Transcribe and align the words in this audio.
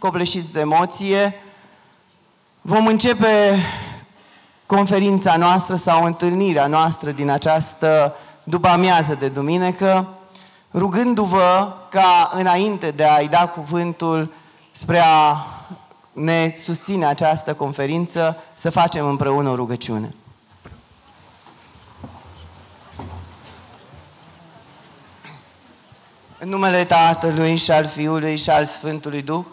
copleșiți 0.00 0.52
de 0.52 0.60
emoție, 0.60 1.40
vom 2.60 2.86
începe 2.86 3.58
conferința 4.66 5.36
noastră 5.36 5.76
sau 5.76 6.04
întâlnirea 6.04 6.66
noastră 6.66 7.10
din 7.10 7.30
această 7.30 8.14
după 8.42 8.68
amiază 8.68 9.14
de 9.14 9.28
duminică, 9.28 10.08
rugându-vă 10.74 11.72
ca 11.90 12.30
înainte 12.32 12.90
de 12.90 13.04
a-i 13.04 13.28
da 13.28 13.48
cuvântul 13.48 14.32
spre 14.70 15.00
a 15.04 15.36
ne 16.12 16.54
susține 16.62 17.06
această 17.06 17.54
conferință, 17.54 18.36
să 18.54 18.70
facem 18.70 19.06
împreună 19.06 19.48
o 19.48 19.54
rugăciune. 19.54 20.14
În 26.38 26.48
numele 26.48 26.84
Tatălui 26.84 27.56
și 27.56 27.70
al 27.70 27.86
Fiului 27.86 28.36
și 28.36 28.50
al 28.50 28.64
Sfântului 28.64 29.22
Duh, 29.22 29.44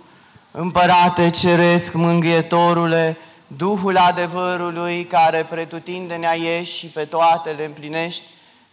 Împărate 0.59 1.29
Ceresc, 1.29 1.93
Mângâietorule, 1.93 3.17
Duhul 3.47 3.97
adevărului 3.97 5.03
care 5.03 5.45
pretutindene 5.49 6.27
ești 6.59 6.77
și 6.77 6.85
pe 6.85 7.05
toate 7.05 7.49
le 7.49 7.65
împlinești, 7.65 8.23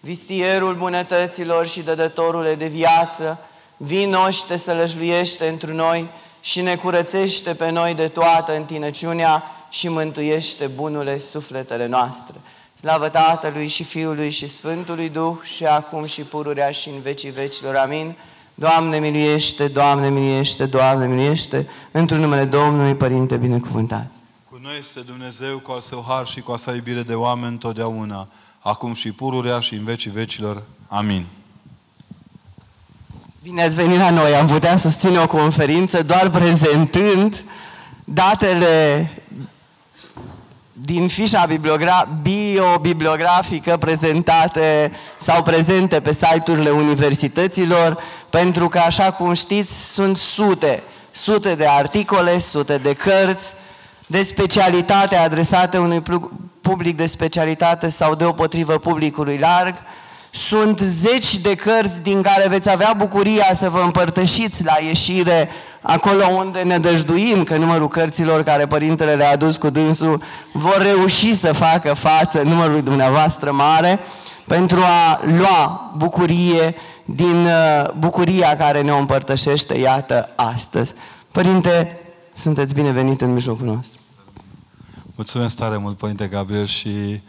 vistierul 0.00 0.74
bunătăților 0.74 1.66
și 1.66 1.80
dădătorule 1.80 2.54
de 2.54 2.66
viață, 2.66 3.38
vino 3.76 4.30
și 4.30 4.44
te 4.44 4.56
sălăjluiește 4.56 5.48
întru 5.48 5.74
noi 5.74 6.08
și 6.40 6.60
ne 6.60 6.76
curățește 6.76 7.54
pe 7.54 7.70
noi 7.70 7.94
de 7.94 8.08
toată 8.08 8.56
întinăciunea 8.56 9.42
și 9.70 9.88
mântuiește 9.88 10.66
bunule 10.66 11.18
sufletele 11.18 11.86
noastre. 11.86 12.34
Slavă 12.80 13.08
Tatălui 13.08 13.66
și 13.66 13.84
Fiului 13.84 14.30
și 14.30 14.48
Sfântului 14.48 15.08
Duh 15.08 15.36
și 15.42 15.64
acum 15.64 16.04
și 16.04 16.20
pururea 16.22 16.70
și 16.70 16.88
în 16.88 17.00
vecii 17.00 17.30
vecilor. 17.30 17.74
Amin. 17.74 18.16
Doamne 18.54 18.98
miluiește, 18.98 19.68
Doamne 19.68 20.08
miluiește, 20.08 20.66
Doamne 20.66 21.06
miluiește, 21.06 21.68
într-un 21.90 22.20
numele 22.20 22.44
Domnului 22.44 22.94
Părinte 22.94 23.36
binecuvântat. 23.36 24.10
Cu 24.50 24.58
noi 24.62 24.78
este 24.78 25.00
Dumnezeu 25.00 25.58
cu 25.58 25.70
al 25.70 25.80
său 25.80 26.04
har 26.08 26.26
și 26.26 26.40
cu 26.40 26.52
a 26.52 26.56
sa 26.56 26.74
iubire 26.74 27.02
de 27.02 27.14
oameni 27.14 27.58
totdeauna, 27.58 28.28
acum 28.58 28.94
și 28.94 29.12
pururea 29.12 29.60
și 29.60 29.74
în 29.74 29.84
vecii 29.84 30.10
vecilor. 30.10 30.62
Amin. 30.86 31.26
Bine 33.42 33.62
ați 33.62 33.76
venit 33.76 33.98
la 33.98 34.10
noi. 34.10 34.34
Am 34.34 34.46
putea 34.46 34.76
susține 34.76 35.18
o 35.18 35.26
conferință 35.26 36.02
doar 36.02 36.30
prezentând 36.30 37.44
datele 38.04 39.10
din 40.82 41.08
fișa 41.08 41.46
bio-bibliografică 42.22 43.76
prezentate 43.76 44.92
sau 45.16 45.42
prezente 45.42 46.00
pe 46.00 46.12
site-urile 46.12 46.70
universităților, 46.70 47.98
pentru 48.30 48.68
că, 48.68 48.78
așa 48.78 49.12
cum 49.12 49.32
știți, 49.32 49.92
sunt 49.92 50.16
sute, 50.16 50.82
sute 51.10 51.54
de 51.54 51.66
articole, 51.66 52.38
sute 52.38 52.78
de 52.78 52.92
cărți 52.92 53.54
de 54.06 54.22
specialitate 54.22 55.16
adresate 55.16 55.78
unui 55.78 56.02
public 56.60 56.96
de 56.96 57.06
specialitate 57.06 57.88
sau 57.88 58.14
deopotrivă 58.14 58.78
publicului 58.78 59.38
larg, 59.38 59.74
sunt 60.30 60.78
zeci 60.78 61.36
de 61.36 61.54
cărți 61.54 62.02
din 62.02 62.22
care 62.22 62.48
veți 62.48 62.70
avea 62.70 62.94
bucuria 62.96 63.50
să 63.54 63.70
vă 63.70 63.80
împărtășiți 63.80 64.64
la 64.64 64.76
ieșire 64.86 65.48
acolo 65.86 66.26
unde 66.26 66.60
ne 66.62 66.78
dăjduim 66.78 67.42
că 67.42 67.56
numărul 67.56 67.88
cărților 67.88 68.42
care 68.42 68.66
Părintele 68.66 69.14
le-a 69.14 69.30
adus 69.30 69.56
cu 69.56 69.70
dânsul 69.70 70.22
vor 70.52 70.78
reuși 70.82 71.34
să 71.34 71.52
facă 71.52 71.94
față 71.94 72.42
numărului 72.42 72.82
dumneavoastră 72.82 73.52
mare 73.52 74.00
pentru 74.46 74.78
a 74.80 75.20
lua 75.24 75.92
bucurie 75.96 76.74
din 77.04 77.44
uh, 77.44 77.90
bucuria 77.98 78.56
care 78.56 78.80
ne 78.80 78.92
o 78.92 78.98
împărtășește, 78.98 79.74
iată, 79.74 80.32
astăzi. 80.36 80.92
Părinte, 81.32 82.00
sunteți 82.34 82.74
binevenit 82.74 83.20
în 83.20 83.32
mijlocul 83.32 83.66
nostru. 83.66 84.00
Mulțumesc 85.14 85.56
tare 85.56 85.76
mult, 85.76 85.96
Părinte 85.96 86.26
Gabriel, 86.26 86.66
și 86.66 87.20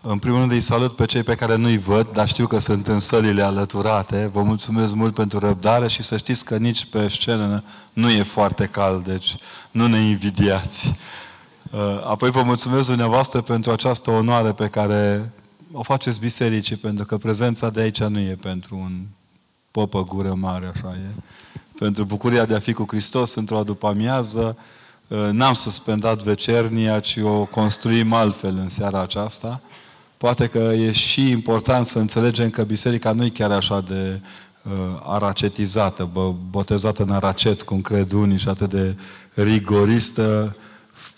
în 0.00 0.18
primul 0.18 0.38
rând 0.38 0.52
îi 0.52 0.60
salut 0.60 0.96
pe 0.96 1.04
cei 1.04 1.22
pe 1.22 1.34
care 1.34 1.56
nu-i 1.56 1.78
văd, 1.78 2.08
dar 2.12 2.28
știu 2.28 2.46
că 2.46 2.58
sunt 2.58 2.86
în 2.86 3.00
sălile 3.00 3.42
alăturate. 3.42 4.30
Vă 4.32 4.42
mulțumesc 4.42 4.94
mult 4.94 5.14
pentru 5.14 5.38
răbdare 5.38 5.88
și 5.88 6.02
să 6.02 6.16
știți 6.16 6.44
că 6.44 6.56
nici 6.56 6.86
pe 6.86 7.08
scenă 7.08 7.64
nu 7.92 8.10
e 8.10 8.22
foarte 8.22 8.66
cald, 8.66 9.04
deci 9.04 9.36
nu 9.70 9.86
ne 9.86 9.98
invidiați. 9.98 10.94
Uh, 11.70 11.80
apoi 12.04 12.30
vă 12.30 12.42
mulțumesc 12.42 12.86
dumneavoastră 12.86 13.40
pentru 13.40 13.70
această 13.70 14.10
onoare 14.10 14.52
pe 14.52 14.66
care 14.66 15.32
o 15.72 15.82
faceți 15.82 16.20
bisericii, 16.20 16.76
pentru 16.76 17.04
că 17.04 17.16
prezența 17.16 17.70
de 17.70 17.80
aici 17.80 18.02
nu 18.02 18.18
e 18.18 18.36
pentru 18.42 18.76
un 18.76 19.06
popă 19.70 20.04
gură 20.04 20.34
mare, 20.34 20.72
așa 20.74 20.96
e. 20.96 21.20
Pentru 21.78 22.04
bucuria 22.04 22.44
de 22.44 22.54
a 22.54 22.58
fi 22.58 22.72
cu 22.72 22.84
Hristos 22.88 23.34
într-o 23.34 23.62
după 23.62 23.86
amiază, 23.86 24.58
uh, 25.08 25.28
n-am 25.30 25.54
suspendat 25.54 26.22
vecernia, 26.22 27.00
ci 27.00 27.16
o 27.16 27.44
construim 27.44 28.12
altfel 28.12 28.56
în 28.58 28.68
seara 28.68 29.00
aceasta. 29.00 29.60
Poate 30.18 30.46
că 30.46 30.58
e 30.58 30.92
și 30.92 31.30
important 31.30 31.86
să 31.86 31.98
înțelegem 31.98 32.50
că 32.50 32.64
biserica 32.64 33.12
nu 33.12 33.24
e 33.24 33.28
chiar 33.28 33.50
așa 33.50 33.80
de 33.80 34.20
uh, 34.62 34.72
aracetizată, 35.02 36.08
bă, 36.12 36.32
botezată 36.50 37.02
în 37.02 37.10
aracet, 37.10 37.62
cum 37.62 37.80
cred 37.80 38.12
unii, 38.12 38.38
și 38.38 38.48
atât 38.48 38.70
de 38.70 38.96
rigoristă, 39.34 40.56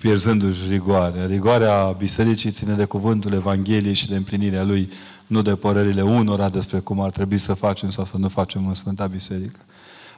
pierzându-și 0.01 0.69
rigoarea. 0.69 1.27
Rigoarea 1.27 1.95
bisericii 1.99 2.51
ține 2.51 2.75
de 2.75 2.85
cuvântul 2.85 3.33
Evangheliei 3.33 3.95
și 3.95 4.09
de 4.09 4.17
împlinirea 4.17 4.63
lui, 4.63 4.91
nu 5.27 5.43
de 5.43 5.57
părerile 5.57 6.03
unora 6.03 6.49
despre 6.49 6.79
cum 6.79 7.01
ar 7.01 7.11
trebui 7.11 7.39
să 7.39 7.55
facem 7.55 7.91
sau 7.91 8.05
să 8.05 8.17
nu 8.17 8.29
facem 8.29 8.67
în 8.67 8.75
Sfânta 8.75 9.07
Biserică. 9.07 9.61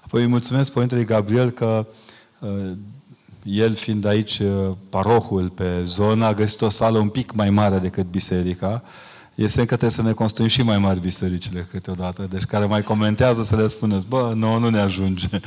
Apoi 0.05 0.23
îi 0.23 0.29
mulțumesc 0.29 0.73
Părintele 0.73 1.05
Gabriel 1.05 1.51
că 1.51 1.87
uh, 2.39 2.71
el 3.45 3.75
fiind 3.75 4.07
aici 4.07 4.39
uh, 4.39 4.77
parohul 4.89 5.49
pe 5.49 5.83
zona, 5.85 6.27
a 6.27 6.35
găsit 6.35 6.61
o 6.61 6.69
sală 6.69 6.99
un 6.99 7.09
pic 7.09 7.33
mai 7.33 7.51
mare 7.51 7.79
decât 7.79 8.11
biserica. 8.11 8.83
Este 9.35 9.61
încă 9.61 9.77
trebuie 9.77 9.91
să 9.91 10.03
ne 10.03 10.13
construim 10.13 10.49
și 10.49 10.63
mai 10.63 10.79
mari 10.79 11.01
bisericile 11.01 11.67
câteodată. 11.71 12.27
Deci 12.31 12.43
care 12.43 12.65
mai 12.65 12.83
comentează 12.83 13.43
să 13.43 13.57
le 13.57 13.69
spuneți, 13.69 14.07
bă, 14.07 14.33
nouă 14.35 14.59
nu 14.59 14.69
ne 14.69 14.79
ajunge. 14.79 15.29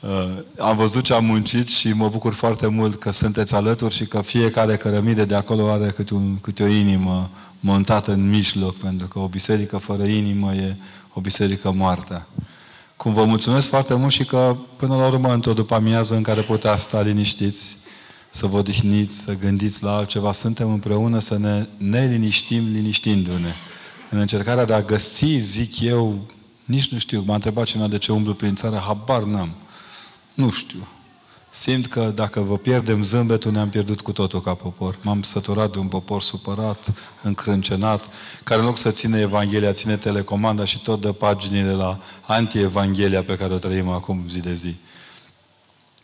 Uh, 0.00 0.38
am 0.58 0.76
văzut 0.76 1.04
ce 1.04 1.14
am 1.14 1.24
muncit 1.24 1.68
și 1.68 1.92
mă 1.92 2.08
bucur 2.08 2.32
foarte 2.32 2.66
mult 2.66 3.00
că 3.00 3.10
sunteți 3.10 3.54
alături 3.54 3.94
și 3.94 4.06
că 4.06 4.20
fiecare 4.20 4.76
cărămide 4.76 5.24
de 5.24 5.34
acolo 5.34 5.70
are 5.70 5.90
câte, 5.90 6.14
un, 6.14 6.38
câte 6.38 6.62
o 6.62 6.66
inimă 6.66 7.30
montată 7.60 8.12
în 8.12 8.28
mijloc, 8.28 8.76
pentru 8.76 9.06
că 9.06 9.18
o 9.18 9.28
biserică 9.28 9.76
fără 9.76 10.04
inimă 10.04 10.54
e 10.54 10.76
o 11.12 11.20
biserică 11.20 11.72
moartă. 11.72 12.26
Cum 12.96 13.12
vă 13.12 13.24
mulțumesc 13.24 13.68
foarte 13.68 13.94
mult 13.94 14.12
și 14.12 14.24
că 14.24 14.56
până 14.76 14.96
la 14.96 15.06
urmă, 15.06 15.32
într-o 15.32 15.52
după 15.52 15.74
amiază 15.74 16.14
în 16.14 16.22
care 16.22 16.40
putea 16.40 16.76
sta 16.76 17.00
liniștiți, 17.00 17.76
să 18.30 18.46
vă 18.46 18.56
odihniți, 18.56 19.18
să 19.18 19.36
gândiți 19.36 19.82
la 19.82 19.96
altceva, 19.96 20.32
suntem 20.32 20.72
împreună 20.72 21.18
să 21.18 21.38
ne, 21.38 21.66
ne 21.76 22.06
liniștim 22.06 22.64
liniștindu-ne. 22.72 23.54
În 24.10 24.18
încercarea 24.18 24.64
de 24.64 24.72
a 24.72 24.82
găsi, 24.82 25.38
zic 25.38 25.80
eu, 25.80 26.26
nici 26.64 26.88
nu 26.88 26.98
știu, 26.98 27.22
m-a 27.26 27.34
întrebat 27.34 27.64
cineva 27.64 27.88
de 27.88 27.98
ce 27.98 28.12
umblu 28.12 28.34
prin 28.34 28.54
țară, 28.54 28.82
habar 28.86 29.22
n-am. 29.22 29.54
Nu 30.34 30.50
știu. 30.50 30.88
Simt 31.56 31.86
că 31.86 32.12
dacă 32.14 32.40
vă 32.40 32.56
pierdem 32.56 33.02
zâmbetul, 33.02 33.52
ne-am 33.52 33.68
pierdut 33.68 34.00
cu 34.00 34.12
totul 34.12 34.40
ca 34.40 34.54
popor. 34.54 34.98
M-am 35.02 35.22
săturat 35.22 35.72
de 35.72 35.78
un 35.78 35.88
popor 35.88 36.22
supărat, 36.22 36.92
încrâncenat, 37.22 38.04
care 38.44 38.60
în 38.60 38.66
loc 38.66 38.78
să 38.78 38.90
ține 38.90 39.20
Evanghelia, 39.20 39.72
ține 39.72 39.96
telecomanda 39.96 40.64
și 40.64 40.82
tot 40.82 41.00
dă 41.00 41.12
paginile 41.12 41.72
la 41.72 42.00
anti-Evanghelia 42.20 43.22
pe 43.22 43.36
care 43.36 43.54
o 43.54 43.58
trăim 43.58 43.88
acum 43.88 44.24
zi 44.30 44.40
de 44.40 44.54
zi. 44.54 44.76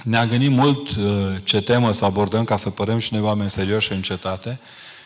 Ne-a 0.04 0.26
gândit 0.26 0.50
mult 0.50 0.88
uh, 0.88 1.04
ce 1.44 1.60
temă 1.60 1.92
să 1.92 2.04
abordăm 2.04 2.44
ca 2.44 2.56
să 2.56 2.70
părem 2.70 2.98
și 2.98 3.12
noi 3.12 3.22
oameni 3.22 3.50
serioși 3.50 3.92
în 3.92 4.02
cetate 4.02 4.60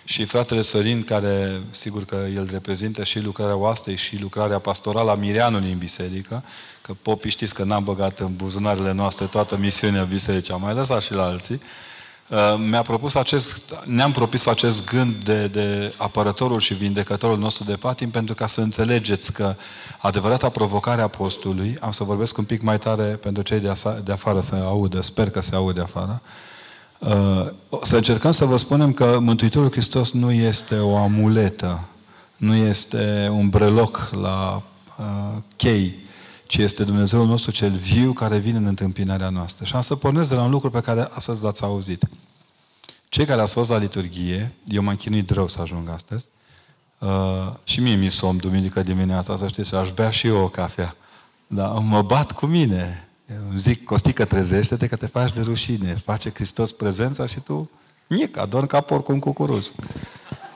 și 0.04 0.24
fratele 0.24 0.60
Sorin, 0.60 1.02
care 1.02 1.60
sigur 1.70 2.04
că 2.04 2.26
el 2.34 2.48
reprezintă 2.50 3.04
și 3.04 3.20
lucrarea 3.20 3.56
oastei 3.56 3.96
și 3.96 4.20
lucrarea 4.20 4.58
pastorală 4.58 5.10
a 5.10 5.14
Mireanului 5.14 5.70
în 5.70 5.78
biserică, 5.78 6.44
că 6.86 6.94
popii 7.02 7.30
știți 7.30 7.54
că 7.54 7.64
n-am 7.64 7.84
băgat 7.84 8.19
în 8.19 8.36
buzunarele 8.36 8.92
noastre 8.92 9.26
toată 9.26 9.56
misiunea 9.56 10.02
bisericii, 10.02 10.52
am 10.52 10.61
mai 10.61 10.75
lăsat 10.75 11.02
și 11.02 11.12
la 11.12 11.25
alții, 11.25 11.61
uh, 12.28 12.38
mi-a 12.69 12.82
propus 12.82 13.14
acest, 13.14 13.75
ne-am 13.84 14.12
propus 14.12 14.46
acest 14.46 14.84
gând 14.84 15.14
de, 15.14 15.46
de 15.46 15.94
apărătorul 15.96 16.61
și 16.61 16.75
vindecătorul 16.75 17.38
nostru 17.38 17.64
de 17.64 17.75
patim 17.75 18.11
pentru 18.11 18.34
ca 18.34 18.46
să 18.46 18.61
înțelegeți 18.61 19.32
că 19.32 19.55
adevărata 19.99 20.49
provocare 20.49 21.02
a 21.02 21.08
postului, 21.08 21.76
am 21.81 21.90
să 21.90 22.05
vorbesc 22.05 22.38
un 22.38 22.44
pic 22.44 22.62
mai 22.62 22.78
tare 22.78 23.05
pentru 23.05 23.43
cei 23.43 23.58
de, 23.58 23.69
asa, 23.69 24.00
de 24.05 24.12
afară 24.12 24.40
să 24.40 24.55
audă, 24.55 25.02
sper 25.02 25.31
că 25.31 25.40
se 25.40 25.55
aude 25.55 25.81
afară, 25.81 26.20
uh, 26.99 27.46
să 27.82 27.96
încercăm 27.96 28.32
să 28.32 28.44
vă 28.44 28.56
spunem 28.56 28.93
că 28.93 29.19
Mântuitorul 29.20 29.70
Hristos 29.70 30.12
nu 30.12 30.32
este 30.32 30.78
o 30.78 30.96
amuletă, 30.96 31.88
nu 32.37 32.55
este 32.55 33.28
un 33.32 33.49
breloc 33.49 34.11
la 34.12 34.62
uh, 34.99 35.05
chei, 35.56 36.05
ci 36.46 36.56
este 36.56 36.84
Dumnezeul 36.84 37.26
nostru 37.26 37.50
cel 37.50 37.70
viu 37.70 38.12
care 38.12 38.38
vine 38.38 38.56
în 38.56 38.66
întâmpinarea 38.66 39.28
noastră. 39.28 39.64
Și 39.64 39.75
am 39.75 39.81
să 39.81 39.96
pornesc 39.96 40.28
de 40.28 40.34
la 40.34 40.43
un 40.43 40.50
lucru 40.50 40.70
pe 40.70 40.81
care 40.81 41.08
astăzi 41.14 41.43
l-ați 41.43 41.62
auzit. 41.62 42.02
Cei 43.08 43.25
care 43.25 43.40
ați 43.40 43.52
fost 43.52 43.70
la 43.70 43.76
liturghie, 43.76 44.54
eu 44.66 44.82
m-am 44.82 44.96
chinuit 44.96 45.31
rău 45.31 45.48
să 45.48 45.60
ajung 45.60 45.88
astăzi, 45.88 46.26
uh, 46.98 47.52
și 47.64 47.81
mie 47.81 47.94
mi 47.94 48.10
somn 48.10 48.38
duminică 48.38 48.82
dimineața, 48.82 49.37
să 49.37 49.48
știți, 49.48 49.75
aș 49.75 49.90
bea 49.90 50.10
și 50.10 50.26
eu 50.26 50.37
o 50.37 50.48
cafea. 50.48 50.96
Dar 51.46 51.70
mă 51.78 52.02
bat 52.02 52.32
cu 52.32 52.46
mine. 52.46 53.08
Eu 53.31 53.56
zic, 53.56 53.84
Costică, 53.84 54.25
trezește-te 54.25 54.87
că 54.87 54.96
te 54.96 55.06
faci 55.06 55.32
de 55.32 55.40
rușine. 55.40 56.02
Face 56.04 56.31
Hristos 56.34 56.72
prezența 56.72 57.26
și 57.26 57.40
tu, 57.40 57.70
nic, 58.06 58.37
adorm 58.37 58.66
ca 58.66 58.81
porc 58.81 59.08
în 59.08 59.19
cucuruz. 59.19 59.72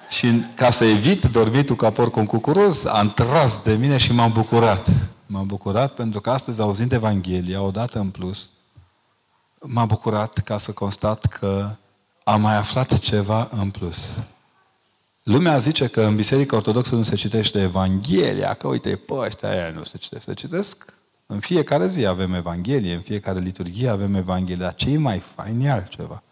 Și 0.09 0.27
ca 0.55 0.71
să 0.71 0.85
evit 0.85 1.25
dormitul 1.25 1.77
ca 1.77 1.91
porc 1.91 2.17
în 2.17 2.27
cucuruz, 2.27 2.85
am 2.85 3.11
tras 3.11 3.63
de 3.63 3.75
mine 3.75 3.97
și 3.97 4.13
m-am 4.13 4.33
bucurat. 4.33 4.89
M-am 5.33 5.47
bucurat 5.47 5.95
pentru 5.95 6.21
că 6.21 6.31
astăzi, 6.31 6.61
auzind 6.61 6.93
Evanghelia, 6.93 7.63
odată 7.63 7.99
în 7.99 8.11
plus, 8.11 8.51
m-am 9.61 9.87
bucurat 9.87 10.39
ca 10.39 10.59
să 10.59 10.73
constat 10.73 11.27
că 11.27 11.71
am 12.25 12.41
mai 12.41 12.57
aflat 12.57 12.99
ceva 12.99 13.49
în 13.51 13.71
plus. 13.71 14.19
Lumea 15.23 15.59
zice 15.59 15.87
că 15.87 16.03
în 16.03 16.17
Biserica 16.17 16.57
Ortodoxă 16.57 16.95
nu 16.95 17.03
se 17.03 17.15
citește 17.15 17.61
Evanghelia, 17.61 18.55
că 18.55 18.67
uite, 18.69 18.97
pe 18.97 19.15
ăștia 19.15 19.51
aia 19.51 19.71
nu 19.71 19.85
se 19.85 19.99
citește. 19.99 20.31
Se 20.31 20.37
citesc 20.37 20.95
în 21.27 21.39
fiecare 21.39 21.87
zi 21.87 22.07
avem 22.07 22.35
Evanghelie, 22.35 22.95
în 22.95 23.01
fiecare 23.01 23.39
liturghie 23.39 23.89
avem 23.89 24.15
Evanghelie, 24.15 24.65
dar 24.65 24.75
ce 24.75 24.99
mai 24.99 25.19
fain 25.19 25.61
e 25.61 25.71
altceva. 25.71 26.23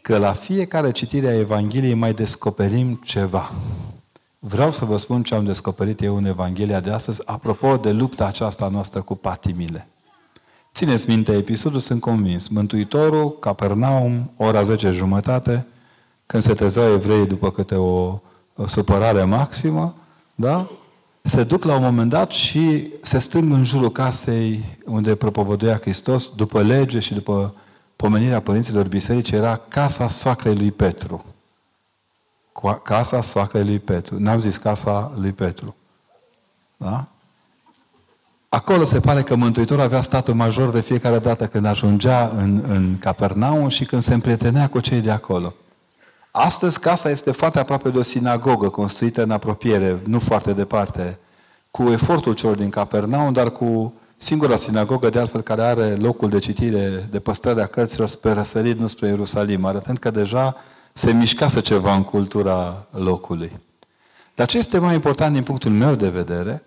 Că 0.00 0.18
la 0.18 0.32
fiecare 0.32 0.90
citire 0.90 1.26
a 1.26 1.38
Evangheliei 1.38 1.94
mai 1.94 2.14
descoperim 2.14 2.94
ceva. 2.94 3.52
Vreau 4.48 4.72
să 4.72 4.84
vă 4.84 4.96
spun 4.96 5.22
ce 5.22 5.34
am 5.34 5.44
descoperit 5.44 6.02
eu 6.02 6.16
în 6.16 6.24
Evanghelia 6.24 6.80
de 6.80 6.90
astăzi, 6.90 7.22
apropo 7.24 7.76
de 7.76 7.90
lupta 7.90 8.26
aceasta 8.26 8.68
noastră 8.68 9.00
cu 9.00 9.14
patimile. 9.14 9.88
Țineți 10.74 11.08
minte 11.08 11.32
episodul, 11.32 11.80
sunt 11.80 12.00
convins. 12.00 12.48
Mântuitorul, 12.48 13.38
Capernaum, 13.38 14.30
ora 14.36 14.62
10 14.62 14.90
jumătate, 14.90 15.66
când 16.26 16.42
se 16.42 16.54
trezeau 16.54 16.92
evreii 16.92 17.26
după 17.26 17.50
câte 17.50 17.74
o, 17.74 18.20
o 18.56 18.66
supărare 18.66 19.24
maximă, 19.24 19.94
da? 20.34 20.70
se 21.22 21.44
duc 21.44 21.64
la 21.64 21.74
un 21.74 21.82
moment 21.82 22.10
dat 22.10 22.30
și 22.30 22.92
se 23.00 23.18
strâng 23.18 23.52
în 23.52 23.64
jurul 23.64 23.92
casei 23.92 24.64
unde 24.84 25.14
propovăduia 25.14 25.76
Hristos, 25.76 26.30
după 26.36 26.62
lege 26.62 26.98
și 26.98 27.14
după 27.14 27.54
pomenirea 27.96 28.40
părinților 28.40 28.88
biserici, 28.88 29.30
era 29.30 29.56
casa 29.56 30.08
soacrei 30.08 30.54
lui 30.54 30.70
Petru. 30.70 31.24
Casa 32.82 33.22
soacrei 33.22 33.64
lui 33.64 33.78
Petru. 33.78 34.16
N-am 34.18 34.38
zis 34.38 34.56
casa 34.56 35.12
lui 35.18 35.32
Petru. 35.32 35.76
Da? 36.76 37.08
Acolo 38.48 38.84
se 38.84 39.00
pare 39.00 39.22
că 39.22 39.34
Mântuitorul 39.34 39.82
avea 39.82 40.00
statul 40.00 40.34
major 40.34 40.70
de 40.70 40.80
fiecare 40.80 41.18
dată 41.18 41.46
când 41.46 41.64
ajungea 41.64 42.32
în, 42.36 42.62
în 42.68 42.98
Capernaum 42.98 43.68
și 43.68 43.84
când 43.84 44.02
se 44.02 44.14
împrietenea 44.14 44.68
cu 44.68 44.80
cei 44.80 45.00
de 45.00 45.10
acolo. 45.10 45.54
Astăzi 46.30 46.80
casa 46.80 47.10
este 47.10 47.30
foarte 47.30 47.58
aproape 47.58 47.88
de 47.88 47.98
o 47.98 48.02
sinagogă 48.02 48.68
construită 48.68 49.22
în 49.22 49.30
apropiere, 49.30 50.00
nu 50.04 50.18
foarte 50.18 50.52
departe, 50.52 51.18
cu 51.70 51.82
efortul 51.82 52.32
celor 52.32 52.56
din 52.56 52.70
Capernaum, 52.70 53.32
dar 53.32 53.50
cu 53.50 53.94
singura 54.16 54.56
sinagogă, 54.56 55.08
de 55.08 55.18
altfel, 55.18 55.40
care 55.40 55.62
are 55.62 55.94
locul 55.94 56.28
de 56.28 56.38
citire, 56.38 57.08
de 57.10 57.20
păstrare 57.20 57.62
a 57.62 57.66
cărților 57.66 58.08
spre 58.08 58.32
răsărit, 58.32 58.78
nu 58.78 58.86
spre 58.86 59.06
Ierusalim, 59.06 59.64
arătând 59.64 59.98
că 59.98 60.10
deja 60.10 60.56
se 60.96 61.12
mișcase 61.12 61.60
ceva 61.60 61.94
în 61.94 62.02
cultura 62.02 62.86
locului. 62.90 63.52
Dar 64.34 64.46
ce 64.46 64.58
este 64.58 64.78
mai 64.78 64.94
important 64.94 65.32
din 65.32 65.42
punctul 65.42 65.70
meu 65.70 65.94
de 65.94 66.08
vedere, 66.08 66.62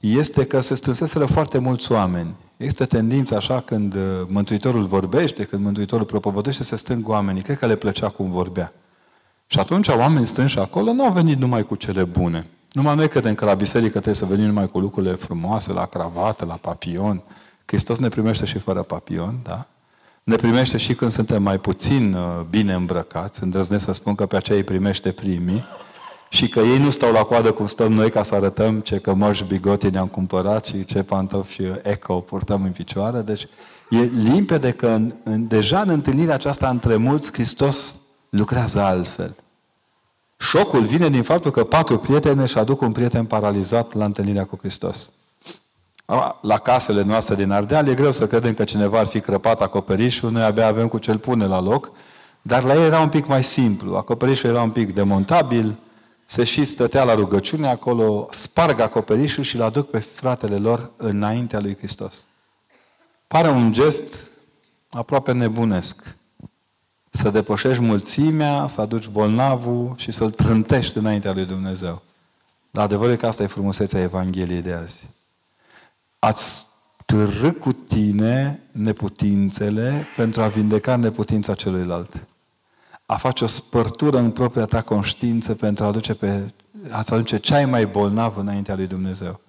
este 0.00 0.46
că 0.46 0.60
se 0.60 0.74
strânseseră 0.74 1.24
foarte 1.24 1.58
mulți 1.58 1.92
oameni. 1.92 2.34
Există 2.56 2.86
tendința 2.86 3.36
așa 3.36 3.60
când 3.60 3.94
uh, 3.94 4.00
Mântuitorul 4.28 4.82
vorbește, 4.82 5.44
când 5.44 5.62
Mântuitorul 5.62 6.06
propovădește, 6.06 6.62
se 6.62 6.76
strâng 6.76 7.08
oamenii. 7.08 7.42
Cred 7.42 7.58
că 7.58 7.66
le 7.66 7.76
plăcea 7.76 8.08
cum 8.08 8.30
vorbea. 8.30 8.72
Și 9.46 9.58
atunci 9.58 9.88
oamenii 9.88 10.26
strânși 10.26 10.58
acolo 10.58 10.92
nu 10.92 11.04
au 11.04 11.12
venit 11.12 11.38
numai 11.38 11.62
cu 11.62 11.74
cele 11.74 12.04
bune. 12.04 12.46
Numai 12.72 12.94
noi 12.94 13.08
credem 13.08 13.34
că 13.34 13.44
la 13.44 13.54
biserică 13.54 13.92
trebuie 13.92 14.14
să 14.14 14.24
venim 14.24 14.46
numai 14.46 14.68
cu 14.68 14.78
lucrurile 14.78 15.14
frumoase, 15.14 15.72
la 15.72 15.86
cravată, 15.86 16.44
la 16.44 16.54
papion. 16.54 17.22
Hristos 17.64 17.98
ne 17.98 18.08
primește 18.08 18.44
și 18.44 18.58
fără 18.58 18.82
papion, 18.82 19.38
da? 19.42 19.66
Ne 20.30 20.36
primește 20.36 20.76
și 20.76 20.94
când 20.94 21.10
suntem 21.10 21.42
mai 21.42 21.58
puțin 21.58 22.12
uh, 22.14 22.44
bine 22.50 22.72
îmbrăcați. 22.72 23.42
Îndrăznesc 23.42 23.84
să 23.84 23.92
spun 23.92 24.14
că 24.14 24.26
pe 24.26 24.36
aceea 24.36 24.58
îi 24.58 24.64
primește 24.64 25.12
primii. 25.12 25.64
Și 26.28 26.48
că 26.48 26.60
ei 26.60 26.78
nu 26.78 26.90
stau 26.90 27.12
la 27.12 27.22
coadă 27.22 27.52
cum 27.52 27.66
stăm 27.66 27.92
noi 27.92 28.10
ca 28.10 28.22
să 28.22 28.34
arătăm 28.34 28.80
ce 28.80 28.98
cămăși 28.98 29.44
bigoti 29.44 29.90
ne-am 29.90 30.06
cumpărat 30.06 30.64
și 30.64 30.84
ce 30.84 31.02
pantofi 31.02 31.62
uh, 31.62 31.74
eco 31.82 32.20
purtăm 32.20 32.62
în 32.62 32.70
picioare. 32.70 33.20
Deci 33.20 33.46
e 33.88 33.98
limpede 34.30 34.72
că 34.72 34.86
în, 34.86 35.12
în, 35.24 35.46
deja 35.46 35.80
în 35.80 35.88
întâlnirea 35.88 36.34
aceasta 36.34 36.68
între 36.68 36.96
mulți 36.96 37.32
Hristos 37.32 37.96
lucrează 38.28 38.80
altfel. 38.80 39.36
Șocul 40.36 40.84
vine 40.84 41.08
din 41.08 41.22
faptul 41.22 41.50
că 41.50 41.64
patru 41.64 41.98
prieteni 41.98 42.40
își 42.40 42.58
aduc 42.58 42.80
un 42.80 42.92
prieten 42.92 43.24
paralizat 43.24 43.94
la 43.94 44.04
întâlnirea 44.04 44.44
cu 44.44 44.56
Hristos. 44.56 45.12
La 46.40 46.58
casele 46.58 47.02
noastre 47.02 47.34
din 47.34 47.50
Ardeal 47.50 47.88
e 47.88 47.94
greu 47.94 48.10
să 48.10 48.26
credem 48.26 48.54
că 48.54 48.64
cineva 48.64 48.98
ar 48.98 49.06
fi 49.06 49.20
crăpat 49.20 49.60
acoperișul, 49.60 50.30
noi 50.30 50.42
abia 50.42 50.66
avem 50.66 50.88
cu 50.88 50.98
ce-l 50.98 51.18
pune 51.18 51.46
la 51.46 51.60
loc, 51.60 51.90
dar 52.42 52.62
la 52.62 52.74
ei 52.74 52.84
era 52.84 53.00
un 53.00 53.08
pic 53.08 53.26
mai 53.26 53.44
simplu. 53.44 53.96
Acoperișul 53.96 54.50
era 54.50 54.62
un 54.62 54.70
pic 54.70 54.94
demontabil, 54.94 55.78
se 56.24 56.44
și 56.44 56.64
stătea 56.64 57.04
la 57.04 57.14
rugăciune 57.14 57.68
acolo, 57.68 58.28
sparg 58.30 58.80
acoperișul 58.80 59.44
și-l 59.44 59.62
aduc 59.62 59.90
pe 59.90 59.98
fratele 59.98 60.56
lor 60.56 60.92
înaintea 60.96 61.60
lui 61.60 61.76
Hristos. 61.76 62.24
Pare 63.26 63.48
un 63.48 63.72
gest 63.72 64.28
aproape 64.90 65.32
nebunesc 65.32 66.16
să 67.10 67.30
depășești 67.30 67.82
mulțimea, 67.82 68.66
să 68.66 68.80
aduci 68.80 69.08
bolnavul 69.08 69.94
și 69.96 70.10
să-l 70.10 70.30
trântești 70.30 70.98
înaintea 70.98 71.32
lui 71.32 71.44
Dumnezeu. 71.44 72.02
Dar 72.70 72.84
adevărul 72.84 73.12
e 73.12 73.16
că 73.16 73.26
asta 73.26 73.42
e 73.42 73.46
frumusețea 73.46 74.00
Evangheliei 74.00 74.62
de 74.62 74.72
azi. 74.72 75.08
Ați 76.20 76.66
târâ 77.06 77.52
cu 77.52 77.72
tine 77.72 78.62
neputințele 78.72 80.06
pentru 80.16 80.42
a 80.42 80.46
vindeca 80.46 80.96
neputința 80.96 81.54
celuilalt. 81.54 82.26
A 83.06 83.16
face 83.16 83.44
o 83.44 83.46
spărtură 83.46 84.18
în 84.18 84.30
propria 84.30 84.64
ta 84.64 84.82
conștiință 84.82 85.54
pentru 85.54 85.84
a 85.84 85.86
aduce 85.86 86.14
pe, 86.14 86.52
a-ți 86.90 87.12
aduce 87.12 87.38
cea 87.38 87.66
mai 87.66 87.86
bolnav 87.86 88.36
înaintea 88.36 88.74
lui 88.74 88.86
Dumnezeu. 88.86 89.40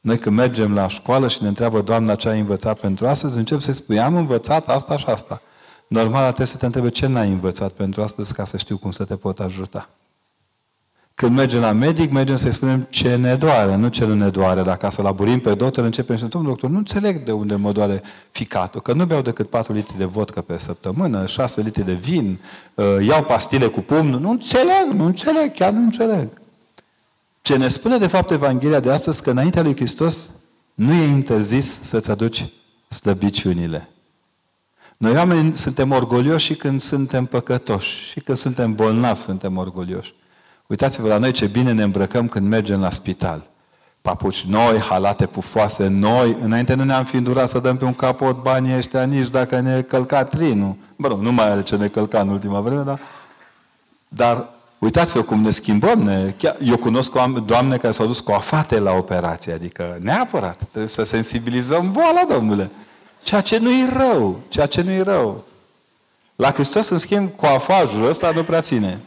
Noi 0.00 0.18
când 0.18 0.36
mergem 0.36 0.74
la 0.74 0.88
școală 0.88 1.28
și 1.28 1.42
ne 1.42 1.48
întreabă 1.48 1.80
Doamna 1.80 2.14
ce 2.14 2.28
ai 2.28 2.40
învățat 2.40 2.78
pentru 2.78 3.08
astăzi, 3.08 3.38
încep 3.38 3.60
să-i 3.60 3.74
spui, 3.74 4.00
am 4.00 4.14
învățat 4.14 4.68
asta 4.68 4.96
și 4.96 5.06
asta. 5.06 5.42
Normal 5.88 6.22
trebuie 6.22 6.46
să 6.46 6.56
te 6.56 6.66
întrebe 6.66 6.88
ce 6.88 7.06
n-ai 7.06 7.30
învățat 7.30 7.72
pentru 7.72 8.02
astăzi 8.02 8.32
ca 8.32 8.44
să 8.44 8.56
știu 8.56 8.78
cum 8.78 8.90
să 8.90 9.04
te 9.04 9.16
pot 9.16 9.38
ajuta. 9.38 9.88
Când 11.18 11.36
mergem 11.36 11.60
la 11.60 11.72
medic, 11.72 12.12
mergem 12.12 12.36
să-i 12.36 12.52
spunem 12.52 12.86
ce 12.90 13.16
ne 13.16 13.34
doare, 13.34 13.76
nu 13.76 13.88
ce 13.88 14.04
nu 14.04 14.14
ne 14.14 14.28
doare. 14.28 14.62
Dacă 14.62 14.88
să 14.90 15.02
laburim 15.02 15.38
pe 15.38 15.54
doctor, 15.54 15.84
începem 15.84 16.16
să 16.16 16.26
spun, 16.28 16.44
doctor, 16.44 16.70
nu 16.70 16.76
înțeleg 16.76 17.24
de 17.24 17.32
unde 17.32 17.54
mă 17.54 17.72
doare 17.72 18.02
ficatul, 18.30 18.80
că 18.80 18.92
nu 18.92 19.04
beau 19.04 19.22
decât 19.22 19.50
4 19.50 19.72
litri 19.72 19.98
de 19.98 20.04
vodcă 20.04 20.40
pe 20.40 20.58
săptămână, 20.58 21.26
6 21.26 21.60
litri 21.60 21.84
de 21.84 21.92
vin, 21.92 22.38
uh, 22.74 22.86
iau 23.06 23.24
pastile 23.24 23.66
cu 23.66 23.80
pumn, 23.80 24.08
nu 24.08 24.30
înțeleg, 24.30 24.90
nu 24.94 25.04
înțeleg, 25.04 25.54
chiar 25.54 25.72
nu 25.72 25.82
înțeleg. 25.82 26.28
Ce 27.40 27.56
ne 27.56 27.68
spune 27.68 27.98
de 27.98 28.06
fapt 28.06 28.30
Evanghelia 28.30 28.80
de 28.80 28.90
astăzi, 28.90 29.22
că 29.22 29.30
înaintea 29.30 29.62
lui 29.62 29.76
Hristos 29.76 30.30
nu 30.74 30.92
e 30.92 31.06
interzis 31.06 31.80
să-ți 31.80 32.10
aduci 32.10 32.52
slăbiciunile. 32.88 33.88
Noi 34.96 35.14
oameni 35.14 35.56
suntem 35.56 35.90
orgolioși 35.90 36.46
și 36.46 36.54
când 36.54 36.80
suntem 36.80 37.24
păcătoși. 37.24 38.08
Și 38.10 38.20
când 38.20 38.38
suntem 38.38 38.74
bolnavi 38.74 39.20
suntem 39.20 39.56
orgolioși. 39.56 40.14
Uitați-vă 40.68 41.08
la 41.08 41.18
noi 41.18 41.32
ce 41.32 41.46
bine 41.46 41.72
ne 41.72 41.82
îmbrăcăm 41.82 42.28
când 42.28 42.48
mergem 42.48 42.80
la 42.80 42.90
spital. 42.90 43.46
Papuci 44.02 44.44
noi, 44.44 44.78
halate 44.78 45.26
pufoase 45.26 45.86
noi. 45.86 46.36
Înainte 46.40 46.74
nu 46.74 46.84
ne-am 46.84 47.04
fi 47.04 47.16
îndurat 47.16 47.48
să 47.48 47.58
dăm 47.58 47.76
pe 47.76 47.84
un 47.84 47.94
capot 47.94 48.42
banii 48.42 48.76
ăștia 48.76 49.04
nici 49.04 49.28
dacă 49.28 49.60
ne 49.60 49.82
călca 49.82 50.24
trinul. 50.24 50.76
Bă, 50.96 51.08
nu 51.20 51.32
mai 51.32 51.50
are 51.50 51.62
ce 51.62 51.76
ne 51.76 51.88
călca 51.88 52.20
în 52.20 52.28
ultima 52.28 52.60
vreme, 52.60 52.82
dar... 52.82 53.00
Dar 54.08 54.48
uitați-vă 54.78 55.22
cum 55.22 55.40
ne 55.40 55.50
schimbăm. 55.50 55.98
Ne... 55.98 56.34
Chiar, 56.38 56.56
eu 56.64 56.76
cunosc 56.76 57.12
doamne 57.44 57.76
care 57.76 57.92
s-au 57.92 58.06
dus 58.06 58.20
cu 58.20 58.32
afate 58.32 58.78
la 58.78 58.92
operație. 58.92 59.52
Adică 59.52 59.98
neapărat. 60.00 60.56
Trebuie 60.56 60.88
să 60.88 61.02
sensibilizăm 61.02 61.90
boala, 61.92 62.24
domnule. 62.28 62.70
Ceea 63.22 63.40
ce 63.40 63.58
nu 63.58 63.70
e 63.70 63.88
rău. 63.96 64.40
Ceea 64.48 64.66
ce 64.66 64.82
nu 64.82 64.90
e 64.90 65.02
rău. 65.02 65.44
La 66.36 66.50
Hristos, 66.50 66.88
în 66.88 66.98
schimb, 66.98 67.30
coafajul 67.36 68.08
ăsta 68.08 68.30
nu 68.30 68.42
prea 68.42 68.60
ține. 68.60 69.00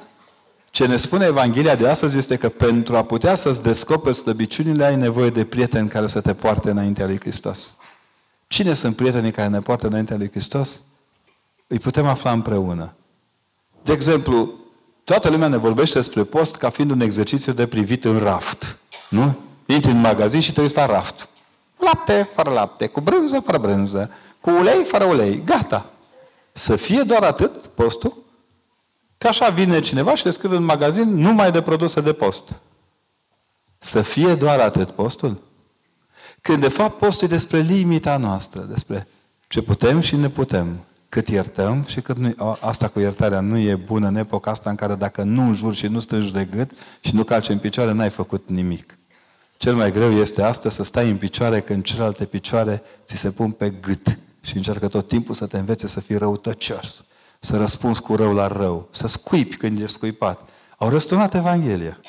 Ce 0.71 0.85
ne 0.85 0.95
spune 0.95 1.25
Evanghelia 1.25 1.75
de 1.75 1.87
astăzi 1.87 2.17
este 2.17 2.35
că 2.35 2.49
pentru 2.49 2.95
a 2.95 3.03
putea 3.03 3.35
să-ți 3.35 3.61
descoperi 3.61 4.15
slăbiciunile, 4.15 4.85
ai 4.85 4.95
nevoie 4.95 5.29
de 5.29 5.45
prieteni 5.45 5.89
care 5.89 6.07
să 6.07 6.21
te 6.21 6.33
poarte 6.33 6.69
înaintea 6.69 7.05
lui 7.05 7.19
Hristos. 7.19 7.75
Cine 8.47 8.73
sunt 8.73 8.95
prietenii 8.95 9.31
care 9.31 9.47
ne 9.47 9.59
poartă 9.59 9.87
înaintea 9.87 10.17
lui 10.17 10.29
Hristos? 10.29 10.81
Îi 11.67 11.79
putem 11.79 12.05
afla 12.05 12.31
împreună. 12.31 12.93
De 13.83 13.91
exemplu, 13.91 14.53
toată 15.03 15.29
lumea 15.29 15.47
ne 15.47 15.57
vorbește 15.57 15.97
despre 15.97 16.23
post 16.23 16.55
ca 16.55 16.69
fiind 16.69 16.91
un 16.91 17.01
exercițiu 17.01 17.51
de 17.51 17.67
privit 17.67 18.05
în 18.05 18.17
raft. 18.17 18.77
Nu? 19.09 19.37
Intri 19.65 19.91
în 19.91 19.99
magazin 19.99 20.39
și 20.39 20.53
te 20.53 20.61
uiți 20.61 20.75
la 20.75 20.85
raft. 20.85 21.29
Lapte, 21.77 22.29
fără 22.35 22.49
lapte, 22.49 22.87
cu 22.87 23.01
brânză, 23.01 23.39
fără 23.39 23.57
brânză, 23.57 24.11
cu 24.39 24.49
ulei, 24.49 24.83
fără 24.83 25.03
ulei. 25.03 25.41
Gata. 25.45 25.89
Să 26.51 26.75
fie 26.75 27.01
doar 27.01 27.23
atât 27.23 27.67
postul? 27.67 28.17
Că 29.21 29.27
așa 29.27 29.49
vine 29.49 29.79
cineva 29.79 30.15
și 30.15 30.25
le 30.25 30.31
scrie 30.31 30.55
în 30.55 30.63
magazin 30.63 31.15
numai 31.15 31.51
de 31.51 31.61
produse 31.61 32.01
de 32.01 32.13
post. 32.13 32.61
Să 33.77 34.01
fie 34.01 34.35
doar 34.35 34.59
atât 34.59 34.91
postul? 34.91 35.41
Când 36.41 36.61
de 36.61 36.67
fapt 36.67 36.97
postul 36.97 37.27
e 37.27 37.31
despre 37.31 37.59
limita 37.59 38.17
noastră, 38.17 38.61
despre 38.61 39.07
ce 39.47 39.61
putem 39.61 39.99
și 39.99 40.15
ne 40.15 40.29
putem, 40.29 40.85
cât 41.09 41.27
iertăm 41.27 41.85
și 41.87 42.01
cât 42.01 42.17
nu, 42.17 42.57
asta 42.59 42.87
cu 42.87 42.99
iertarea 42.99 43.39
nu 43.39 43.57
e 43.57 43.75
bună 43.75 44.07
în 44.07 44.15
epoca 44.15 44.51
asta 44.51 44.69
în 44.69 44.75
care 44.75 44.95
dacă 44.95 45.23
nu 45.23 45.41
înjuri 45.41 45.75
și 45.75 45.87
nu 45.87 45.99
strângi 45.99 46.33
de 46.33 46.45
gât 46.45 46.71
și 47.01 47.15
nu 47.15 47.23
calci 47.23 47.49
în 47.49 47.59
picioare, 47.59 47.91
n-ai 47.91 48.09
făcut 48.09 48.49
nimic. 48.49 48.97
Cel 49.57 49.75
mai 49.75 49.91
greu 49.91 50.11
este 50.11 50.41
astăzi 50.41 50.75
să 50.75 50.83
stai 50.83 51.09
în 51.09 51.17
picioare 51.17 51.59
când 51.59 51.83
celelalte 51.83 52.25
picioare 52.25 52.81
ți 53.05 53.15
se 53.15 53.31
pun 53.31 53.51
pe 53.51 53.69
gât 53.69 54.17
și 54.41 54.55
încearcă 54.55 54.87
tot 54.87 55.07
timpul 55.07 55.35
să 55.35 55.47
te 55.47 55.57
învețe 55.57 55.87
să 55.87 55.99
fii 55.99 56.17
răutăcios, 56.17 57.03
să 57.43 57.57
răspunzi 57.57 58.01
cu 58.01 58.15
rău 58.15 58.33
la 58.33 58.47
rău, 58.47 58.87
să 58.91 59.07
scuipi 59.07 59.55
când 59.55 59.79
ești 59.79 59.95
scuipat. 59.95 60.49
Au 60.77 60.89
răsturnat 60.89 61.33
Evanghelia. 61.33 61.99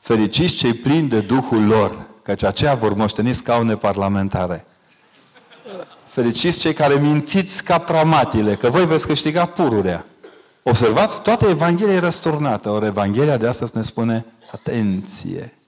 Fericiți 0.00 0.54
cei 0.54 0.74
plini 0.74 1.08
de 1.08 1.20
Duhul 1.20 1.66
lor, 1.66 2.06
căci 2.22 2.42
aceia 2.42 2.74
vor 2.74 2.94
moșteni 2.94 3.32
scaune 3.32 3.76
parlamentare. 3.76 4.66
Fericiți 6.04 6.58
cei 6.58 6.72
care 6.72 6.94
mințiți 6.94 7.64
ca 7.64 7.78
pramatile, 7.78 8.54
că 8.54 8.70
voi 8.70 8.86
veți 8.86 9.06
câștiga 9.06 9.46
pururea. 9.46 10.04
Observați, 10.62 11.22
toată 11.22 11.46
Evanghelia 11.46 11.94
e 11.94 11.98
răsturnată. 11.98 12.70
Ori 12.70 12.86
Evanghelia 12.86 13.36
de 13.36 13.46
astăzi 13.46 13.76
ne 13.76 13.82
spune, 13.82 14.26
atenție, 14.52 15.58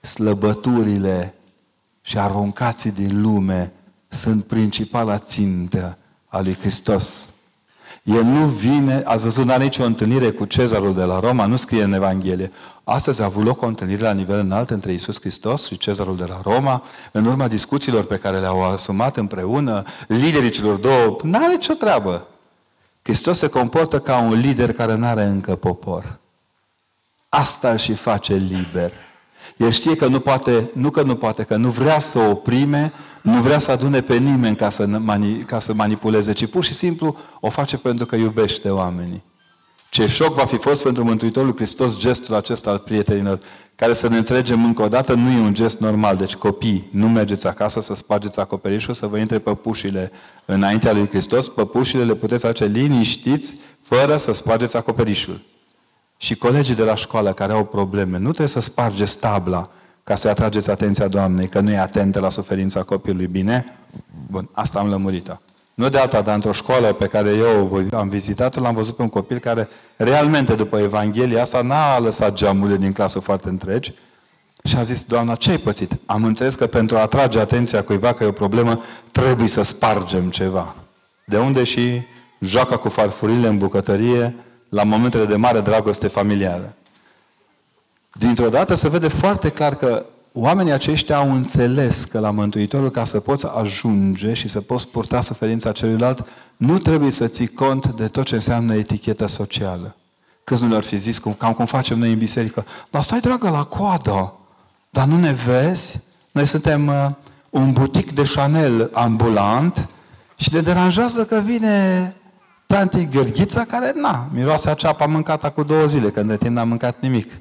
slăbăturile 0.00 1.34
și 2.00 2.18
aruncații 2.18 2.92
din 2.92 3.22
lume 3.22 3.72
sunt 4.08 4.44
principala 4.44 5.18
țintă 5.18 5.98
a 6.34 6.40
lui 6.40 6.56
Hristos. 6.60 7.28
El 8.02 8.22
nu 8.22 8.46
vine, 8.46 9.02
ați 9.04 9.22
văzut, 9.22 9.44
n-are 9.44 9.62
nicio 9.62 9.84
întâlnire 9.84 10.30
cu 10.30 10.44
cezarul 10.44 10.94
de 10.94 11.02
la 11.02 11.18
Roma, 11.18 11.46
nu 11.46 11.56
scrie 11.56 11.82
în 11.82 11.92
Evanghelie. 11.92 12.52
Astăzi 12.84 13.22
a 13.22 13.24
avut 13.24 13.44
loc 13.44 13.62
o 13.62 13.66
întâlnire 13.66 14.02
la 14.02 14.12
nivel 14.12 14.38
înalt 14.38 14.70
între 14.70 14.92
Isus 14.92 15.20
Hristos 15.20 15.66
și 15.66 15.76
cezarul 15.76 16.16
de 16.16 16.24
la 16.24 16.40
Roma, 16.42 16.82
în 17.12 17.24
urma 17.24 17.48
discuțiilor 17.48 18.04
pe 18.04 18.16
care 18.16 18.38
le-au 18.38 18.64
asumat 18.64 19.16
împreună 19.16 19.82
liderii 20.08 20.50
celor 20.50 20.76
două. 20.76 21.16
N-are 21.22 21.52
nicio 21.52 21.74
treabă. 21.74 22.26
Hristos 23.02 23.38
se 23.38 23.48
comportă 23.48 24.00
ca 24.00 24.18
un 24.18 24.32
lider 24.32 24.72
care 24.72 24.94
nu 24.94 25.06
are 25.06 25.24
încă 25.24 25.56
popor. 25.56 26.18
Asta 27.28 27.70
îl 27.70 27.76
și 27.76 27.94
face 27.94 28.34
liber. 28.34 28.92
El 29.56 29.70
știe 29.70 29.96
că 29.96 30.06
nu 30.06 30.20
poate, 30.20 30.70
nu 30.72 30.90
că 30.90 31.02
nu 31.02 31.14
poate, 31.14 31.42
că 31.42 31.56
nu 31.56 31.68
vrea 31.68 31.98
să 31.98 32.18
oprime, 32.18 32.92
nu 33.22 33.40
vrea 33.40 33.58
să 33.58 33.70
adune 33.70 34.00
pe 34.00 34.16
nimeni 34.16 34.56
ca 34.56 34.68
să, 34.68 34.86
mani, 34.86 35.38
ca 35.38 35.60
să 35.60 35.74
manipuleze, 35.74 36.32
ci 36.32 36.46
pur 36.46 36.64
și 36.64 36.74
simplu 36.74 37.16
o 37.40 37.50
face 37.50 37.76
pentru 37.76 38.06
că 38.06 38.16
iubește 38.16 38.68
oamenii. 38.68 39.24
Ce 39.94 40.06
șoc 40.06 40.34
va 40.34 40.44
fi 40.44 40.56
fost 40.56 40.82
pentru 40.82 41.04
Mântuitorul 41.04 41.54
Hristos 41.56 41.98
gestul 41.98 42.34
acesta 42.34 42.70
al 42.70 42.78
prietenilor, 42.78 43.38
care 43.74 43.92
să 43.92 44.08
ne 44.08 44.16
înțelegem 44.16 44.64
încă 44.64 44.82
o 44.82 44.88
dată, 44.88 45.14
nu 45.14 45.30
e 45.30 45.40
un 45.40 45.54
gest 45.54 45.78
normal. 45.78 46.16
Deci 46.16 46.34
copii, 46.34 46.88
nu 46.90 47.08
mergeți 47.08 47.46
acasă 47.46 47.80
să 47.80 47.94
spargeți 47.94 48.40
acoperișul, 48.40 48.94
să 48.94 49.06
vă 49.06 49.18
intre 49.18 49.38
păpușile 49.38 50.10
înaintea 50.44 50.92
lui 50.92 51.08
Hristos. 51.08 51.48
Păpușile 51.48 52.04
le 52.04 52.14
puteți 52.14 52.44
face 52.44 52.64
liniștiți, 52.64 53.56
fără 53.82 54.16
să 54.16 54.32
spargeți 54.32 54.76
acoperișul. 54.76 55.40
Și 56.24 56.34
colegii 56.34 56.74
de 56.74 56.82
la 56.82 56.94
școală 56.94 57.32
care 57.32 57.52
au 57.52 57.64
probleme, 57.64 58.18
nu 58.18 58.28
trebuie 58.28 58.48
să 58.48 58.60
spargeți 58.60 59.18
tabla 59.18 59.70
ca 60.04 60.14
să-i 60.14 60.30
atrageți 60.30 60.70
atenția 60.70 61.08
Doamnei, 61.08 61.48
că 61.48 61.60
nu 61.60 61.70
e 61.70 61.78
atentă 61.78 62.20
la 62.20 62.28
suferința 62.28 62.82
copilului. 62.82 63.26
Bine? 63.26 63.64
Bun, 64.30 64.48
asta 64.52 64.78
am 64.78 64.88
lămurit-o. 64.88 65.32
Nu 65.74 65.88
de 65.88 65.98
alta, 65.98 66.20
dar 66.20 66.34
într-o 66.34 66.52
școală 66.52 66.92
pe 66.92 67.06
care 67.06 67.30
eu 67.30 67.80
am 67.92 68.08
vizitat-o, 68.08 68.60
l-am 68.60 68.74
văzut 68.74 68.96
pe 68.96 69.02
un 69.02 69.08
copil 69.08 69.38
care 69.38 69.68
realmente 69.96 70.54
după 70.54 70.78
Evanghelia 70.78 71.42
asta 71.42 71.62
n-a 71.62 71.98
lăsat 71.98 72.34
geamurile 72.34 72.76
din 72.76 72.92
clasă 72.92 73.18
foarte 73.18 73.48
întregi 73.48 73.94
și 74.62 74.76
a 74.76 74.82
zis, 74.82 75.02
Doamna, 75.02 75.34
ce 75.34 75.50
ai 75.50 75.58
pățit? 75.58 75.92
Am 76.06 76.24
înțeles 76.24 76.54
că 76.54 76.66
pentru 76.66 76.96
a 76.96 77.00
atrage 77.00 77.38
atenția 77.38 77.82
cuiva 77.82 78.12
că 78.12 78.24
e 78.24 78.26
o 78.26 78.32
problemă, 78.32 78.82
trebuie 79.12 79.48
să 79.48 79.62
spargem 79.62 80.30
ceva. 80.30 80.74
De 81.26 81.38
unde 81.38 81.64
și 81.64 82.02
joaca 82.40 82.76
cu 82.76 82.88
farfurile 82.88 83.48
în 83.48 83.58
bucătărie 83.58 84.34
la 84.74 84.82
momentele 84.82 85.24
de 85.24 85.36
mare 85.36 85.60
dragoste 85.60 86.08
familială. 86.08 86.74
Dintr-o 88.12 88.48
dată 88.48 88.74
se 88.74 88.88
vede 88.88 89.08
foarte 89.08 89.48
clar 89.48 89.74
că 89.74 90.06
oamenii 90.32 90.72
aceștia 90.72 91.16
au 91.16 91.32
înțeles 91.32 92.04
că 92.04 92.18
la 92.18 92.30
Mântuitorul, 92.30 92.90
ca 92.90 93.04
să 93.04 93.20
poți 93.20 93.46
ajunge 93.58 94.32
și 94.32 94.48
să 94.48 94.60
poți 94.60 94.88
purta 94.88 95.20
suferința 95.20 95.72
celuilalt, 95.72 96.26
nu 96.56 96.78
trebuie 96.78 97.10
să 97.10 97.26
ții 97.26 97.46
cont 97.46 97.86
de 97.86 98.08
tot 98.08 98.24
ce 98.24 98.34
înseamnă 98.34 98.74
eticheta 98.74 99.26
socială. 99.26 99.96
Câți 100.44 100.62
nu 100.62 100.68
le-ar 100.68 100.84
fi 100.84 100.96
zis, 100.96 101.18
cum, 101.18 101.32
cam 101.32 101.52
cum 101.52 101.66
facem 101.66 101.98
noi 101.98 102.12
în 102.12 102.18
biserică, 102.18 102.66
dar 102.90 103.02
stai 103.02 103.20
dragă 103.20 103.50
la 103.50 103.64
coadă, 103.64 104.34
dar 104.90 105.06
nu 105.06 105.18
ne 105.18 105.32
vezi? 105.32 106.00
Noi 106.30 106.46
suntem 106.46 106.86
uh, 106.86 107.10
un 107.50 107.72
butic 107.72 108.14
de 108.14 108.30
Chanel 108.34 108.90
ambulant 108.92 109.88
și 110.36 110.48
ne 110.52 110.60
deranjează 110.60 111.24
că 111.24 111.40
vine 111.44 112.16
tanti 112.74 113.08
Gheorghița 113.08 113.64
care, 113.64 113.92
na, 113.94 114.28
miroase 114.32 114.70
a 114.70 114.74
ceapă 114.74 115.06
mâncată 115.06 115.50
cu 115.50 115.62
două 115.62 115.86
zile, 115.86 116.10
când 116.10 116.28
de 116.28 116.36
timp 116.36 116.56
n-a 116.56 116.64
mâncat 116.64 117.00
nimic. 117.00 117.40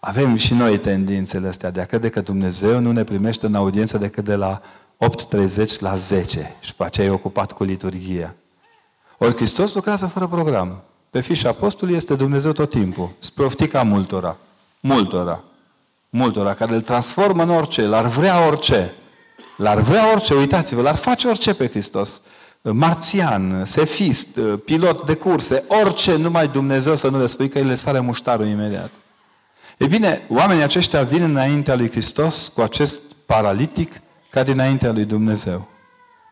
Avem 0.00 0.36
și 0.36 0.54
noi 0.54 0.78
tendințele 0.78 1.48
astea 1.48 1.70
de 1.70 1.80
a 1.80 1.84
crede 1.84 2.08
că 2.08 2.20
Dumnezeu 2.20 2.78
nu 2.78 2.92
ne 2.92 3.04
primește 3.04 3.46
în 3.46 3.54
audiență 3.54 3.98
decât 3.98 4.24
de 4.24 4.34
la 4.34 4.60
8.30 4.98 5.78
la 5.78 5.96
10 5.96 6.56
și 6.60 6.74
pe 6.74 6.84
aceea 6.84 7.06
e 7.06 7.10
ocupat 7.10 7.52
cu 7.52 7.64
liturghia. 7.64 8.36
Ori 9.18 9.34
Hristos 9.34 9.74
lucrează 9.74 10.06
fără 10.06 10.26
program. 10.26 10.82
Pe 11.10 11.20
fișa 11.20 11.48
apostolului 11.48 11.96
este 11.96 12.14
Dumnezeu 12.14 12.52
tot 12.52 12.70
timpul. 12.70 13.14
Spre 13.18 13.44
oftica 13.44 13.82
multora. 13.82 14.36
Multora. 14.80 15.44
Multora, 16.10 16.54
care 16.54 16.74
îl 16.74 16.80
transformă 16.80 17.42
în 17.42 17.50
orice, 17.50 17.86
l-ar 17.86 18.06
vrea 18.06 18.46
orice. 18.46 18.94
L-ar 19.56 19.78
vrea 19.80 20.12
orice, 20.12 20.34
uitați-vă, 20.34 20.82
l-ar 20.82 20.96
face 20.96 21.28
orice 21.28 21.54
pe 21.54 21.68
Hristos. 21.68 22.22
Marțian, 22.62 23.64
sefist, 23.64 24.40
pilot 24.64 25.06
de 25.06 25.14
curse, 25.14 25.64
orice, 25.68 26.16
numai 26.16 26.48
Dumnezeu 26.48 26.96
să 26.96 27.08
nu 27.08 27.18
le 27.18 27.26
spui 27.26 27.48
că 27.48 27.58
îi 27.58 27.64
le 27.64 27.74
sare 27.74 28.00
muștarul 28.00 28.46
imediat. 28.46 28.90
E 29.78 29.86
bine, 29.86 30.26
oamenii 30.28 30.62
aceștia 30.62 31.02
vin 31.02 31.22
înaintea 31.22 31.74
lui 31.74 31.90
Hristos 31.90 32.48
cu 32.54 32.60
acest 32.60 33.00
paralitic 33.26 34.00
ca 34.30 34.42
dinaintea 34.42 34.92
lui 34.92 35.04
Dumnezeu. 35.04 35.68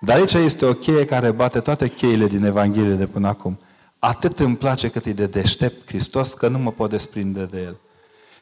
Dar 0.00 0.16
aici 0.16 0.32
este 0.32 0.64
o 0.64 0.72
cheie 0.72 1.04
care 1.04 1.30
bate 1.30 1.60
toate 1.60 1.88
cheile 1.88 2.26
din 2.26 2.44
Evanghelie 2.44 2.94
de 2.94 3.06
până 3.06 3.28
acum. 3.28 3.58
Atât 3.98 4.40
îmi 4.40 4.56
place 4.56 4.88
cât 4.88 5.06
e 5.06 5.12
de 5.12 5.26
deștept 5.26 5.88
Hristos 5.88 6.34
că 6.34 6.48
nu 6.48 6.58
mă 6.58 6.70
pot 6.72 6.90
desprinde 6.90 7.44
de 7.44 7.60
El. 7.60 7.76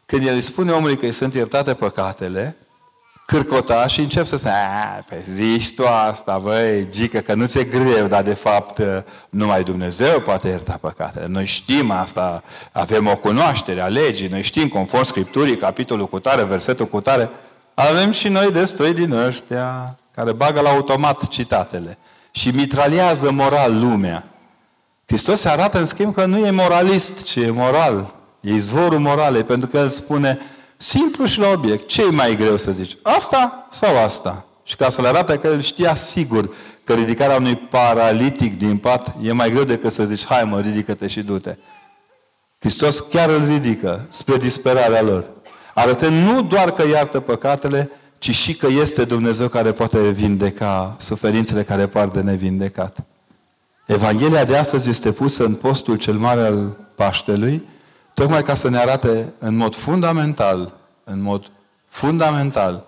Când 0.06 0.26
El 0.26 0.34
îi 0.34 0.40
spune 0.40 0.72
omului 0.72 0.96
că 0.96 1.04
îi 1.04 1.12
sunt 1.12 1.34
iertate 1.34 1.74
păcatele, 1.74 2.56
cârcotaș 3.26 3.92
și 3.92 4.00
încep 4.00 4.26
să 4.26 4.36
spună, 4.36 4.54
pe 5.08 5.18
zici 5.24 5.74
tu 5.74 5.86
asta, 5.86 6.38
băi, 6.38 6.88
gică, 6.90 7.18
că 7.18 7.34
nu 7.34 7.46
ți-e 7.46 7.64
greu, 7.64 8.06
dar 8.06 8.22
de 8.22 8.34
fapt 8.34 8.82
numai 9.30 9.62
Dumnezeu 9.62 10.20
poate 10.20 10.48
ierta 10.48 10.78
păcatele. 10.80 11.26
Noi 11.26 11.44
știm 11.44 11.90
asta, 11.90 12.42
avem 12.72 13.06
o 13.06 13.16
cunoaștere 13.16 13.80
a 13.80 13.86
legii, 13.86 14.28
noi 14.28 14.42
știm 14.42 14.68
conform 14.68 15.02
Scripturii, 15.02 15.56
capitolul 15.56 16.06
cu 16.06 16.18
tare, 16.18 16.44
versetul 16.44 16.86
cu 16.86 17.00
tare, 17.00 17.30
avem 17.74 18.10
și 18.10 18.28
noi 18.28 18.52
destui 18.52 18.94
din 18.94 19.12
ăștia 19.12 19.98
care 20.14 20.32
bagă 20.32 20.60
la 20.60 20.68
automat 20.68 21.28
citatele 21.28 21.98
și 22.30 22.48
mitraliază 22.48 23.30
moral 23.30 23.80
lumea. 23.80 24.24
Hristos 25.06 25.40
se 25.40 25.48
arată 25.48 25.78
în 25.78 25.84
schimb 25.84 26.14
că 26.14 26.24
nu 26.24 26.46
e 26.46 26.50
moralist, 26.50 27.24
ci 27.24 27.34
e 27.34 27.50
moral. 27.50 28.14
E 28.40 28.52
izvorul 28.52 28.98
moralei, 28.98 29.42
pentru 29.44 29.68
că 29.68 29.76
El 29.76 29.88
spune, 29.88 30.38
Simplu 30.76 31.24
și 31.24 31.38
la 31.38 31.48
obiect. 31.48 31.86
ce 31.86 32.02
e 32.02 32.10
mai 32.10 32.36
greu 32.36 32.56
să 32.56 32.70
zici? 32.70 32.96
Asta 33.02 33.66
sau 33.70 33.98
asta? 33.98 34.44
Și 34.64 34.76
ca 34.76 34.88
să 34.88 35.00
le 35.00 35.08
arate 35.08 35.38
că 35.38 35.46
el 35.46 35.60
știa 35.60 35.94
sigur 35.94 36.54
că 36.84 36.94
ridicarea 36.94 37.36
unui 37.36 37.56
paralitic 37.56 38.58
din 38.58 38.76
pat 38.76 39.14
e 39.22 39.32
mai 39.32 39.50
greu 39.50 39.64
decât 39.64 39.92
să 39.92 40.04
zici, 40.04 40.26
hai 40.26 40.44
mă, 40.44 40.60
ridică-te 40.60 41.06
și 41.06 41.22
du-te. 41.22 41.56
Hristos 42.58 43.00
chiar 43.00 43.28
îl 43.28 43.46
ridică 43.46 44.06
spre 44.10 44.36
disperarea 44.36 45.02
lor. 45.02 45.24
Arătând 45.74 46.28
nu 46.28 46.42
doar 46.42 46.72
că 46.72 46.86
iartă 46.86 47.20
păcatele, 47.20 47.90
ci 48.18 48.30
și 48.30 48.56
că 48.56 48.66
este 48.66 49.04
Dumnezeu 49.04 49.48
care 49.48 49.72
poate 49.72 50.10
vindeca 50.10 50.96
suferințele 50.98 51.62
care 51.62 51.86
par 51.86 52.08
de 52.08 52.20
nevindecat. 52.20 52.98
Evanghelia 53.86 54.44
de 54.44 54.56
astăzi 54.56 54.90
este 54.90 55.12
pusă 55.12 55.44
în 55.44 55.54
postul 55.54 55.96
cel 55.96 56.14
mare 56.14 56.40
al 56.40 56.76
Paștelui, 56.94 57.62
Tocmai 58.16 58.42
ca 58.42 58.54
să 58.54 58.68
ne 58.68 58.78
arate 58.78 59.34
în 59.38 59.56
mod 59.56 59.74
fundamental, 59.74 60.74
în 61.04 61.22
mod 61.22 61.50
fundamental, 61.86 62.86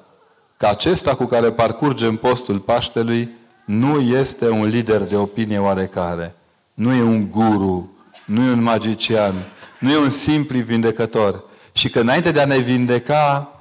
că 0.56 0.66
acesta 0.66 1.14
cu 1.14 1.24
care 1.24 1.52
parcurgem 1.52 2.16
postul 2.16 2.58
Paștelui 2.58 3.30
nu 3.64 4.00
este 4.00 4.48
un 4.48 4.64
lider 4.64 5.04
de 5.04 5.16
opinie 5.16 5.58
oarecare. 5.58 6.34
Nu 6.74 6.94
e 6.94 7.02
un 7.02 7.30
guru, 7.30 7.90
nu 8.26 8.44
e 8.44 8.50
un 8.50 8.62
magician, 8.62 9.34
nu 9.80 9.90
e 9.90 9.96
un 9.96 10.08
simplu 10.08 10.58
vindecător. 10.58 11.44
Și 11.72 11.90
că 11.90 12.00
înainte 12.00 12.30
de 12.30 12.40
a 12.40 12.44
ne 12.44 12.58
vindeca 12.58 13.52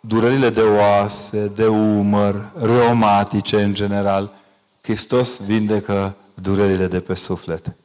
durerile 0.00 0.50
de 0.50 0.62
oase, 0.62 1.52
de 1.54 1.66
umăr, 1.66 2.52
reumatice 2.62 3.62
în 3.62 3.74
general, 3.74 4.32
Hristos 4.80 5.40
vindecă 5.40 6.16
durerile 6.34 6.86
de 6.86 7.00
pe 7.00 7.14
suflet. 7.14 7.76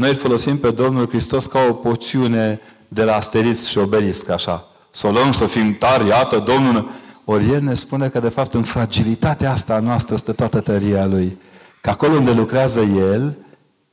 Noi 0.00 0.08
îl 0.08 0.16
folosim 0.16 0.58
pe 0.58 0.70
Domnul 0.70 1.08
Hristos 1.08 1.46
ca 1.46 1.58
o 1.68 1.72
poțiune 1.72 2.60
de 2.88 3.04
la 3.04 3.14
Asterix 3.14 3.66
și 3.66 3.78
Obelix, 3.78 4.28
așa. 4.28 4.66
Să 4.90 5.06
o 5.06 5.10
luăm 5.10 5.32
să 5.32 5.46
fim 5.46 5.74
tari, 5.74 6.08
iată, 6.08 6.38
Domnul... 6.38 6.90
Ori 7.24 7.48
el 7.52 7.62
ne 7.62 7.74
spune 7.74 8.08
că, 8.08 8.20
de 8.20 8.28
fapt, 8.28 8.54
în 8.54 8.62
fragilitatea 8.62 9.50
asta 9.50 9.78
noastră 9.78 10.16
stă 10.16 10.32
toată 10.32 10.60
tăria 10.60 11.06
lui. 11.06 11.38
Că 11.80 11.90
acolo 11.90 12.12
unde 12.12 12.30
lucrează 12.30 12.80
el, 12.80 13.36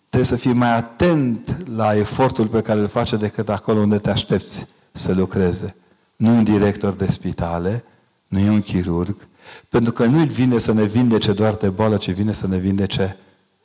trebuie 0.10 0.24
să 0.30 0.36
fii 0.36 0.54
mai 0.54 0.76
atent 0.76 1.66
la 1.76 1.96
efortul 1.96 2.48
pe 2.48 2.62
care 2.62 2.80
îl 2.80 2.88
face 2.88 3.16
decât 3.16 3.50
acolo 3.50 3.80
unde 3.80 3.98
te 3.98 4.10
aștepți 4.10 4.68
să 4.92 5.14
lucreze. 5.14 5.76
Nu 6.16 6.30
un 6.30 6.44
director 6.44 6.94
de 6.94 7.12
spitale, 7.12 7.84
nu 8.28 8.40
e 8.40 8.50
un 8.50 8.62
chirurg, 8.62 9.28
pentru 9.70 9.92
că 9.92 10.06
nu 10.06 10.24
vine 10.26 10.58
să 10.58 10.74
ne 10.74 10.84
vindece 10.84 11.32
doar 11.32 11.56
de 11.56 11.70
boală, 11.70 11.98
ci 11.98 12.12
vine 12.12 12.32
să 12.32 12.48
ne 12.48 12.58
vindece 12.58 13.18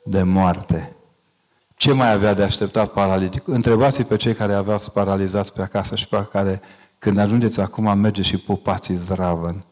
de 0.05 0.23
moarte. 0.23 0.95
Ce 1.75 1.91
mai 1.91 2.11
avea 2.11 2.33
de 2.33 2.43
așteptat 2.43 2.91
paralitic? 2.91 3.47
Întrebați 3.47 4.03
pe 4.03 4.15
cei 4.15 4.33
care 4.33 4.53
aveau 4.53 4.77
paralizați 4.93 5.53
pe 5.53 5.61
acasă 5.61 5.95
și 5.95 6.07
pe 6.07 6.27
care, 6.31 6.61
când 6.99 7.17
ajungeți 7.17 7.59
acum, 7.59 7.97
merge 7.97 8.21
și 8.21 8.37
pupați 8.37 8.93
zdravăn. 8.93 9.65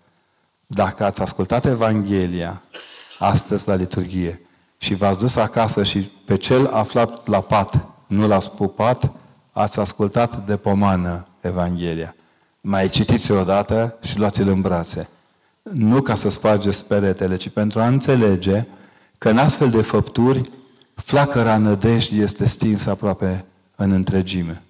Dacă 0.67 1.03
ați 1.03 1.21
ascultat 1.21 1.65
Evanghelia 1.65 2.61
astăzi 3.19 3.67
la 3.67 3.75
liturghie 3.75 4.41
și 4.77 4.95
v-ați 4.95 5.19
dus 5.19 5.35
acasă 5.35 5.83
și 5.83 6.11
pe 6.25 6.37
cel 6.37 6.67
aflat 6.67 7.27
la 7.27 7.41
pat 7.41 7.87
nu 8.07 8.27
l-ați 8.27 8.51
pupat, 8.51 9.11
ați 9.51 9.79
ascultat 9.79 10.45
de 10.45 10.57
pomană 10.57 11.27
Evanghelia. 11.41 12.15
Mai 12.61 12.89
citiți-o 12.89 13.39
odată 13.39 13.97
și 14.01 14.17
luați-l 14.17 14.47
în 14.47 14.61
brațe. 14.61 15.09
Nu 15.61 16.01
ca 16.01 16.15
să 16.15 16.29
spargeți 16.29 16.85
peretele, 16.85 17.35
ci 17.35 17.49
pentru 17.49 17.79
a 17.79 17.87
înțelege 17.87 18.65
că 19.17 19.29
în 19.29 19.37
astfel 19.37 19.69
de 19.69 19.81
făpturi 19.81 20.49
flacăra 21.05 21.57
nădejdii 21.57 22.21
este 22.21 22.45
stinsă 22.45 22.89
aproape 22.89 23.45
în 23.75 23.91
întregime. 23.91 24.63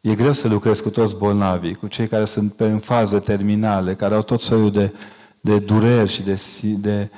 E 0.00 0.14
greu 0.14 0.32
să 0.32 0.48
lucrezi 0.48 0.82
cu 0.82 0.90
toți 0.90 1.16
bolnavii, 1.16 1.74
cu 1.74 1.86
cei 1.86 2.06
care 2.06 2.24
sunt 2.24 2.52
pe 2.52 2.64
în 2.64 2.78
fază 2.78 3.18
terminale, 3.18 3.94
care 3.94 4.14
au 4.14 4.22
tot 4.22 4.40
soiul 4.40 4.72
de, 4.72 4.94
de 5.40 5.58
dureri 5.58 6.10
și 6.10 6.22
de, 6.22 6.40
de, 6.78 7.10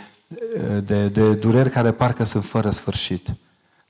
de, 0.80 1.08
de 1.08 1.34
dureri 1.34 1.70
care 1.70 1.92
parcă 1.92 2.24
sunt 2.24 2.44
fără 2.44 2.70
sfârșit. 2.70 3.34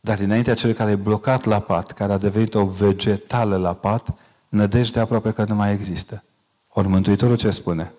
Dar 0.00 0.19
dinaintea 0.19 0.55
celui 0.55 0.75
care 0.75 0.90
e 0.90 0.97
blocat 0.97 1.45
la 1.45 1.61
pat, 1.61 1.93
care 1.93 2.12
a 2.12 2.19
devenit 2.19 2.55
o 2.55 2.64
vegetală 2.64 3.57
la 3.57 3.75
pat, 3.75 4.14
nădejdea 4.49 5.02
aproape 5.02 5.31
că 5.31 5.45
nu 5.49 5.55
mai 5.55 5.73
există. 5.73 6.25
Ori 6.69 6.88
Mântuitorul 6.88 7.37
ce 7.37 7.50
spune? 7.50 7.93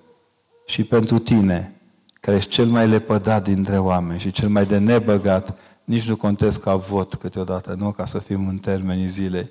Și 0.65 0.83
pentru 0.83 1.19
tine, 1.19 1.75
care 2.19 2.37
ești 2.37 2.49
cel 2.49 2.65
mai 2.65 2.87
lepădat 2.87 3.43
dintre 3.43 3.77
oameni 3.77 4.19
și 4.19 4.31
cel 4.31 4.49
mai 4.49 4.65
de 4.65 4.77
nebăgat, 4.77 5.57
nici 5.91 6.07
nu 6.07 6.15
contez 6.15 6.55
ca 6.55 6.75
vot 6.75 7.15
câteodată, 7.15 7.75
nu 7.77 7.91
ca 7.91 8.05
să 8.05 8.19
fim 8.19 8.47
în 8.47 8.57
termenii 8.57 9.07
zilei. 9.07 9.49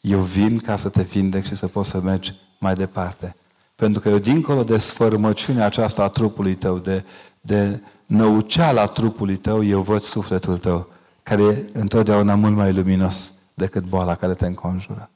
Eu 0.00 0.20
vin 0.20 0.58
ca 0.58 0.76
să 0.76 0.88
te 0.88 1.02
vindec 1.02 1.44
și 1.44 1.54
să 1.54 1.66
poți 1.68 1.90
să 1.90 2.00
mergi 2.00 2.34
mai 2.58 2.74
departe. 2.74 3.36
Pentru 3.74 4.00
că 4.00 4.08
eu, 4.08 4.18
dincolo 4.18 4.62
de 4.62 4.76
sfărmăciunea 4.76 5.64
aceasta 5.64 6.02
a 6.02 6.08
trupului 6.08 6.54
tău, 6.54 6.78
de, 6.78 7.04
de 7.40 7.80
năuceala 8.06 8.86
trupului 8.86 9.36
tău, 9.36 9.64
eu 9.64 9.80
văd 9.80 10.02
sufletul 10.02 10.58
tău, 10.58 10.88
care 11.22 11.42
e 11.42 11.68
întotdeauna 11.72 12.34
mult 12.34 12.54
mai 12.54 12.72
luminos 12.72 13.32
decât 13.54 13.84
boala 13.84 14.14
care 14.14 14.34
te 14.34 14.46
înconjură. 14.46 15.10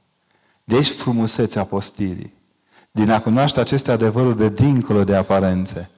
De 0.65 0.75
aici 0.75 0.91
frumusețea 0.91 1.65
postirii. 1.65 2.35
Din 2.91 3.11
a 3.11 3.21
cunoaște 3.21 3.61
aceste 3.61 3.91
adevăruri 3.91 4.37
de 4.37 4.49
dincolo 4.49 5.05
de 5.05 5.15
aparențe. 5.15 5.91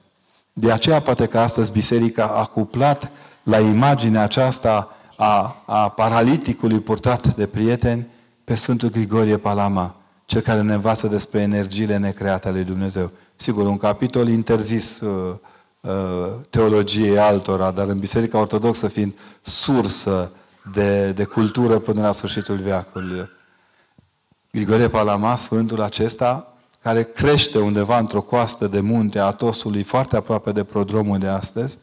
De 0.53 0.71
aceea 0.71 1.01
poate 1.01 1.25
că 1.25 1.39
astăzi 1.39 1.71
biserica 1.71 2.27
a 2.27 2.45
cuplat 2.45 3.11
la 3.43 3.59
imaginea 3.59 4.21
aceasta 4.21 4.95
a, 5.17 5.63
a 5.65 5.89
paraliticului 5.89 6.79
purtat 6.79 7.35
de 7.35 7.47
prieteni 7.47 8.07
pe 8.43 8.55
Sfântul 8.55 8.89
Grigorie 8.89 9.37
Palama, 9.37 9.95
cel 10.25 10.41
care 10.41 10.61
ne 10.61 10.73
învață 10.73 11.07
despre 11.07 11.41
energiile 11.41 11.97
necreate 11.97 12.47
ale 12.47 12.57
lui 12.57 12.65
Dumnezeu. 12.65 13.11
Sigur, 13.35 13.67
un 13.67 13.77
capitol 13.77 14.27
interzis 14.27 14.99
uh, 14.99 15.35
uh, 15.81 15.91
teologiei 16.49 17.17
altora, 17.17 17.71
dar 17.71 17.87
în 17.87 17.99
Biserica 17.99 18.39
Ortodoxă 18.39 18.87
fiind 18.87 19.17
sursă 19.41 20.31
de, 20.73 21.11
de 21.11 21.23
cultură 21.23 21.79
până 21.79 22.01
la 22.01 22.11
sfârșitul 22.11 22.57
veacului. 22.57 23.29
Grigorie 24.51 24.87
Palama, 24.89 25.35
Sfântul 25.35 25.81
acesta, 25.81 26.53
care 26.81 27.03
crește 27.03 27.59
undeva 27.59 27.97
într-o 27.97 28.21
coastă 28.21 28.67
de 28.67 28.79
munte 28.79 29.19
a 29.19 29.25
Atosului, 29.25 29.83
foarte 29.83 30.15
aproape 30.15 30.51
de 30.51 30.63
prodromul 30.63 31.17
de 31.17 31.27
astăzi, 31.27 31.77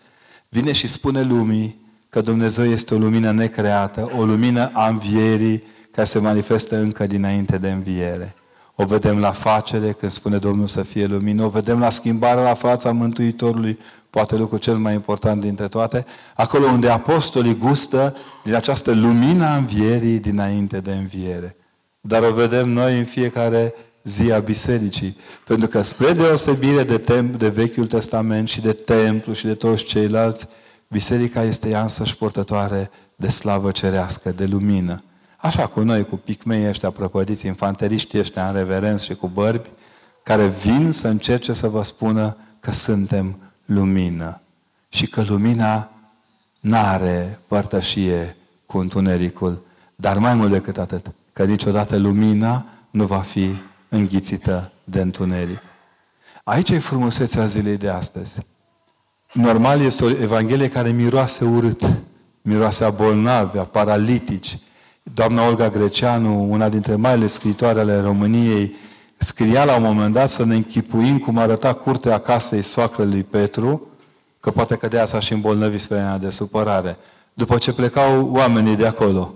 vine 0.53 0.73
și 0.73 0.87
spune 0.87 1.23
lumii 1.23 1.81
că 2.09 2.21
Dumnezeu 2.21 2.65
este 2.65 2.95
o 2.95 2.99
lumină 2.99 3.31
necreată, 3.31 4.11
o 4.19 4.25
lumină 4.25 4.71
a 4.73 4.89
învierii 4.89 5.63
care 5.91 6.07
se 6.07 6.19
manifestă 6.19 6.77
încă 6.77 7.07
dinainte 7.07 7.59
de 7.59 7.71
înviere. 7.71 8.35
O 8.75 8.85
vedem 8.85 9.19
la 9.19 9.31
facere 9.31 9.93
când 9.93 10.13
spune 10.13 10.39
Domnul 10.39 10.67
să 10.67 10.83
fie 10.83 11.07
lumină, 11.07 11.45
o 11.45 11.49
vedem 11.49 11.79
la 11.79 11.91
schimbarea 11.91 12.43
la 12.43 12.55
fața 12.55 12.93
Mântuitorului, 12.93 13.79
poate 14.11 14.37
lucrul 14.37 14.59
cel 14.59 14.77
mai 14.77 14.95
important 14.95 15.41
dintre 15.41 15.69
toate, 15.69 16.05
acolo 16.35 16.67
unde 16.67 16.89
apostolii 16.89 17.57
gustă 17.57 18.17
din 18.45 18.55
această 18.55 18.93
lumină 18.93 19.45
a 19.45 19.57
învierii 19.57 20.19
dinainte 20.19 20.81
de 20.81 20.93
înviere. 20.93 21.57
Dar 22.01 22.23
o 22.23 22.33
vedem 22.33 22.69
noi 22.69 22.99
în 22.99 23.05
fiecare 23.05 23.75
zi 24.05 24.33
a 24.33 24.39
bisericii. 24.39 25.17
Pentru 25.47 25.69
că 25.69 25.83
spre 25.83 26.13
deosebire 26.13 26.83
de, 26.83 26.99
tem- 26.99 27.37
de 27.37 27.49
Vechiul 27.49 27.87
Testament 27.87 28.49
și 28.49 28.61
de 28.61 28.73
templu 28.73 29.33
și 29.33 29.45
de 29.47 29.55
toți 29.55 29.85
ceilalți, 29.85 30.49
biserica 30.89 31.43
este 31.43 31.69
ea 31.69 31.83
însăși 31.83 32.17
portătoare 32.17 32.91
de 33.17 33.29
slavă 33.29 33.71
cerească, 33.71 34.31
de 34.31 34.45
lumină. 34.45 35.05
Așa 35.37 35.67
cu 35.67 35.81
noi, 35.81 36.05
cu 36.05 36.17
picmei 36.17 36.69
ăștia 36.69 36.91
prăpădiți, 36.91 37.47
infanteriștii 37.47 38.19
ăștia 38.19 38.49
în 38.49 38.55
reverență 38.55 39.05
și 39.05 39.15
cu 39.15 39.29
bărbi, 39.29 39.69
care 40.23 40.47
vin 40.47 40.91
să 40.91 41.09
încerce 41.09 41.53
să 41.53 41.69
vă 41.69 41.83
spună 41.83 42.37
că 42.61 42.71
suntem 42.71 43.39
lumină. 43.65 44.41
Și 44.89 45.07
că 45.07 45.23
lumina 45.29 45.91
n-are 46.61 47.41
părtășie 47.47 48.37
cu 48.67 48.79
întunericul. 48.79 49.63
Dar 49.97 50.19
mai 50.19 50.35
mult 50.35 50.51
decât 50.51 50.79
atât, 50.79 51.11
că 51.33 51.45
niciodată 51.45 51.97
lumina 51.97 52.67
nu 52.91 53.05
va 53.05 53.19
fi 53.19 53.49
înghițită 53.91 54.73
de 54.85 55.01
întuneric. 55.01 55.63
Aici 56.45 56.71
e 56.71 56.79
frumusețea 56.79 57.47
zilei 57.47 57.77
de 57.77 57.89
astăzi. 57.89 58.41
Normal 59.33 59.81
este 59.81 60.05
o 60.05 60.09
Evanghelie 60.09 60.69
care 60.69 60.91
miroase 60.91 61.45
urât, 61.45 61.83
miroase 62.43 62.85
a 62.85 62.91
bolnavi, 62.91 63.59
a 63.59 63.65
paralitici. 63.65 64.59
Doamna 65.03 65.47
Olga 65.47 65.69
Greceanu, 65.69 66.51
una 66.51 66.69
dintre 66.69 66.95
marile 66.95 67.27
scritoare 67.27 67.81
ale 67.81 68.01
României, 68.01 68.75
scria 69.17 69.65
la 69.65 69.77
un 69.77 69.83
moment 69.83 70.15
dat 70.15 70.29
să 70.29 70.45
ne 70.45 70.55
închipuim 70.55 71.19
cum 71.19 71.39
arăta 71.39 71.73
curtea 71.73 72.19
casei 72.19 72.63
soacrelui 72.63 73.23
Petru, 73.23 73.89
că 74.41 74.51
poate 74.51 74.77
că 74.77 74.89
de 74.89 74.99
asta 74.99 75.21
și 75.21 75.33
îmbolnăvit 75.33 75.83
pe 75.83 76.19
de 76.21 76.31
supărare. 76.31 76.97
După 77.35 77.59
ce 77.59 77.73
plecau 77.73 78.31
oamenii 78.33 78.77
de 78.77 78.87
acolo, 78.87 79.35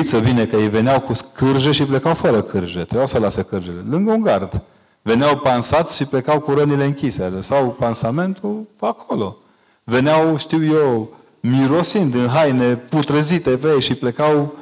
să 0.00 0.18
vine 0.18 0.44
că 0.44 0.56
ei 0.56 0.68
veneau 0.68 1.00
cu 1.00 1.12
cârje 1.34 1.72
și 1.72 1.84
plecau 1.84 2.14
fără 2.14 2.42
cârje. 2.42 2.78
Trebuiau 2.78 3.06
să 3.06 3.18
lase 3.18 3.42
cârjele. 3.42 3.84
Lângă 3.90 4.10
un 4.10 4.20
gard. 4.20 4.62
Veneau 5.02 5.38
pansați 5.38 5.96
și 5.96 6.04
plecau 6.04 6.40
cu 6.40 6.52
rănile 6.52 6.84
închise. 6.84 7.22
Lăsau 7.24 7.76
pansamentul 7.78 8.66
acolo. 8.80 9.36
Veneau, 9.84 10.36
știu 10.36 10.64
eu, 10.64 11.14
mirosind 11.40 12.14
în 12.14 12.28
haine 12.28 12.76
putrezite 12.76 13.50
pe 13.56 13.68
ei 13.68 13.80
și 13.80 13.94
plecau 13.94 14.54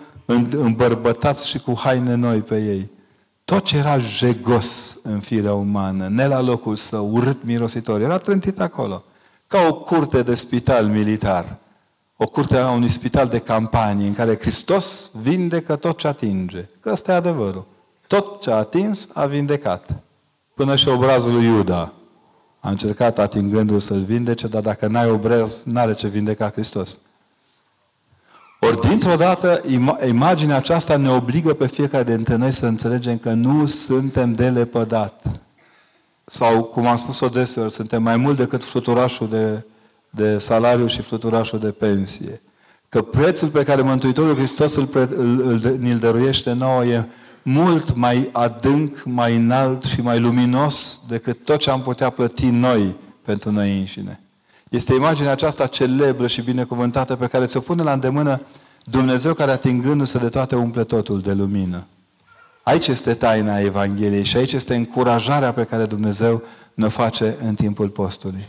îmbărbătați 0.50 1.48
și 1.48 1.58
cu 1.58 1.74
haine 1.78 2.14
noi 2.14 2.38
pe 2.38 2.56
ei. 2.56 2.90
Tot 3.44 3.64
ce 3.64 3.76
era 3.76 3.98
jegos 3.98 4.98
în 5.02 5.18
firea 5.18 5.54
umană, 5.54 6.08
ne 6.08 6.26
la 6.26 6.40
locul 6.40 6.76
său, 6.76 7.10
urât 7.12 7.44
mirositor, 7.44 8.00
era 8.00 8.18
trântit 8.18 8.60
acolo. 8.60 9.04
Ca 9.46 9.66
o 9.68 9.74
curte 9.74 10.22
de 10.22 10.34
spital 10.34 10.86
militar 10.86 11.58
o 12.22 12.26
curte 12.26 12.56
a 12.56 12.70
unui 12.70 12.88
spital 12.88 13.28
de 13.28 13.38
campanie 13.38 14.06
în 14.06 14.14
care 14.14 14.38
Hristos 14.40 15.10
vindecă 15.22 15.76
tot 15.76 15.98
ce 15.98 16.06
atinge. 16.06 16.66
Că 16.80 16.90
ăsta 16.90 17.12
e 17.12 17.14
adevărul. 17.14 17.66
Tot 18.06 18.40
ce 18.40 18.50
a 18.50 18.54
atins 18.54 19.08
a 19.14 19.26
vindecat. 19.26 20.02
Până 20.54 20.76
și 20.76 20.88
obrazul 20.88 21.32
lui 21.32 21.44
Iuda. 21.44 21.92
A 22.60 22.68
încercat 22.68 23.18
atingându-l 23.18 23.80
să-l 23.80 24.02
vindece, 24.02 24.46
dar 24.46 24.62
dacă 24.62 24.86
n-ai 24.86 25.10
obraz, 25.10 25.62
n-are 25.62 25.94
ce 25.94 26.08
vindeca 26.08 26.50
Hristos. 26.50 26.98
Ori 28.60 28.80
dintr-o 28.80 29.16
dată, 29.16 29.60
imaginea 30.06 30.56
aceasta 30.56 30.96
ne 30.96 31.10
obligă 31.10 31.54
pe 31.54 31.66
fiecare 31.66 32.04
dintre 32.14 32.34
noi 32.34 32.50
să 32.52 32.66
înțelegem 32.66 33.18
că 33.18 33.32
nu 33.32 33.66
suntem 33.66 34.34
de 34.34 34.50
lepădat. 34.50 35.40
Sau, 36.24 36.64
cum 36.64 36.86
am 36.86 36.96
spus-o 36.96 37.28
deseori, 37.28 37.72
suntem 37.72 38.02
mai 38.02 38.16
mult 38.16 38.36
decât 38.36 38.64
fluturașul 38.64 39.28
de 39.28 39.64
de 40.10 40.38
salariu 40.38 40.86
și 40.86 41.02
fluturașul 41.02 41.58
de 41.58 41.70
pensie. 41.70 42.40
Că 42.88 43.02
prețul 43.02 43.48
pe 43.48 43.62
care 43.62 43.82
Mântuitorul 43.82 44.36
Hristos 44.36 44.74
îl, 44.74 44.88
îl, 44.92 45.40
îl, 45.46 45.78
îl 45.82 45.98
dăruiește 45.98 46.52
nouă 46.52 46.84
e 46.84 47.08
mult 47.42 47.94
mai 47.96 48.28
adânc, 48.32 49.02
mai 49.04 49.36
înalt 49.36 49.82
și 49.82 50.00
mai 50.00 50.18
luminos 50.18 51.00
decât 51.08 51.44
tot 51.44 51.58
ce 51.58 51.70
am 51.70 51.82
putea 51.82 52.10
plăti 52.10 52.48
noi 52.48 52.94
pentru 53.24 53.50
noi 53.50 53.78
înșine. 53.78 54.20
Este 54.68 54.94
imaginea 54.94 55.32
aceasta 55.32 55.66
celebră 55.66 56.26
și 56.26 56.42
binecuvântată 56.42 57.16
pe 57.16 57.26
care 57.26 57.46
ți-o 57.46 57.60
pune 57.60 57.82
la 57.82 57.92
îndemână 57.92 58.40
Dumnezeu 58.84 59.34
care 59.34 59.50
atingându-se 59.50 60.18
de 60.18 60.28
toate 60.28 60.56
umple 60.56 60.84
totul 60.84 61.20
de 61.20 61.32
lumină. 61.32 61.86
Aici 62.62 62.86
este 62.86 63.14
taina 63.14 63.58
Evangheliei 63.58 64.24
și 64.24 64.36
aici 64.36 64.52
este 64.52 64.74
încurajarea 64.74 65.52
pe 65.52 65.64
care 65.64 65.84
Dumnezeu 65.84 66.42
ne 66.74 66.88
face 66.88 67.36
în 67.40 67.54
timpul 67.54 67.88
postului. 67.88 68.48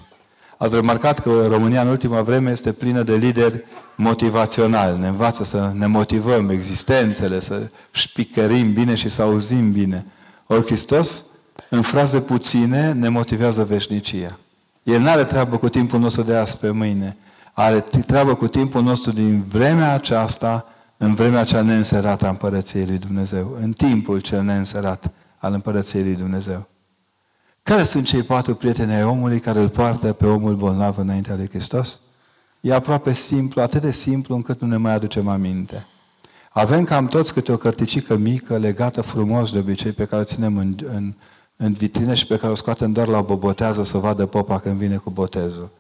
Ați 0.62 0.76
remarcat 0.76 1.19
că 1.19 1.47
România 1.50 1.82
în 1.82 1.88
ultima 1.88 2.21
vreme 2.21 2.52
este 2.52 2.71
plină 2.71 3.04
de 3.04 3.15
lideri 3.15 3.63
motivaționali. 3.95 5.00
Ne 5.00 5.08
învață 5.08 5.43
să 5.43 5.71
ne 5.74 5.86
motivăm 5.86 6.50
existențele, 6.50 7.39
să 7.39 7.69
șpicărim 7.91 8.74
bine 8.74 8.95
și 8.95 9.10
să 9.10 9.21
auzim 9.21 9.71
bine. 9.71 10.06
Ori 10.47 10.65
Hristos, 10.65 11.26
în 11.69 11.82
fraze 11.82 12.19
puține, 12.19 12.91
ne 12.91 13.10
motivează 13.10 13.63
veșnicia. 13.63 14.39
El 14.84 15.00
nu 15.00 15.10
are 15.10 15.24
treabă 15.24 15.58
cu 15.58 15.69
timpul 15.69 16.00
nostru 16.00 16.21
de 16.21 16.36
azi 16.36 16.58
pe 16.58 16.69
mâine. 16.69 17.17
Are 17.54 17.80
treabă 17.80 18.36
cu 18.36 18.47
timpul 18.47 18.84
nostru 18.84 19.12
din 19.12 19.43
vremea 19.47 19.93
aceasta, 19.93 20.65
în 20.97 21.13
vremea 21.13 21.43
cea 21.43 21.62
neînserată 21.62 22.26
a 22.26 22.30
Împărăției 22.30 22.86
Lui 22.86 22.97
Dumnezeu. 22.97 23.58
În 23.62 23.71
timpul 23.71 24.19
cel 24.19 24.41
neînserat 24.41 25.12
al 25.38 25.54
Împărăției 25.54 26.04
Lui 26.04 26.15
Dumnezeu. 26.15 26.67
Care 27.63 27.84
sunt 27.84 28.06
cei 28.06 28.24
patru 28.24 28.56
prieteni 28.56 28.93
ai 28.93 29.04
omului 29.04 29.39
care 29.39 29.60
îl 29.60 29.69
poartă 29.69 30.13
pe 30.13 30.26
omul 30.26 30.56
bolnav 30.56 30.97
înaintea 30.97 31.36
lui 31.36 31.50
Hristos? 31.50 32.00
E 32.62 32.74
aproape 32.74 33.13
simplu, 33.13 33.62
atât 33.62 33.82
de 33.82 33.91
simplu 33.91 34.36
încât 34.36 34.62
nu 34.62 34.67
ne 34.67 34.78
mai 34.78 34.93
aducem 34.93 35.28
aminte. 35.28 35.86
Avem 36.50 36.84
cam 36.84 37.06
toți 37.06 37.34
câte 37.34 37.52
o 37.52 37.58
cărticică 37.58 38.15
mică, 38.17 38.58
legată 38.58 39.02
frumos 39.02 39.52
de 39.52 39.58
obicei, 39.58 39.91
pe 39.91 40.06
care 40.06 40.21
o 40.21 40.26
ținem 40.26 40.58
în, 40.58 40.76
în, 40.95 41.13
în 41.56 41.74
vitrine 41.74 42.13
și 42.13 42.28
pe 42.28 42.38
care 42.38 42.52
o 42.52 42.56
scoatem 42.56 42.91
doar 42.91 43.08
la 43.08 43.21
bobotează 43.21 43.84
să 43.84 43.97
vadă 43.97 44.26
popa 44.26 44.60
când 44.60 44.76
vine 44.76 44.95
cu 44.95 45.10
botezul. 45.10 45.71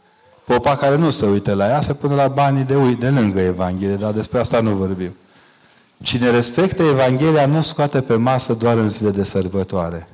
Popa 0.45 0.75
care 0.75 0.95
nu 0.95 1.09
se 1.09 1.25
uită 1.25 1.53
la 1.53 1.67
ea, 1.67 1.81
se 1.81 1.93
pune 1.93 2.15
la 2.15 2.27
banii 2.27 2.63
de 2.63 2.75
uit, 2.75 2.99
de 2.99 3.09
lângă 3.09 3.39
Evanghelie, 3.39 3.95
dar 3.95 4.11
despre 4.11 4.39
asta 4.39 4.61
nu 4.61 4.71
vorbim. 4.71 5.15
Cine 6.01 6.29
respectă 6.29 6.83
Evanghelia 6.83 7.45
nu 7.45 7.61
scoate 7.61 8.01
pe 8.01 8.15
masă 8.15 8.53
doar 8.53 8.77
în 8.77 8.87
zile 8.87 9.09
de 9.09 9.23
sărbătoare. 9.23 10.07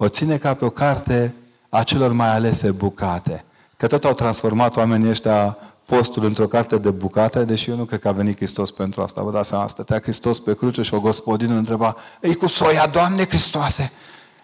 O 0.00 0.08
ține 0.08 0.36
ca 0.36 0.54
pe 0.54 0.64
o 0.64 0.70
carte 0.70 1.34
a 1.68 1.82
celor 1.82 2.12
mai 2.12 2.28
alese 2.28 2.70
bucate. 2.70 3.44
Că 3.76 3.86
tot 3.86 4.04
au 4.04 4.12
transformat 4.12 4.76
oamenii 4.76 5.10
ăștia 5.10 5.58
postul 5.84 6.24
într-o 6.24 6.46
carte 6.46 6.78
de 6.78 6.90
bucate, 6.90 7.44
deși 7.44 7.70
eu 7.70 7.76
nu 7.76 7.84
cred 7.84 8.00
că 8.00 8.08
a 8.08 8.12
venit 8.12 8.36
Hristos 8.36 8.70
pentru 8.70 9.02
asta. 9.02 9.22
Vă 9.22 9.30
dați 9.30 9.48
seama, 9.48 9.68
stătea 9.68 10.00
Hristos 10.00 10.40
pe 10.40 10.54
cruce 10.54 10.82
și 10.82 10.94
o 10.94 11.00
gospodină 11.00 11.54
întreba, 11.54 11.96
Ei 12.20 12.34
cu 12.34 12.46
soia, 12.46 12.86
Doamne 12.86 13.26
Hristoase, 13.26 13.92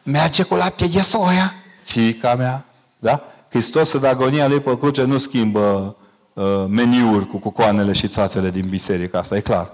merge 0.02 0.42
cu 0.42 0.54
lapte 0.54 0.86
de 0.86 1.00
soia? 1.00 1.54
Fiica 1.82 2.34
mea, 2.34 2.64
da? 2.98 3.22
Hristos 3.48 3.92
în 3.92 4.04
agonia 4.04 4.48
lui 4.48 4.60
pe 4.60 4.78
cruce 4.78 5.04
nu 5.04 5.18
schimbă 5.18 5.96
uh, 6.32 6.64
meniuri 6.68 7.26
cu 7.26 7.36
cucoanele 7.36 7.92
și 7.92 8.08
țațele 8.08 8.50
din 8.50 8.68
biserică, 8.68 9.18
asta 9.18 9.36
e 9.36 9.40
clar. 9.40 9.72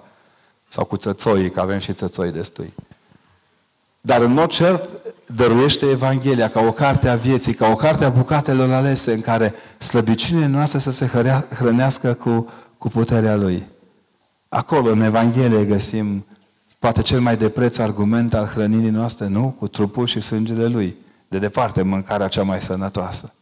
Sau 0.69 0.85
cu 0.85 0.97
țățoii, 0.97 1.51
că 1.51 1.61
avem 1.61 1.79
și 1.79 1.93
țățoi 1.93 2.31
destui. 2.31 2.73
Dar 4.01 4.21
în 4.21 4.33
mod 4.33 4.51
cert 4.51 4.89
dăruiește 5.27 5.87
Evanghelia 5.87 6.49
ca 6.49 6.61
o 6.61 6.73
carte 6.73 7.09
a 7.09 7.17
vieții, 7.17 7.55
ca 7.55 7.69
o 7.69 7.75
carte 7.75 8.05
a 8.05 8.09
bucatelor 8.09 8.73
alese 8.73 9.13
în 9.13 9.21
care 9.21 9.55
slăbiciunile 9.79 10.47
noastre 10.47 10.79
să 10.79 10.91
se 10.91 11.11
hrănească 11.55 12.15
cu, 12.15 12.47
cu 12.79 12.89
puterea 12.89 13.37
Lui. 13.37 13.69
Acolo, 14.49 14.91
în 14.91 15.01
Evanghelie, 15.01 15.65
găsim 15.65 16.27
poate 16.79 17.03
cel 17.03 17.21
mai 17.21 17.37
de 17.37 17.49
preț 17.49 17.79
argument 17.79 18.35
al 18.35 18.47
hrănirii 18.47 18.91
noastre, 18.91 19.27
nu? 19.27 19.55
Cu 19.59 19.69
trupul 19.69 20.07
și 20.07 20.21
sângele 20.21 20.67
Lui. 20.67 20.97
De 21.29 21.39
departe, 21.39 21.83
mâncarea 21.83 22.29
cea 22.29 22.43
mai 22.43 22.61
sănătoasă. 22.61 23.35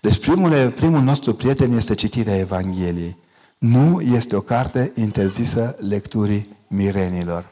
Deci 0.00 0.18
primul, 0.18 0.70
primul 0.70 1.00
nostru 1.00 1.34
prieten 1.34 1.72
este 1.72 1.94
citirea 1.94 2.38
Evangheliei. 2.38 3.16
Nu 3.58 4.00
este 4.00 4.36
o 4.36 4.40
carte 4.40 4.92
interzisă 4.94 5.76
lecturii 5.88 6.56
mirenilor. 6.66 7.44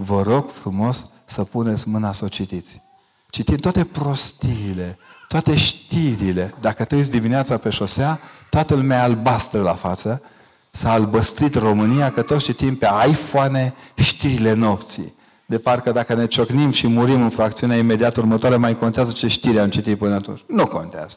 Vă 0.00 0.22
rog 0.22 0.50
frumos 0.50 1.10
să 1.24 1.44
puneți 1.44 1.88
mâna 1.88 2.12
să 2.12 2.24
o 2.24 2.28
citiți. 2.28 2.82
Citind 3.30 3.60
toate 3.60 3.84
prostiile, 3.84 4.98
toate 5.28 5.56
știrile. 5.56 6.54
Dacă 6.60 6.84
te 6.84 6.94
uiți 6.94 7.10
dimineața 7.10 7.56
pe 7.56 7.70
șosea, 7.70 8.20
toată 8.50 8.74
lumea 8.74 9.02
albastră 9.02 9.60
la 9.60 9.74
față. 9.74 10.22
S-a 10.70 10.92
albăstrit 10.92 11.54
România 11.54 12.10
că 12.10 12.22
toți 12.22 12.44
citim 12.44 12.76
pe 12.76 12.88
iPhone 13.08 13.74
știrile 13.94 14.52
nopții. 14.52 15.14
De 15.46 15.58
parcă 15.58 15.92
dacă 15.92 16.14
ne 16.14 16.26
ciocnim 16.26 16.70
și 16.70 16.86
murim 16.86 17.22
în 17.22 17.30
fracțiunea 17.30 17.76
imediat 17.76 18.16
următoare, 18.16 18.56
mai 18.56 18.76
contează 18.76 19.12
ce 19.12 19.26
știri 19.26 19.58
am 19.58 19.68
citit 19.68 19.98
până 19.98 20.14
atunci. 20.14 20.40
Nu 20.46 20.66
contează. 20.66 21.16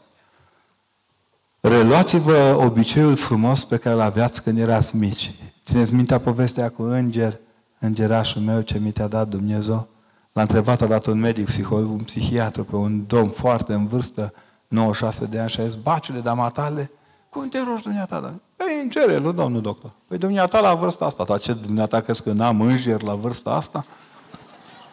Reluați-vă 1.60 2.58
obiceiul 2.64 3.16
frumos 3.16 3.64
pe 3.64 3.76
care 3.76 3.94
îl 3.94 4.00
aveați 4.00 4.42
când 4.42 4.58
erați 4.58 4.96
mici. 4.96 5.32
Țineți 5.64 5.94
mintea 5.94 6.18
povestea 6.18 6.70
cu 6.70 6.82
înger, 6.82 7.40
îngerașul 7.86 8.40
meu 8.40 8.60
ce 8.60 8.78
mi 8.78 8.90
te-a 8.90 9.08
dat 9.08 9.28
Dumnezeu? 9.28 9.88
L-a 10.32 10.42
întrebat 10.42 10.80
odată 10.80 11.10
un 11.10 11.18
medic, 11.18 11.44
psiholog, 11.44 11.90
un 11.90 12.04
psihiatru, 12.04 12.64
pe 12.64 12.76
un 12.76 13.06
domn 13.06 13.28
foarte 13.28 13.72
în 13.72 13.86
vârstă, 13.86 14.32
96 14.68 15.24
de 15.24 15.38
ani, 15.38 15.50
și 15.50 15.60
a 15.60 15.64
zis, 15.64 15.74
baciule, 15.74 16.20
dar 16.20 16.34
matale, 16.34 16.90
cum 17.28 17.48
te 17.48 17.58
rogi 17.68 17.82
dumneata? 17.82 18.20
Da? 18.20 18.34
Păi 18.56 18.80
îngerelul, 18.82 19.34
domnul 19.34 19.60
doctor. 19.60 19.90
Păi 20.08 20.18
dumneata 20.18 20.60
la 20.60 20.74
vârsta 20.74 21.04
asta, 21.04 21.24
dar 21.24 21.40
ce 21.40 21.52
dumneata 21.52 22.00
crezi 22.00 22.22
că 22.22 22.32
n-am 22.32 22.60
înger 22.60 23.02
la 23.02 23.14
vârsta 23.14 23.50
asta? 23.50 23.84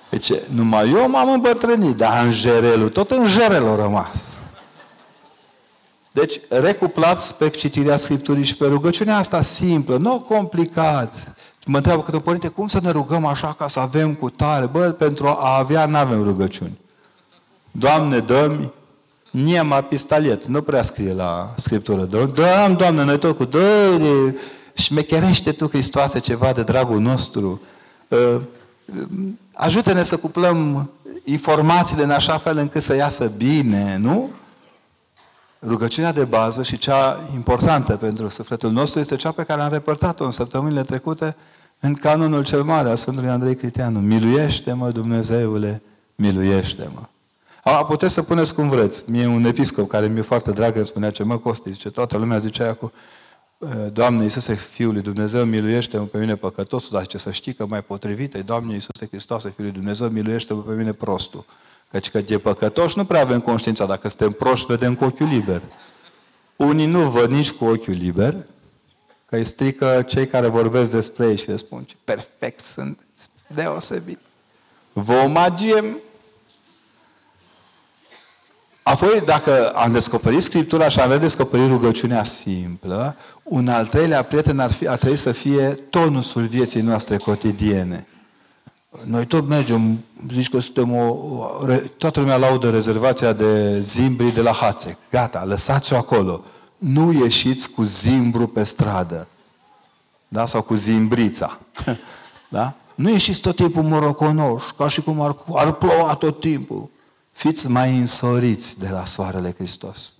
Deci, 0.09 0.31
numai 0.51 0.89
eu 0.89 1.09
m-am 1.09 1.29
îmbătrânit, 1.31 1.95
dar 1.95 2.25
îngerelul, 2.25 2.89
tot 2.89 3.11
îngerelul 3.11 3.69
a 3.69 3.75
rămas. 3.75 4.41
Deci, 6.11 6.39
recuplați 6.49 7.35
pe 7.35 7.49
citirea 7.49 7.95
Scripturii 7.95 8.43
și 8.43 8.57
pe 8.57 8.67
rugăciunea 8.67 9.17
asta 9.17 9.41
simplă, 9.41 9.97
nu 9.97 10.19
complicați. 10.19 11.27
Mă 11.69 11.77
întreabă 11.77 12.01
câte 12.01 12.19
părinte, 12.19 12.47
cum 12.47 12.67
să 12.67 12.79
ne 12.81 12.91
rugăm 12.91 13.25
așa 13.25 13.53
ca 13.53 13.67
să 13.67 13.79
avem 13.79 14.13
cu 14.13 14.29
tare? 14.29 14.65
Bă, 14.65 14.79
pentru 14.79 15.27
a 15.27 15.57
avea 15.57 15.85
nu 15.85 15.97
avem 15.97 16.23
rugăciuni. 16.23 16.79
Doamne, 17.71 18.19
dă-mi 18.19 18.71
niema 19.31 19.81
pistalet. 19.81 20.45
Nu 20.45 20.61
prea 20.61 20.81
scrie 20.81 21.13
la 21.13 21.53
Scriptură. 21.55 22.03
Dă-mi, 22.03 22.75
Doamne, 22.75 23.03
noi 23.03 23.19
tot 23.19 23.37
cu 23.37 23.45
dă 23.45 23.99
șmecherește 24.73 25.51
Tu, 25.51 25.67
Hristoase, 25.67 26.19
ceva 26.19 26.51
de 26.51 26.63
dragul 26.63 26.99
nostru. 26.99 27.61
Ă, 28.11 28.41
ajută-ne 29.53 30.03
să 30.03 30.17
cuplăm 30.17 30.89
informațiile 31.23 32.03
în 32.03 32.11
așa 32.11 32.37
fel 32.37 32.57
încât 32.57 32.81
să 32.81 32.95
iasă 32.95 33.31
bine, 33.37 33.97
nu? 34.01 34.29
Rugăciunea 35.61 36.13
de 36.13 36.25
bază 36.25 36.63
și 36.63 36.77
cea 36.77 37.19
importantă 37.33 37.95
pentru 37.95 38.29
sufletul 38.29 38.71
nostru 38.71 38.99
este 38.99 39.15
cea 39.15 39.31
pe 39.31 39.43
care 39.43 39.61
am 39.61 39.71
repărtat-o 39.71 40.25
în 40.25 40.31
săptămânile 40.31 40.81
trecute 40.81 41.35
în 41.79 41.93
canonul 41.93 42.43
cel 42.43 42.63
mare 42.63 42.89
a 42.89 42.95
Sfântului 42.95 43.29
Andrei 43.29 43.55
Criteanu. 43.55 43.99
Miluiește-mă, 43.99 44.91
Dumnezeule, 44.91 45.81
miluiește-mă. 46.15 47.01
A, 47.63 47.83
puteți 47.83 48.13
să 48.13 48.21
puneți 48.21 48.53
cum 48.53 48.69
vreți. 48.69 49.03
Mie 49.11 49.27
un 49.27 49.45
episcop 49.45 49.89
care 49.89 50.07
mi-e 50.07 50.21
foarte 50.21 50.51
drag 50.51 50.75
îmi 50.75 50.85
spunea 50.85 51.11
ce 51.11 51.23
mă 51.23 51.37
costi, 51.37 51.71
zice, 51.71 51.89
toată 51.89 52.17
lumea 52.17 52.37
zicea 52.37 52.73
cu 52.73 52.91
Doamne 53.93 54.23
Iisuse, 54.23 54.53
Fiul 54.53 54.93
lui 54.93 55.01
Dumnezeu, 55.01 55.45
miluiește-mă 55.45 56.03
pe 56.03 56.17
mine 56.17 56.35
păcătosul, 56.35 56.89
dar 56.91 57.05
ce 57.05 57.17
să 57.17 57.31
știi 57.31 57.53
că 57.53 57.65
mai 57.65 57.81
potrivit 57.81 58.35
e 58.35 58.39
Doamne 58.39 58.73
Iisuse 58.73 59.07
Hristoase, 59.07 59.49
Fiul 59.49 59.67
lui 59.67 59.75
Dumnezeu, 59.75 60.07
miluiește-mă 60.07 60.61
pe 60.61 60.73
mine 60.73 60.91
prostul. 60.91 61.45
Căci 61.91 62.09
că 62.09 62.21
de 62.21 62.37
păcătoși 62.37 62.97
nu 62.97 63.05
prea 63.05 63.21
avem 63.21 63.39
conștiința. 63.39 63.85
Dacă 63.85 64.07
suntem 64.07 64.31
proști, 64.31 64.65
vedem 64.65 64.95
cu 64.95 65.03
ochiul 65.03 65.27
liber. 65.27 65.61
Unii 66.55 66.85
nu 66.85 66.99
văd 66.99 67.29
nici 67.29 67.51
cu 67.51 67.65
ochiul 67.65 67.93
liber, 67.93 68.35
că 69.29 69.35
îi 69.35 69.45
strică 69.45 70.03
cei 70.07 70.27
care 70.27 70.47
vorbesc 70.47 70.91
despre 70.91 71.27
ei 71.27 71.37
și 71.37 71.49
le 71.49 71.55
spun 71.55 71.83
ce 71.83 71.95
perfect 72.03 72.59
sunteți, 72.59 73.29
deosebit. 73.47 74.19
Vă 74.93 75.13
omagiem. 75.13 75.97
Apoi, 78.83 79.21
dacă 79.25 79.69
am 79.69 79.91
descoperit 79.91 80.41
Scriptura 80.41 80.89
și 80.89 80.99
am 80.99 81.11
redescoperit 81.11 81.67
rugăciunea 81.67 82.23
simplă, 82.23 83.15
un 83.43 83.67
al 83.67 83.87
treilea 83.87 84.23
prieten 84.23 84.59
ar, 84.59 84.71
fi, 84.71 84.87
ar 84.87 84.97
trebui 84.97 85.17
să 85.17 85.31
fie 85.31 85.69
tonusul 85.69 86.45
vieții 86.45 86.81
noastre 86.81 87.17
cotidiene. 87.17 88.07
Noi 89.05 89.25
tot 89.25 89.47
mergem, 89.47 90.03
zici 90.33 90.49
că 90.49 90.59
suntem 90.59 90.95
o, 90.95 91.17
toată 91.97 92.19
lumea 92.19 92.37
laudă 92.37 92.69
rezervația 92.69 93.33
de 93.33 93.79
zimbri 93.79 94.33
de 94.33 94.41
la 94.41 94.51
Hațe. 94.51 94.97
Gata, 95.11 95.43
lăsați-o 95.45 95.95
acolo. 95.95 96.43
Nu 96.79 97.11
ieșiți 97.11 97.69
cu 97.69 97.83
zimbru 97.83 98.47
pe 98.47 98.63
stradă. 98.63 99.27
Da? 100.27 100.45
Sau 100.45 100.61
cu 100.61 100.73
zimbrița. 100.73 101.59
Da? 102.51 102.73
Nu 102.95 103.09
ieșiți 103.09 103.41
tot 103.41 103.55
timpul 103.55 103.83
moroconoși, 103.83 104.73
ca 104.73 104.87
și 104.87 105.01
cum 105.01 105.21
ar, 105.21 105.37
ar 105.53 105.71
ploua 105.71 106.15
tot 106.15 106.39
timpul. 106.39 106.89
Fiți 107.31 107.67
mai 107.67 107.97
însoriți 107.97 108.79
de 108.79 108.89
la 108.89 109.05
soarele 109.05 109.53
Hristos. 109.57 110.13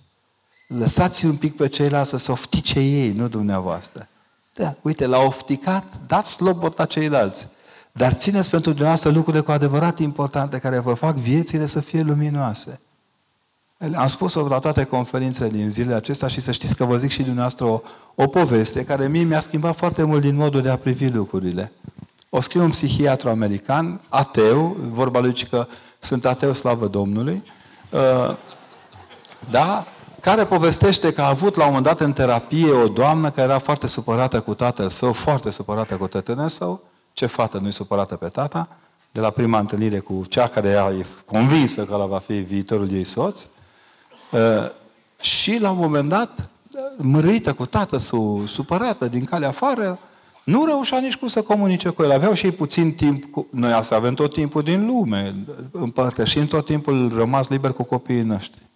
Lăsați 0.68 1.24
un 1.24 1.36
pic 1.36 1.56
pe 1.56 1.68
ceilalți 1.68 2.10
să 2.10 2.16
se 2.16 2.32
oftice 2.32 2.80
ei, 2.80 3.12
nu 3.12 3.28
dumneavoastră. 3.28 4.08
Da, 4.54 4.76
uite, 4.82 5.06
la 5.06 5.18
ofticat, 5.18 5.84
dați 6.06 6.32
slobot 6.32 6.78
la 6.78 6.84
ceilalți. 6.84 7.48
Dar 7.92 8.12
țineți 8.12 8.50
pentru 8.50 8.70
dumneavoastră 8.70 9.10
lucrurile 9.10 9.42
cu 9.42 9.50
adevărat 9.50 9.98
importante 9.98 10.58
care 10.58 10.78
vă 10.78 10.94
fac 10.94 11.16
viețile 11.16 11.66
să 11.66 11.80
fie 11.80 12.00
luminoase. 12.00 12.80
Am 13.96 14.06
spus-o 14.06 14.48
la 14.48 14.58
toate 14.58 14.84
conferințele 14.84 15.48
din 15.48 15.68
zilele 15.68 15.94
acestea 15.94 16.28
și 16.28 16.40
să 16.40 16.52
știți 16.52 16.76
că 16.76 16.84
vă 16.84 16.96
zic 16.96 17.10
și 17.10 17.22
dumneavoastră 17.22 17.64
o, 17.64 17.80
o 18.14 18.26
poveste 18.26 18.84
care 18.84 19.08
mie 19.08 19.22
mi-a 19.22 19.40
schimbat 19.40 19.76
foarte 19.76 20.02
mult 20.02 20.20
din 20.20 20.36
modul 20.36 20.60
de 20.62 20.70
a 20.70 20.76
privi 20.76 21.08
lucrurile. 21.08 21.72
O 22.28 22.40
scrie 22.40 22.62
un 22.62 22.70
psihiatru 22.70 23.28
american, 23.28 24.00
ateu, 24.08 24.76
vorba 24.90 25.20
lui 25.20 25.46
că 25.50 25.66
sunt 25.98 26.24
ateu, 26.24 26.52
slavă 26.52 26.86
Domnului, 26.86 27.42
uh, 27.90 28.36
da? 29.50 29.86
care 30.20 30.44
povestește 30.44 31.12
că 31.12 31.20
a 31.20 31.28
avut 31.28 31.54
la 31.54 31.62
un 31.62 31.68
moment 31.68 31.86
dat 31.86 32.00
în 32.00 32.12
terapie 32.12 32.70
o 32.70 32.88
doamnă 32.88 33.30
care 33.30 33.48
era 33.48 33.58
foarte 33.58 33.86
supărată 33.86 34.40
cu 34.40 34.54
tatăl 34.54 34.88
său, 34.88 35.12
foarte 35.12 35.50
supărată 35.50 35.96
cu 35.96 36.06
tătânul 36.06 36.48
său. 36.48 36.82
Ce 37.12 37.26
fată 37.26 37.58
nu-i 37.58 37.72
supărată 37.72 38.16
pe 38.16 38.28
tata? 38.28 38.68
De 39.12 39.20
la 39.20 39.30
prima 39.30 39.58
întâlnire 39.58 39.98
cu 39.98 40.24
cea 40.28 40.48
care 40.48 40.68
e 40.68 41.06
convinsă 41.24 41.84
că 41.84 41.94
ăla 41.94 42.06
va 42.06 42.18
fi 42.18 42.32
viitorul 42.32 42.92
ei 42.92 43.04
soț. 43.04 43.46
Uh, 44.32 44.70
și 45.20 45.58
la 45.58 45.70
un 45.70 45.78
moment 45.78 46.08
dat, 46.08 46.50
mărâită 46.96 47.52
cu 47.52 47.66
tată, 47.66 47.98
supărată 48.46 49.06
din 49.06 49.24
calea 49.24 49.48
afară, 49.48 49.98
nu 50.44 50.64
reușea 50.64 50.98
nici 50.98 51.16
cum 51.16 51.28
să 51.28 51.42
comunice 51.42 51.88
cu 51.88 52.02
el. 52.02 52.12
Aveau 52.12 52.32
și 52.32 52.44
ei 52.44 52.52
puțin 52.52 52.92
timp. 52.92 53.24
Cu... 53.24 53.46
Noi 53.50 53.72
asta 53.72 53.96
avem 53.96 54.14
tot 54.14 54.32
timpul 54.32 54.62
din 54.62 54.86
lume. 54.86 55.34
Împărtășim 55.70 56.46
tot 56.46 56.64
timpul 56.64 57.12
rămas 57.14 57.48
liber 57.48 57.72
cu 57.72 57.82
copiii 57.82 58.22
noștri. 58.22 58.68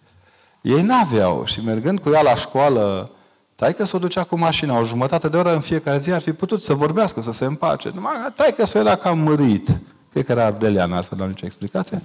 Ei 0.61 0.81
n-aveau 0.81 1.45
și 1.45 1.61
mergând 1.61 1.99
cu 1.99 2.09
ea 2.09 2.21
la 2.21 2.35
școală, 2.35 3.11
taică 3.55 3.83
să 3.83 3.95
o 3.95 3.99
ducea 3.99 4.23
cu 4.23 4.37
mașina 4.37 4.79
o 4.79 4.83
jumătate 4.83 5.27
de 5.27 5.37
oră 5.37 5.53
în 5.53 5.59
fiecare 5.59 5.97
zi, 5.97 6.11
ar 6.11 6.21
fi 6.21 6.33
putut 6.33 6.61
să 6.63 6.73
vorbească, 6.73 7.21
să 7.21 7.31
se 7.31 7.45
împace. 7.45 7.91
Numai 7.93 8.13
taică 8.35 8.65
să 8.65 8.77
era 8.77 8.95
cam 8.95 9.19
mărit. 9.19 9.67
Cred 10.11 10.25
că 10.25 10.31
era 10.31 10.45
ardelean, 10.45 10.91
altfel 10.91 11.17
nu 11.17 11.25
nicio 11.25 11.45
explicație. 11.45 12.01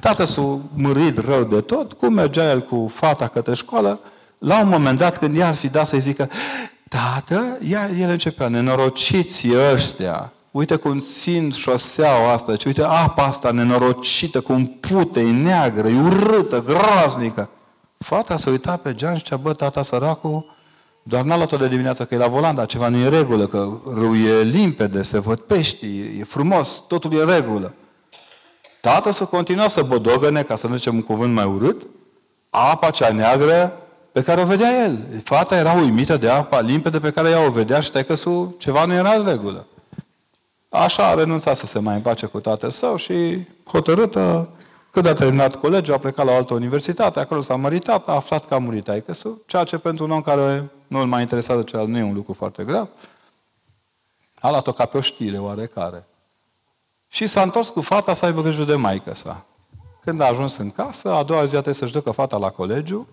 Tată 0.00 0.24
s-a 0.24 0.58
mărit 0.74 1.18
rău 1.18 1.44
de 1.44 1.60
tot, 1.60 1.92
cum 1.92 2.12
mergea 2.12 2.50
el 2.50 2.62
cu 2.62 2.90
fata 2.94 3.28
către 3.28 3.54
școală, 3.54 4.00
la 4.38 4.60
un 4.60 4.68
moment 4.68 4.98
dat, 4.98 5.18
când 5.18 5.36
ea 5.36 5.48
ar 5.48 5.54
fi 5.54 5.68
dat 5.68 5.86
să-i 5.86 6.00
zică, 6.00 6.30
tată, 6.88 7.58
ea, 7.68 7.90
el 8.00 8.08
începea, 8.08 8.48
nenorociți 8.48 9.48
ăștia, 9.72 10.32
uite 10.50 10.76
cum 10.76 10.98
țin 10.98 11.50
șoseaua 11.50 12.32
asta, 12.32 12.56
ce 12.56 12.68
uite 12.68 12.82
apa 12.82 13.22
asta 13.24 13.50
nenorocită, 13.50 14.40
cum 14.40 14.66
pute, 14.66 15.20
e 15.20 15.30
neagră, 15.30 15.88
e 15.88 16.00
urâtă, 16.00 16.62
groaznică. 16.62 17.48
Fata 17.98 18.36
se 18.36 18.50
uita 18.50 18.76
pe 18.76 18.94
geam 18.94 19.14
și 19.14 19.18
zicea, 19.18 19.36
bă, 19.36 19.52
tata 19.52 19.82
săracul, 19.82 20.44
doar 21.02 21.24
n-a 21.24 21.36
luat-o 21.36 21.56
de 21.56 21.68
dimineață 21.68 22.04
că 22.04 22.14
e 22.14 22.18
la 22.18 22.28
volan, 22.28 22.54
dar 22.54 22.66
ceva 22.66 22.88
nu 22.88 22.96
e 22.96 23.08
regulă, 23.08 23.46
că 23.46 23.68
râul 23.94 24.16
e 24.16 24.42
limpede, 24.42 25.02
se 25.02 25.18
văd 25.18 25.38
pești, 25.38 25.86
e 26.18 26.24
frumos, 26.24 26.84
totul 26.88 27.12
e 27.12 27.34
regulă. 27.34 27.74
Tata 28.84 29.10
să 29.10 29.24
continua 29.24 29.68
să 29.68 29.82
bodogăne, 29.82 30.42
ca 30.42 30.56
să 30.56 30.66
nu 30.66 30.74
zicem 30.74 30.94
un 30.94 31.02
cuvânt 31.02 31.34
mai 31.34 31.44
urât, 31.44 31.86
apa 32.50 32.90
cea 32.90 33.12
neagră 33.12 33.78
pe 34.12 34.22
care 34.22 34.40
o 34.40 34.44
vedea 34.44 34.84
el. 34.84 34.98
Fata 35.22 35.56
era 35.56 35.72
uimită 35.72 36.16
de 36.16 36.28
apa 36.28 36.60
limpede 36.60 37.00
pe 37.00 37.10
care 37.10 37.30
ea 37.30 37.46
o 37.46 37.50
vedea 37.50 37.80
și 37.80 37.90
că 37.90 38.14
ceva 38.58 38.84
nu 38.84 38.94
era 38.94 39.12
în 39.12 39.24
regulă. 39.24 39.66
Așa 40.68 41.06
a 41.06 41.14
renunțat 41.14 41.56
să 41.56 41.66
se 41.66 41.78
mai 41.78 41.94
împace 41.94 42.26
cu 42.26 42.40
tatăl 42.40 42.70
său 42.70 42.96
și 42.96 43.46
hotărâtă 43.64 44.48
când 44.90 45.06
a 45.06 45.14
terminat 45.14 45.56
colegiul, 45.56 45.94
a 45.94 45.98
plecat 45.98 46.26
la 46.26 46.32
o 46.32 46.36
altă 46.36 46.54
universitate, 46.54 47.20
acolo 47.20 47.40
s-a 47.40 47.56
măritat, 47.56 48.08
a 48.08 48.12
aflat 48.12 48.46
că 48.46 48.54
a 48.54 48.58
murit 48.58 48.88
aică 48.88 49.12
ceea 49.46 49.64
ce 49.64 49.78
pentru 49.78 50.04
un 50.04 50.10
om 50.10 50.20
care 50.20 50.70
nu 50.86 50.98
îl 50.98 51.06
mai 51.06 51.20
interesează 51.20 51.62
cel 51.62 51.86
nu 51.86 51.98
e 51.98 52.02
un 52.02 52.14
lucru 52.14 52.32
foarte 52.32 52.64
grav. 52.64 52.88
A 54.40 54.50
luat-o 54.50 54.72
ca 54.72 54.84
pe 54.84 54.96
o 54.96 55.00
știre 55.00 55.38
oarecare. 55.38 56.06
Și 57.14 57.26
s-a 57.26 57.42
întors 57.42 57.68
cu 57.68 57.80
fata 57.80 58.12
să 58.12 58.24
aibă 58.24 58.42
grijă 58.42 58.64
de 58.64 58.74
maică 58.74 59.14
sa. 59.14 59.46
Când 60.00 60.20
a 60.20 60.26
ajuns 60.26 60.56
în 60.56 60.70
casă, 60.70 61.12
a 61.12 61.22
doua 61.22 61.44
zi 61.44 61.50
trebuie 61.50 61.74
să-și 61.74 61.92
ducă 61.92 62.10
fata 62.10 62.36
la 62.36 62.50
colegiu 62.50 63.08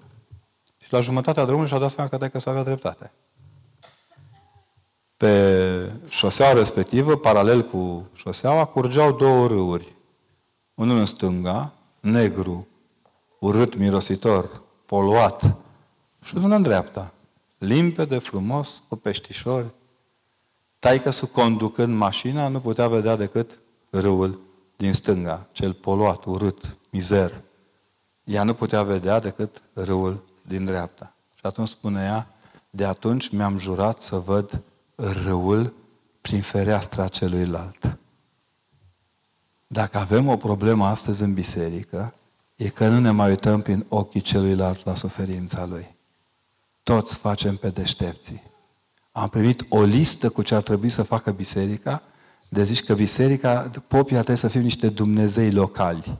și 0.77 0.93
la 0.93 1.01
jumătatea 1.01 1.43
drumului 1.43 1.67
și-a 1.67 1.79
dat 1.79 1.89
seama 1.89 2.09
că 2.09 2.27
că 2.27 2.39
să 2.39 2.49
avea 2.49 2.63
dreptate. 2.63 3.11
Pe 5.17 5.91
șoseaua 6.07 6.53
respectivă, 6.53 7.17
paralel 7.17 7.61
cu 7.61 8.09
șoseaua, 8.13 8.65
curgeau 8.65 9.11
două 9.11 9.47
râuri 9.47 9.95
unul 10.73 10.97
în 10.97 11.05
stânga, 11.05 11.73
negru, 11.99 12.67
urât, 13.39 13.75
mirositor, 13.75 14.61
poluat, 14.85 15.55
și 16.23 16.37
unul 16.37 16.51
în 16.51 16.61
dreapta, 16.61 17.13
limpede, 17.57 18.17
frumos, 18.17 18.83
cu 18.87 18.95
peștișori. 18.95 19.73
Taică 20.79 21.09
să 21.09 21.25
conducând 21.25 21.95
mașina 21.95 22.47
nu 22.47 22.59
putea 22.59 22.87
vedea 22.87 23.15
decât 23.15 23.59
râul 23.91 24.39
din 24.77 24.93
stânga, 24.93 25.47
cel 25.51 25.73
poluat, 25.73 26.25
urât, 26.25 26.77
mizer. 26.89 27.41
Ea 28.23 28.43
nu 28.43 28.53
putea 28.53 28.83
vedea 28.83 29.19
decât 29.19 29.61
râul 29.73 30.23
din 30.47 30.65
dreapta. 30.65 31.15
Și 31.33 31.45
atunci 31.45 31.67
spune 31.67 32.01
ea, 32.01 32.27
de 32.69 32.85
atunci 32.85 33.29
mi-am 33.29 33.57
jurat 33.57 34.01
să 34.01 34.15
văd 34.15 34.61
râul 34.95 35.73
prin 36.21 36.41
fereastra 36.41 37.07
celuilalt. 37.07 37.97
Dacă 39.67 39.97
avem 39.97 40.27
o 40.27 40.37
problemă 40.37 40.85
astăzi 40.85 41.23
în 41.23 41.33
biserică, 41.33 42.13
e 42.55 42.69
că 42.69 42.87
nu 42.87 42.99
ne 42.99 43.11
mai 43.11 43.29
uităm 43.29 43.61
prin 43.61 43.85
ochii 43.89 44.21
celuilalt 44.21 44.85
la 44.85 44.95
suferința 44.95 45.65
lui. 45.65 45.95
Toți 46.83 47.17
facem 47.17 47.55
pe 47.55 47.69
deștepții. 47.69 48.41
Am 49.11 49.27
primit 49.27 49.65
o 49.69 49.83
listă 49.83 50.29
cu 50.29 50.41
ce 50.41 50.55
ar 50.55 50.61
trebui 50.61 50.89
să 50.89 51.03
facă 51.03 51.31
biserica, 51.31 52.03
de 52.53 52.63
zici 52.63 52.83
că 52.83 52.93
biserica, 52.93 53.71
popii 53.87 54.15
ar 54.17 54.23
trebui 54.23 54.41
să 54.41 54.47
fie 54.47 54.59
niște 54.59 54.89
Dumnezei 54.89 55.51
locali. 55.51 56.19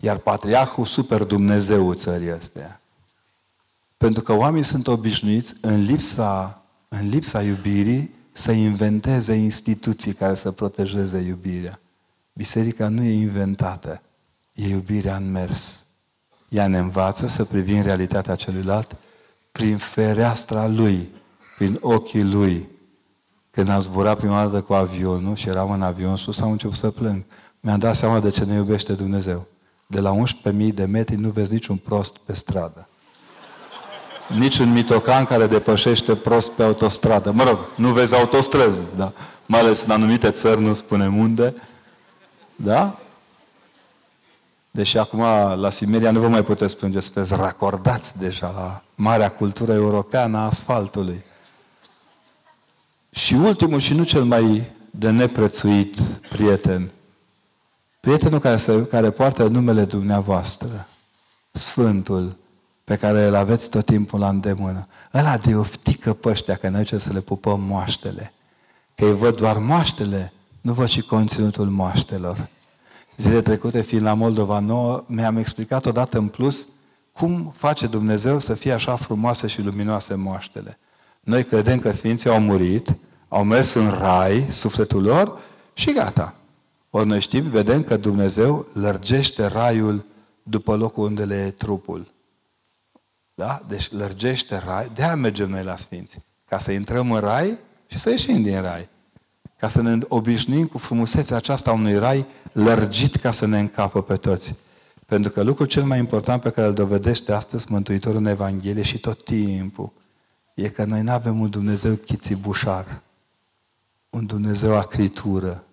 Iar 0.00 0.16
patriarhul 0.16 0.84
super 0.84 1.24
Dumnezeu 1.24 1.92
țării 1.92 2.30
astea. 2.30 2.80
Pentru 3.96 4.22
că 4.22 4.32
oamenii 4.32 4.64
sunt 4.64 4.86
obișnuiți 4.86 5.54
în 5.60 5.84
lipsa, 5.84 6.62
în 6.88 7.08
lipsa 7.08 7.42
iubirii 7.42 8.14
să 8.32 8.52
inventeze 8.52 9.34
instituții 9.34 10.12
care 10.12 10.34
să 10.34 10.50
protejeze 10.50 11.18
iubirea. 11.18 11.80
Biserica 12.32 12.88
nu 12.88 13.02
e 13.02 13.12
inventată, 13.12 14.02
e 14.52 14.68
iubirea 14.68 15.16
în 15.16 15.30
mers. 15.30 15.84
Ea 16.48 16.66
ne 16.66 16.78
învață 16.78 17.26
să 17.26 17.44
privim 17.44 17.82
realitatea 17.82 18.34
celuilalt 18.34 18.96
prin 19.52 19.76
fereastra 19.76 20.66
lui, 20.66 21.12
prin 21.56 21.78
ochii 21.80 22.24
lui. 22.24 22.68
Când 23.52 23.68
am 23.68 23.80
zburat 23.80 24.16
prima 24.16 24.44
dată 24.44 24.60
cu 24.60 24.72
avionul 24.72 25.34
și 25.34 25.48
eram 25.48 25.70
în 25.70 25.82
avion 25.82 26.16
sus, 26.16 26.40
am 26.40 26.50
început 26.50 26.76
să 26.76 26.90
plâng. 26.90 27.24
Mi-am 27.60 27.78
dat 27.78 27.94
seama 27.94 28.20
de 28.20 28.30
ce 28.30 28.44
ne 28.44 28.54
iubește 28.54 28.92
Dumnezeu. 28.92 29.46
De 29.86 30.00
la 30.00 30.22
11.000 30.50 30.74
de 30.74 30.84
metri 30.84 31.16
nu 31.16 31.28
vezi 31.28 31.52
niciun 31.52 31.76
prost 31.76 32.16
pe 32.16 32.34
stradă. 32.34 32.88
Niciun 34.38 34.72
mitocan 34.72 35.24
care 35.24 35.46
depășește 35.46 36.16
prost 36.16 36.50
pe 36.50 36.62
autostradă. 36.62 37.30
Mă 37.30 37.44
rog, 37.44 37.58
nu 37.76 37.88
vezi 37.88 38.14
autostrăzi, 38.14 38.96
da? 38.96 39.12
mai 39.46 39.60
ales 39.60 39.82
în 39.82 39.90
anumite 39.90 40.30
țări, 40.30 40.60
nu 40.60 40.72
spunem 40.72 41.18
unde, 41.18 41.54
da? 42.56 42.98
Deși 44.70 44.98
acum 44.98 45.20
la 45.60 45.70
Simeria 45.70 46.10
nu 46.10 46.20
vă 46.20 46.28
mai 46.28 46.42
puteți 46.42 46.76
plânge, 46.76 47.00
sunteți 47.00 47.34
racordați 47.34 48.18
deja 48.18 48.52
la 48.54 48.82
marea 48.94 49.30
cultură 49.30 49.72
europeană 49.72 50.38
a 50.38 50.44
asfaltului. 50.44 51.24
Și 53.14 53.34
ultimul 53.34 53.78
și 53.78 53.94
nu 53.94 54.04
cel 54.04 54.24
mai 54.24 54.70
de 54.90 55.10
neprețuit 55.10 55.98
prieten, 56.28 56.90
prietenul 58.00 58.38
care, 58.38 58.56
se, 58.56 58.86
care 58.86 59.10
poartă 59.10 59.46
numele 59.46 59.84
dumneavoastră, 59.84 60.86
Sfântul, 61.52 62.36
pe 62.84 62.96
care 62.96 63.26
îl 63.26 63.34
aveți 63.34 63.70
tot 63.70 63.84
timpul 63.84 64.18
la 64.18 64.28
îndemână. 64.28 64.86
Ăla 65.14 65.36
de 65.36 65.54
oftică 65.54 66.12
păștea, 66.12 66.56
că 66.56 66.68
noi 66.68 66.84
ce 66.84 66.98
să 66.98 67.12
le 67.12 67.20
pupăm 67.20 67.60
moaștele. 67.60 68.32
Că 68.94 69.04
îi 69.04 69.14
văd 69.14 69.36
doar 69.36 69.58
moaștele, 69.58 70.32
nu 70.60 70.72
văd 70.72 70.88
și 70.88 71.00
conținutul 71.00 71.66
moaștelor. 71.66 72.48
Zile 73.16 73.40
trecute, 73.40 73.82
fiind 73.82 74.04
la 74.04 74.14
Moldova 74.14 74.58
Nouă, 74.58 75.04
mi-am 75.06 75.36
explicat 75.36 75.86
odată 75.86 76.18
în 76.18 76.28
plus 76.28 76.68
cum 77.12 77.52
face 77.56 77.86
Dumnezeu 77.86 78.38
să 78.38 78.54
fie 78.54 78.72
așa 78.72 78.96
frumoase 78.96 79.46
și 79.46 79.62
luminoase 79.62 80.14
moaștele. 80.14 80.78
Noi 81.24 81.44
credem 81.44 81.78
că 81.78 81.92
Sfinții 81.92 82.30
au 82.30 82.40
murit, 82.40 82.96
au 83.28 83.44
mers 83.44 83.72
în 83.72 83.90
rai, 83.90 84.46
sufletul 84.48 85.02
lor, 85.02 85.38
și 85.74 85.92
gata. 85.92 86.34
Ori 86.90 87.06
noi 87.06 87.20
știm, 87.20 87.42
vedem 87.42 87.82
că 87.82 87.96
Dumnezeu 87.96 88.66
lărgește 88.72 89.46
raiul 89.46 90.04
după 90.42 90.76
locul 90.76 91.04
unde 91.04 91.24
le 91.24 91.34
e 91.34 91.50
trupul. 91.50 92.14
Da? 93.34 93.62
Deci 93.68 93.90
lărgește 93.90 94.62
rai. 94.66 94.90
De-aia 94.94 95.14
mergem 95.14 95.50
noi 95.50 95.62
la 95.62 95.76
Sfinți. 95.76 96.18
Ca 96.44 96.58
să 96.58 96.72
intrăm 96.72 97.12
în 97.12 97.20
rai 97.20 97.58
și 97.86 97.98
să 97.98 98.10
ieșim 98.10 98.42
din 98.42 98.60
rai 98.60 98.90
ca 99.62 99.68
să 99.68 99.82
ne 99.82 99.98
obișnuim 100.08 100.66
cu 100.66 100.78
frumusețea 100.78 101.36
aceasta 101.36 101.70
a 101.70 101.74
unui 101.74 101.98
rai 101.98 102.26
lărgit 102.52 103.16
ca 103.16 103.30
să 103.30 103.46
ne 103.46 103.58
încapă 103.58 104.02
pe 104.02 104.16
toți. 104.16 104.54
Pentru 105.06 105.30
că 105.30 105.42
lucrul 105.42 105.66
cel 105.66 105.84
mai 105.84 105.98
important 105.98 106.42
pe 106.42 106.50
care 106.50 106.66
îl 106.66 106.74
dovedește 106.74 107.32
astăzi 107.32 107.66
Mântuitorul 107.68 108.18
în 108.18 108.26
Evanghelie 108.26 108.82
și 108.82 108.98
tot 108.98 109.24
timpul 109.24 109.92
e 110.54 110.68
că 110.68 110.84
noi 110.84 111.02
nu 111.02 111.12
avem 111.12 111.40
un 111.40 111.50
Dumnezeu 111.50 111.94
chițibușar, 111.94 113.02
un 114.10 114.26
Dumnezeu 114.26 114.76
acritură. 114.76 115.64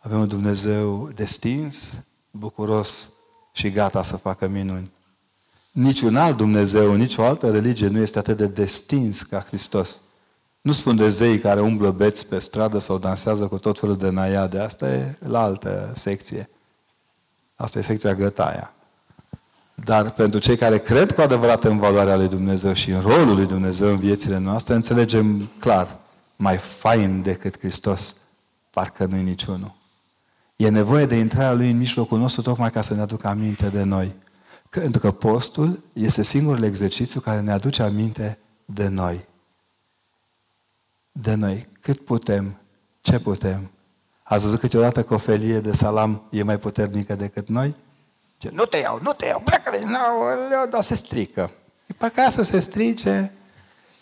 Avem 0.00 0.20
un 0.20 0.28
Dumnezeu 0.28 1.10
destins, 1.14 2.02
bucuros 2.30 3.12
și 3.52 3.70
gata 3.70 4.02
să 4.02 4.16
facă 4.16 4.48
minuni. 4.48 4.90
Niciun 5.72 6.16
alt 6.16 6.36
Dumnezeu, 6.36 6.94
nicio 6.94 7.24
altă 7.24 7.50
religie 7.50 7.88
nu 7.88 7.98
este 7.98 8.18
atât 8.18 8.36
de 8.36 8.46
destins 8.46 9.22
ca 9.22 9.40
Hristos. 9.40 10.00
Nu 10.60 10.72
spun 10.72 10.96
de 10.96 11.08
zei 11.08 11.38
care 11.38 11.60
umblă 11.60 11.90
beți 11.90 12.26
pe 12.26 12.38
stradă 12.38 12.78
sau 12.78 12.98
dansează 12.98 13.46
cu 13.46 13.58
tot 13.58 13.78
felul 13.78 13.96
de 13.96 14.08
naiade. 14.08 14.58
Asta 14.58 14.92
e 14.92 15.16
la 15.20 15.42
altă 15.42 15.92
secție. 15.94 16.50
Asta 17.54 17.78
e 17.78 17.82
secția 17.82 18.14
gătaia. 18.14 18.74
Dar 19.84 20.10
pentru 20.10 20.38
cei 20.38 20.56
care 20.56 20.78
cred 20.78 21.12
cu 21.12 21.20
adevărat 21.20 21.64
în 21.64 21.78
valoarea 21.78 22.16
lui 22.16 22.28
Dumnezeu 22.28 22.72
și 22.72 22.90
în 22.90 23.00
rolul 23.00 23.34
lui 23.34 23.46
Dumnezeu 23.46 23.88
în 23.88 23.98
viețile 23.98 24.38
noastre, 24.38 24.74
înțelegem 24.74 25.50
clar, 25.58 25.98
mai 26.36 26.56
fain 26.56 27.22
decât 27.22 27.58
Hristos, 27.58 28.16
parcă 28.70 29.06
nu-i 29.06 29.22
niciunul. 29.22 29.74
E 30.56 30.68
nevoie 30.68 31.06
de 31.06 31.16
intrarea 31.16 31.52
Lui 31.52 31.70
în 31.70 31.76
mijlocul 31.76 32.18
nostru 32.18 32.42
tocmai 32.42 32.70
ca 32.70 32.80
să 32.80 32.94
ne 32.94 33.00
aducă 33.00 33.28
aminte 33.28 33.68
de 33.68 33.82
noi. 33.82 34.16
Pentru 34.70 35.00
că 35.00 35.10
postul 35.10 35.84
este 35.92 36.22
singurul 36.22 36.62
exercițiu 36.62 37.20
care 37.20 37.40
ne 37.40 37.52
aduce 37.52 37.82
aminte 37.82 38.38
de 38.64 38.88
noi. 38.88 39.28
De 41.12 41.34
noi. 41.34 41.68
Cât 41.80 42.04
putem, 42.04 42.60
ce 43.00 43.18
putem. 43.18 43.70
Ați 44.22 44.42
văzut 44.42 44.60
câteodată 44.60 45.02
că 45.02 45.14
o 45.14 45.18
felie 45.18 45.60
de 45.60 45.72
salam 45.72 46.22
e 46.30 46.42
mai 46.42 46.58
puternică 46.58 47.14
decât 47.14 47.48
noi? 47.48 47.76
Ce, 48.40 48.50
nu 48.52 48.64
te 48.64 48.76
iau, 48.76 48.98
nu 49.02 49.12
te 49.12 49.26
iau, 49.26 49.40
plecă 49.44 49.70
de 49.70 49.84
nou, 49.86 50.66
dar 50.70 50.82
se 50.82 50.94
strică. 50.94 51.50
E 51.86 51.94
pe 51.98 52.04
acasă 52.04 52.42
se 52.42 52.60
strice. 52.60 53.32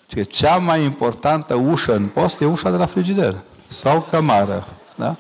Ce 0.07 0.23
cea 0.23 0.57
mai 0.57 0.83
importantă 0.83 1.55
ușă 1.55 1.95
în 1.95 2.09
post 2.09 2.41
e 2.41 2.47
ușa 2.47 2.71
de 2.71 2.77
la 2.77 2.87
frigider 2.87 3.37
sau 3.67 4.07
cămară. 4.11 4.67
Da? 4.95 5.17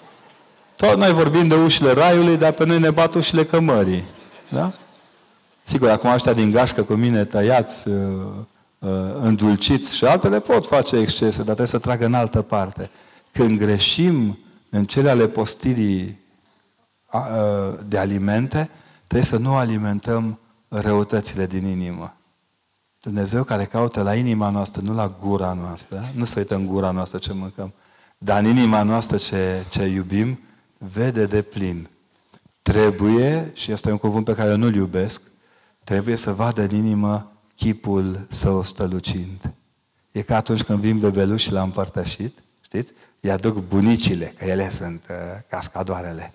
Tot 0.76 0.96
noi 0.96 1.12
vorbim 1.12 1.48
de 1.48 1.54
ușile 1.54 1.92
raiului, 1.92 2.37
dar 2.37 2.52
pe 2.52 2.64
noi 2.64 2.78
ne 2.78 2.90
bat 2.90 3.14
ușile 3.14 3.44
cămării. 3.44 4.04
Da? 4.48 4.74
Sigur, 5.62 5.88
acum 5.88 6.11
ăștia 6.11 6.33
din 6.33 6.50
gașcă 6.50 6.83
cu 6.83 6.92
mine 6.92 7.24
tăiați, 7.24 7.88
uh, 7.88 7.96
uh, 8.78 8.90
îndulciți 9.20 9.96
și 9.96 10.04
altele 10.04 10.40
pot 10.40 10.66
face 10.66 10.96
excese, 10.96 11.37
dar 11.37 11.44
trebuie 11.44 11.66
să 11.66 11.78
tragă 11.78 12.04
în 12.04 12.14
altă 12.14 12.42
parte. 12.42 12.90
Când 13.33 13.59
greșim 13.59 14.38
în 14.70 14.85
cele 14.85 15.11
ale 15.11 15.28
postirii 15.28 16.20
uh, 17.12 17.78
de 17.87 17.98
alimente, 17.98 18.70
trebuie 19.08 19.28
să 19.28 19.36
nu 19.36 19.54
alimentăm 19.54 20.38
răutățile 20.68 21.46
din 21.46 21.64
inimă. 21.64 22.16
Dumnezeu 23.00 23.44
care 23.44 23.64
caută 23.64 24.02
la 24.02 24.14
inima 24.14 24.50
noastră, 24.50 24.82
nu 24.82 24.94
la 24.94 25.16
gura 25.20 25.52
noastră, 25.52 26.04
nu 26.14 26.24
să 26.24 26.38
uităm 26.38 26.66
gura 26.66 26.90
noastră 26.90 27.18
ce 27.18 27.32
mâncăm, 27.32 27.74
dar 28.18 28.42
în 28.42 28.48
inima 28.48 28.82
noastră 28.82 29.16
ce, 29.16 29.64
ce 29.68 29.86
iubim, 29.86 30.40
vede 30.78 31.26
de 31.26 31.42
plin. 31.42 31.88
Trebuie, 32.62 33.50
și 33.54 33.72
asta 33.72 33.88
e 33.88 33.92
un 33.92 33.98
cuvânt 33.98 34.24
pe 34.24 34.34
care 34.34 34.54
nu-l 34.54 34.74
iubesc, 34.74 35.22
trebuie 35.84 36.16
să 36.16 36.32
vadă 36.32 36.62
în 36.62 36.74
inimă 36.74 37.32
chipul 37.56 38.26
său 38.28 38.62
strălucind. 38.62 39.54
E 40.12 40.22
ca 40.22 40.36
atunci 40.36 40.62
când 40.62 40.78
vin 40.78 40.98
bebeluși 40.98 41.52
la 41.52 41.62
împărtășit, 41.62 42.38
știți? 42.60 42.92
Îi 43.20 43.30
aduc 43.30 43.66
bunicile, 43.68 44.34
că 44.38 44.44
ele 44.44 44.70
sunt 44.70 45.04
uh, 45.10 45.16
cascadoarele. 45.48 46.32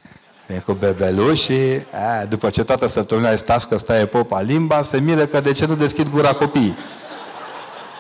Vine 0.48 0.60
cu 0.60 0.74
bebelușii, 0.74 1.86
a, 1.92 2.26
după 2.26 2.50
ce 2.50 2.64
toată 2.64 2.88
săptămâna 2.88 3.30
e 3.30 3.36
stas 3.36 3.66
că 3.66 3.78
stai 3.78 4.08
popa 4.08 4.42
limba, 4.42 4.82
se 4.82 5.00
miră 5.00 5.26
că 5.26 5.40
de 5.40 5.52
ce 5.52 5.66
nu 5.66 5.76
deschid 5.76 6.10
gura 6.10 6.34
copiii. 6.34 6.78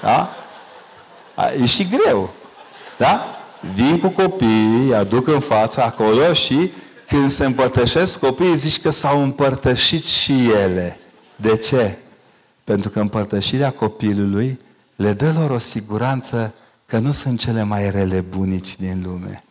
Da? 0.02 0.36
A, 1.36 1.52
e 1.62 1.66
și 1.66 1.88
greu. 1.88 2.34
Da? 2.98 3.34
vin 3.74 4.00
cu 4.00 4.08
copiii, 4.08 4.86
îi 4.86 4.96
aduc 4.96 5.28
în 5.28 5.40
fața 5.40 5.84
acolo 5.84 6.34
și 6.34 6.72
când 7.08 7.32
se 7.32 7.46
împărtășesc 7.46 8.20
copiii 8.20 8.56
zici 8.56 8.82
că 8.82 8.90
s-au 8.90 9.22
împărtășit 9.22 10.06
și 10.06 10.52
ele. 10.52 11.00
De 11.36 11.58
ce? 11.58 11.98
Pentru 12.64 12.90
că 12.90 13.00
împărtășirea 13.00 13.72
copilului 13.72 14.60
le 14.96 15.14
dă 15.14 15.34
lor 15.38 15.50
o 15.50 15.58
siguranță 15.58 16.54
că 16.86 16.98
nu 16.98 17.12
sunt 17.12 17.40
cele 17.40 17.64
mai 17.64 17.90
rele 17.90 18.22
bunici 18.22 18.76
din 18.76 19.04
lume. 19.06 19.44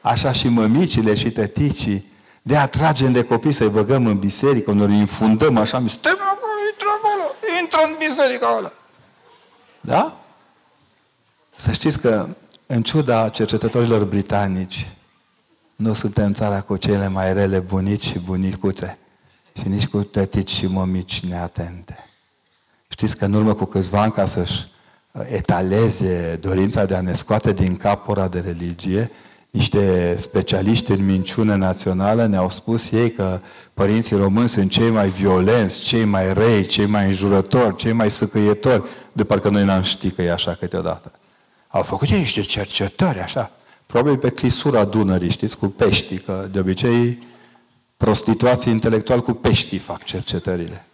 Așa 0.00 0.32
și 0.32 0.48
mămicile 0.48 1.14
și 1.14 1.30
tăticii, 1.30 2.06
de 2.46 2.56
atragem 2.56 3.12
de 3.12 3.24
copii 3.24 3.52
să-i 3.52 3.68
băgăm 3.68 4.06
în 4.06 4.18
biserică, 4.18 4.72
noi 4.72 4.86
îi 4.86 4.98
infundăm 4.98 5.56
așa, 5.56 5.78
mi 5.78 5.88
stai 5.88 6.12
acolo, 6.12 6.60
intră 6.70 6.88
acolo, 6.98 7.34
intră 7.60 7.78
în 7.84 7.94
biserică 7.98 8.46
acolo. 8.46 8.72
Da? 9.80 10.20
Să 11.54 11.72
știți 11.72 12.00
că 12.00 12.28
în 12.66 12.82
ciuda 12.82 13.28
cercetătorilor 13.28 14.04
britanici, 14.04 14.88
nu 15.76 15.92
suntem 15.92 16.32
țara 16.32 16.60
cu 16.60 16.76
cele 16.76 17.08
mai 17.08 17.32
rele 17.32 17.58
bunici 17.58 18.04
și 18.04 18.18
bunicuțe 18.18 18.98
și 19.52 19.68
nici 19.68 19.86
cu 19.86 20.02
tătici 20.02 20.50
și 20.50 20.66
mămici 20.66 21.20
neatente. 21.20 21.96
Știți 22.88 23.16
că 23.16 23.24
în 23.24 23.32
urmă 23.32 23.54
cu 23.54 23.64
câțiva 23.64 24.00
ani, 24.00 24.12
ca 24.12 24.24
să-și 24.24 24.66
uh, 25.12 25.22
etaleze 25.28 26.38
dorința 26.40 26.84
de 26.84 26.94
a 26.94 27.00
ne 27.00 27.12
scoate 27.12 27.52
din 27.52 27.76
cap 27.76 28.08
ora 28.08 28.28
de 28.28 28.40
religie, 28.40 29.10
niște 29.56 30.14
specialiști 30.18 30.90
în 30.90 31.04
minciună 31.04 31.54
națională 31.54 32.26
ne-au 32.26 32.50
spus 32.50 32.90
ei 32.90 33.10
că 33.10 33.40
părinții 33.74 34.16
români 34.16 34.48
sunt 34.48 34.70
cei 34.70 34.90
mai 34.90 35.08
violenți, 35.08 35.82
cei 35.82 36.04
mai 36.04 36.32
răi, 36.32 36.66
cei 36.66 36.86
mai 36.86 37.06
înjurători, 37.06 37.76
cei 37.76 37.92
mai 37.92 38.10
săcăietori, 38.10 38.82
de 39.12 39.24
parcă 39.24 39.48
noi 39.48 39.64
n-am 39.64 39.82
ști 39.82 40.10
că 40.10 40.22
e 40.22 40.32
așa 40.32 40.54
câteodată. 40.54 41.12
Au 41.68 41.82
făcut 41.82 42.08
ei 42.08 42.18
niște 42.18 42.40
cercetări, 42.40 43.20
așa. 43.20 43.50
Probabil 43.86 44.16
pe 44.16 44.30
clisura 44.30 44.84
Dunării, 44.84 45.30
știți, 45.30 45.58
cu 45.58 45.66
pești, 45.66 46.18
că 46.18 46.48
de 46.52 46.58
obicei 46.58 47.26
prostituații 47.96 48.72
intelectual 48.72 49.20
cu 49.20 49.32
peștii 49.32 49.78
fac 49.78 50.04
cercetările. 50.04 50.86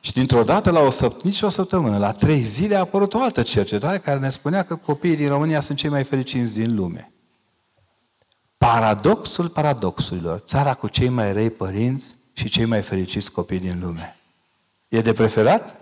Și 0.00 0.12
dintr-o 0.12 0.42
dată, 0.42 0.70
la 0.70 0.80
o 0.80 0.90
săpt- 0.90 1.22
nici 1.22 1.42
o 1.42 1.48
săptămână, 1.48 1.98
la 1.98 2.12
trei 2.12 2.40
zile 2.40 2.76
a 2.76 2.80
apărut 2.80 3.14
o 3.14 3.22
altă 3.22 3.42
cercetare 3.42 3.98
care 3.98 4.18
ne 4.18 4.30
spunea 4.30 4.62
că 4.62 4.74
copiii 4.76 5.16
din 5.16 5.28
România 5.28 5.60
sunt 5.60 5.78
cei 5.78 5.90
mai 5.90 6.04
fericiți 6.04 6.54
din 6.54 6.74
lume. 6.74 7.10
Paradoxul 8.72 9.48
paradoxurilor. 9.48 10.38
Țara 10.38 10.74
cu 10.74 10.88
cei 10.88 11.08
mai 11.08 11.32
rei 11.32 11.50
părinți 11.50 12.16
și 12.32 12.48
cei 12.48 12.64
mai 12.64 12.80
fericiți 12.80 13.32
copii 13.32 13.58
din 13.58 13.78
lume. 13.82 14.16
E 14.88 15.00
de 15.00 15.12
preferat? 15.12 15.76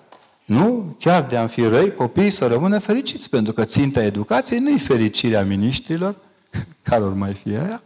Nu, 0.44 0.96
chiar 0.98 1.22
de 1.22 1.36
a 1.36 1.46
fi 1.46 1.62
răi, 1.62 1.94
copiii 1.94 2.30
să 2.30 2.46
rămână 2.46 2.78
fericiți, 2.78 3.30
pentru 3.30 3.52
că 3.52 3.64
ținta 3.64 4.02
educației 4.02 4.58
nu 4.58 4.70
e 4.70 4.78
fericirea 4.78 5.44
miniștrilor, 5.44 6.16
care 6.88 7.02
ori 7.02 7.14
mai 7.14 7.32
fi 7.32 7.48
aia, 7.48 7.82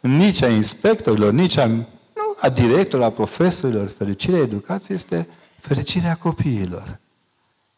nici 0.00 0.42
a 0.42 0.48
inspectorilor, 0.48 1.32
nici 1.32 1.56
a, 1.56 1.66
nu, 1.66 1.86
a 2.40 2.48
directorilor, 2.48 3.02
a 3.02 3.10
profesorilor. 3.10 3.88
Fericirea 3.88 4.40
educației 4.40 4.96
este 4.96 5.28
fericirea 5.60 6.14
copiilor. 6.14 6.98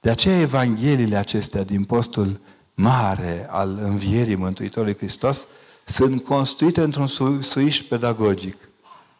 De 0.01 0.11
aceea 0.11 0.41
Evangheliile 0.41 1.17
acestea 1.17 1.63
din 1.63 1.85
postul 1.85 2.41
mare 2.75 3.47
al 3.51 3.79
învierii 3.83 4.37
Mântuitorului 4.37 4.97
Hristos 4.97 5.49
sunt 5.91 6.25
construite 6.25 6.83
într-un 6.83 7.07
suiș 7.41 7.83
pedagogic 7.83 8.71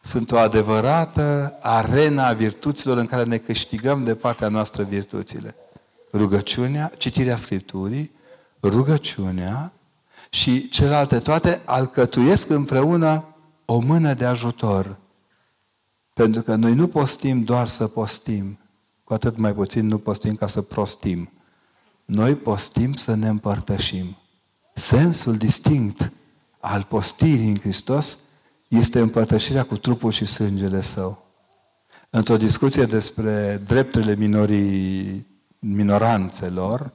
sunt 0.01 0.31
o 0.31 0.37
adevărată 0.37 1.57
arena 1.61 2.27
a 2.27 2.33
virtuților 2.33 2.97
în 2.97 3.05
care 3.05 3.23
ne 3.23 3.37
câștigăm 3.37 4.03
de 4.03 4.15
partea 4.15 4.47
noastră 4.47 4.83
virtuțile. 4.83 5.55
Rugăciunea, 6.13 6.91
citirea 6.97 7.35
Scripturii, 7.35 8.11
rugăciunea 8.63 9.73
și 10.29 10.69
celelalte 10.69 11.19
toate 11.19 11.61
alcătuiesc 11.65 12.49
împreună 12.49 13.25
o 13.65 13.79
mână 13.79 14.13
de 14.13 14.25
ajutor. 14.25 14.97
Pentru 16.13 16.41
că 16.41 16.55
noi 16.55 16.73
nu 16.73 16.87
postim 16.87 17.43
doar 17.43 17.67
să 17.67 17.87
postim, 17.87 18.59
cu 19.03 19.13
atât 19.13 19.37
mai 19.37 19.53
puțin 19.53 19.87
nu 19.87 19.97
postim 19.97 20.35
ca 20.35 20.47
să 20.47 20.61
prostim. 20.61 21.31
Noi 22.05 22.35
postim 22.35 22.93
să 22.93 23.15
ne 23.15 23.27
împărtășim. 23.27 24.17
Sensul 24.73 25.35
distinct 25.35 26.11
al 26.61 26.85
postirii 26.89 27.49
în 27.49 27.59
Hristos 27.59 28.17
este 28.67 28.99
împărtășirea 28.99 29.63
cu 29.63 29.77
trupul 29.77 30.11
și 30.11 30.25
sângele 30.25 30.81
său. 30.81 31.25
Într-o 32.09 32.37
discuție 32.37 32.85
despre 32.85 33.61
drepturile 33.65 34.15
minorii, 34.15 35.27
minoranțelor, 35.59 36.91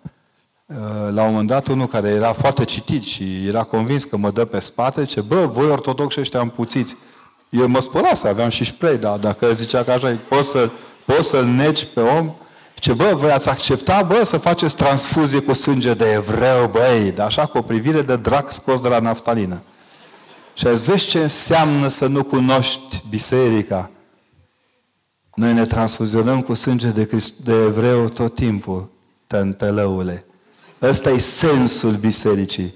uh, 0.66 0.76
la 1.10 1.22
un 1.22 1.30
moment 1.30 1.48
dat 1.48 1.66
unul 1.66 1.86
care 1.86 2.08
era 2.08 2.32
foarte 2.32 2.64
citit 2.64 3.02
și 3.02 3.46
era 3.46 3.62
convins 3.62 4.04
că 4.04 4.16
mă 4.16 4.30
dă 4.30 4.44
pe 4.44 4.58
spate, 4.58 5.04
ce 5.04 5.20
bă, 5.20 5.46
voi 5.46 5.70
ortodoxi 5.70 6.20
ăștia 6.20 6.40
împuțiți. 6.40 6.96
Eu 7.50 7.68
mă 7.68 7.80
să 8.14 8.28
aveam 8.28 8.48
și 8.48 8.64
spray, 8.64 8.98
dar 8.98 9.18
dacă 9.18 9.52
zicea 9.52 9.84
că 9.84 9.90
așa, 9.90 10.18
poți, 10.28 10.50
să, 10.50 10.70
poți 11.04 11.28
să-l 11.28 11.44
negi 11.44 11.86
pe 11.86 12.00
om, 12.00 12.34
ce 12.86 12.92
bă, 12.92 13.12
voi 13.14 13.30
ați 13.30 13.48
accepta, 13.48 14.02
bă, 14.02 14.22
să 14.22 14.36
faceți 14.36 14.76
transfuzie 14.76 15.40
cu 15.40 15.52
sânge 15.52 15.94
de 15.94 16.12
evreu, 16.12 16.68
băi, 16.68 17.12
dar 17.14 17.26
așa 17.26 17.46
cu 17.46 17.58
o 17.58 17.62
privire 17.62 18.02
de 18.02 18.16
drac 18.16 18.52
scos 18.52 18.80
de 18.80 18.88
la 18.88 18.98
naftalină. 18.98 19.62
Și 20.54 20.66
ați 20.66 20.82
vezi 20.82 21.06
ce 21.06 21.18
înseamnă 21.18 21.88
să 21.88 22.06
nu 22.06 22.24
cunoști 22.24 23.02
biserica. 23.08 23.90
Noi 25.34 25.52
ne 25.52 25.66
transfuzionăm 25.66 26.40
cu 26.40 26.54
sânge 26.54 26.88
de, 26.88 27.06
Christ, 27.06 27.34
de 27.38 27.52
evreu 27.52 28.08
tot 28.08 28.34
timpul, 28.34 28.90
tântălăule. 29.26 30.24
Ăsta 30.82 31.10
e 31.10 31.18
sensul 31.18 31.92
bisericii. 31.92 32.74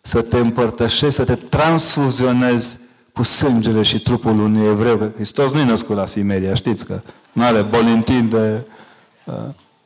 Să 0.00 0.22
te 0.22 0.38
împărtășești, 0.38 1.14
să 1.14 1.24
te 1.24 1.34
transfuzionezi 1.34 2.78
cu 3.12 3.22
sângele 3.22 3.82
și 3.82 4.00
trupul 4.00 4.38
unui 4.38 4.66
evreu. 4.66 4.96
Că 4.96 5.10
Hristos 5.14 5.50
nu-i 5.50 5.64
născut 5.64 5.96
la 5.96 6.06
Simeria, 6.06 6.54
știți 6.54 6.86
că 6.86 7.00
nu 7.32 7.44
are 7.44 7.62
bolintin 7.62 8.28
de 8.28 8.64
uh, 8.66 8.78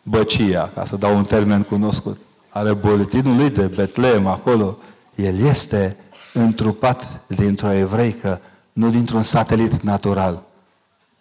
băcia, 0.02 0.70
ca 0.74 0.84
să 0.84 0.96
dau 0.96 1.16
un 1.16 1.24
termen 1.24 1.62
cunoscut. 1.62 2.20
Are 2.48 2.74
bolintinul 2.74 3.36
lui 3.36 3.50
de 3.50 3.66
Betlehem 3.66 4.26
acolo. 4.26 4.78
El 5.14 5.38
este 5.38 5.96
întrupat 6.32 7.20
dintr-o 7.26 7.72
evreică, 7.72 8.40
nu 8.72 8.90
dintr-un 8.90 9.22
satelit 9.22 9.80
natural. 9.80 10.42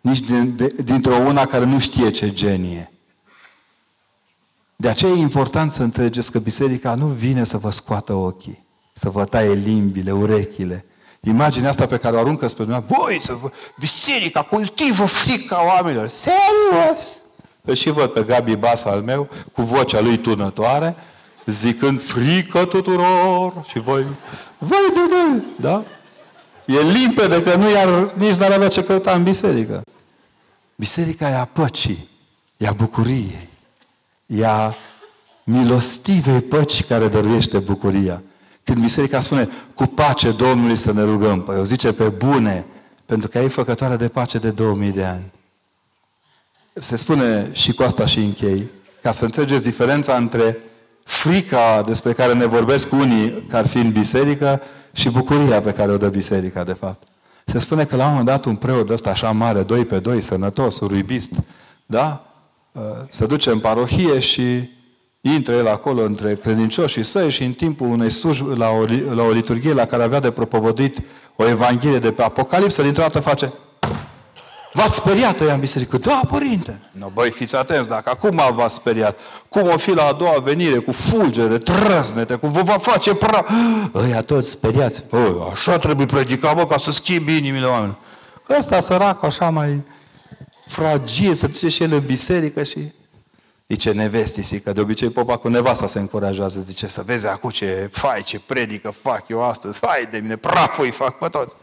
nici 0.01 0.19
din, 0.19 0.55
de, 0.55 0.67
dintr-o 0.67 1.15
una 1.15 1.45
care 1.45 1.65
nu 1.65 1.79
știe 1.79 2.11
ce 2.11 2.31
genie. 2.31 2.91
De 4.75 4.89
aceea 4.89 5.11
e 5.11 5.17
important 5.17 5.71
să 5.71 5.83
înțelegeți 5.83 6.31
că 6.31 6.39
biserica 6.39 6.95
nu 6.95 7.05
vine 7.05 7.43
să 7.43 7.57
vă 7.57 7.69
scoată 7.69 8.13
ochii, 8.13 8.65
să 8.93 9.09
vă 9.09 9.25
taie 9.25 9.53
limbile, 9.53 10.11
urechile. 10.11 10.85
Imaginea 11.21 11.69
asta 11.69 11.85
pe 11.85 11.97
care 11.97 12.15
o 12.15 12.19
aruncă 12.19 12.47
spre 12.47 12.63
dumneavoastră, 12.63 13.05
băi, 13.05 13.21
să 13.21 13.33
vă, 13.33 13.49
biserica 13.79 14.41
cultivă 14.41 15.05
frica 15.05 15.65
oamenilor. 15.65 16.07
Serios! 16.07 17.22
Îl 17.67 17.73
și 17.73 17.89
văd 17.89 18.09
pe 18.09 18.23
Gabi 18.23 18.55
Bas 18.55 18.83
al 18.83 19.01
meu, 19.01 19.29
cu 19.53 19.61
vocea 19.61 19.99
lui 19.99 20.17
tunătoare, 20.17 20.95
zicând 21.45 22.01
frică 22.01 22.65
tuturor 22.65 23.53
și 23.67 23.79
voi, 23.79 24.05
voi 24.57 24.91
de 24.93 24.99
de, 25.09 25.43
da? 25.59 25.85
E 26.65 26.81
limpede 26.81 27.43
că 27.43 27.55
nu 27.55 27.69
iar, 27.69 28.13
nici 28.15 28.35
n-ar 28.35 28.51
avea 28.51 28.67
ce 28.67 28.83
căuta 28.83 29.11
în 29.11 29.23
biserică. 29.23 29.81
Biserica 30.75 31.29
e 31.29 31.35
a 31.35 31.45
păcii, 31.45 32.09
e 32.57 32.67
a 32.67 32.71
bucuriei, 32.71 33.49
e 34.25 34.45
a 34.45 34.73
milostivei 35.43 36.41
păci 36.41 36.83
care 36.83 37.07
dăruiește 37.07 37.59
bucuria. 37.59 38.23
Când 38.63 38.77
biserica 38.77 39.19
spune, 39.19 39.49
cu 39.73 39.85
pace 39.85 40.31
Domnului 40.31 40.75
să 40.75 40.93
ne 40.93 41.03
rugăm, 41.03 41.41
păi 41.41 41.59
o 41.59 41.63
zice 41.63 41.93
pe 41.93 42.09
bune, 42.09 42.65
pentru 43.05 43.27
că 43.29 43.39
e 43.39 43.47
făcătoare 43.47 43.95
de 43.95 44.07
pace 44.07 44.37
de 44.37 44.51
2000 44.51 44.91
de 44.91 45.03
ani. 45.03 45.31
Se 46.73 46.95
spune 46.95 47.49
și 47.51 47.73
cu 47.73 47.83
asta 47.83 48.05
și 48.05 48.19
închei, 48.19 48.63
ca 49.01 49.11
să 49.11 49.25
înțelegeți 49.25 49.63
diferența 49.63 50.15
între 50.15 50.57
frica 51.03 51.81
despre 51.85 52.13
care 52.13 52.33
ne 52.33 52.45
vorbesc 52.45 52.91
unii, 52.91 53.45
ca 53.49 53.63
fiind 53.63 53.93
biserică, 53.93 54.61
și 54.93 55.09
bucuria 55.09 55.61
pe 55.61 55.71
care 55.71 55.91
o 55.91 55.97
dă 55.97 56.07
biserica, 56.07 56.63
de 56.63 56.73
fapt. 56.73 57.07
Se 57.45 57.59
spune 57.59 57.85
că 57.85 57.95
la 57.95 58.03
un 58.03 58.09
moment 58.09 58.27
dat 58.27 58.45
un 58.45 58.55
preot 58.55 58.89
ăsta 58.89 59.09
așa 59.09 59.31
mare, 59.31 59.61
doi 59.61 59.85
pe 59.85 59.99
doi, 59.99 60.21
sănătos, 60.21 60.79
ruibist, 60.79 61.29
da? 61.85 62.25
Uh, 62.71 62.81
se 63.09 63.25
duce 63.25 63.49
în 63.49 63.59
parohie 63.59 64.19
și 64.19 64.69
intră 65.21 65.53
el 65.53 65.67
acolo 65.67 66.03
între 66.03 66.35
credincioșii 66.35 67.03
săi 67.03 67.29
și 67.29 67.43
în 67.43 67.51
timpul 67.51 67.87
unei 67.87 68.09
slujbe, 68.09 68.55
la 68.55 68.69
o, 68.69 68.85
la 69.13 69.23
o 69.23 69.31
liturghie 69.31 69.73
la 69.73 69.85
care 69.85 70.03
avea 70.03 70.19
de 70.19 70.31
propovădit 70.31 70.97
o 71.35 71.47
evanghelie 71.47 71.99
de 71.99 72.11
pe 72.11 72.23
Apocalipsă, 72.23 72.81
dintr-o 72.81 73.01
dată 73.01 73.19
face 73.19 73.53
V-ați 74.73 74.95
speriat 74.95 75.39
ăia 75.39 75.53
în 75.53 75.59
biserică? 75.59 75.97
Da, 75.97 76.21
părinte. 76.29 76.79
No, 76.91 77.07
băi, 77.13 77.29
fiți 77.29 77.55
atenți, 77.55 77.89
dacă 77.89 78.09
acum 78.09 78.41
v-ați 78.55 78.73
speriat, 78.75 79.17
cum 79.49 79.67
o 79.67 79.77
fi 79.77 79.91
la 79.91 80.05
a 80.05 80.13
doua 80.13 80.39
venire, 80.39 80.77
cu 80.77 80.91
fulgere, 80.91 81.57
trăznete, 81.57 82.35
cum 82.35 82.51
vă 82.51 82.61
va 82.61 82.77
face 82.77 83.15
pra... 83.15 83.45
Ăia 83.93 84.21
toți 84.21 84.49
speriați. 84.49 85.03
Bă, 85.09 85.47
așa 85.51 85.77
trebuie 85.77 86.05
predica, 86.05 86.53
bă, 86.53 86.65
ca 86.65 86.77
să 86.77 86.91
schimbi 86.91 87.37
inimile 87.37 87.65
oamenilor. 87.65 87.97
Ăsta 88.57 88.79
sărac, 88.79 89.23
așa 89.23 89.49
mai 89.49 89.83
fragil, 90.65 91.33
să 91.33 91.47
duce 91.47 91.69
și 91.69 91.83
el 91.83 91.93
în 91.93 92.05
biserică 92.05 92.63
și... 92.63 92.91
Zice 93.67 93.91
nevestii, 93.91 94.59
că 94.59 94.71
de 94.71 94.81
obicei 94.81 95.09
popa 95.09 95.37
cu 95.37 95.47
nevasta 95.47 95.87
se 95.87 95.99
încurajează, 95.99 96.59
zice, 96.59 96.87
să 96.87 97.03
vezi 97.05 97.27
acum 97.27 97.49
ce 97.49 97.89
fai, 97.91 98.21
ce 98.21 98.39
predică 98.39 98.93
fac 99.01 99.29
eu 99.29 99.43
astăzi, 99.43 99.79
fai 99.79 100.07
de 100.11 100.17
mine, 100.17 100.35
praful 100.35 100.83
îi 100.83 100.91
fac 100.91 101.17
pe 101.17 101.27
toți. 101.27 101.55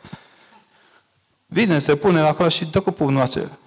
Vine, 1.52 1.78
se 1.78 1.96
pune 1.96 2.20
la 2.20 2.28
acolo 2.28 2.48
și 2.48 2.64
dă 2.64 2.80
cu 2.80 2.90
pumnul 2.90 3.16
noastră. 3.16 3.58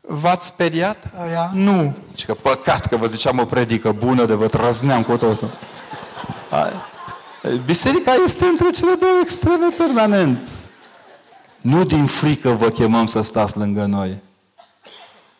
V-ați 0.00 0.46
speriat? 0.46 1.12
Aia? 1.26 1.50
Nu. 1.54 1.94
Și 2.14 2.26
că 2.26 2.34
păcat 2.34 2.86
că 2.86 2.96
vă 2.96 3.06
ziceam 3.06 3.38
o 3.38 3.44
predică 3.44 3.92
bună 3.92 4.24
de 4.24 4.34
vă 4.34 4.48
trăzneam 4.48 5.02
cu 5.02 5.16
totul. 5.16 5.50
Biserica 7.64 8.14
este 8.24 8.44
între 8.44 8.70
cele 8.70 8.94
două 8.94 9.12
extreme 9.22 9.68
permanent. 9.78 10.48
Nu 11.60 11.84
din 11.84 12.06
frică 12.06 12.50
vă 12.50 12.68
chemăm 12.68 13.06
să 13.06 13.22
stați 13.22 13.58
lângă 13.58 13.84
noi. 13.84 14.22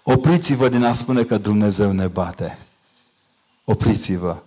Opriți-vă 0.03 0.69
din 0.69 0.85
a 0.85 0.93
spune 0.93 1.23
că 1.23 1.39
Dumnezeu 1.39 1.93
ne 1.93 2.07
bate. 2.07 2.59
Opriți-vă. 3.65 4.43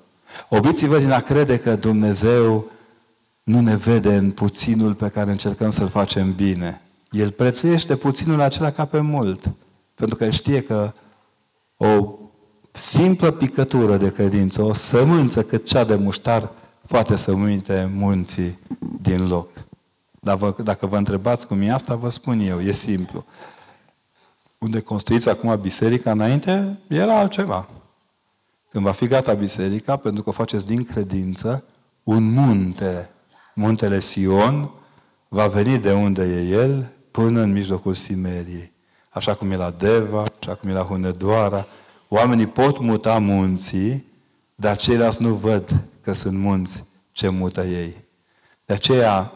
Opriți-vă 0.49 0.97
din 0.97 1.11
a 1.11 1.19
crede 1.19 1.59
că 1.59 1.75
Dumnezeu 1.75 2.71
nu 3.43 3.59
ne 3.59 3.75
vede 3.75 4.15
în 4.15 4.31
puținul 4.31 4.93
pe 4.93 5.09
care 5.09 5.31
încercăm 5.31 5.69
să-l 5.69 5.89
facem 5.89 6.33
bine. 6.33 6.81
El 7.11 7.31
prețuiește 7.31 7.95
puținul 7.95 8.41
acela 8.41 8.71
ca 8.71 8.85
pe 8.85 8.99
mult. 8.99 9.51
Pentru 9.95 10.15
că 10.15 10.29
știe 10.29 10.61
că 10.61 10.93
o 11.77 12.13
simplă 12.71 13.31
picătură 13.31 13.97
de 13.97 14.11
credință, 14.11 14.61
o 14.61 14.73
sămânță 14.73 15.43
cât 15.43 15.65
cea 15.65 15.83
de 15.83 15.95
muștar, 15.95 16.51
poate 16.87 17.15
să 17.15 17.35
minte 17.35 17.91
munții 17.95 18.59
din 19.01 19.27
loc. 19.27 19.49
Dar 20.19 20.37
vă, 20.37 20.55
dacă 20.63 20.85
vă 20.87 20.97
întrebați 20.97 21.47
cum 21.47 21.61
e 21.61 21.71
asta, 21.71 21.95
vă 21.95 22.09
spun 22.09 22.39
eu, 22.39 22.59
e 22.59 22.71
simplu. 22.71 23.25
Unde 24.57 24.79
construiți 24.79 25.29
acum 25.29 25.59
biserica, 25.61 26.11
înainte 26.11 26.79
era 26.87 27.19
altceva. 27.19 27.69
Când 28.69 28.83
va 28.83 28.91
fi 28.91 29.07
gata 29.07 29.33
biserica, 29.33 29.95
pentru 29.95 30.23
că 30.23 30.29
o 30.29 30.31
faceți 30.31 30.65
din 30.65 30.83
credință, 30.83 31.63
un 32.03 32.33
munte, 32.33 33.09
muntele 33.55 33.99
Sion, 33.99 34.71
va 35.27 35.47
veni 35.47 35.77
de 35.77 35.93
unde 35.93 36.23
e 36.23 36.47
el, 36.47 36.91
până 37.17 37.41
în 37.41 37.51
mijlocul 37.51 37.93
Simeriei. 37.93 38.71
Așa 39.09 39.35
cum 39.35 39.51
e 39.51 39.55
la 39.55 39.69
Deva, 39.69 40.23
așa 40.39 40.55
cum 40.55 40.69
e 40.69 40.73
la 40.73 40.81
Hunedoara. 40.81 41.67
Oamenii 42.07 42.47
pot 42.47 42.79
muta 42.79 43.19
munții, 43.19 44.05
dar 44.55 44.77
ceilalți 44.77 45.21
nu 45.21 45.33
văd 45.33 45.79
că 46.01 46.13
sunt 46.13 46.37
munți 46.37 46.85
ce 47.11 47.29
mută 47.29 47.63
ei. 47.63 48.05
De 48.65 48.73
aceea, 48.73 49.33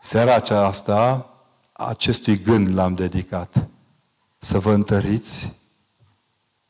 seara 0.00 0.34
aceasta, 0.34 1.30
acestui 1.72 2.42
gând 2.42 2.74
l-am 2.74 2.94
dedicat. 2.94 3.68
Să 4.38 4.58
vă 4.58 4.72
întăriți, 4.72 5.52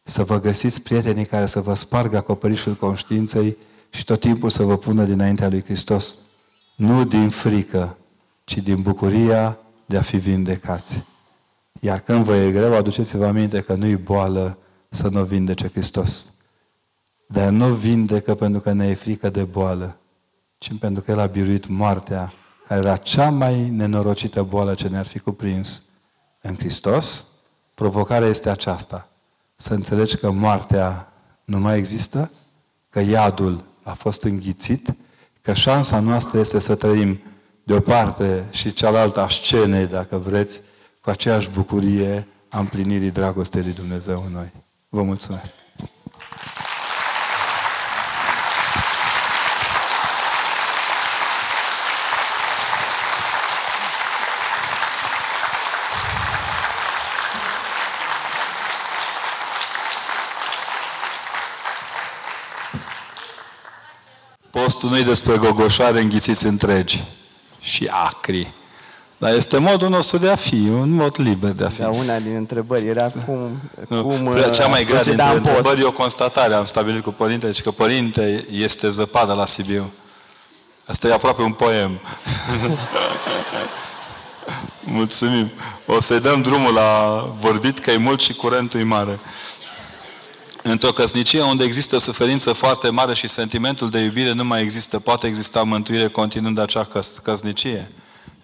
să 0.03 0.24
vă 0.24 0.40
găsiți 0.40 0.82
prietenii 0.82 1.26
care 1.26 1.47
să 1.47 1.61
vă 1.61 1.74
spargă 1.74 2.16
acoperișul 2.16 2.74
conștiinței 2.74 3.57
și 3.90 4.05
tot 4.05 4.20
timpul 4.20 4.51
să 4.51 4.62
vă 4.62 4.76
pună 4.76 5.05
dinaintea 5.05 5.49
lui 5.49 5.64
Hristos. 5.64 6.14
Nu 6.76 7.05
din 7.05 7.28
frică, 7.28 7.97
ci 8.45 8.57
din 8.57 8.82
bucuria 8.82 9.59
de 9.87 9.97
a 9.97 10.03
fi 10.03 10.16
vindecați. 10.16 11.05
Iar 11.80 12.01
când 12.01 12.24
vă 12.24 12.37
e 12.37 12.51
greu, 12.51 12.74
aduceți-vă 12.74 13.26
aminte 13.26 13.61
că 13.61 13.74
nu-i 13.74 13.97
boală 13.97 14.59
să 14.89 15.09
nu 15.09 15.24
vindece 15.24 15.68
Hristos. 15.68 16.32
Dar 17.26 17.51
nu 17.51 17.66
vindecă 17.66 18.35
pentru 18.35 18.61
că 18.61 18.72
ne 18.72 18.87
e 18.87 18.95
frică 18.95 19.30
de 19.30 19.45
boală, 19.45 19.99
ci 20.59 20.78
pentru 20.78 21.03
că 21.03 21.11
El 21.11 21.18
a 21.18 21.26
biruit 21.26 21.68
moartea, 21.68 22.32
care 22.66 22.80
era 22.80 22.97
cea 22.97 23.30
mai 23.30 23.70
nenorocită 23.70 24.43
boală 24.43 24.74
ce 24.74 24.89
ne-ar 24.89 25.07
fi 25.07 25.18
cuprins 25.18 25.82
în 26.41 26.55
Hristos. 26.57 27.24
Provocarea 27.74 28.28
este 28.28 28.51
aceasta. 28.51 29.09
Să 29.57 29.74
înțelegi 29.74 30.16
că 30.16 30.30
moartea 30.30 31.12
nu 31.45 31.59
mai 31.59 31.78
există, 31.78 32.30
că 32.91 33.01
iadul 33.01 33.64
a 33.82 33.93
fost 33.93 34.22
înghițit, 34.22 34.95
că 35.43 35.53
șansa 35.53 36.01
noastră 36.01 36.39
este 36.39 36.59
să 36.59 36.74
trăim 36.74 37.20
de 37.65 37.75
o 37.75 37.81
parte 37.81 38.45
și 38.51 38.73
cealaltă 38.73 39.21
a 39.21 39.29
scenei, 39.29 39.87
dacă 39.87 40.19
vreți, 40.19 40.61
cu 41.01 41.11
aceeași 41.11 41.51
bucurie 41.51 42.29
a 42.49 42.59
împlinirii 42.59 43.11
dragostei 43.11 43.62
lui 43.62 43.73
Dumnezeu 43.73 44.23
în 44.27 44.33
noi. 44.33 44.53
Vă 44.89 45.03
mulțumesc! 45.03 45.53
Postul 64.51 64.91
nu 64.91 65.03
despre 65.03 65.37
gogoșare 65.37 66.01
înghițiți 66.01 66.47
întregi 66.47 67.05
și 67.65 67.91
acri. 67.91 68.53
Dar 69.19 69.35
este 69.35 69.59
modul 69.59 69.89
nostru 69.89 70.19
de 70.19 70.29
a 70.29 70.37
fi, 70.37 70.69
un 70.69 70.91
mod 70.91 71.15
liber 71.19 71.51
de 71.51 71.65
a 71.65 71.69
fi. 71.69 71.81
Da, 71.81 71.89
una 71.89 72.19
din 72.19 72.35
întrebări 72.35 72.87
era 72.87 73.12
cum... 73.27 73.61
Nu, 73.89 74.03
cum 74.03 74.35
cea 74.53 74.67
mai 74.67 74.85
grea 74.85 75.03
dintre 75.03 75.35
întrebări 75.35 75.81
e 75.81 75.85
o 75.85 75.93
constatare. 75.93 76.55
Am 76.55 76.65
stabilit 76.65 77.03
cu 77.03 77.12
părinte, 77.12 77.47
deci 77.47 77.62
că 77.62 77.71
părinte 77.71 78.45
este 78.51 78.91
zăpadă 78.91 79.33
la 79.33 79.47
Sibiu. 79.47 79.93
Asta 80.87 81.09
e 81.09 81.12
aproape 81.12 81.43
un 81.43 81.53
poem. 81.53 82.01
Mulțumim. 84.81 85.51
O 85.87 86.01
să-i 86.01 86.21
dăm 86.21 86.43
drumul 86.43 86.73
la 86.73 87.21
vorbit, 87.39 87.79
că 87.79 87.91
e 87.91 87.97
mult 87.97 88.21
și 88.21 88.33
curentul 88.33 88.81
e 88.81 88.83
mare. 88.83 89.19
Într-o 90.67 90.93
căsnicie 90.93 91.43
unde 91.43 91.65
există 91.65 91.99
suferință 91.99 92.53
foarte 92.53 92.91
mare 92.91 93.15
și 93.15 93.29
sentimentul 93.29 93.91
de 93.91 93.99
iubire 93.99 94.33
nu 94.33 94.45
mai 94.45 94.62
există, 94.62 94.99
poate 94.99 95.27
exista 95.27 95.62
mântuire 95.62 96.09
continuând 96.09 96.59
acea 96.59 96.85
căs- 96.85 97.21
căsnicie. 97.23 97.91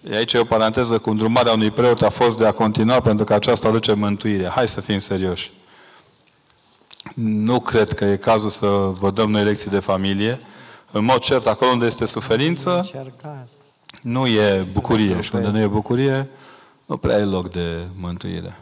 E 0.09 0.15
aici 0.15 0.33
e 0.33 0.37
o 0.37 0.43
paranteză 0.43 0.99
cu 0.99 1.09
îndrumarea 1.09 1.53
unui 1.53 1.71
preot 1.71 2.01
a 2.01 2.09
fost 2.09 2.37
de 2.37 2.45
a 2.45 2.51
continua 2.51 2.99
pentru 2.99 3.25
că 3.25 3.33
aceasta 3.33 3.67
aduce 3.67 3.93
mântuire. 3.93 4.47
Hai 4.47 4.67
să 4.67 4.81
fim 4.81 4.99
serioși. 4.99 5.51
Nu 7.15 7.59
cred 7.59 7.93
că 7.93 8.05
e 8.05 8.15
cazul 8.17 8.49
să 8.49 8.67
vă 8.99 9.11
dăm 9.11 9.31
noi 9.31 9.43
lecții 9.43 9.69
de 9.69 9.79
familie. 9.79 10.41
În 10.91 11.03
mod 11.03 11.19
cert, 11.19 11.47
acolo 11.47 11.71
unde 11.71 11.85
este 11.85 12.05
suferință, 12.05 12.81
nu 14.01 14.27
e 14.27 14.65
bucurie. 14.73 15.21
Și 15.21 15.35
unde 15.35 15.47
nu 15.47 15.59
e 15.59 15.67
bucurie, 15.67 16.29
nu 16.85 16.97
prea 16.97 17.17
e 17.17 17.23
loc 17.23 17.51
de 17.51 17.87
mântuire. 17.99 18.59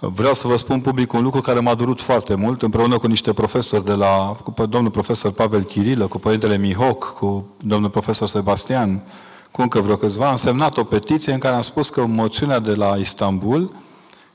Vreau 0.00 0.34
să 0.34 0.48
vă 0.48 0.56
spun 0.56 0.80
public 0.80 1.12
un 1.12 1.22
lucru 1.22 1.40
care 1.40 1.60
m-a 1.60 1.74
durut 1.74 2.00
foarte 2.00 2.34
mult, 2.34 2.62
împreună 2.62 2.98
cu 2.98 3.06
niște 3.06 3.32
profesori 3.32 3.84
de 3.84 3.92
la, 3.92 4.36
cu 4.44 4.66
domnul 4.66 4.90
profesor 4.90 5.32
Pavel 5.32 5.62
Chirilă, 5.62 6.06
cu 6.06 6.18
părintele 6.18 6.58
Mihoc, 6.58 7.12
cu 7.12 7.46
domnul 7.60 7.90
profesor 7.90 8.28
Sebastian, 8.28 9.02
cu 9.50 9.62
încă 9.62 9.80
vreo 9.80 9.96
câțiva, 9.96 10.28
am 10.28 10.36
semnat 10.36 10.76
o 10.76 10.84
petiție 10.84 11.32
în 11.32 11.38
care 11.38 11.54
am 11.54 11.60
spus 11.60 11.90
că 11.90 12.06
moțiunea 12.06 12.58
de 12.58 12.74
la 12.74 12.96
Istanbul 12.96 13.72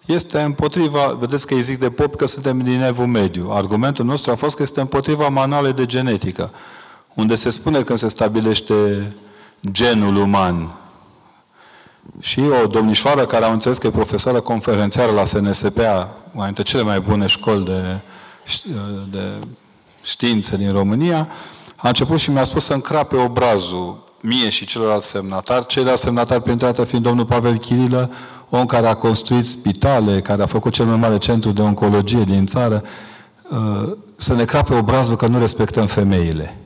este 0.06 0.42
împotriva, 0.42 1.18
vedeți 1.20 1.48
că 1.48 1.54
îi 1.54 1.62
zic 1.62 1.80
de 1.80 1.90
pop 1.90 2.16
că 2.16 2.26
suntem 2.26 2.60
din 2.60 2.82
evul 2.82 3.08
mediu. 3.08 3.52
Argumentul 3.52 4.06
nostru 4.06 4.32
a 4.32 4.36
fost 4.36 4.56
că 4.56 4.62
este 4.62 4.82
împotriva 4.82 5.28
manualei 5.28 5.74
de 5.74 5.86
genetică, 5.86 6.52
unde 7.14 7.36
se 7.36 7.50
spune 7.50 7.82
când 7.82 8.00
se 8.00 8.08
stabilește 8.08 8.74
genul 9.72 10.16
uman. 10.16 10.78
Și 12.20 12.42
o 12.64 12.68
domnișoară 12.68 13.26
care 13.26 13.46
a 13.46 13.52
înțeles 13.52 13.78
că 13.78 13.88
e 13.88 13.92
profesoară 13.92 14.40
conferențiară 14.40 15.12
la 15.12 15.26
SNSPA, 15.26 16.18
una 16.34 16.46
dintre 16.46 16.64
cele 16.64 16.82
mai 16.82 17.00
bune 17.00 17.28
școli 17.28 17.64
de, 17.64 18.00
de 19.12 19.40
științe 20.02 20.58
din 20.58 20.72
România, 20.72 21.30
a 21.78 21.88
început 21.88 22.20
și 22.20 22.32
mi-a 22.32 22.44
spus 22.44 22.66
să 22.66 22.74
încrape 22.74 23.16
obrazul 23.16 24.04
mie 24.22 24.50
și 24.50 24.66
celorlalți 24.66 25.08
semnatari, 25.08 25.66
ceilalți 25.66 26.02
semnatari 26.02 26.42
printre 26.42 26.66
altele 26.68 26.88
fiind 26.88 27.04
domnul 27.04 27.26
Pavel 27.26 27.58
Chirilă, 27.58 28.12
om 28.50 28.66
care 28.66 28.88
a 28.88 28.94
construit 28.94 29.46
spitale, 29.46 30.22
care 30.22 30.44
a 30.44 30.46
făcut 30.46 30.74
cel 30.74 30.86
mai 30.86 30.96
mare 30.96 31.18
centru 31.18 31.52
de 31.52 31.62
oncologie 31.62 32.24
din 32.24 32.46
țară, 32.46 32.84
uh, 33.50 33.92
să 34.18 34.34
ne 34.34 34.46
crape 34.46 34.74
obrazul 34.74 35.16
că 35.16 35.28
nu 35.28 35.40
respectăm 35.40 35.86
femeile. 35.86 36.58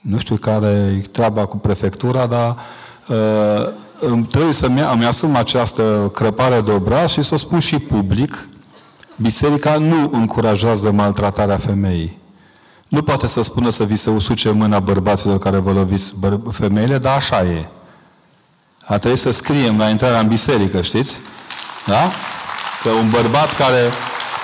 Nu 0.00 0.18
știu 0.18 0.36
care 0.36 1.00
e 1.04 1.08
treaba 1.08 1.46
cu 1.46 1.56
prefectura, 1.56 2.26
dar 2.26 2.56
uh, 3.08 3.68
trebuie 4.30 4.52
să-mi 4.52 4.80
îmi 4.92 5.04
asum 5.04 5.36
această 5.36 6.10
crăpare 6.14 6.60
de 6.60 6.70
obraz 6.70 7.10
și 7.10 7.22
să 7.22 7.34
o 7.34 7.36
spun 7.36 7.58
și 7.58 7.78
public. 7.78 8.48
Biserica 9.16 9.78
nu 9.78 10.10
încurajează 10.12 10.90
maltratarea 10.90 11.56
femeii. 11.56 12.18
Nu 12.88 13.02
poate 13.02 13.26
să 13.26 13.42
spună 13.42 13.70
să 13.70 13.84
vi 13.84 13.96
se 13.96 14.10
usuce 14.10 14.50
mâna 14.50 14.78
bărbaților 14.78 15.38
care 15.38 15.58
vă 15.58 15.72
loviți 15.72 16.14
femeile, 16.50 16.98
dar 16.98 17.16
așa 17.16 17.42
e. 17.42 17.64
A 18.84 18.98
trebuit 18.98 19.20
să 19.20 19.30
scriem 19.30 19.78
la 19.78 19.88
intrarea 19.88 20.20
în 20.20 20.28
biserică, 20.28 20.80
știți? 20.80 21.18
Da? 21.86 22.10
Că 22.82 22.90
un 22.90 23.08
bărbat 23.08 23.56
care 23.56 23.90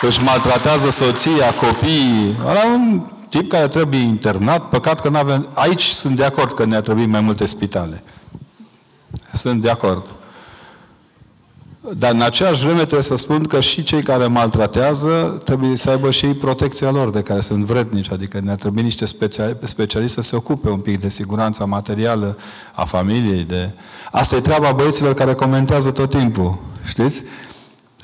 își 0.01 0.23
maltratează 0.23 0.91
soția, 0.91 1.55
copiii, 1.55 2.35
ăla 2.47 2.65
un 2.65 3.07
tip 3.29 3.51
care 3.51 3.69
trebuie 3.69 4.01
internat, 4.01 4.69
păcat 4.69 5.01
că 5.01 5.09
nu 5.09 5.19
avem... 5.19 5.49
Aici 5.55 5.89
sunt 5.89 6.17
de 6.17 6.25
acord 6.25 6.55
că 6.55 6.65
ne-a 6.65 6.81
trebuit 6.81 7.09
mai 7.09 7.21
multe 7.21 7.45
spitale. 7.45 8.03
Sunt 9.33 9.63
de 9.63 9.71
acord. 9.71 10.07
Dar 11.99 12.13
în 12.13 12.23
aceeași 12.23 12.63
vreme 12.63 12.77
trebuie 12.77 13.03
să 13.03 13.15
spun 13.15 13.45
că 13.45 13.61
și 13.61 13.83
cei 13.83 14.03
care 14.03 14.27
maltratează 14.27 15.41
trebuie 15.45 15.77
să 15.77 15.91
aibă 15.91 16.11
și 16.11 16.27
ei 16.27 16.35
protecția 16.35 16.91
lor 16.91 17.11
de 17.11 17.23
care 17.23 17.41
sunt 17.41 17.65
vrednici, 17.65 18.11
adică 18.11 18.41
ne-ar 18.41 18.57
trebui 18.57 18.83
niște 18.83 19.05
specialiști 19.65 20.15
să 20.15 20.21
se 20.21 20.37
ocupe 20.37 20.69
un 20.69 20.79
pic 20.79 21.01
de 21.01 21.09
siguranța 21.09 21.65
materială 21.65 22.39
a 22.75 22.85
familiei. 22.85 23.45
De... 23.45 23.71
Asta 24.11 24.37
e 24.37 24.41
treaba 24.41 24.73
băieților 24.73 25.15
care 25.15 25.35
comentează 25.35 25.91
tot 25.91 26.11
timpul, 26.11 26.59
știți? 26.85 27.23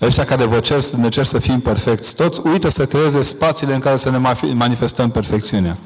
Ăștia 0.03 0.25
care 0.25 0.45
vă 0.45 0.59
cer, 0.59 0.85
ne 0.85 1.09
cer 1.09 1.25
să 1.25 1.39
fim 1.39 1.61
perfecți 1.61 2.15
toți, 2.15 2.41
uită 2.45 2.69
să 2.69 2.87
creeze 2.87 3.21
spațiile 3.21 3.75
în 3.75 3.81
care 3.81 3.97
să 3.97 4.11
ne 4.11 4.19
manifestăm 4.53 5.11
perfecțiunea. 5.11 5.77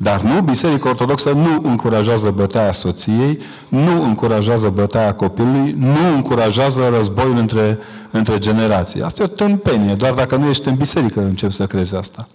Dar 0.00 0.20
nu, 0.20 0.40
Biserica 0.40 0.88
Ortodoxă 0.88 1.30
nu 1.30 1.60
încurajează 1.62 2.30
bătaia 2.30 2.72
soției, 2.72 3.38
nu 3.68 4.02
încurajează 4.02 4.68
bătaia 4.68 5.14
copilului, 5.14 5.74
nu 5.78 6.14
încurajează 6.14 6.88
războiul 6.88 7.36
între, 7.36 7.78
între 8.10 8.38
generații. 8.38 9.02
Asta 9.02 9.22
e 9.22 9.24
o 9.24 9.28
tâmpenie, 9.28 9.94
doar 9.94 10.12
dacă 10.12 10.36
nu 10.36 10.48
ești 10.48 10.68
în 10.68 10.74
biserică 10.74 11.20
începi 11.20 11.52
să 11.52 11.66
crezi 11.66 11.96
asta. 11.96 12.26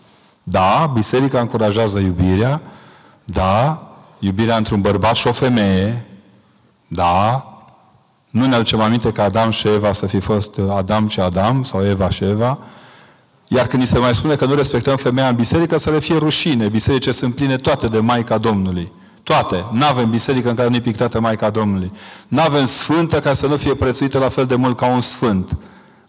Da, 0.43 0.91
biserica 0.93 1.39
încurajează 1.39 1.99
iubirea, 1.99 2.61
da, 3.23 3.87
iubirea 4.19 4.57
între 4.57 4.75
un 4.75 4.81
bărbat 4.81 5.15
și 5.15 5.27
o 5.27 5.31
femeie, 5.31 6.05
da, 6.87 7.47
nu 8.29 8.45
ne 8.45 8.55
aducem 8.55 8.81
aminte 8.81 9.11
că 9.11 9.21
Adam 9.21 9.49
și 9.49 9.67
Eva 9.67 9.93
să 9.93 10.05
fi 10.05 10.19
fost 10.19 10.59
Adam 10.69 11.07
și 11.07 11.19
Adam 11.19 11.63
sau 11.63 11.85
Eva 11.85 12.09
și 12.09 12.23
Eva, 12.23 12.57
iar 13.55 13.67
când 13.67 13.81
ni 13.81 13.87
se 13.87 13.99
mai 13.99 14.15
spune 14.15 14.35
că 14.35 14.45
nu 14.45 14.53
respectăm 14.53 14.95
femeia 14.95 15.27
în 15.27 15.35
biserică, 15.35 15.77
să 15.77 15.89
le 15.89 15.99
fie 15.99 16.17
rușine. 16.17 16.67
Biserice 16.67 17.11
sunt 17.11 17.35
pline 17.35 17.55
toate 17.55 17.87
de 17.87 17.99
Maica 17.99 18.37
Domnului. 18.37 18.91
Toate. 19.23 19.65
Nu 19.71 19.85
avem 19.85 20.09
biserică 20.09 20.49
în 20.49 20.55
care 20.55 20.69
nu 20.69 20.75
e 20.75 20.79
pictată 20.79 21.19
Maica 21.19 21.49
Domnului. 21.49 21.91
Nu 22.27 22.41
avem 22.41 22.65
sfântă 22.65 23.19
ca 23.19 23.33
să 23.33 23.47
nu 23.47 23.57
fie 23.57 23.75
prețuită 23.75 24.19
la 24.19 24.29
fel 24.29 24.45
de 24.45 24.55
mult 24.55 24.77
ca 24.77 24.85
un 24.85 25.01
sfânt. 25.01 25.57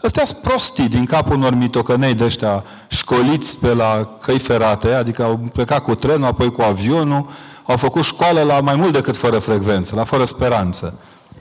Ăstea 0.02 0.24
sunt 0.24 0.38
prostii 0.38 0.88
din 0.88 1.04
capul 1.04 1.36
unor 1.36 1.54
mitocănei 1.54 2.14
de 2.14 2.24
ăștia 2.24 2.64
școliți 2.88 3.58
pe 3.58 3.74
la 3.74 4.16
căi 4.20 4.38
ferate, 4.38 4.92
adică 4.92 5.22
au 5.22 5.40
plecat 5.52 5.82
cu 5.82 5.94
trenul, 5.94 6.26
apoi 6.26 6.52
cu 6.52 6.62
avionul, 6.62 7.26
au 7.66 7.76
făcut 7.76 8.02
școală 8.02 8.42
la 8.42 8.60
mai 8.60 8.74
mult 8.74 8.92
decât 8.92 9.16
fără 9.16 9.38
frecvență, 9.38 9.94
la 9.94 10.04
fără 10.04 10.24
speranță. 10.24 10.98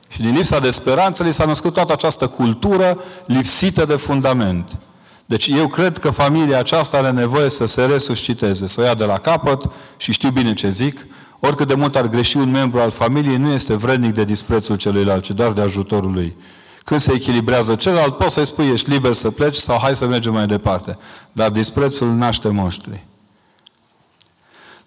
Și 0.07 0.21
din 0.21 0.33
lipsa 0.33 0.59
de 0.59 0.69
speranță 0.69 1.23
li 1.23 1.33
s-a 1.33 1.45
născut 1.45 1.73
toată 1.73 1.93
această 1.93 2.27
cultură 2.27 2.97
lipsită 3.25 3.85
de 3.85 3.95
fundament. 3.95 4.77
Deci 5.25 5.47
eu 5.47 5.67
cred 5.67 5.97
că 5.97 6.09
familia 6.09 6.59
aceasta 6.59 6.97
are 6.97 7.11
nevoie 7.11 7.49
să 7.49 7.65
se 7.65 7.85
resusciteze, 7.85 8.67
să 8.67 8.81
o 8.81 8.83
ia 8.83 8.93
de 8.93 9.05
la 9.05 9.17
capăt 9.17 9.69
și 9.97 10.11
știu 10.11 10.29
bine 10.29 10.53
ce 10.53 10.69
zic, 10.69 11.05
oricât 11.39 11.67
de 11.67 11.73
mult 11.73 11.95
ar 11.95 12.07
greși 12.07 12.37
un 12.37 12.51
membru 12.51 12.79
al 12.79 12.91
familiei, 12.91 13.37
nu 13.37 13.51
este 13.51 13.75
vrednic 13.75 14.13
de 14.13 14.23
disprețul 14.23 14.75
celuilalt, 14.75 15.23
ci 15.23 15.31
doar 15.31 15.51
de 15.51 15.61
ajutorul 15.61 16.11
lui. 16.11 16.35
Când 16.83 16.99
se 16.99 17.13
echilibrează 17.13 17.75
celălalt, 17.75 18.17
poți 18.17 18.33
să-i 18.33 18.45
spui, 18.45 18.69
ești 18.69 18.89
liber 18.89 19.13
să 19.13 19.31
pleci 19.31 19.55
sau 19.55 19.79
hai 19.81 19.95
să 19.95 20.07
mergem 20.07 20.33
mai 20.33 20.47
departe. 20.47 20.97
Dar 21.31 21.49
disprețul 21.49 22.07
naște 22.07 22.47
monștri. 22.47 23.03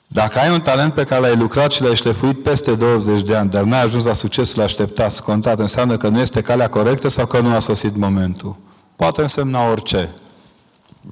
Dacă 0.07 0.39
ai 0.39 0.53
un 0.53 0.61
talent 0.61 0.95
pe 0.95 1.05
care 1.05 1.21
l-ai 1.21 1.37
lucrat 1.37 1.73
și 1.73 1.83
l-ai 1.83 1.95
șlefuit 1.95 2.43
peste 2.43 2.75
20 2.75 3.21
de 3.21 3.37
ani, 3.37 3.51
dar 3.51 3.63
n-ai 3.63 3.83
ajuns 3.83 4.05
la 4.05 4.13
succesul 4.13 4.63
așteptat, 4.63 5.13
scontat, 5.13 5.59
înseamnă 5.59 5.97
că 5.97 6.09
nu 6.09 6.21
este 6.21 6.41
calea 6.41 6.69
corectă 6.69 7.09
sau 7.09 7.27
că 7.27 7.41
nu 7.41 7.55
a 7.55 7.59
sosit 7.59 7.97
momentul. 7.97 8.57
Poate 8.97 9.21
însemna 9.21 9.71
orice. 9.71 10.15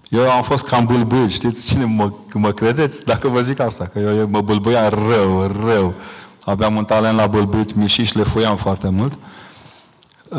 Eu 0.09 0.31
am 0.31 0.43
fost 0.43 0.67
cam 0.67 0.85
bulbul, 0.85 1.29
știți 1.29 1.65
cine 1.65 1.85
mă, 1.85 2.13
mă 2.33 2.53
credeți? 2.53 3.05
Dacă 3.05 3.29
vă 3.29 3.41
zic 3.41 3.61
asta, 3.61 3.91
că 3.93 3.99
eu 3.99 4.29
mă 4.31 4.41
bulbuiam 4.41 4.89
rău, 4.89 5.53
rău. 5.67 5.95
Aveam 6.45 6.77
un 6.77 6.85
talent 6.85 7.17
la 7.17 7.27
bâlbuit 7.27 7.75
mi 7.75 7.89
și 7.89 8.05
șlefuiam 8.05 8.57
foarte 8.57 8.89
mult. 8.89 9.13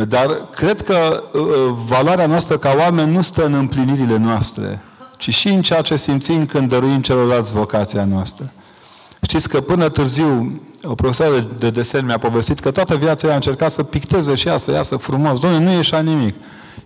Dar 0.07 0.49
cred 0.55 0.81
că 0.81 1.23
uh, 1.33 1.41
valoarea 1.87 2.25
noastră 2.25 2.57
ca 2.57 2.75
oameni 2.77 3.13
nu 3.13 3.21
stă 3.21 3.45
în 3.45 3.53
împlinirile 3.53 4.17
noastre, 4.17 4.81
ci 5.17 5.33
și 5.33 5.47
în 5.47 5.61
ceea 5.61 5.81
ce 5.81 5.95
simțim 5.95 6.45
când 6.45 6.69
dăruim 6.69 7.01
celorlalți 7.01 7.53
vocația 7.53 8.05
noastră. 8.05 8.51
Știți 9.21 9.49
că 9.49 9.61
până 9.61 9.89
târziu 9.89 10.61
o 10.83 10.95
profesoară 10.95 11.47
de 11.59 11.69
desen 11.69 12.05
mi-a 12.05 12.17
povestit 12.17 12.59
că 12.59 12.71
toată 12.71 12.95
viața 12.95 13.27
ea 13.27 13.33
a 13.33 13.35
încercat 13.35 13.71
să 13.71 13.83
picteze 13.83 14.35
și 14.35 14.47
ea, 14.47 14.57
să 14.57 14.71
iasă 14.71 14.95
frumos. 14.95 15.39
Doamne, 15.39 15.59
nu 15.59 15.71
ieșea 15.71 15.99
nimic. 15.99 16.35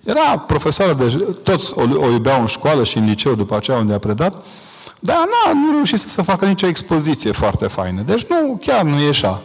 Era 0.03 0.37
profesoră 0.37 0.93
de... 0.93 1.35
Toți 1.43 1.73
o, 1.77 1.81
o 1.81 2.11
iubeau 2.11 2.39
în 2.39 2.45
școală 2.45 2.83
și 2.83 2.97
în 2.97 3.05
liceu 3.05 3.35
după 3.35 3.55
aceea 3.55 3.77
unde 3.77 3.93
a 3.93 3.99
predat, 3.99 4.45
dar 4.99 5.15
n-a, 5.15 5.53
nu 5.53 5.71
reușit 5.71 5.99
să 5.99 6.09
se 6.09 6.21
facă 6.21 6.45
nicio 6.45 6.67
expoziție 6.67 7.31
foarte 7.31 7.67
faină. 7.67 8.01
Deci 8.01 8.25
nu, 8.25 8.59
chiar 8.61 8.83
nu 8.83 9.01
ieșea. 9.01 9.41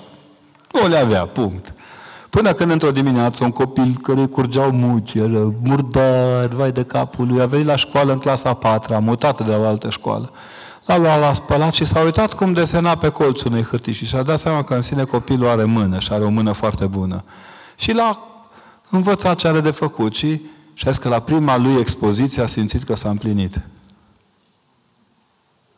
Nu 0.73 0.89
le 0.89 0.97
avea, 0.97 1.27
punct. 1.27 1.75
Până 2.31 2.53
când 2.53 2.71
într-o 2.71 2.91
dimineață 2.91 3.45
un 3.45 3.51
copil 3.51 3.97
care 4.03 4.21
îi 4.21 4.29
curgeau 4.29 4.71
mucele, 4.71 5.55
murdar, 5.63 6.47
vai 6.47 6.73
de 6.73 6.83
capul 6.83 7.27
lui, 7.27 7.41
a 7.41 7.47
venit 7.47 7.67
la 7.67 7.77
școală 7.77 8.13
în 8.13 8.19
clasa 8.19 8.49
a 8.49 8.55
patra, 8.55 8.99
mutată 8.99 9.43
de 9.43 9.51
la 9.51 9.59
o 9.59 9.67
altă 9.67 9.91
școală. 9.91 10.33
L-a 10.85 10.97
luat 10.97 11.21
la 11.21 11.33
spălat 11.33 11.73
și 11.73 11.85
s-a 11.85 12.01
uitat 12.01 12.33
cum 12.33 12.53
desena 12.53 12.97
pe 12.97 13.09
colțul 13.09 13.51
unei 13.51 13.63
hârtii 13.63 13.93
și 13.93 14.07
și-a 14.07 14.23
dat 14.23 14.39
seama 14.39 14.63
că 14.63 14.75
în 14.75 14.83
sine 14.83 15.05
copilul 15.05 15.49
are 15.49 15.65
mână 15.65 15.99
și 15.99 16.13
are 16.13 16.25
o 16.25 16.29
mână 16.29 16.53
foarte 16.53 16.87
bună. 16.87 17.25
Și 17.77 17.93
l-a 17.93 18.34
învățat 18.91 19.37
ce 19.37 19.49
are 19.49 19.61
de 19.61 19.71
făcut 19.71 20.15
și 20.15 20.41
și 20.75 20.85
că 21.01 21.09
la 21.09 21.21
prima 21.21 21.57
lui 21.57 21.75
expoziție 21.79 22.43
a 22.43 22.47
simțit 22.47 22.83
că 22.83 22.95
s-a 22.95 23.11
împlinit. 23.11 23.61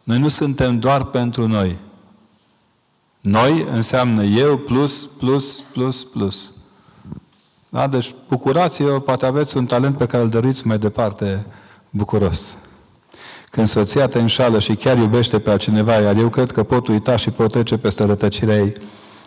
Noi 0.02 0.18
nu 0.18 0.28
suntem 0.28 0.78
doar 0.78 1.04
pentru 1.04 1.46
noi. 1.46 1.76
Noi 3.20 3.66
înseamnă 3.72 4.24
eu 4.24 4.56
plus, 4.56 5.06
plus, 5.18 5.60
plus, 5.72 6.04
plus. 6.04 6.52
Da? 7.68 7.86
Deci 7.86 8.14
bucurați-vă, 8.28 9.00
poate 9.00 9.26
aveți 9.26 9.56
un 9.56 9.66
talent 9.66 9.96
pe 9.96 10.06
care 10.06 10.22
îl 10.22 10.28
dăruiți 10.28 10.66
mai 10.66 10.78
departe 10.78 11.46
bucuros. 11.90 12.56
Când 13.50 13.66
soția 13.66 14.06
te 14.06 14.18
înșală 14.20 14.58
și 14.58 14.74
chiar 14.74 14.98
iubește 14.98 15.38
pe 15.38 15.50
altcineva, 15.50 15.94
iar 15.94 16.16
eu 16.16 16.28
cred 16.28 16.50
că 16.50 16.62
pot 16.62 16.86
uita 16.86 17.16
și 17.16 17.30
pot 17.30 17.50
trece 17.50 17.76
peste 17.76 18.04
rătăcirea 18.04 18.56
ei, 18.56 18.72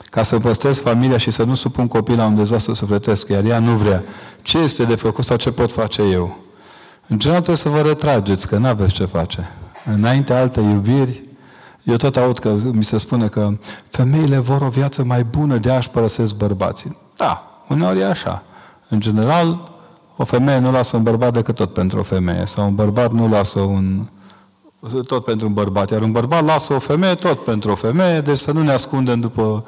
ca 0.10 0.24
să 0.24 0.38
păstrez 0.38 0.80
familia 0.80 1.18
și 1.18 1.32
să 1.32 1.44
nu 1.44 1.56
supun 1.56 1.88
copii 1.88 2.16
la 2.16 2.26
un 2.26 2.36
dezastru 2.36 2.74
sufletesc, 2.74 3.30
iar 3.30 3.44
ea 3.44 3.60
nu 3.60 3.72
vrea. 3.72 4.04
Ce 4.42 4.58
este 4.58 4.84
de 4.84 4.96
făcut 4.96 5.26
sau 5.26 5.38
ce 5.38 5.52
pot 5.52 5.72
face 5.72 6.02
eu? 6.02 6.38
În 7.08 7.20
general 7.20 7.42
trebuie 7.42 7.64
să 7.64 7.70
vă 7.70 7.82
retrageți, 7.82 8.48
că 8.48 8.58
nu 8.58 8.68
aveți 8.68 8.94
ce 8.94 9.06
face. 9.06 9.52
Înainte 9.86 10.34
alte 10.34 10.62
iubiri, 10.62 11.22
eu 11.84 11.96
tot 11.96 12.18
aud 12.18 12.40
că 12.40 12.56
mi 12.72 12.84
se 12.84 12.98
spune 12.98 13.28
că 13.28 13.50
femeile 13.90 14.38
vor 14.38 14.62
o 14.62 14.70
viață 14.70 15.04
mai 15.04 15.24
bună, 15.24 15.58
de 15.58 15.72
a-și 15.72 15.90
părăsesc 15.90 16.36
bărbații. 16.36 16.98
Da, 17.18 17.62
uneori 17.68 18.00
e 18.00 18.06
așa. 18.06 18.44
În 18.90 19.00
general, 19.00 19.70
O 20.22 20.26
femeie 20.26 20.60
nu 20.60 20.72
lasă 20.72 20.96
un 20.96 21.04
bărbat 21.04 21.34
decât 21.34 21.56
tot 21.56 21.74
pentru 21.74 22.00
o 22.00 22.04
femeie. 22.04 22.46
Sau 22.46 22.66
un 22.66 22.76
bărbat 22.76 23.12
nu 23.12 23.30
lasă 23.30 23.60
un... 23.60 24.08
tot 25.06 25.24
pentru 25.24 25.48
un 25.48 25.54
bărbat. 25.54 25.90
Iar 25.90 26.02
un 26.02 26.12
bărbat 26.12 26.46
lasă 26.46 26.74
o 26.74 26.80
femeie 26.80 27.16
tot 27.16 27.44
pentru 27.44 27.72
o 27.72 27.76
femeie. 27.76 28.22
Deci 28.22 28.38
să 28.38 28.52
nu 28.52 28.64
ne 28.64 28.72
ascundem 28.72 29.20
după 29.20 29.66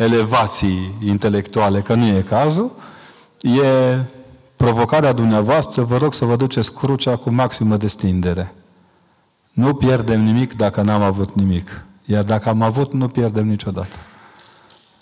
elevații 0.00 0.94
intelectuale, 1.04 1.80
că 1.80 1.94
nu 1.94 2.06
e 2.06 2.24
cazul. 2.28 2.70
E 3.40 3.98
provocarea 4.56 5.12
dumneavoastră. 5.12 5.82
Vă 5.82 5.96
rog 5.96 6.14
să 6.14 6.24
vă 6.24 6.36
duceți 6.36 6.74
crucea 6.74 7.16
cu 7.16 7.30
maximă 7.30 7.76
destindere. 7.76 8.54
Nu 9.52 9.74
pierdem 9.74 10.20
nimic 10.20 10.56
dacă 10.56 10.82
n-am 10.82 11.02
avut 11.02 11.32
nimic. 11.32 11.84
Iar 12.04 12.22
dacă 12.22 12.48
am 12.48 12.62
avut, 12.62 12.92
nu 12.92 13.08
pierdem 13.08 13.46
niciodată. 13.46 13.96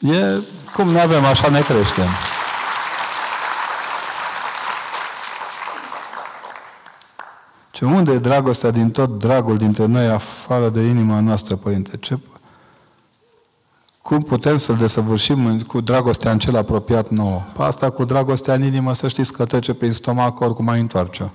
E 0.00 0.40
cum 0.74 0.88
ne 0.88 1.00
avem, 1.00 1.24
așa 1.24 1.48
ne 1.48 1.60
creștem. 1.60 2.08
Ce 7.70 7.84
unde 7.84 8.12
e 8.12 8.18
dragostea 8.18 8.70
din 8.70 8.90
tot 8.90 9.18
dragul 9.18 9.56
dintre 9.56 9.86
noi, 9.86 10.08
afară 10.08 10.68
de 10.68 10.80
inima 10.80 11.20
noastră, 11.20 11.56
Părinte? 11.56 11.96
Ce... 11.96 12.18
Cum 14.08 14.18
putem 14.18 14.56
să-L 14.56 14.76
desăvârșim 14.76 15.60
cu 15.60 15.80
dragostea 15.80 16.30
în 16.30 16.38
cel 16.38 16.56
apropiat 16.56 17.08
nouă? 17.08 17.42
Pe 17.56 17.62
asta 17.62 17.90
cu 17.90 18.04
dragostea 18.04 18.54
în 18.54 18.62
inimă, 18.62 18.94
să 18.94 19.08
știți 19.08 19.32
că 19.32 19.44
trece 19.44 19.72
prin 19.74 19.92
stomac, 19.92 20.40
oricum 20.40 20.64
mai 20.64 20.80
întoarce 20.80 21.30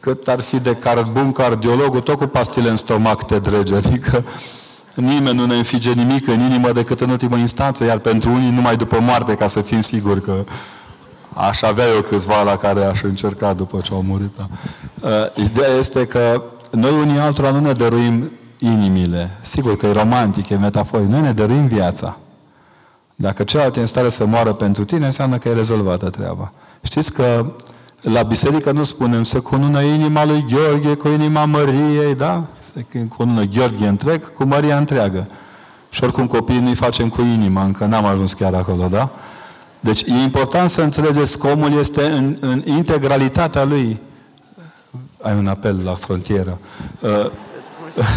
Cât 0.00 0.28
ar 0.28 0.40
fi 0.40 0.60
de 0.60 0.74
car, 0.74 1.08
bun 1.12 1.32
cardiologul, 1.32 2.00
tot 2.00 2.16
cu 2.18 2.26
pastile 2.26 2.68
în 2.68 2.76
stomac 2.76 3.26
te 3.26 3.38
drege. 3.38 3.74
Adică 3.74 4.24
nimeni 4.94 5.36
nu 5.36 5.46
ne 5.46 5.54
înfige 5.54 5.92
nimic 5.92 6.28
în 6.28 6.40
inimă 6.40 6.72
decât 6.72 7.00
în 7.00 7.10
ultimă 7.10 7.36
instanță, 7.36 7.84
iar 7.84 7.98
pentru 7.98 8.30
unii 8.30 8.50
numai 8.50 8.76
după 8.76 9.00
moarte, 9.00 9.34
ca 9.34 9.46
să 9.46 9.60
fim 9.60 9.80
siguri 9.80 10.20
că 10.20 10.44
Aș 11.34 11.62
avea 11.62 11.86
eu 11.94 12.00
câțiva 12.00 12.42
la 12.42 12.56
care 12.56 12.84
aș 12.84 13.02
încerca 13.02 13.52
după 13.52 13.80
ce 13.82 13.92
au 13.92 14.02
murit. 14.02 14.36
Da. 14.36 14.46
Uh, 15.08 15.44
ideea 15.46 15.76
este 15.78 16.06
că 16.06 16.42
noi 16.70 16.92
unii 16.92 17.18
altora 17.18 17.50
nu 17.50 17.60
ne 17.60 17.72
dăruim 17.72 18.32
inimile. 18.62 19.36
Sigur 19.40 19.76
că 19.76 19.86
e 19.86 19.92
romantic, 19.92 20.48
e 20.48 20.56
metaforic. 20.56 21.08
Noi 21.08 21.20
ne 21.20 21.32
dăruim 21.32 21.66
viața. 21.66 22.18
Dacă 23.14 23.44
celălalt 23.44 23.76
e 23.76 23.80
în 23.80 23.86
stare 23.86 24.08
să 24.08 24.26
moară 24.26 24.52
pentru 24.52 24.84
tine, 24.84 25.04
înseamnă 25.04 25.38
că 25.38 25.48
e 25.48 25.52
rezolvată 25.52 26.10
treaba. 26.10 26.52
Știți 26.82 27.12
că 27.12 27.52
la 28.00 28.22
biserică 28.22 28.72
nu 28.72 28.82
spunem 28.82 29.24
să 29.24 29.40
cunună 29.40 29.82
inima 29.82 30.24
lui 30.24 30.44
Gheorghe 30.50 30.94
cu 30.94 31.08
inima 31.08 31.44
Măriei, 31.44 32.14
da? 32.14 32.44
Se 32.72 32.86
cunună 33.16 33.44
Gheorghe 33.44 33.86
întreg 33.86 34.32
cu 34.32 34.44
Maria 34.44 34.76
întreagă. 34.76 35.26
Și 35.90 36.04
oricum 36.04 36.26
copiii 36.26 36.60
nu-i 36.60 36.74
facem 36.74 37.08
cu 37.08 37.20
inima, 37.20 37.64
încă 37.64 37.84
n-am 37.84 38.04
ajuns 38.04 38.32
chiar 38.32 38.54
acolo, 38.54 38.86
da? 38.86 39.10
Deci 39.80 40.02
e 40.02 40.12
important 40.12 40.70
să 40.70 40.82
înțelegeți 40.82 41.38
că 41.38 41.46
omul 41.46 41.78
este 41.78 42.02
în, 42.02 42.36
în 42.40 42.62
integralitatea 42.64 43.64
lui. 43.64 44.00
Ai 45.22 45.36
un 45.36 45.46
apel 45.46 45.80
la 45.84 45.94
frontieră. 45.94 46.58
Uh, 47.00 47.30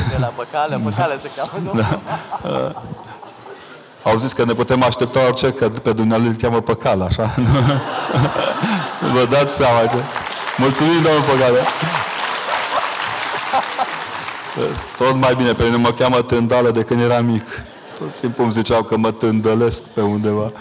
de 0.10 0.18
la 0.20 0.26
păcale, 0.26 0.82
păcale 0.84 1.20
se 1.20 1.30
cheamă, 1.36 1.72
da. 1.76 2.00
Uh, 2.50 2.72
au 4.12 4.18
zis 4.18 4.34
că 4.34 4.46
ne 4.46 4.54
putem 4.54 4.84
aștepta 4.84 5.20
orice, 5.26 5.52
că 5.52 5.70
pe 5.70 5.94
Dumnezeu 5.94 6.26
îl 6.26 6.36
cheamă 6.36 6.62
păcal, 6.62 7.02
așa? 7.02 7.34
Vă 9.14 9.26
dați 9.30 9.56
seama 9.56 9.80
ce... 9.80 9.98
Mulțumim, 10.58 11.02
domnul 11.02 11.22
Păcale! 11.22 11.60
Tot 14.98 15.16
mai 15.16 15.36
bine, 15.36 15.54
pe 15.54 15.64
mine 15.64 15.76
mă 15.76 15.90
cheamă 15.90 16.22
tândală 16.22 16.72
de 16.72 16.84
când 16.84 17.02
eram 17.02 17.26
mic. 17.26 17.46
Tot 17.98 18.20
timpul 18.20 18.44
îmi 18.44 18.54
ziceau 18.54 18.84
că 18.84 18.98
mă 18.98 19.12
tândălesc 19.12 19.84
pe 19.84 20.02
undeva. 20.02 20.52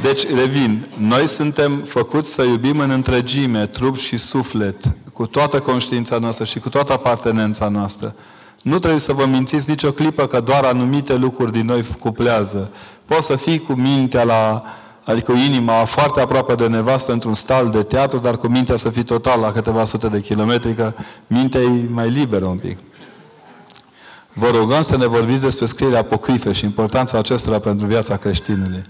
Deci, 0.00 0.26
revin, 0.34 0.86
noi 0.96 1.26
suntem 1.26 1.76
făcuți 1.76 2.32
să 2.32 2.42
iubim 2.42 2.78
în 2.78 2.90
întregime, 2.90 3.66
trup 3.66 3.96
și 3.96 4.16
suflet, 4.16 4.76
cu 5.12 5.26
toată 5.26 5.60
conștiința 5.60 6.18
noastră 6.18 6.44
și 6.44 6.58
cu 6.58 6.68
toată 6.68 6.92
apartenența 6.92 7.68
noastră. 7.68 8.14
Nu 8.62 8.78
trebuie 8.78 9.00
să 9.00 9.12
vă 9.12 9.26
mințiți 9.26 9.70
nicio 9.70 9.90
clipă 9.90 10.26
că 10.26 10.40
doar 10.40 10.64
anumite 10.64 11.16
lucruri 11.16 11.52
din 11.52 11.66
noi 11.66 11.84
cuplează. 11.98 12.70
Poți 13.04 13.26
să 13.26 13.36
fii 13.36 13.58
cu 13.58 13.72
mintea 13.72 14.22
la, 14.22 14.62
adică 15.04 15.32
cu 15.32 15.38
inima 15.38 15.84
foarte 15.84 16.20
aproape 16.20 16.54
de 16.54 16.66
nevastă 16.66 17.12
într-un 17.12 17.34
stal 17.34 17.70
de 17.70 17.82
teatru, 17.82 18.18
dar 18.18 18.36
cu 18.36 18.46
mintea 18.46 18.76
să 18.76 18.90
fii 18.90 19.04
total 19.04 19.40
la 19.40 19.52
câteva 19.52 19.84
sute 19.84 20.08
de 20.08 20.20
kilometri, 20.20 20.74
că 20.74 20.92
mintea 21.26 21.60
e 21.60 21.88
mai 21.88 22.10
liberă 22.10 22.46
un 22.46 22.56
pic. 22.58 22.78
Vă 24.32 24.48
rugăm 24.48 24.82
să 24.82 24.96
ne 24.96 25.06
vorbiți 25.06 25.42
despre 25.42 25.66
scrierea 25.66 25.98
apocrife 25.98 26.52
și 26.52 26.64
importanța 26.64 27.18
acestora 27.18 27.58
pentru 27.58 27.86
viața 27.86 28.16
creștinului. 28.16 28.84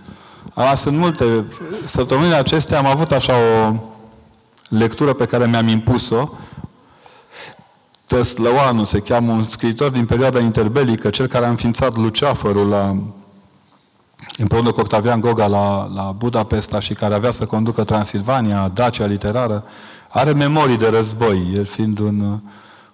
A, 0.55 0.75
sunt 0.75 0.97
multe. 0.97 1.45
Săptămânile 1.85 2.35
acestea 2.35 2.79
am 2.79 2.87
avut 2.87 3.13
așa 3.13 3.33
o 3.33 3.75
lectură 4.69 5.13
pe 5.13 5.25
care 5.25 5.47
mi-am 5.47 5.69
impus-o. 5.69 6.29
Teslăoanu 8.13 8.85
se 8.85 9.01
cheamă 9.01 9.33
un 9.33 9.43
scriitor 9.43 9.91
din 9.91 10.05
perioada 10.05 10.41
interbelică, 10.41 11.11
cel 11.11 11.27
care 11.27 11.45
a 11.45 11.49
înființat 11.49 11.97
Luceafărul 11.97 12.69
la, 12.69 12.97
împreună 14.37 14.71
cu 14.71 14.81
Octavian 14.81 15.21
Goga 15.21 15.47
la, 15.47 15.91
la 15.95 16.03
Budapesta 16.03 16.81
și 16.81 16.95
care 16.95 17.15
avea 17.15 17.31
să 17.31 17.45
conducă 17.45 17.85
Transilvania, 17.85 18.71
Dacia 18.75 19.07
literară, 19.07 19.65
are 20.09 20.33
memorii 20.33 20.77
de 20.77 20.89
război, 20.89 21.53
el 21.55 21.65
fiind 21.65 21.99
un, 21.99 22.41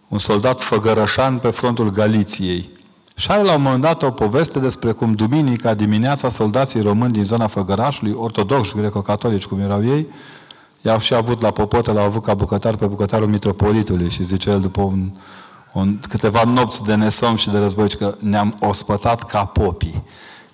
un 0.08 0.18
soldat 0.18 0.60
făgărășan 0.60 1.38
pe 1.38 1.48
frontul 1.48 1.90
Galiției. 1.90 2.68
Și 3.16 3.30
are 3.30 3.42
la 3.42 3.54
un 3.54 3.62
moment 3.62 3.82
dat 3.82 4.02
o 4.02 4.10
poveste 4.10 4.58
despre 4.58 4.92
cum 4.92 5.12
duminica 5.12 5.74
dimineața 5.74 6.28
soldații 6.28 6.82
români 6.82 7.12
din 7.12 7.24
zona 7.24 7.46
Făgărașului, 7.46 8.14
ortodoxi, 8.16 8.74
greco-catolici 8.76 9.46
cum 9.46 9.60
erau 9.60 9.84
ei, 9.84 10.06
i-au 10.80 10.98
și 10.98 11.14
avut 11.14 11.40
la 11.40 11.50
popotă, 11.50 11.92
l-au 11.92 12.04
avut 12.04 12.22
ca 12.22 12.34
bucătar 12.34 12.76
pe 12.76 12.86
bucătarul 12.86 13.26
mitropolitului 13.26 14.10
și 14.10 14.24
zice 14.24 14.50
el 14.50 14.60
după 14.60 14.82
un, 14.82 15.10
un, 15.72 16.00
câteva 16.08 16.42
nopți 16.44 16.84
de 16.84 16.94
nesom 16.94 17.36
și 17.36 17.50
de 17.50 17.58
război 17.58 17.88
că 17.88 18.14
ne-am 18.20 18.56
ospătat 18.60 19.22
ca 19.22 19.44
popii. 19.44 20.02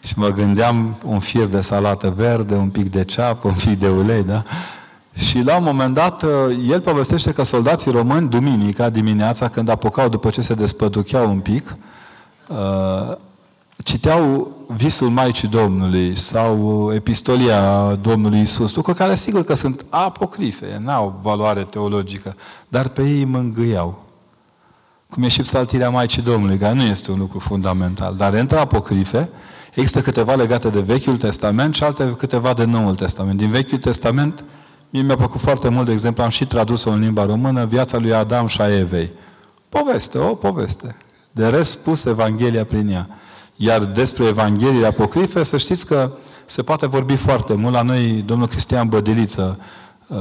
Și 0.03 0.12
mă 0.16 0.29
gândeam 0.29 0.97
un 1.05 1.18
fir 1.18 1.47
de 1.47 1.61
salată 1.61 2.12
verde, 2.16 2.55
un 2.55 2.68
pic 2.68 2.91
de 2.91 3.05
ceapă, 3.05 3.49
un 3.49 3.55
pic 3.55 3.79
de 3.79 3.89
ulei, 3.89 4.22
da? 4.22 4.43
Și 5.14 5.43
la 5.43 5.57
un 5.57 5.64
moment 5.64 5.95
dat, 5.95 6.25
el 6.68 6.81
povestește 6.81 7.33
că 7.33 7.43
soldații 7.43 7.91
români, 7.91 8.29
duminica, 8.29 8.91
dimineața, 8.91 9.49
când 9.49 9.68
apucau 9.68 10.09
după 10.09 10.31
ce 10.31 10.41
se 10.41 10.55
despăducheau 10.55 11.31
un 11.31 11.39
pic, 11.41 11.77
Uh, 12.49 13.16
citeau 13.83 14.53
visul 14.68 15.09
Maicii 15.09 15.49
Domnului 15.49 16.16
sau 16.16 16.91
epistolia 16.95 17.95
Domnului 18.01 18.41
Isus, 18.41 18.75
lucruri 18.75 18.99
care 18.99 19.14
sigur 19.14 19.45
că 19.45 19.55
sunt 19.55 19.85
apocrife, 19.89 20.81
n-au 20.85 21.20
valoare 21.22 21.62
teologică, 21.62 22.37
dar 22.68 22.89
pe 22.89 23.03
ei 23.03 23.25
mângâiau. 23.25 24.03
Cum 25.09 25.22
e 25.22 25.29
și 25.29 25.41
psaltirea 25.41 25.91
Maicii 25.91 26.22
Domnului, 26.22 26.59
care 26.59 26.75
nu 26.75 26.83
este 26.83 27.11
un 27.11 27.18
lucru 27.18 27.39
fundamental, 27.39 28.14
dar 28.16 28.33
între 28.33 28.59
apocrife 28.59 29.29
există 29.75 30.01
câteva 30.01 30.35
legate 30.35 30.68
de 30.68 30.81
Vechiul 30.81 31.16
Testament 31.16 31.75
și 31.75 31.85
alte 31.85 32.14
câteva 32.18 32.55
de 32.55 32.64
Noul 32.64 32.95
Testament. 32.95 33.39
Din 33.39 33.51
Vechiul 33.51 33.79
Testament, 33.79 34.45
mie 34.91 35.03
mi-a 35.03 35.16
plăcut 35.16 35.41
foarte 35.41 35.68
mult, 35.68 35.87
de 35.87 35.93
exemplu, 35.93 36.22
am 36.22 36.29
și 36.29 36.47
tradus-o 36.47 36.91
în 36.91 37.01
limba 37.01 37.25
română, 37.25 37.64
viața 37.64 37.99
lui 37.99 38.14
Adam 38.14 38.47
și 38.47 38.61
a 38.61 38.79
Evei. 38.79 39.12
Poveste, 39.68 40.18
o 40.18 40.35
poveste. 40.35 40.97
De 41.31 41.47
rest 41.47 41.70
spus 41.70 42.05
Evanghelia 42.05 42.64
prin 42.64 42.89
ea. 42.89 43.09
Iar 43.57 43.84
despre 43.84 44.24
Evanghelia 44.24 44.88
apocrife, 44.88 45.42
să 45.42 45.57
știți 45.57 45.86
că 45.86 46.11
se 46.44 46.62
poate 46.62 46.86
vorbi 46.86 47.16
foarte 47.16 47.55
mult. 47.55 47.74
La 47.74 47.82
noi, 47.82 48.24
domnul 48.26 48.46
Cristian 48.46 48.88
Bădiliță 48.88 49.59
uh, 50.07 50.16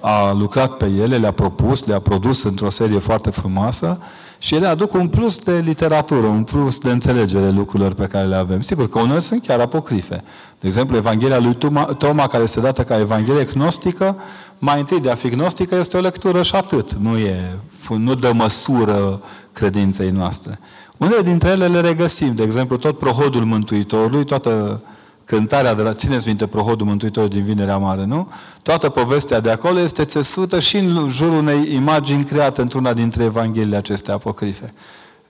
a 0.00 0.32
lucrat 0.32 0.76
pe 0.76 0.84
ele, 0.84 1.16
le-a 1.16 1.32
propus, 1.32 1.84
le-a 1.84 1.98
produs 1.98 2.42
într-o 2.42 2.70
serie 2.70 2.98
foarte 2.98 3.30
frumoasă 3.30 3.98
și 4.38 4.54
ele 4.54 4.66
aduc 4.66 4.94
un 4.94 5.08
plus 5.08 5.38
de 5.38 5.58
literatură, 5.58 6.26
un 6.26 6.42
plus 6.42 6.78
de 6.78 6.90
înțelegere 6.90 7.50
lucrurilor 7.50 7.92
pe 7.92 8.06
care 8.06 8.26
le 8.26 8.34
avem. 8.34 8.60
Sigur 8.60 8.88
că 8.88 8.98
unele 8.98 9.18
sunt 9.18 9.46
chiar 9.46 9.60
apocrife. 9.60 10.24
De 10.60 10.66
exemplu, 10.66 10.96
Evanghelia 10.96 11.38
lui 11.38 11.54
Toma, 11.54 11.84
Toma 11.84 12.26
care 12.26 12.42
este 12.42 12.60
dată 12.60 12.84
ca 12.84 12.98
Evanghelie 12.98 13.44
gnostică, 13.44 14.16
mai 14.58 14.78
întâi 14.78 15.00
de 15.00 15.10
a 15.10 15.14
fi 15.14 15.28
gnostică 15.28 15.74
este 15.74 15.96
o 15.96 16.00
lectură 16.00 16.42
și 16.42 16.54
atât. 16.54 16.92
Nu, 16.92 17.16
e, 17.16 17.54
nu 17.88 18.14
dă 18.14 18.32
măsură 18.32 19.20
credinței 19.52 20.10
noastre. 20.10 20.58
Unele 20.98 21.22
dintre 21.22 21.48
ele 21.48 21.66
le 21.66 21.80
regăsim. 21.80 22.34
De 22.34 22.42
exemplu, 22.42 22.76
tot 22.76 22.98
prohodul 22.98 23.44
Mântuitorului, 23.44 24.24
toată 24.24 24.82
cântarea 25.24 25.74
de 25.74 25.82
la, 25.82 25.94
țineți 25.94 26.26
minte 26.26 26.46
prohodul 26.46 26.86
Mântuitorului 26.86 27.36
din 27.36 27.44
Vinerea 27.44 27.76
Mare, 27.76 28.04
nu? 28.04 28.30
Toată 28.62 28.88
povestea 28.88 29.40
de 29.40 29.50
acolo 29.50 29.78
este 29.78 30.04
țesută 30.04 30.60
și 30.60 30.76
în 30.76 31.08
jurul 31.08 31.36
unei 31.36 31.74
imagini 31.74 32.24
create 32.24 32.60
într-una 32.60 32.92
dintre 32.92 33.24
Evangheliile 33.24 33.76
acestea 33.76 34.14
apocrife. 34.14 34.74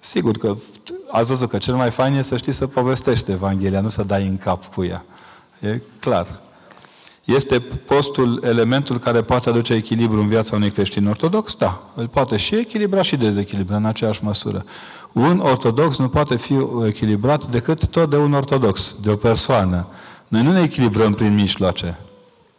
Sigur 0.01 0.37
că 0.37 0.57
ați 1.11 1.29
văzut 1.29 1.49
că 1.49 1.59
cel 1.59 1.75
mai 1.75 1.91
fain 1.91 2.15
e 2.15 2.23
să 2.23 2.37
știi 2.37 2.53
să 2.53 2.67
povestești 2.67 3.31
Evanghelia, 3.31 3.81
nu 3.81 3.89
să 3.89 4.03
dai 4.03 4.27
în 4.27 4.37
cap 4.37 4.75
cu 4.75 4.85
ea. 4.85 5.05
E 5.61 5.81
clar. 6.01 6.27
Este 7.25 7.61
postul 7.87 8.43
elementul 8.45 8.99
care 8.99 9.23
poate 9.23 9.49
aduce 9.49 9.73
echilibru 9.73 10.21
în 10.21 10.29
viața 10.29 10.57
unui 10.57 10.71
creștin 10.71 11.07
ortodox? 11.07 11.55
Da. 11.55 11.83
Îl 11.95 12.07
poate 12.07 12.37
și 12.37 12.55
echilibra 12.55 13.03
și 13.03 13.17
dezechilibra 13.17 13.77
în 13.77 13.85
aceeași 13.85 14.25
măsură. 14.25 14.65
Un 15.13 15.39
ortodox 15.39 15.99
nu 15.99 16.09
poate 16.09 16.37
fi 16.37 16.55
echilibrat 16.87 17.45
decât 17.45 17.87
tot 17.87 18.11
de 18.11 18.17
un 18.17 18.33
ortodox, 18.33 18.97
de 19.03 19.11
o 19.11 19.17
persoană. 19.17 19.89
Noi 20.29 20.43
nu 20.43 20.53
ne 20.53 20.63
echilibrăm 20.63 21.13
prin 21.13 21.35
mijloace. 21.35 21.99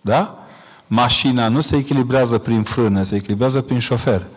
Da? 0.01 0.37
Mașina 0.87 1.47
nu 1.47 1.61
se 1.61 1.75
echilibrează 1.75 2.37
prin 2.37 2.63
frână, 2.63 3.03
se 3.03 3.15
echilibrează 3.15 3.61
prin 3.61 3.79
șofer. 3.79 4.27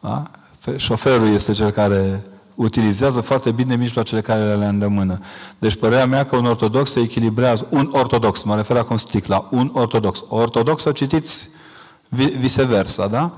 Da? 0.00 0.30
Șoferul 0.76 1.28
este 1.28 1.52
cel 1.52 1.70
care 1.70 2.24
utilizează 2.54 3.20
foarte 3.20 3.50
bine 3.50 3.76
mijloacele 3.76 4.20
care 4.20 4.54
le 4.54 4.66
îndemână. 4.66 5.20
Deci 5.58 5.74
părerea 5.76 6.06
mea 6.06 6.24
că 6.24 6.36
un 6.36 6.46
ortodox 6.46 6.90
se 6.90 7.00
echilibrează, 7.00 7.66
un 7.70 7.88
ortodox, 7.92 8.42
mă 8.42 8.56
refer 8.56 8.76
acum 8.76 8.96
strict 8.96 9.26
la 9.26 9.48
un 9.50 9.70
ortodox. 9.74 10.24
O 10.28 10.36
ortodox 10.36 10.84
o 10.84 10.92
citiți 10.92 11.48
viceversa, 12.38 13.06
da? 13.06 13.34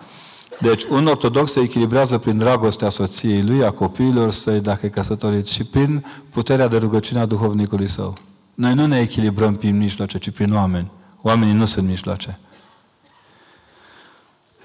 Deci 0.61 0.85
un 0.85 1.07
ortodox 1.07 1.53
se 1.53 1.61
echilibrează 1.61 2.19
prin 2.19 2.39
dragostea 2.39 2.89
soției 2.89 3.43
lui, 3.43 3.65
a 3.65 3.71
copiilor 3.71 4.31
săi, 4.31 4.61
dacă 4.61 4.87
e 4.87 4.89
căsătorit, 4.89 5.47
și 5.47 5.65
prin 5.65 6.05
puterea 6.31 6.69
de 6.69 6.77
rugăciune 6.77 7.21
a 7.21 7.27
duhovnicului 7.27 7.89
său. 7.89 8.15
Noi 8.55 8.75
nu 8.75 8.87
ne 8.87 8.99
echilibrăm 8.99 9.55
prin 9.55 9.77
mijloace, 9.77 10.19
ci 10.19 10.31
prin 10.31 10.55
oameni. 10.55 10.91
Oamenii 11.23 11.55
nu 11.55 11.65
sunt 11.65 11.89
mijloace. 11.89 12.39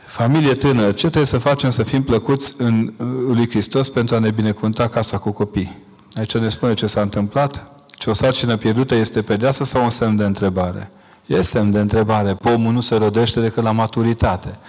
Familie 0.06 0.54
tânără, 0.54 0.92
ce 0.92 1.06
trebuie 1.06 1.26
să 1.26 1.38
facem 1.38 1.70
să 1.70 1.84
fim 1.84 2.04
plăcuți 2.04 2.54
în 2.58 2.94
lui 3.28 3.50
Hristos 3.50 3.90
pentru 3.90 4.16
a 4.16 4.20
ne 4.20 4.32
binecuvânta 4.32 4.88
casa 4.88 5.18
cu 5.18 5.32
copii? 5.32 5.78
Aici 6.14 6.38
ne 6.38 6.50
spune 6.50 6.74
ce 6.74 6.88
s-a 6.88 7.02
întâmplat, 7.02 7.66
ce 7.88 8.10
o 8.10 8.14
sarcină 8.14 8.58
pierdută 8.58 8.96
este 8.96 9.22
pedeasă 9.22 9.64
sau 9.64 9.84
un 9.84 9.90
semn 9.90 10.16
de 10.16 10.24
întrebare? 10.24 10.92
E 11.26 11.42
semn 11.42 11.72
de 11.72 11.80
întrebare. 11.80 12.34
Pomul 12.34 12.74
nu 12.74 12.82
se 12.82 12.96
rodește 12.96 13.42
decât 13.42 13.64
la 13.64 13.72
maturitate. 13.72 14.60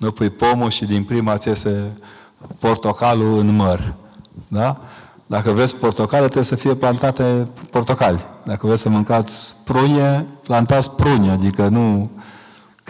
Nu 0.00 0.10
pui 0.10 0.30
pomul 0.30 0.70
și 0.70 0.84
din 0.84 1.04
prima 1.04 1.36
ți 1.36 1.48
iese 1.48 1.92
portocalul 2.58 3.38
în 3.38 3.56
măr. 3.56 3.94
Da? 4.48 4.80
Dacă 5.26 5.50
vreți 5.50 5.76
portocale, 5.76 6.22
trebuie 6.22 6.44
să 6.44 6.56
fie 6.56 6.74
plantate 6.74 7.48
portocali. 7.70 8.24
Dacă 8.44 8.66
vreți 8.66 8.82
să 8.82 8.88
mâncați 8.88 9.56
prunye, 9.64 10.26
plantați 10.42 10.90
prunye, 10.90 11.30
adică 11.30 11.68
nu 11.68 12.10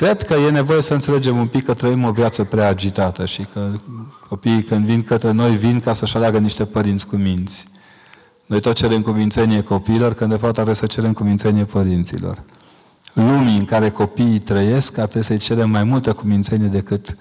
Cred 0.01 0.23
că 0.23 0.35
e 0.35 0.51
nevoie 0.51 0.83
să 0.83 0.95
înțelegem 0.95 1.37
un 1.37 1.47
pic 1.47 1.65
că 1.65 1.75
trăim 1.75 2.05
o 2.05 2.11
viață 2.11 2.45
prea 2.45 2.69
agitată 2.69 3.27
și 3.27 3.47
că 3.53 3.71
copiii 4.29 4.63
când 4.63 4.85
vin 4.85 5.03
către 5.03 5.31
noi, 5.31 5.57
vin 5.57 5.81
ca 5.81 5.93
să-și 5.93 6.17
aleagă 6.17 6.39
niște 6.39 6.65
părinți 6.65 7.07
cu 7.07 7.17
minți. 7.17 7.67
Noi 8.47 8.61
tot 8.61 8.75
cerem 8.75 9.03
cumințenie 9.03 9.63
copiilor, 9.63 10.15
când 10.15 10.31
de 10.31 10.37
fapt 10.37 10.53
trebuie 10.53 10.75
să 10.75 10.87
cerem 10.87 11.13
cumințenie 11.13 11.65
părinților. 11.65 12.37
Lumii 13.21 13.57
în 13.57 13.65
care 13.65 13.91
copiii 13.91 14.39
trăiesc, 14.39 14.99
ar 14.99 15.07
trebui 15.07 15.27
să-i 15.27 15.39
cerem 15.39 15.71
mai 15.71 15.85
multă 15.85 16.13
cumințenie 16.13 16.69
decât 16.69 17.17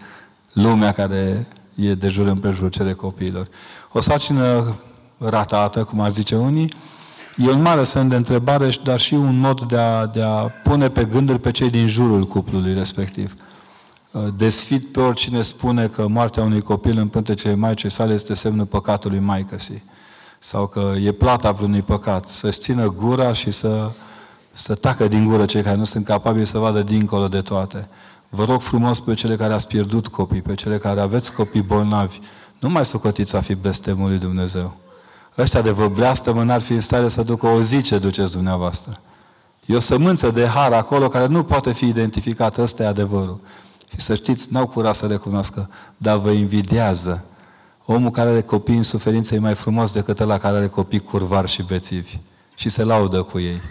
lumea 0.53 0.91
care 0.91 1.47
e 1.75 1.93
de 1.93 2.09
jur 2.09 2.27
împrejur 2.27 2.69
cere 2.69 2.93
copiilor. 2.93 3.47
O 3.91 4.01
sarcină 4.01 4.75
ratată, 5.17 5.83
cum 5.83 5.99
ar 5.99 6.11
zice 6.11 6.35
unii, 6.35 6.73
E 7.37 7.51
un 7.51 7.61
mare 7.61 7.83
semn 7.83 8.07
de 8.09 8.15
întrebare, 8.15 8.69
dar 8.83 8.99
și 8.99 9.13
un 9.13 9.39
mod 9.39 9.61
de 9.61 9.77
a, 9.77 10.05
de 10.05 10.21
a 10.21 10.47
pune 10.63 10.89
pe 10.89 11.05
gânduri 11.05 11.39
pe 11.39 11.51
cei 11.51 11.69
din 11.69 11.87
jurul 11.87 12.23
cuplului 12.23 12.73
respectiv. 12.73 13.33
Uh, 14.11 14.23
desfit 14.37 14.91
pe 14.91 14.99
oricine 14.99 15.41
spune 15.41 15.87
că 15.87 16.07
moartea 16.07 16.43
unui 16.43 16.61
copil 16.61 16.97
în 16.97 17.07
pântecele 17.07 17.55
Maicii 17.55 17.91
sale 17.91 18.13
este 18.13 18.33
semnul 18.33 18.65
păcatului 18.65 19.19
Maicăsii. 19.19 19.83
Sau 20.39 20.67
că 20.67 20.93
e 21.03 21.11
plata 21.11 21.51
vreunui 21.51 21.81
păcat. 21.81 22.25
Să-și 22.27 22.59
țină 22.59 22.93
gura 22.97 23.33
și 23.33 23.51
să, 23.51 23.91
să 24.59 24.73
tacă 24.73 25.07
din 25.07 25.27
gură 25.27 25.45
cei 25.45 25.61
care 25.61 25.75
nu 25.75 25.83
sunt 25.83 26.05
capabili 26.05 26.47
să 26.47 26.57
vadă 26.57 26.81
dincolo 26.81 27.27
de 27.27 27.41
toate. 27.41 27.89
Vă 28.29 28.45
rog 28.45 28.61
frumos 28.61 28.99
pe 28.99 29.13
cele 29.13 29.35
care 29.35 29.53
ați 29.53 29.67
pierdut 29.67 30.07
copii, 30.07 30.41
pe 30.41 30.55
cele 30.55 30.77
care 30.77 31.01
aveți 31.01 31.33
copii 31.33 31.61
bolnavi, 31.61 32.19
nu 32.59 32.69
mai 32.69 32.85
socotiți 32.85 33.35
a 33.35 33.41
fi 33.41 33.55
blestemul 33.55 34.07
lui 34.07 34.17
Dumnezeu 34.17 34.77
ăștia 35.41 35.61
de 35.61 35.71
vă 35.71 35.87
bleastă 35.87 36.31
n-ar 36.31 36.61
fi 36.61 36.73
în 36.73 36.79
stare 36.79 37.07
să 37.07 37.23
ducă 37.23 37.47
o 37.47 37.61
zi 37.61 37.81
ce 37.81 37.97
duceți 37.97 38.31
dumneavoastră. 38.31 38.99
E 39.65 39.75
o 39.75 39.79
sămânță 39.79 40.31
de 40.31 40.45
har 40.45 40.73
acolo 40.73 41.07
care 41.07 41.25
nu 41.25 41.43
poate 41.43 41.71
fi 41.71 41.87
identificată. 41.87 42.61
Ăsta 42.61 42.83
e 42.83 42.87
adevărul. 42.87 43.39
Și 43.91 43.99
să 43.99 44.15
știți, 44.15 44.47
n-au 44.53 44.67
curat 44.67 44.95
să 44.95 45.05
recunoască, 45.05 45.69
dar 45.97 46.17
vă 46.17 46.29
invidiază. 46.29 47.25
Omul 47.85 48.11
care 48.11 48.29
are 48.29 48.41
copii 48.41 48.75
în 48.75 48.83
suferință 48.83 49.35
e 49.35 49.39
mai 49.39 49.55
frumos 49.55 49.91
decât 49.91 50.19
ăla 50.19 50.37
care 50.37 50.57
are 50.57 50.67
copii 50.67 50.99
curvari 50.99 51.47
și 51.47 51.63
bețivi. 51.63 52.17
Și 52.55 52.69
se 52.69 52.83
laudă 52.83 53.21
cu 53.21 53.39
ei. 53.39 53.61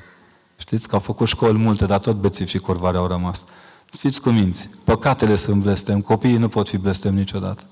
Știți 0.59 0.89
că 0.89 0.95
au 0.95 1.01
făcut 1.01 1.27
școli 1.27 1.59
multe, 1.59 1.85
dar 1.85 1.99
tot 1.99 2.17
bețivi 2.17 2.51
și 2.51 2.59
curvari 2.59 2.97
au 2.97 3.07
rămas. 3.07 3.45
Fiți 3.85 4.21
cuminți. 4.21 4.69
Păcatele 4.85 5.35
sunt 5.35 5.63
blestem. 5.63 6.01
Copiii 6.01 6.37
nu 6.37 6.49
pot 6.49 6.69
fi 6.69 6.77
blestem 6.77 7.15
niciodată. 7.15 7.63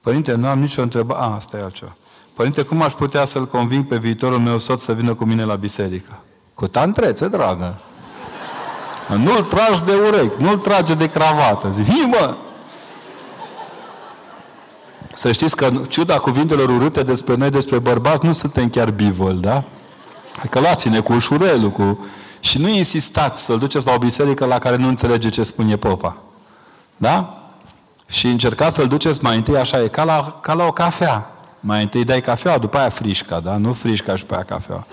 Părinte, 0.00 0.34
nu 0.34 0.48
am 0.48 0.58
nicio 0.58 0.82
întrebare. 0.82 1.22
A, 1.22 1.34
asta 1.34 1.58
e 1.58 1.62
altceva. 1.62 1.96
Părinte, 2.34 2.62
cum 2.62 2.82
aș 2.82 2.92
putea 2.92 3.24
să-l 3.24 3.46
conving 3.46 3.86
pe 3.86 3.96
viitorul 3.96 4.38
meu 4.38 4.58
soț 4.58 4.82
să 4.82 4.92
vină 4.92 5.14
cu 5.14 5.24
mine 5.24 5.44
la 5.44 5.54
biserică? 5.54 6.20
Cu 6.54 6.66
tantrețe, 6.66 7.28
dragă. 7.28 7.80
Nu-l 9.08 9.42
tragi 9.42 9.84
de 9.84 9.94
urechi, 9.94 10.42
nu-l 10.42 10.56
trage 10.56 10.94
de 10.94 11.08
cravată. 11.08 11.70
Zic, 11.70 11.84
hi, 11.84 12.00
mă! 12.00 12.34
Să 15.12 15.32
știți 15.32 15.56
că, 15.56 15.70
ciuda 15.88 16.16
cuvintelor 16.16 16.68
urâte 16.68 17.02
despre 17.02 17.34
noi, 17.34 17.50
despre 17.50 17.78
bărbați, 17.78 18.24
nu 18.24 18.32
suntem 18.32 18.68
chiar 18.68 18.90
bivol, 18.90 19.38
da? 19.38 19.64
Că 20.50 20.60
luați-ne 20.60 21.00
cu 21.00 21.12
ușurelul, 21.12 21.70
cu... 21.70 22.06
Și 22.40 22.58
nu 22.58 22.68
insistați 22.68 23.44
să-l 23.44 23.58
duceți 23.58 23.86
la 23.86 23.92
o 23.92 23.98
biserică 23.98 24.44
la 24.44 24.58
care 24.58 24.76
nu 24.76 24.88
înțelege 24.88 25.28
ce 25.28 25.42
spune 25.42 25.76
popa. 25.76 26.16
Da? 26.96 27.40
Și 28.08 28.26
încercați 28.26 28.74
să-l 28.74 28.88
duceți 28.88 29.22
mai 29.22 29.36
întâi 29.36 29.56
așa, 29.56 29.82
e 29.82 29.88
ca 29.88 30.04
la, 30.04 30.38
ca 30.42 30.52
la 30.52 30.64
o 30.64 30.72
cafea. 30.72 31.30
Mai 31.60 31.82
întâi 31.82 32.04
dai 32.04 32.20
cafea, 32.20 32.58
după 32.58 32.78
aia 32.78 32.88
frișca, 32.88 33.40
da? 33.40 33.56
Nu 33.56 33.72
frișca 33.72 34.16
și 34.16 34.22
după 34.22 34.34
aia 34.34 34.44
cafea. 34.44 34.86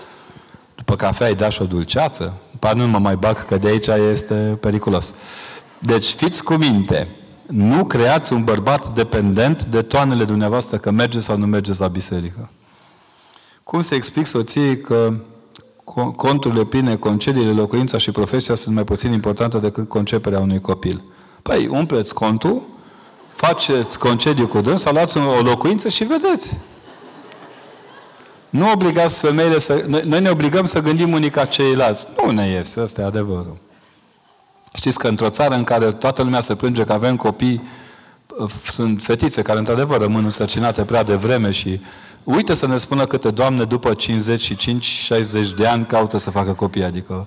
După 0.74 0.96
cafea 0.96 1.26
îi 1.26 1.34
dați 1.34 1.54
și 1.54 1.62
o 1.62 1.64
dulceață. 1.64 2.32
După 2.50 2.72
nu 2.74 2.86
mă 2.86 2.98
mai 2.98 3.16
bag, 3.16 3.44
că 3.44 3.58
de 3.58 3.68
aici 3.68 3.86
este 3.86 4.34
periculos. 4.60 5.14
Deci 5.78 6.08
fiți 6.08 6.44
cu 6.44 6.54
minte. 6.54 7.08
Nu 7.46 7.84
creați 7.84 8.32
un 8.32 8.44
bărbat 8.44 8.88
dependent 8.88 9.64
de 9.64 9.82
toanele 9.82 10.24
dumneavoastră 10.24 10.76
că 10.76 10.90
mergeți 10.90 11.24
sau 11.24 11.36
nu 11.36 11.46
mergeți 11.46 11.80
la 11.80 11.88
biserică. 11.88 12.50
Cum 13.62 13.82
se 13.82 13.94
explic 13.94 14.26
soției 14.26 14.80
că 14.80 15.14
conturile 16.16 16.64
pline, 16.64 16.96
concediile, 16.96 17.52
locuința 17.52 17.98
și 17.98 18.10
profesia 18.10 18.54
sunt 18.54 18.74
mai 18.74 18.84
puțin 18.84 19.12
importante 19.12 19.58
decât 19.58 19.88
conceperea 19.88 20.40
unui 20.40 20.60
copil? 20.60 21.02
Păi, 21.42 21.66
umpleți 21.66 22.14
contul 22.14 22.62
faceți 23.32 23.98
concediu 23.98 24.46
cu 24.46 24.60
dânsa, 24.60 24.92
luați 24.92 25.18
o 25.18 25.40
locuință 25.42 25.88
și 25.88 26.04
vedeți. 26.04 26.56
Nu 28.50 28.70
obligați 28.70 29.20
femeile 29.20 29.58
să... 29.58 29.84
Noi, 29.86 30.02
noi 30.04 30.20
ne 30.20 30.30
obligăm 30.30 30.66
să 30.66 30.80
gândim 30.80 31.12
unii 31.12 31.30
ca 31.30 31.44
ceilalți. 31.44 32.06
Nu 32.16 32.30
ne 32.30 32.46
iese, 32.46 32.82
ăsta 32.82 33.02
e 33.02 33.04
adevărul. 33.04 33.56
Știți 34.74 34.98
că 34.98 35.08
într-o 35.08 35.30
țară 35.30 35.54
în 35.54 35.64
care 35.64 35.92
toată 35.92 36.22
lumea 36.22 36.40
se 36.40 36.54
plânge 36.54 36.84
că 36.84 36.92
avem 36.92 37.16
copii, 37.16 37.62
sunt 38.68 39.02
fetițe 39.02 39.42
care 39.42 39.58
într-adevăr 39.58 40.00
rămân 40.00 40.24
însărcinate 40.24 40.84
prea 40.84 41.02
devreme 41.02 41.50
și 41.50 41.80
uite 42.24 42.54
să 42.54 42.66
ne 42.66 42.76
spună 42.76 43.06
câte 43.06 43.30
doamne 43.30 43.64
după 43.64 43.94
55-60 43.94 43.96
de 45.56 45.66
ani 45.66 45.86
caută 45.86 46.18
să 46.18 46.30
facă 46.30 46.52
copii. 46.52 46.84
Adică 46.84 47.26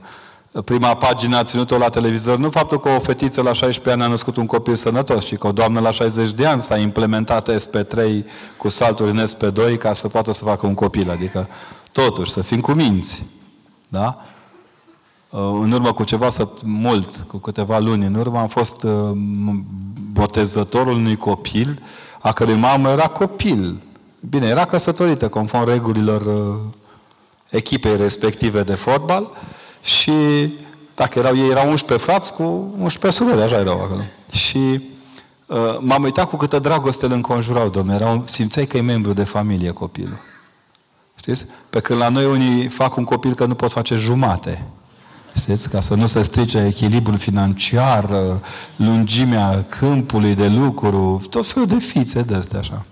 prima 0.66 0.96
pagină 0.96 1.38
a 1.38 1.44
ținut-o 1.44 1.78
la 1.78 1.90
televizor, 1.90 2.38
nu 2.38 2.50
faptul 2.50 2.80
că 2.80 2.90
o 2.90 3.00
fetiță 3.00 3.42
la 3.42 3.54
16 3.54 3.90
ani 3.90 4.04
a 4.04 4.08
născut 4.08 4.38
un 4.38 4.46
copil 4.46 4.76
sănătos, 4.76 5.24
ci 5.24 5.36
că 5.36 5.48
o 5.48 5.52
doamnă 5.52 5.80
la 5.80 5.92
60 5.92 6.32
de 6.32 6.46
ani 6.46 6.62
s-a 6.62 6.78
implementat 6.78 7.50
SP3 7.52 8.24
cu 8.58 8.70
salturi 8.70 9.12
în 9.12 9.26
SP2 9.26 9.78
ca 9.78 9.94
să 9.94 10.08
poată 10.08 10.32
să 10.32 10.44
facă 10.44 10.68
un 10.68 10.74
copil. 10.74 11.10
Adică, 11.10 11.48
totuși, 11.92 12.32
să 12.32 12.42
fim 12.42 12.62
cu 12.62 12.72
minți. 12.72 13.26
Da? 13.88 14.18
Uh, 15.30 15.40
în 15.62 15.72
urmă 15.72 15.94
cu 15.94 16.04
ceva 16.04 16.30
să 16.30 16.48
mult, 16.64 17.26
cu 17.28 17.38
câteva 17.38 17.80
luni 17.80 18.06
în 18.06 18.14
urmă, 18.14 18.40
am 18.40 18.48
fost 18.48 18.84
uh, 18.84 18.92
botezătorul 20.12 20.94
unui 20.94 21.16
copil, 21.16 21.82
a 22.22 22.32
cărui 22.32 22.56
mamă 22.56 22.90
era 22.90 23.08
copil. 23.08 23.82
Bine, 24.20 24.48
era 24.48 24.66
căsătorită, 24.66 25.30
conform 25.30 25.70
regulilor 25.70 26.22
uh, 26.22 26.60
echipei 27.50 27.98
respective 27.98 28.64
de 28.64 28.74
fotbal, 28.74 29.32
și 29.82 30.12
dacă 30.96 31.20
erau 31.20 31.38
ei, 31.38 31.50
erau 31.50 31.70
11 31.70 32.08
frați 32.08 32.34
cu 32.34 32.74
11 32.80 33.22
surori, 33.22 33.42
așa 33.42 33.60
erau 33.60 33.82
acolo. 33.82 34.02
Și 34.32 34.82
uh, 35.46 35.78
m-am 35.80 36.04
uitat 36.04 36.30
cu 36.30 36.36
câtă 36.36 36.60
dragoste 36.60 37.06
îl 37.06 37.12
înconjurau, 37.12 37.70
domnule. 37.70 38.04
Erau, 38.04 38.24
simțeai 38.26 38.66
că 38.66 38.78
e 38.78 38.82
membru 38.82 39.14
de 39.14 39.24
familie 39.24 39.72
copilul. 39.72 40.18
Știți? 41.16 41.46
Pe 41.70 41.80
când 41.80 42.00
la 42.00 42.10
noi 42.10 42.26
unii 42.26 42.68
fac 42.68 42.96
un 42.96 43.04
copil 43.04 43.34
că 43.34 43.46
nu 43.46 43.56
pot 43.56 43.72
face 43.72 43.96
jumate. 43.96 44.68
Știți? 45.36 45.70
Ca 45.70 45.80
să 45.80 45.96
nu 45.96 46.06
se 46.06 46.22
strice 46.22 46.66
echilibrul 46.66 47.18
financiar, 47.18 48.04
uh, 48.04 48.36
lungimea 48.76 49.66
câmpului 49.70 50.36
de 50.36 50.48
lucru, 50.48 51.22
tot 51.30 51.48
felul 51.48 51.68
de 51.68 51.80
fițe 51.80 52.22
de 52.22 52.36
astea 52.36 52.60
așa. 52.60 52.86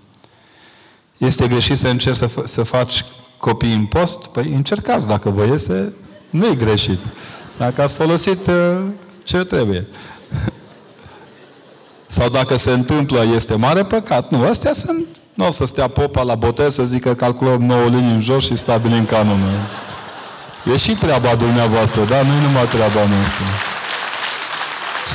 Este 1.16 1.46
greșit 1.46 1.76
să 1.76 1.88
încerci 1.88 2.16
să, 2.16 2.28
să 2.44 2.62
faci 2.62 3.04
copii 3.36 3.72
în 3.72 3.84
post? 3.84 4.26
Păi 4.26 4.52
încercați, 4.54 5.06
dacă 5.06 5.30
vă 5.30 5.44
iese, 5.44 5.92
nu 6.30 6.46
e 6.46 6.54
greșit. 6.54 6.98
Dacă 7.58 7.82
ați 7.82 7.94
folosit 7.94 8.46
uh, 8.46 8.78
ce 9.24 9.36
trebuie. 9.36 9.86
Sau 12.06 12.28
dacă 12.28 12.56
se 12.56 12.70
întâmplă, 12.70 13.24
este 13.34 13.54
mare 13.54 13.84
păcat. 13.84 14.30
Nu, 14.30 14.48
astea 14.48 14.72
sunt... 14.72 15.06
Nu 15.34 15.46
o 15.46 15.50
să 15.50 15.64
stea 15.64 15.88
popa 15.88 16.22
la 16.22 16.34
botez 16.34 16.74
să 16.74 16.84
zică 16.84 17.14
calculăm 17.14 17.62
9 17.62 17.88
luni 17.88 18.12
în 18.12 18.20
jos 18.20 18.44
și 18.44 18.56
stabilim 18.56 19.04
canonul. 19.04 19.58
E 20.72 20.76
și 20.76 20.94
treaba 20.94 21.34
dumneavoastră, 21.34 22.04
da? 22.04 22.22
Nu 22.22 22.32
e 22.32 22.46
numai 22.46 22.66
treaba 22.66 23.00
noastră. 23.08 23.44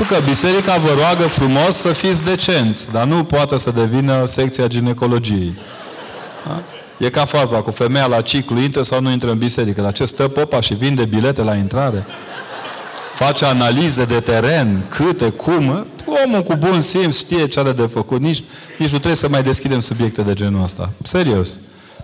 Că 0.07 0.19
biserica 0.25 0.77
vă 0.77 0.93
roagă 0.97 1.23
frumos 1.23 1.75
să 1.75 1.93
fiți 1.93 2.23
decenți, 2.23 2.91
dar 2.91 3.05
nu 3.05 3.23
poate 3.23 3.57
să 3.57 3.71
devină 3.71 4.25
secția 4.25 4.67
ginecologiei. 4.67 5.57
Da? 6.45 6.63
E 6.97 7.09
ca 7.09 7.25
faza 7.25 7.61
cu 7.61 7.71
femeia 7.71 8.05
la 8.05 8.21
ciclu, 8.21 8.59
intră 8.59 8.81
sau 8.81 9.01
nu 9.01 9.11
intră 9.11 9.31
în 9.31 9.37
biserică. 9.37 9.81
Dar 9.81 9.91
ce 9.91 10.05
stă 10.05 10.27
popa 10.27 10.59
și 10.59 10.73
vinde 10.73 11.05
bilete 11.05 11.43
la 11.43 11.55
intrare? 11.55 12.05
Face 13.13 13.45
analize 13.45 14.05
de 14.05 14.19
teren, 14.19 14.81
câte, 14.89 15.29
cum. 15.29 15.87
Omul 16.25 16.41
cu 16.41 16.55
bun 16.55 16.81
simț 16.81 17.17
știe 17.17 17.47
ce 17.47 17.59
are 17.59 17.71
de 17.71 17.85
făcut. 17.85 18.21
Nici, 18.21 18.43
nici 18.77 18.89
nu 18.89 18.97
trebuie 18.97 19.15
să 19.15 19.29
mai 19.29 19.43
deschidem 19.43 19.79
subiecte 19.79 20.21
de 20.21 20.33
genul 20.33 20.63
ăsta. 20.63 20.91
Serios. 21.03 21.59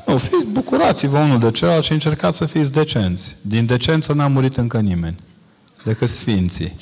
Nu, 0.05 0.17
fiți, 0.17 0.45
bucurați-vă 0.51 1.17
unul 1.17 1.39
de 1.39 1.51
celălalt 1.51 1.83
și 1.83 1.91
încercați 1.91 2.38
să 2.38 2.45
fiți 2.45 2.71
decenți. 2.71 3.35
Din 3.41 3.65
decență 3.65 4.13
n-a 4.13 4.27
murit 4.27 4.57
încă 4.57 4.79
nimeni. 4.79 5.15
Decât 5.83 6.09
sfinții. 6.09 6.75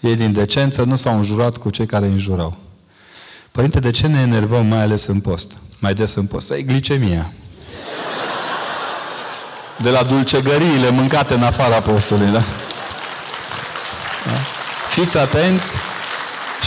Ei 0.00 0.16
din 0.16 0.32
decență 0.32 0.82
nu 0.82 0.96
s-au 0.96 1.16
înjurat 1.16 1.56
cu 1.56 1.70
cei 1.70 1.86
care 1.86 2.06
îi 2.06 2.12
înjurau. 2.12 2.56
Părinte, 3.50 3.80
de 3.80 3.90
ce 3.90 4.06
ne 4.06 4.20
enervăm 4.20 4.66
mai 4.66 4.82
ales 4.82 5.06
în 5.06 5.20
post? 5.20 5.52
Mai 5.78 5.94
des 5.94 6.14
în 6.14 6.26
post? 6.26 6.50
E 6.50 6.62
glicemia. 6.62 7.32
De 9.82 9.90
la 9.90 10.02
dulcegăriile 10.02 10.90
mâncate 10.90 11.34
în 11.34 11.42
afara 11.42 11.80
postului, 11.80 12.26
da? 12.26 12.32
da? 12.32 12.44
Fiți 14.90 15.18
atenți 15.18 15.76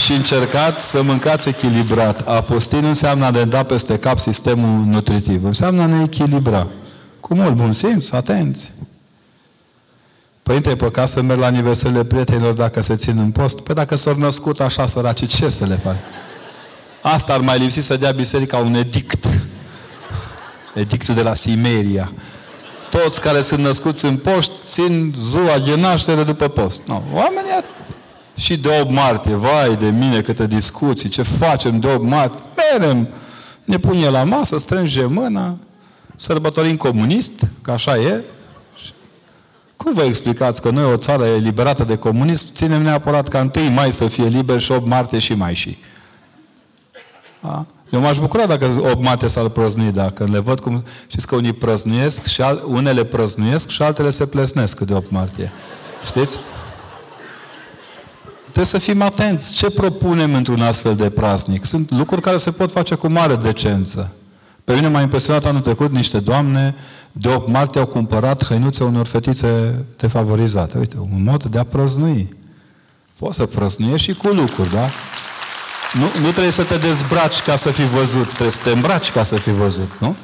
și 0.04 0.12
încercați 0.12 0.90
să 0.90 1.02
mâncați 1.02 1.48
echilibrat. 1.48 2.28
A 2.28 2.40
posti 2.40 2.76
nu 2.76 2.88
înseamnă 2.88 3.24
a 3.24 3.30
de 3.30 3.44
da 3.44 3.62
peste 3.62 3.98
cap 3.98 4.18
sistemul 4.18 4.84
nutritiv. 4.84 5.44
Înseamnă 5.44 5.82
a 5.82 5.86
ne 5.86 6.02
echilibra. 6.02 6.66
Cu 7.20 7.34
mult 7.34 7.54
bun 7.54 7.72
simț, 7.72 8.10
atenți. 8.10 8.72
Părinte, 10.42 10.70
e 10.70 10.76
păcat 10.76 11.08
să 11.08 11.22
merg 11.22 11.40
la 11.40 11.46
aniversările 11.46 12.04
prietenilor 12.04 12.52
dacă 12.52 12.80
se 12.80 12.96
țin 12.96 13.18
în 13.18 13.30
post? 13.30 13.60
Păi 13.60 13.74
dacă 13.74 13.96
s-au 13.96 14.16
născut 14.16 14.60
așa 14.60 14.86
săraci, 14.86 15.26
ce 15.26 15.48
să 15.48 15.66
le 15.66 15.80
fac? 15.82 15.96
Asta 17.02 17.32
ar 17.32 17.40
mai 17.40 17.58
lipsi 17.58 17.80
să 17.80 17.96
dea 17.96 18.10
biserica 18.10 18.56
un 18.56 18.74
edict. 18.74 19.28
Edictul 20.74 21.14
de 21.14 21.22
la 21.22 21.34
Simeria. 21.34 22.12
Toți 22.90 23.20
care 23.20 23.40
sunt 23.40 23.60
născuți 23.60 24.04
în 24.04 24.16
post 24.16 24.50
țin 24.64 25.14
ziua 25.18 25.58
de 25.58 25.80
naștere 25.80 26.22
după 26.22 26.48
post. 26.48 26.82
No. 26.86 27.02
Oamenii 27.12 27.50
și 28.36 28.56
de 28.56 28.68
8 28.82 28.90
martie, 28.90 29.34
vai 29.34 29.76
de 29.76 29.90
mine 29.90 30.20
câte 30.20 30.46
discuții, 30.46 31.08
ce 31.08 31.22
facem 31.22 31.80
de 31.80 31.88
8 31.88 32.04
martie? 32.04 32.40
Merem, 32.56 33.08
ne 33.64 33.76
punem 33.76 34.12
la 34.12 34.24
masă, 34.24 34.58
strângem 34.58 35.12
mâna, 35.12 35.56
sărbătorim 36.14 36.76
comunist, 36.76 37.32
că 37.62 37.70
așa 37.70 37.96
e, 37.96 38.20
cum 39.76 39.92
vă 39.92 40.02
explicați 40.02 40.62
că 40.62 40.70
noi, 40.70 40.92
o 40.92 40.96
țară 40.96 41.24
eliberată 41.24 41.84
de 41.84 41.96
comunism, 41.96 42.46
ținem 42.54 42.82
neapărat 42.82 43.28
ca 43.28 43.50
1 43.56 43.70
mai 43.70 43.92
să 43.92 44.08
fie 44.08 44.26
liber 44.26 44.60
și 44.60 44.72
8 44.72 44.86
martie 44.86 45.18
și 45.18 45.34
mai 45.34 45.54
și? 45.54 45.78
Da? 47.42 47.66
Eu 47.90 48.00
m-aș 48.00 48.18
bucura 48.18 48.46
dacă 48.46 48.66
8 48.80 49.02
martie 49.02 49.28
s-ar 49.28 49.48
prăznui, 49.48 49.90
dacă 49.90 50.24
le 50.30 50.38
văd 50.38 50.60
cum... 50.60 50.84
Știți 51.06 51.26
că 51.26 51.34
unii 51.34 51.52
prăznuiesc 51.52 52.24
și 52.24 52.42
al, 52.42 52.62
unele 52.66 53.04
prăznuiesc 53.04 53.68
și 53.68 53.82
altele 53.82 54.10
se 54.10 54.26
plesnesc 54.26 54.80
de 54.80 54.94
8 54.94 55.10
martie. 55.10 55.52
Știți? 56.04 56.38
Trebuie 58.40 58.64
să 58.64 58.78
fim 58.78 59.02
atenți. 59.02 59.52
Ce 59.52 59.70
propunem 59.70 60.34
într-un 60.34 60.60
astfel 60.60 60.96
de 60.96 61.10
praznic? 61.10 61.64
Sunt 61.64 61.90
lucruri 61.90 62.20
care 62.20 62.36
se 62.36 62.50
pot 62.50 62.70
face 62.72 62.94
cu 62.94 63.08
mare 63.08 63.36
decență. 63.36 64.12
Pe 64.64 64.74
mine 64.74 64.88
m-a 64.88 65.00
impresionat 65.00 65.44
anul 65.44 65.60
trecut 65.60 65.92
niște 65.92 66.20
doamne 66.20 66.74
de 67.12 67.28
8 67.28 67.48
martie 67.48 67.80
au 67.80 67.86
cumpărat 67.86 68.44
hăinuțe 68.44 68.84
unor 68.84 69.06
fetițe 69.06 69.84
defavorizate. 69.96 70.78
Uite, 70.78 70.96
un 70.98 71.22
mod 71.22 71.44
de 71.44 71.58
a 71.58 71.64
prăznui. 71.64 72.36
Poți 73.18 73.36
să 73.36 73.46
prăznuiești 73.46 74.10
și 74.10 74.16
cu 74.16 74.28
lucruri, 74.28 74.70
da? 74.70 74.88
Nu, 75.94 76.20
nu 76.20 76.30
trebuie 76.30 76.50
să 76.52 76.64
te 76.64 76.76
dezbraci 76.76 77.40
ca 77.40 77.56
să 77.56 77.70
fii 77.70 77.88
văzut, 77.88 78.26
trebuie 78.26 78.50
să 78.50 78.60
te 78.62 78.70
îmbraci 78.70 79.10
ca 79.10 79.22
să 79.22 79.36
fii 79.36 79.52
văzut, 79.52 79.98
nu? 79.98 80.16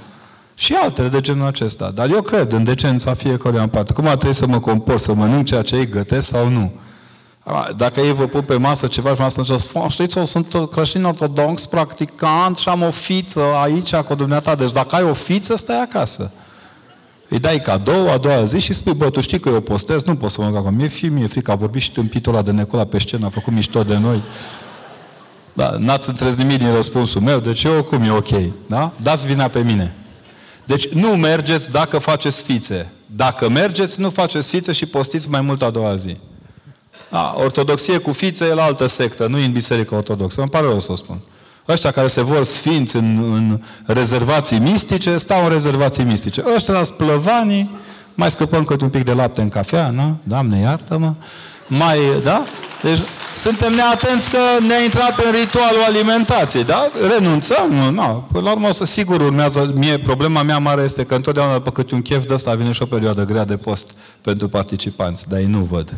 Și 0.55 0.75
altele 0.75 1.09
de 1.09 1.21
genul 1.21 1.47
acesta. 1.47 1.91
Dar 1.95 2.11
eu 2.11 2.23
cred 2.23 2.53
în 2.53 2.65
decența 2.65 3.15
fiecare 3.15 3.59
în 3.59 3.69
parte. 3.69 3.93
Cum 3.93 4.07
ar 4.07 4.17
trebui 4.17 4.35
să 4.35 4.47
mă 4.47 4.61
comport, 4.61 5.01
să 5.01 5.15
mănânc 5.15 5.47
ceea 5.47 5.63
ce 5.63 5.77
ei 5.77 5.89
gătesc 5.89 6.29
sau 6.29 6.49
nu? 6.49 6.73
Dacă 7.77 8.01
ei 8.01 8.13
vă 8.13 8.27
pun 8.27 8.41
pe 8.41 8.57
masă 8.57 8.87
ceva 8.87 9.15
și 9.15 9.21
masă 9.21 9.43
ziceți, 9.43 9.71
știți, 9.89 10.19
eu 10.19 10.25
sunt 10.25 10.71
creștin 10.71 11.05
ortodox, 11.05 11.67
practicant 11.67 12.57
și 12.57 12.69
am 12.69 12.83
o 12.83 12.91
fiță 12.91 13.43
aici 13.63 13.95
cu 13.95 14.15
dumneata. 14.15 14.55
Deci 14.55 14.73
dacă 14.73 14.97
ai 14.97 15.03
o 15.03 15.13
fiță, 15.13 15.57
stai 15.57 15.81
acasă. 15.81 16.31
Îi 17.29 17.39
dai 17.39 17.61
cadou 17.61 18.11
a 18.11 18.17
doua 18.17 18.45
zi 18.45 18.59
și 18.59 18.73
spui, 18.73 18.95
bă, 18.95 19.11
tu 19.11 19.21
știi 19.21 19.41
că 19.41 19.49
eu 19.49 19.61
postez, 19.61 20.03
nu 20.03 20.17
pot 20.17 20.31
să 20.31 20.41
mă 20.41 20.57
acum. 20.57 20.75
Mi-e 20.75 20.89
fi, 20.89 21.07
mi-e 21.07 21.27
frică, 21.27 21.51
a 21.51 21.55
vorbit 21.55 21.83
și 21.83 21.93
tâmpitul 21.93 22.33
ăla 22.33 22.43
de 22.43 22.51
Necola 22.51 22.85
pe 22.85 22.99
scenă, 22.99 23.27
a 23.27 23.29
făcut 23.29 23.53
mișto 23.53 23.83
de 23.83 23.97
noi. 23.97 24.23
Da, 25.59 25.77
n-ați 25.79 26.09
înțeles 26.09 26.35
nimic 26.37 26.59
din 26.59 26.75
răspunsul 26.75 27.21
meu, 27.21 27.39
deci 27.39 27.63
eu 27.63 27.73
oricum 27.73 28.03
e 28.03 28.11
ok. 28.11 28.29
Da? 28.67 28.93
Dați 29.01 29.27
vina 29.27 29.49
pe 29.49 29.63
mine. 29.63 29.95
Deci 30.65 30.89
nu 30.89 31.09
mergeți 31.09 31.71
dacă 31.71 31.99
faceți 31.99 32.43
fițe. 32.43 32.93
Dacă 33.17 33.49
mergeți, 33.49 34.01
nu 34.01 34.11
faceți 34.11 34.51
fițe 34.51 34.73
și 34.73 34.87
postiți 34.87 35.29
mai 35.29 35.41
mult 35.41 35.63
a 35.63 35.71
doua 35.71 35.97
zi. 35.97 36.17
Da, 37.11 37.35
ortodoxie 37.37 37.99
cu 37.99 38.13
fițe 38.13 38.45
e 38.45 38.55
la 38.55 38.63
altă 38.63 38.87
sectă, 38.87 39.27
nu 39.27 39.37
în 39.37 39.53
biserică 39.53 39.95
ortodoxă. 39.95 40.41
Îmi 40.41 40.51
pare 40.51 40.67
rău 40.67 40.81
să 40.81 40.93
o 40.93 40.97
spun. 40.97 41.21
Ăștia 41.69 41.91
care 41.91 42.07
se 42.07 42.23
vor 42.23 42.45
sfinți 42.45 42.97
în, 42.97 43.33
în 43.35 43.61
rezervații 43.87 44.59
mistice, 44.59 45.17
stau 45.17 45.43
în 45.43 45.49
rezervații 45.49 46.05
mistice. 46.05 46.43
Ăștia 46.55 46.75
la 46.75 46.83
splăvanii, 46.83 47.71
mai 48.15 48.31
scăpăm 48.31 48.65
câte 48.65 48.85
un 48.85 48.91
pic 48.91 49.05
de 49.05 49.13
lapte 49.13 49.41
în 49.41 49.49
cafea, 49.49 49.91
nu? 49.91 50.21
Doamne, 50.23 50.61
iartă-mă. 50.61 51.15
Mai, 51.69 51.99
da? 52.23 52.43
Deci, 52.83 53.01
suntem 53.37 53.75
neatenți 53.75 54.31
că 54.31 54.39
ne-a 54.67 54.83
intrat 54.83 55.19
în 55.19 55.31
ritualul 55.41 55.83
alimentației, 55.87 56.65
da? 56.65 56.91
Renunțăm, 57.17 57.71
nu, 57.71 58.27
Până 58.33 58.45
la 58.45 58.51
urmă, 58.51 58.73
sigur 58.73 59.21
urmează, 59.21 59.73
mie, 59.75 59.99
problema 59.99 60.43
mea 60.43 60.59
mare 60.59 60.83
este 60.83 61.05
că 61.05 61.15
întotdeauna 61.15 61.55
după 61.55 61.71
câte 61.71 61.95
un 61.95 62.03
chef 62.03 62.27
de 62.27 62.35
ăsta 62.35 62.55
vine 62.55 62.73
și 62.73 62.83
o 62.83 62.87
perioadă 62.87 63.25
grea 63.25 63.45
de 63.45 63.57
post 63.57 63.91
pentru 64.21 64.49
participanți, 64.49 65.29
dar 65.29 65.39
ei 65.39 65.47
nu 65.47 65.59
văd. 65.59 65.97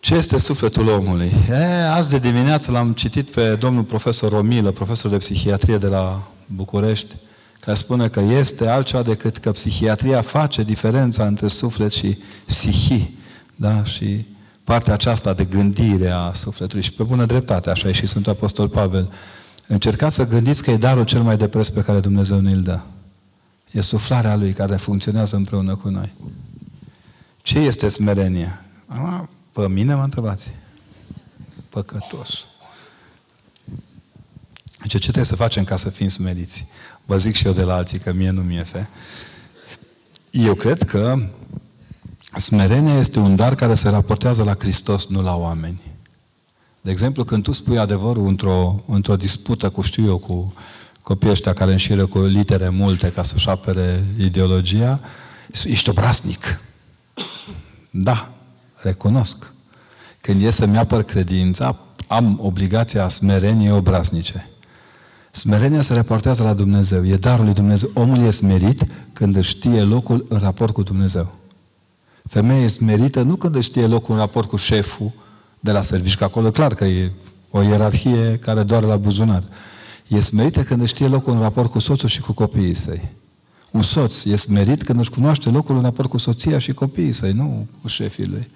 Ce 0.00 0.14
este 0.14 0.38
sufletul 0.38 0.88
omului? 0.88 1.32
E, 1.50 1.88
azi 1.88 2.10
de 2.10 2.18
dimineață 2.18 2.70
l-am 2.70 2.92
citit 2.92 3.30
pe 3.30 3.54
domnul 3.54 3.82
profesor 3.82 4.30
Romilă, 4.30 4.70
profesor 4.70 5.10
de 5.10 5.16
psihiatrie 5.16 5.76
de 5.78 5.86
la 5.86 6.22
București, 6.46 7.16
care 7.60 7.76
spune 7.76 8.08
că 8.08 8.20
este 8.20 8.68
altceva 8.68 9.02
decât 9.02 9.36
că 9.36 9.50
psihiatria 9.50 10.22
face 10.22 10.62
diferența 10.62 11.24
între 11.24 11.46
suflet 11.46 11.92
și 11.92 12.18
psihii. 12.46 13.17
Da? 13.60 13.84
Și 13.84 14.26
partea 14.64 14.92
aceasta 14.92 15.34
de 15.34 15.44
gândire 15.44 16.08
a 16.08 16.32
sufletului. 16.32 16.82
Și 16.82 16.92
pe 16.92 17.02
bună 17.02 17.24
dreptate, 17.24 17.70
așa 17.70 17.88
e 17.88 17.92
și 17.92 18.06
Sfântul 18.06 18.32
Apostol 18.32 18.68
Pavel. 18.68 19.12
Încercați 19.66 20.14
să 20.14 20.26
gândiți 20.26 20.62
că 20.62 20.70
e 20.70 20.76
darul 20.76 21.04
cel 21.04 21.22
mai 21.22 21.36
de 21.36 21.48
preț 21.48 21.68
pe 21.68 21.82
care 21.82 22.00
Dumnezeu 22.00 22.40
ne-l 22.40 22.62
dă. 22.62 22.80
E 23.70 23.80
suflarea 23.80 24.36
Lui 24.36 24.52
care 24.52 24.76
funcționează 24.76 25.36
împreună 25.36 25.76
cu 25.76 25.88
noi. 25.88 26.12
Ce 27.42 27.58
este 27.58 27.88
smerenia? 27.88 28.64
Pe 29.52 29.68
mine 29.68 29.94
mă 29.94 30.02
întrebați. 30.02 30.50
Păcătos. 31.68 32.46
Deci 34.80 34.90
ce 34.90 34.98
trebuie 34.98 35.24
să 35.24 35.36
facem 35.36 35.64
ca 35.64 35.76
să 35.76 35.90
fim 35.90 36.08
smeriți? 36.08 36.66
Vă 37.04 37.18
zic 37.18 37.34
și 37.34 37.46
eu 37.46 37.52
de 37.52 37.62
la 37.62 37.74
alții 37.74 37.98
că 37.98 38.12
mie 38.12 38.30
nu-mi 38.30 38.54
iese. 38.54 38.88
Eu 40.30 40.54
cred 40.54 40.82
că 40.82 41.28
smerenia 42.36 42.98
este 42.98 43.18
un 43.18 43.36
dar 43.36 43.54
care 43.54 43.74
se 43.74 43.88
raportează 43.88 44.42
la 44.42 44.54
Hristos, 44.58 45.06
nu 45.06 45.22
la 45.22 45.36
oameni. 45.36 45.80
De 46.80 46.90
exemplu, 46.90 47.24
când 47.24 47.42
tu 47.42 47.52
spui 47.52 47.78
adevărul 47.78 48.26
într-o, 48.26 48.82
într-o 48.86 49.16
dispută 49.16 49.70
cu, 49.70 49.80
știu 49.80 50.06
eu, 50.06 50.18
cu 50.18 50.52
copiii 51.02 51.32
ăștia 51.32 51.52
care 51.52 51.70
înșiră 51.70 52.06
cu 52.06 52.20
litere 52.20 52.68
multe 52.68 53.10
ca 53.10 53.22
să-și 53.22 53.48
apere 53.48 54.04
ideologia, 54.18 55.00
ești 55.64 55.88
obraznic. 55.88 56.60
Da, 57.90 58.32
recunosc. 58.76 59.52
Când 60.20 60.42
e 60.42 60.50
să-mi 60.50 60.78
apăr 60.78 61.02
credința, 61.02 61.78
am 62.06 62.38
obligația 62.42 63.08
smereniei 63.08 63.72
obraznice. 63.72 64.50
Smerenia 65.30 65.82
se 65.82 65.94
raportează 65.94 66.42
la 66.42 66.54
Dumnezeu. 66.54 67.06
E 67.06 67.16
darul 67.16 67.44
lui 67.44 67.54
Dumnezeu. 67.54 67.90
Omul 67.94 68.18
e 68.18 68.30
smerit 68.30 68.84
când 69.12 69.36
își 69.36 69.50
știe 69.50 69.82
locul 69.82 70.26
în 70.28 70.38
raport 70.38 70.72
cu 70.72 70.82
Dumnezeu. 70.82 71.37
Femeia 72.28 72.62
e 72.62 72.68
smerită 72.68 73.22
nu 73.22 73.36
când 73.36 73.54
își 73.54 73.68
știe 73.68 73.86
locul 73.86 74.14
în 74.14 74.20
raport 74.20 74.48
cu 74.48 74.56
șeful 74.56 75.12
de 75.60 75.72
la 75.72 75.82
serviciu, 75.82 76.16
că 76.16 76.24
acolo 76.24 76.50
clar 76.50 76.74
că 76.74 76.84
e 76.84 77.12
o 77.50 77.62
ierarhie 77.62 78.38
care 78.38 78.62
doare 78.62 78.86
la 78.86 78.96
buzunar. 78.96 79.42
E 80.08 80.20
smerită 80.20 80.62
când 80.62 80.82
își 80.82 80.94
știe 80.94 81.06
locul 81.06 81.32
în 81.32 81.40
raport 81.40 81.70
cu 81.70 81.78
soțul 81.78 82.08
și 82.08 82.20
cu 82.20 82.32
copiii 82.32 82.74
săi. 82.74 83.12
Un 83.70 83.82
soț 83.82 84.24
e 84.24 84.36
smerit 84.36 84.82
când 84.82 84.98
își 84.98 85.10
cunoaște 85.10 85.50
locul 85.50 85.76
în 85.76 85.82
raport 85.82 86.08
cu 86.08 86.18
soția 86.18 86.58
și 86.58 86.72
copiii 86.72 87.12
săi, 87.12 87.32
nu 87.32 87.66
cu 87.82 87.88
șefii 87.88 88.26
lui. 88.26 88.50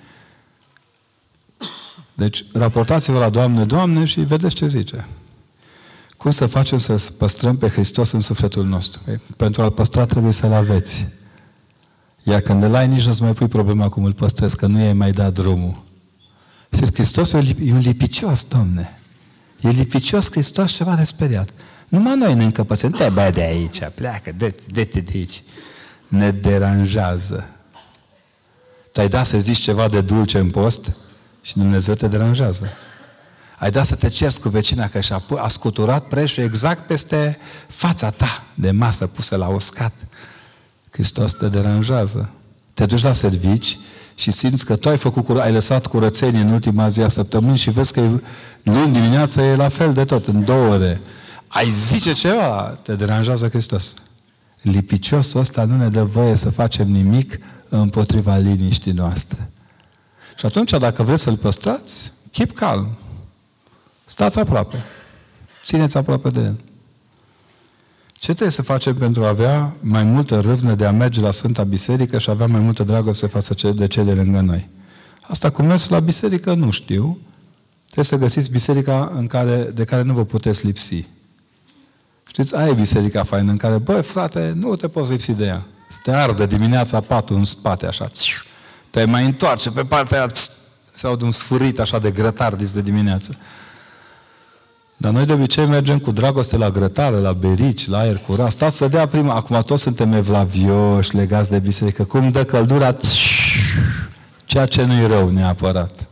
Deci, 2.15 2.45
raportați-vă 2.53 3.19
la 3.19 3.29
Doamne, 3.29 3.65
Doamne 3.65 4.05
și 4.05 4.21
vedeți 4.21 4.55
ce 4.55 4.67
zice. 4.67 5.07
Cum 6.17 6.31
să 6.31 6.47
facem 6.47 6.79
să 6.79 7.11
păstrăm 7.19 7.57
pe 7.57 7.69
Hristos 7.69 8.11
în 8.11 8.21
sufletul 8.21 8.67
nostru? 8.67 9.01
Pentru 9.37 9.63
a-L 9.63 9.71
păstra 9.71 10.07
trebuie 10.07 10.33
să-L 10.33 10.53
aveți. 10.53 11.07
Iar 12.23 12.41
când 12.41 12.63
îl 12.63 12.75
ai, 12.75 12.89
nici 12.89 13.07
nu-ți 13.07 13.23
mai 13.23 13.33
pui 13.33 13.49
problema 13.49 13.89
cum 13.89 14.05
îl 14.05 14.13
păstrezi, 14.13 14.57
că 14.57 14.67
nu 14.67 14.79
i-ai 14.79 14.93
mai 14.93 15.11
dat 15.11 15.33
drumul. 15.33 15.83
Și 16.75 16.93
Hristos 16.93 17.33
e 17.33 17.37
un 17.73 17.79
lipicios, 17.79 18.45
domne. 18.45 19.01
E 19.61 19.69
lipicios 19.69 20.31
Hristos 20.31 20.73
ceva 20.73 20.95
de 20.95 21.05
speriat. 21.05 21.51
Numai 21.89 22.17
noi 22.17 22.35
ne 22.35 22.45
încăpățăm. 22.45 22.91
Te 22.91 23.09
bă 23.09 23.31
de 23.35 23.43
aici, 23.43 23.79
pleacă, 23.95 24.33
dă-te 24.37 25.01
de 25.01 25.11
aici. 25.15 25.43
Ne 26.09 26.31
deranjează. 26.31 27.51
Tu 28.93 29.01
ai 29.01 29.09
dat 29.09 29.27
să 29.27 29.39
zici 29.39 29.59
ceva 29.59 29.89
de 29.89 30.01
dulce 30.01 30.39
în 30.39 30.51
post 30.51 30.97
și 31.43 31.57
Dumnezeu 31.57 31.95
te 31.95 32.09
deranjează. 32.09 32.69
Ai 33.59 33.71
dat 33.71 33.87
să 33.87 33.95
te 33.95 34.09
cerți 34.09 34.41
cu 34.41 34.49
vecina 34.49 34.89
că 34.89 35.01
și-a 35.01 35.25
a 35.37 35.49
scuturat 35.49 36.05
preșul 36.05 36.43
exact 36.43 36.87
peste 36.87 37.39
fața 37.67 38.11
ta 38.11 38.45
de 38.55 38.71
masă 38.71 39.07
pusă 39.07 39.37
la 39.37 39.49
uscat. 39.49 39.93
Hristos 40.93 41.33
te 41.33 41.49
deranjează. 41.49 42.31
Te 42.75 42.87
duci 42.87 43.03
la 43.03 43.13
servici 43.13 43.79
și 44.15 44.31
simți 44.31 44.65
că 44.65 44.77
tu 44.77 44.89
ai 44.89 44.97
făcut 44.99 45.25
cur- 45.25 45.41
ai 45.41 45.53
lăsat 45.53 45.87
curățenie 45.87 46.41
în 46.41 46.53
ultima 46.53 46.89
zi 46.89 47.01
a 47.01 47.09
săptămânii 47.09 47.57
și 47.57 47.71
vezi 47.71 47.93
că 47.93 48.01
luni 48.63 48.93
dimineața 48.93 49.45
e 49.45 49.57
la 49.57 49.69
fel 49.69 49.93
de 49.93 50.05
tot, 50.05 50.27
în 50.27 50.45
două 50.45 50.69
ore. 50.69 51.01
Ai 51.49 51.71
zice 51.71 52.13
ceva, 52.13 52.79
te 52.83 52.95
deranjează 52.97 53.49
Hristos. 53.49 53.95
Lipiciosul 54.61 55.41
ăsta 55.41 55.65
nu 55.65 55.77
ne 55.77 55.89
dă 55.89 56.05
voie 56.05 56.35
să 56.37 56.51
facem 56.51 56.91
nimic 56.91 57.39
împotriva 57.69 58.37
liniștii 58.37 58.93
noastre. 58.93 59.51
Și 60.37 60.47
atunci, 60.47 60.71
dacă 60.71 61.03
vreți 61.03 61.23
să-l 61.23 61.37
păstrați, 61.37 62.13
keep 62.31 62.55
calm. 62.55 62.97
Stați 64.05 64.39
aproape. 64.39 64.77
Țineți 65.65 65.97
aproape 65.97 66.31
de 66.31 66.41
el. 66.41 66.61
Ce 68.23 68.29
trebuie 68.29 68.51
să 68.51 68.63
facem 68.63 68.95
pentru 68.95 69.25
a 69.25 69.29
avea 69.29 69.75
mai 69.81 70.03
multă 70.03 70.41
râvnă 70.41 70.75
de 70.75 70.87
a 70.87 70.91
merge 70.91 71.21
la 71.21 71.31
Sfânta 71.31 71.65
Biserică 71.65 72.19
și 72.19 72.29
a 72.29 72.33
avea 72.33 72.47
mai 72.47 72.61
multă 72.61 72.83
dragoste 72.83 73.27
față 73.27 73.73
de 73.73 73.87
cei 73.87 74.05
de 74.05 74.13
lângă 74.13 74.41
noi? 74.41 74.69
Asta 75.23 75.51
cu 75.51 75.63
mersul 75.63 75.93
la 75.93 76.01
biserică 76.01 76.55
nu 76.55 76.71
știu. 76.71 77.19
Trebuie 77.85 78.05
să 78.05 78.17
găsiți 78.17 78.51
biserica 78.51 79.13
în 79.15 79.27
care, 79.27 79.71
de 79.75 79.85
care 79.85 80.03
nu 80.03 80.13
vă 80.13 80.25
puteți 80.25 80.67
lipsi. 80.67 81.07
Știți, 82.27 82.57
aia 82.57 82.69
e 82.69 82.73
biserica 82.73 83.25
faină 83.25 83.51
în 83.51 83.57
care, 83.57 83.79
băi, 83.79 84.03
frate, 84.03 84.53
nu 84.57 84.77
te 84.77 84.89
poți 84.89 85.11
lipsi 85.11 85.33
de 85.33 85.45
ea. 85.45 85.67
Să 85.89 85.99
te 86.03 86.11
ardă 86.11 86.47
dimineața 86.47 87.01
patul 87.01 87.37
în 87.37 87.45
spate, 87.45 87.87
așa. 87.87 88.11
Te 88.91 89.05
mai 89.05 89.25
întoarce 89.25 89.71
pe 89.71 89.85
partea 89.85 90.19
aia, 90.19 90.29
se 90.93 91.07
aud 91.07 91.23
un 91.23 91.33
sfârit 91.33 91.81
așa 91.81 91.99
de 91.99 92.11
grătar 92.11 92.55
de 92.55 92.83
dimineață. 92.83 93.37
Dar 95.03 95.13
noi 95.13 95.27
de 95.27 95.33
obicei 95.33 95.67
mergem 95.67 95.99
cu 95.99 96.11
dragoste 96.11 96.57
la 96.57 96.71
grătare, 96.71 97.17
la 97.17 97.33
berici, 97.33 97.89
la 97.89 97.99
aer 97.99 98.17
curat. 98.17 98.51
Stați 98.51 98.77
să 98.77 98.89
dea 98.89 99.07
prima. 99.07 99.35
Acum 99.35 99.61
toți 99.61 99.83
suntem 99.83 100.13
evlavioși, 100.13 101.17
legați 101.17 101.51
de 101.51 101.59
biserică. 101.59 102.05
Cum 102.05 102.31
dă 102.31 102.45
căldura, 102.45 102.97
ceea 104.45 104.67
ce 104.67 104.85
nu-i 104.85 105.07
rău 105.07 105.31
neapărat. 105.31 106.09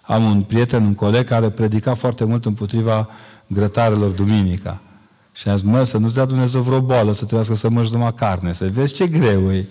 Am 0.00 0.24
un 0.24 0.42
prieten, 0.42 0.82
un 0.82 0.94
coleg 0.94 1.24
care 1.24 1.48
predica 1.48 1.94
foarte 1.94 2.24
mult 2.24 2.44
împotriva 2.44 3.08
grătarelor 3.46 4.10
duminica. 4.10 4.80
Și 5.32 5.48
a 5.48 5.54
zis, 5.54 5.66
mă, 5.66 5.84
să 5.84 5.98
nu-ți 5.98 6.14
dea 6.14 6.24
Dumnezeu 6.24 6.60
vreo 6.60 6.80
boală, 6.80 7.12
să 7.12 7.24
trebuiască 7.24 7.54
să 7.54 7.68
mănânci 7.68 7.92
numai 7.92 8.14
carne, 8.14 8.52
să 8.52 8.68
vezi 8.72 8.94
ce 8.94 9.06
greu 9.06 9.50
e. 9.50 9.68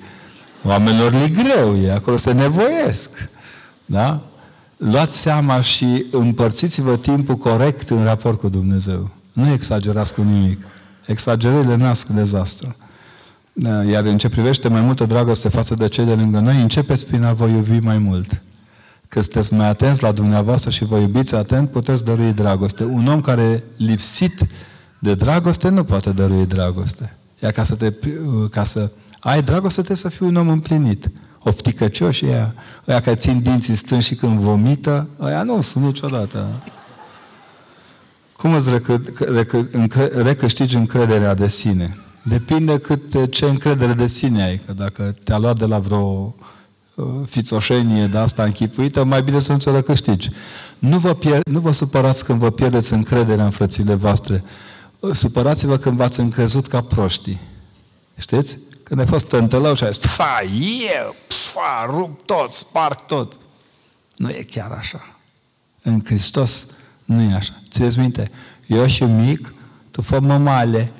Oamenilor 0.63 1.13
li 1.13 1.31
greu 1.31 1.75
e, 1.75 1.91
acolo 1.91 2.15
se 2.15 2.31
nevoiesc. 2.31 3.29
Da? 3.85 4.21
Luați 4.77 5.17
seama 5.17 5.61
și 5.61 6.05
împărțiți-vă 6.11 6.97
timpul 6.97 7.35
corect 7.35 7.89
în 7.89 8.03
raport 8.03 8.39
cu 8.39 8.49
Dumnezeu. 8.49 9.09
Nu 9.33 9.51
exagerați 9.51 10.13
cu 10.13 10.21
nimic. 10.21 10.59
Exagerările 11.05 11.75
nasc 11.75 12.07
dezastru. 12.07 12.75
Da, 13.53 13.83
iar 13.83 14.05
în 14.05 14.17
ce 14.17 14.29
privește 14.29 14.67
mai 14.67 14.81
multă 14.81 15.05
dragoste 15.05 15.49
față 15.49 15.75
de 15.75 15.87
cei 15.87 16.05
de 16.05 16.13
lângă 16.13 16.39
noi, 16.39 16.61
începeți 16.61 17.05
prin 17.05 17.23
a 17.23 17.33
vă 17.33 17.47
iubi 17.47 17.79
mai 17.79 17.97
mult. 17.97 18.41
Că 19.07 19.21
sunteți 19.21 19.53
mai 19.53 19.67
atenți 19.67 20.03
la 20.03 20.11
dumneavoastră 20.11 20.69
și 20.69 20.85
vă 20.85 20.97
iubiți 20.97 21.35
atent, 21.35 21.69
puteți 21.69 22.05
dărui 22.05 22.33
dragoste. 22.33 22.83
Un 22.83 23.07
om 23.07 23.21
care 23.21 23.63
lipsit 23.77 24.47
de 24.99 25.15
dragoste 25.15 25.69
nu 25.69 25.83
poate 25.83 26.11
dărui 26.11 26.45
dragoste. 26.45 27.15
Iar 27.43 27.51
ca 27.51 27.63
să, 27.63 27.75
te, 27.75 27.93
ca 28.51 28.63
să 28.63 28.91
ai 29.19 29.41
dragoste, 29.41 29.81
trebuie 29.81 29.97
să 29.97 30.09
fii 30.09 30.25
un 30.25 30.35
om 30.35 30.49
împlinit. 30.49 31.09
Ofticăcioși 31.43 32.25
ăia, 32.25 32.55
ăia 32.87 32.99
care 32.99 33.15
țin 33.15 33.41
dinții 33.41 33.75
strâns 33.75 34.05
și 34.05 34.15
când 34.15 34.39
vomită, 34.39 35.07
ăia 35.19 35.43
nu 35.43 35.61
sunt 35.61 35.83
niciodată. 35.83 36.47
Cum 38.37 38.53
îți 38.53 38.69
recă, 38.69 39.01
recă, 39.17 39.67
încre, 39.71 40.05
recâștigi 40.05 40.75
încrederea 40.75 41.33
de 41.33 41.47
sine? 41.47 41.97
Depinde 42.23 42.77
cât 42.77 43.31
ce 43.31 43.45
încredere 43.45 43.93
de 43.93 44.07
sine 44.07 44.43
ai. 44.43 44.57
Că 44.65 44.73
dacă 44.73 45.15
te-a 45.23 45.37
luat 45.37 45.59
de 45.59 45.65
la 45.65 45.79
vreo 45.79 46.35
uh, 46.95 47.05
fițoșenie 47.25 48.05
de 48.05 48.17
asta 48.17 48.43
închipuită, 48.43 49.03
mai 49.03 49.23
bine 49.23 49.39
să 49.39 49.51
nu 49.51 49.57
ți-o 49.57 49.71
recâștigi. 49.71 50.29
Nu 50.79 50.97
vă, 50.97 51.13
pier, 51.13 51.41
nu 51.43 51.59
vă 51.59 51.71
supărați 51.71 52.25
când 52.25 52.39
vă 52.39 52.51
pierdeți 52.51 52.93
încrederea 52.93 53.43
în 53.43 53.49
frățile 53.49 53.93
voastre. 53.93 54.43
Supărați-vă 55.11 55.77
când 55.77 55.97
v-ați 55.97 56.19
încrezut 56.19 56.67
ca 56.67 56.81
proștii. 56.81 57.39
Știți? 58.17 58.57
Când 58.87 58.99
ai 58.99 59.05
fost 59.05 59.27
tântălău 59.27 59.73
și 59.73 59.83
ai 59.83 59.91
zis, 59.91 60.01
fa, 60.01 60.41
eu, 60.99 61.15
fa, 61.27 61.85
rup 61.89 62.25
tot, 62.25 62.53
sparg 62.53 63.01
tot. 63.01 63.37
Nu 64.15 64.29
e 64.29 64.45
chiar 64.49 64.71
așa. 64.71 65.17
În 65.81 66.01
Hristos 66.05 66.65
nu 67.05 67.21
e 67.21 67.33
așa. 67.33 67.53
Ți-ți 67.69 67.99
minte? 67.99 68.29
Eu 68.67 68.85
și 68.85 69.03
mic, 69.03 69.53
tu 69.91 70.01
fă 70.01 70.19
male. 70.19 70.91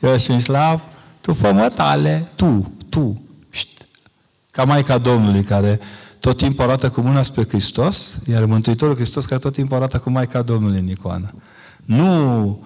Eu 0.00 0.16
și 0.16 0.40
slav, 0.40 0.80
tu 1.20 1.34
fă 1.34 1.72
tale. 1.74 2.32
Tu, 2.34 2.72
tu. 2.88 3.22
Ca 4.50 4.64
Maica 4.64 4.98
Domnului, 4.98 5.42
care 5.42 5.80
tot 6.18 6.36
timpul 6.36 6.64
arată 6.64 6.90
cu 6.90 7.00
mâna 7.00 7.22
spre 7.22 7.44
Hristos, 7.48 8.18
iar 8.26 8.44
Mântuitorul 8.44 8.94
Hristos 8.94 9.24
care 9.24 9.40
tot 9.40 9.52
timpul 9.52 9.76
arată 9.76 9.98
cu 9.98 10.10
Maica 10.10 10.42
Domnului 10.42 10.78
în 10.78 10.88
icoană. 10.88 11.34
Nu 11.84 12.64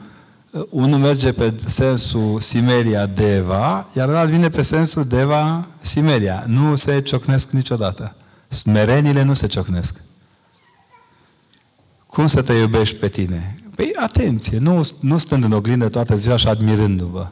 unul 0.70 0.98
merge 0.98 1.32
pe 1.32 1.54
sensul 1.64 2.40
Simeria-Deva, 2.40 3.88
iar 3.96 4.08
ălalt 4.08 4.30
vine 4.30 4.48
pe 4.48 4.62
sensul 4.62 5.04
Deva-Simeria. 5.04 6.44
Nu 6.46 6.76
se 6.76 7.00
ciocnesc 7.00 7.50
niciodată. 7.50 8.16
Smerenile 8.48 9.22
nu 9.22 9.34
se 9.34 9.46
ciocnesc. 9.46 10.00
Cum 12.06 12.26
să 12.26 12.42
te 12.42 12.52
iubești 12.52 12.96
pe 12.96 13.08
tine? 13.08 13.58
Păi, 13.76 13.90
atenție, 13.96 14.58
nu, 14.58 14.88
nu 15.00 15.18
stând 15.18 15.44
în 15.44 15.52
oglindă 15.52 15.88
toată 15.88 16.16
ziua 16.16 16.36
și 16.36 16.48
admirându-vă. 16.48 17.26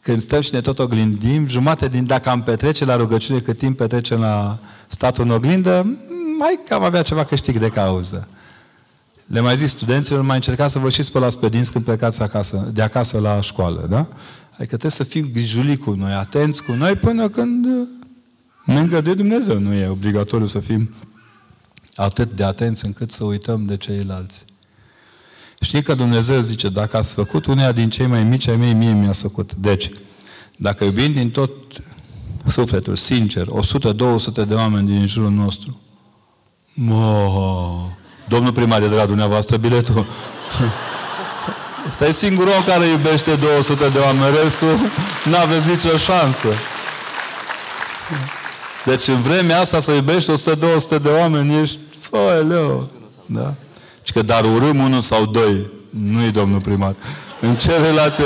Când 0.00 0.22
stăm 0.22 0.40
și 0.40 0.54
ne 0.54 0.60
tot 0.60 0.78
oglindim, 0.78 1.46
jumate 1.46 1.88
din, 1.88 2.04
dacă 2.04 2.30
am 2.30 2.42
petrece 2.42 2.84
la 2.84 2.96
rugăciune 2.96 3.38
cât 3.38 3.58
timp 3.58 3.76
petrecem 3.76 4.20
la 4.20 4.58
statul 4.86 5.24
în 5.24 5.30
oglindă, 5.30 5.98
mai 6.38 6.60
cam 6.68 6.82
avea 6.82 7.02
ceva 7.02 7.24
câștig 7.24 7.58
de 7.58 7.68
cauză. 7.68 8.28
Le 9.26 9.40
mai 9.40 9.56
zis 9.56 9.70
studenților, 9.70 10.22
mai 10.22 10.36
încercați 10.36 10.72
să 10.72 10.78
vă 10.78 10.90
și 10.90 11.02
spălați 11.02 11.38
pe 11.38 11.48
dinți 11.48 11.72
când 11.72 11.84
plecați 11.84 12.22
acasă, 12.22 12.70
de 12.72 12.82
acasă 12.82 13.18
la 13.18 13.40
școală, 13.40 13.86
da? 13.90 14.08
Adică 14.50 14.66
trebuie 14.66 14.90
să 14.90 15.04
fim 15.04 15.30
grijuli 15.32 15.76
cu 15.76 15.92
noi, 15.92 16.12
atenți 16.12 16.62
cu 16.62 16.72
noi 16.72 16.94
până 16.94 17.28
când 17.28 17.66
ne 18.64 18.78
îngăduie 18.78 19.14
Dumnezeu. 19.14 19.58
Nu 19.58 19.72
e 19.72 19.88
obligatoriu 19.88 20.46
să 20.46 20.58
fim 20.58 20.94
atât 21.94 22.32
de 22.32 22.44
atenți 22.44 22.84
încât 22.84 23.10
să 23.10 23.24
uităm 23.24 23.64
de 23.66 23.76
ceilalți. 23.76 24.44
Știi 25.60 25.82
că 25.82 25.94
Dumnezeu 25.94 26.40
zice, 26.40 26.68
dacă 26.68 26.96
ați 26.96 27.14
făcut 27.14 27.46
uneia 27.46 27.72
din 27.72 27.90
cei 27.90 28.06
mai 28.06 28.24
mici 28.24 28.48
ai 28.48 28.56
mei, 28.56 28.72
mie 28.72 28.92
mi-a 28.92 29.12
făcut. 29.12 29.54
Deci, 29.54 29.90
dacă 30.56 30.84
iubim 30.84 31.12
din 31.12 31.30
tot 31.30 31.50
sufletul, 32.46 32.96
sincer, 32.96 33.46
100-200 33.46 34.46
de 34.48 34.54
oameni 34.54 34.86
din 34.86 35.06
jurul 35.06 35.30
nostru, 35.30 35.80
mă, 36.74 37.28
Domnul 38.28 38.52
primar 38.52 38.80
de 38.80 38.86
la 38.86 39.04
dumneavoastră 39.04 39.56
biletul. 39.56 40.06
Ăsta 41.88 42.06
e 42.06 42.12
singurul 42.12 42.52
om 42.56 42.64
care 42.64 42.86
iubește 42.86 43.34
200 43.34 43.88
de 43.88 43.98
oameni. 43.98 44.36
Restul 44.42 44.78
nu 45.24 45.36
aveți 45.36 45.68
nicio 45.68 45.96
șansă. 45.96 46.48
Deci 48.84 49.08
în 49.08 49.20
vremea 49.20 49.60
asta 49.60 49.80
să 49.80 49.92
iubești 49.92 50.30
100-200 50.30 51.02
de 51.02 51.08
oameni, 51.08 51.60
ești 51.60 51.78
leu. 52.48 52.88
Da? 53.26 53.54
Și 54.02 54.12
că 54.12 54.22
dar 54.22 54.44
urâm 54.44 54.78
unul 54.78 55.00
sau 55.00 55.26
doi. 55.26 55.66
Nu-i 55.90 56.30
domnul 56.30 56.60
primar. 56.60 56.94
În 57.40 57.56
ce 57.56 57.76
relație, 57.76 58.24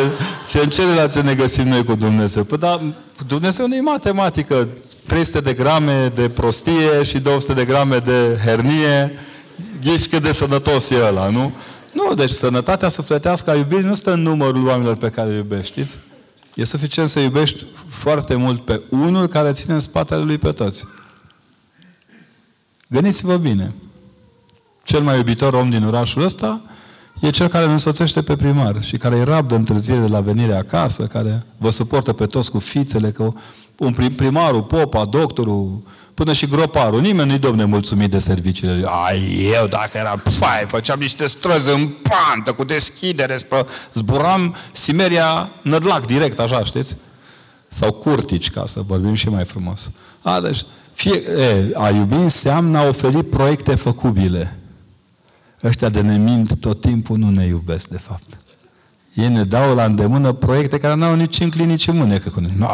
ce, 0.48 0.58
în 0.58 0.68
ce 0.68 0.84
relație 0.84 1.20
ne 1.20 1.34
găsim 1.34 1.68
noi 1.68 1.84
cu 1.84 1.94
Dumnezeu? 1.94 2.44
Păi 2.44 2.58
da, 2.58 2.80
Dumnezeu 3.26 3.66
nu 3.66 3.74
e 3.74 3.80
matematică. 3.80 4.68
300 5.06 5.40
de 5.40 5.52
grame 5.52 6.12
de 6.14 6.28
prostie 6.28 7.02
și 7.02 7.18
200 7.18 7.52
de 7.52 7.64
grame 7.64 7.96
de 7.96 8.38
hernie 8.44 9.18
ghici 9.82 10.08
cât 10.08 10.22
de 10.22 10.32
sănătos 10.32 10.90
e 10.90 11.04
ăla, 11.04 11.28
nu? 11.28 11.52
Nu, 11.92 12.14
deci 12.14 12.30
sănătatea 12.30 12.88
sufletească 12.88 13.50
a 13.50 13.54
iubirii 13.54 13.84
nu 13.84 13.94
stă 13.94 14.12
în 14.12 14.22
numărul 14.22 14.66
oamenilor 14.66 14.96
pe 14.96 15.08
care 15.08 15.30
îi 15.30 15.36
iubești, 15.36 15.72
știți? 15.72 15.98
E 16.54 16.64
suficient 16.64 17.08
să 17.08 17.20
iubești 17.20 17.66
foarte 17.88 18.34
mult 18.34 18.64
pe 18.64 18.82
unul 18.88 19.26
care 19.26 19.52
ține 19.52 19.74
în 19.74 19.80
spatele 19.80 20.22
lui 20.22 20.38
pe 20.38 20.52
toți. 20.52 20.84
Gândiți-vă 22.88 23.36
bine. 23.36 23.74
Cel 24.82 25.02
mai 25.02 25.16
iubitor 25.16 25.54
om 25.54 25.70
din 25.70 25.84
orașul 25.84 26.22
ăsta 26.22 26.60
e 27.20 27.30
cel 27.30 27.48
care 27.48 27.64
îl 27.64 27.70
însoțește 27.70 28.22
pe 28.22 28.36
primar 28.36 28.82
și 28.82 28.96
care 28.96 29.18
îi 29.18 29.24
rabdă 29.24 29.54
întârziere 29.54 30.00
de 30.00 30.06
la 30.06 30.20
venire 30.20 30.54
acasă, 30.54 31.06
care 31.06 31.46
vă 31.56 31.70
suportă 31.70 32.12
pe 32.12 32.26
toți 32.26 32.50
cu 32.50 32.58
fițele, 32.58 33.10
că 33.10 33.32
Un 33.78 33.92
prim, 33.92 34.14
primarul, 34.14 34.62
popa, 34.62 35.04
doctorul, 35.04 35.82
până 36.18 36.32
și 36.32 36.46
groparul. 36.46 37.00
Nimeni 37.00 37.28
nu-i 37.28 37.38
domne 37.38 37.64
mulțumit 37.64 38.10
de 38.10 38.18
serviciile 38.18 38.74
lui. 38.74 38.84
Ai, 39.06 39.50
eu 39.52 39.66
dacă 39.66 39.98
eram 39.98 40.22
fai, 40.24 40.64
făceam 40.66 40.98
niște 40.98 41.26
străzi 41.26 41.70
în 41.70 41.88
pantă, 41.88 42.52
cu 42.52 42.64
deschidere, 42.64 43.36
spre, 43.36 43.66
zburam 43.92 44.54
Simeria 44.72 45.50
Nădlac, 45.62 46.06
direct, 46.06 46.38
așa, 46.38 46.64
știți? 46.64 46.96
Sau 47.68 47.92
curtici, 47.92 48.50
ca 48.50 48.66
să 48.66 48.80
vorbim 48.86 49.14
și 49.14 49.28
mai 49.28 49.44
frumos. 49.44 49.90
A, 50.22 50.40
deci, 50.40 50.62
fie, 50.92 51.22
e, 51.38 51.70
a 51.74 51.88
iubi 51.88 52.14
înseamnă 52.14 52.78
a 52.78 52.88
oferi 52.88 53.22
proiecte 53.22 53.74
făcubile. 53.74 54.58
Ăștia 55.62 55.88
de 55.88 56.00
ne 56.00 56.16
mint 56.16 56.60
tot 56.60 56.80
timpul 56.80 57.18
nu 57.18 57.30
ne 57.30 57.44
iubesc, 57.44 57.88
de 57.88 57.98
fapt. 57.98 58.38
Ei 59.18 59.28
ne 59.28 59.44
dau 59.44 59.74
la 59.74 59.84
îndemână 59.84 60.32
proiecte 60.32 60.78
care 60.78 60.94
n-au 60.94 61.14
nici 61.14 61.40
în 61.40 61.50
nici 61.66 61.88
în 61.88 61.96
mânecă 61.96 62.28
cu 62.28 62.40
noi. 62.40 62.52
No, 62.56 62.66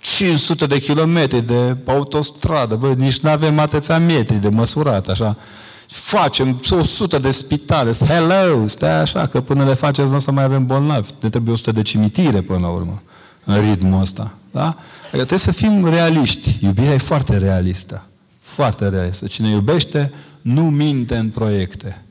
500 0.00 0.66
de 0.66 0.80
kilometri 0.80 1.46
de 1.46 1.76
autostradă, 1.86 2.74
bă, 2.74 2.92
nici 2.92 3.18
nu 3.18 3.30
avem 3.30 3.58
atâția 3.58 3.98
metri 3.98 4.36
de 4.36 4.48
măsurat, 4.48 5.08
așa. 5.08 5.36
Facem 5.86 6.60
100 6.70 7.18
de 7.18 7.30
spitale, 7.30 7.92
hello, 8.06 8.66
stai 8.66 9.00
așa, 9.00 9.26
că 9.26 9.40
până 9.40 9.64
le 9.64 9.74
faceți 9.74 10.10
nu 10.10 10.16
o 10.16 10.18
să 10.18 10.30
mai 10.30 10.44
avem 10.44 10.66
bolnavi. 10.66 11.10
Ne 11.20 11.28
trebuie 11.28 11.52
100 11.52 11.72
de 11.72 11.82
cimitire 11.82 12.40
până 12.40 12.58
la 12.58 12.68
urmă, 12.68 13.02
în 13.44 13.60
ritmul 13.60 14.00
ăsta. 14.00 14.34
Da? 14.50 14.66
Adică 14.66 15.16
trebuie 15.16 15.38
să 15.38 15.52
fim 15.52 15.88
realiști. 15.88 16.58
Iubirea 16.60 16.94
e 16.94 16.98
foarte 16.98 17.38
realistă. 17.38 18.06
Foarte 18.40 18.88
realistă. 18.88 19.26
Cine 19.26 19.48
iubește, 19.48 20.12
nu 20.40 20.62
minte 20.62 21.16
în 21.16 21.28
proiecte. 21.28 22.04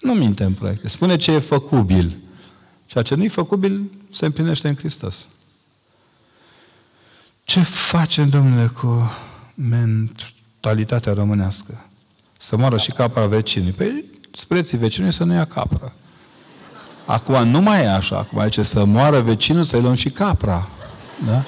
Nu 0.00 0.12
minte 0.12 0.44
în 0.44 0.52
proiecte. 0.52 0.88
Spune 0.88 1.16
ce 1.16 1.32
e 1.32 1.38
făcubil. 1.38 2.18
Ceea 2.94 3.06
ce 3.06 3.14
nu-i 3.14 3.28
făcubil 3.28 3.90
se 4.10 4.26
împlinește 4.26 4.68
în 4.68 4.76
Hristos. 4.76 5.26
Ce 7.44 7.60
facem, 7.60 8.28
domnule, 8.28 8.66
cu 8.66 9.12
mentalitatea 9.54 11.12
românească? 11.12 11.84
Să 12.38 12.56
moară 12.56 12.76
și 12.76 12.90
capra 12.90 13.26
vecinii. 13.26 13.72
Păi, 13.72 14.04
spreții 14.32 14.78
vecinii 14.78 15.12
să 15.12 15.24
nu 15.24 15.34
ia 15.34 15.44
capra. 15.44 15.92
Acum 17.04 17.48
nu 17.48 17.60
mai 17.60 17.82
e 17.82 17.88
așa. 17.88 18.16
Acum 18.16 18.38
e 18.38 18.48
ce 18.48 18.62
să 18.62 18.84
moară 18.84 19.20
vecinul, 19.20 19.62
să-i 19.62 19.80
luăm 19.80 19.94
și 19.94 20.10
capra. 20.10 20.68
Da? 21.26 21.44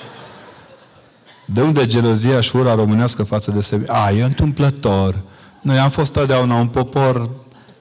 De 1.44 1.62
unde 1.62 1.86
gelozia 1.86 2.40
și 2.40 2.56
ura 2.56 2.74
românească 2.74 3.22
față 3.22 3.50
de 3.50 3.60
sebi? 3.60 3.84
A, 3.88 4.10
e 4.10 4.22
întâmplător. 4.22 5.22
Noi 5.60 5.78
am 5.78 5.90
fost 5.90 6.12
totdeauna 6.12 6.54
un 6.54 6.68
popor 6.68 7.30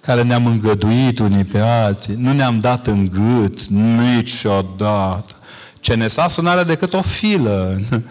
care 0.05 0.23
ne-am 0.23 0.45
îngăduit 0.45 1.19
unii 1.19 1.43
pe 1.43 1.59
alții, 1.59 2.15
nu 2.17 2.33
ne-am 2.33 2.59
dat 2.59 2.87
în 2.87 3.09
gât 3.09 3.65
niciodată. 3.65 5.35
Ce 5.79 5.93
ne 5.93 6.07
s-a 6.07 6.25
nu 6.41 6.49
are 6.49 6.63
decât 6.63 6.93
o 6.93 7.01
filă. 7.01 7.79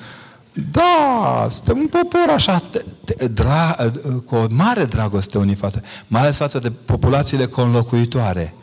Da, 0.70 1.46
suntem 1.50 1.78
un 1.78 1.86
popor 1.86 2.34
așa, 2.34 2.62
dra, 3.30 3.76
cu 4.24 4.34
o 4.34 4.46
mare 4.50 4.84
dragoste 4.84 5.38
unii 5.38 5.54
față, 5.54 5.82
mai 6.06 6.20
ales 6.20 6.36
față 6.36 6.58
de 6.58 6.70
populațiile 6.70 7.46
conlocuitoare, 7.46 8.54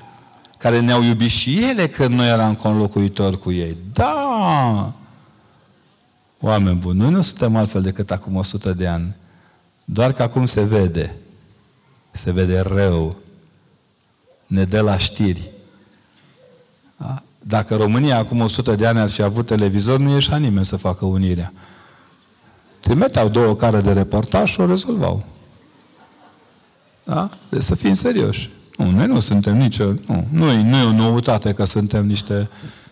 care 0.58 0.80
ne-au 0.80 1.04
iubit 1.04 1.30
și 1.30 1.64
ele 1.70 1.88
când 1.88 2.14
noi 2.14 2.28
eram 2.28 2.56
conlocuitori 2.56 3.40
cu 3.40 3.52
ei. 3.52 3.78
Da! 3.94 4.94
Oameni 6.40 6.76
buni, 6.76 7.00
noi 7.00 7.10
nu 7.10 7.22
suntem 7.22 7.56
altfel 7.56 7.82
decât 7.82 8.12
acum 8.12 8.36
100 8.36 8.74
de 8.74 8.88
ani. 8.88 9.16
Doar 9.86 10.12
că 10.12 10.24
acum 10.24 10.46
se 10.46 10.64
vede. 10.64 11.16
Se 12.12 12.32
vede 12.32 12.60
rău 12.60 13.21
ne 14.52 14.64
dă 14.64 14.82
la 14.82 14.98
știri. 14.98 15.52
Da? 16.98 17.22
Dacă 17.40 17.76
România 17.76 18.18
acum 18.18 18.40
100 18.40 18.76
de 18.76 18.88
ani 18.88 19.00
ar 19.00 19.10
fi 19.10 19.22
avut 19.22 19.46
televizor, 19.46 20.00
nu 20.00 20.14
ieșea 20.14 20.38
nimeni 20.38 20.66
să 20.66 20.78
facă 20.78 21.06
unirea. 21.06 21.54
Trimiteau 22.80 23.30
două 23.30 23.56
care 23.56 23.82
de 23.82 23.92
reportaj 23.92 24.50
și 24.50 24.60
o 24.60 24.66
rezolvau. 24.66 25.26
Da? 27.04 27.30
Deci 27.50 27.62
să 27.62 27.76
fim 27.76 27.94
serioși. 27.94 28.50
Nu, 28.78 28.92
noi 28.92 29.08
nu 29.08 29.20
suntem 29.20 29.58
nicio... 29.58 29.86
Nu, 30.08 30.28
nu, 30.32 30.52
e, 30.52 30.62
nu 30.62 30.78
e 30.78 30.84
o 30.84 30.92
noutate 30.92 31.54
că 31.54 31.66
suntem 31.66 32.06
niște, 32.06 32.50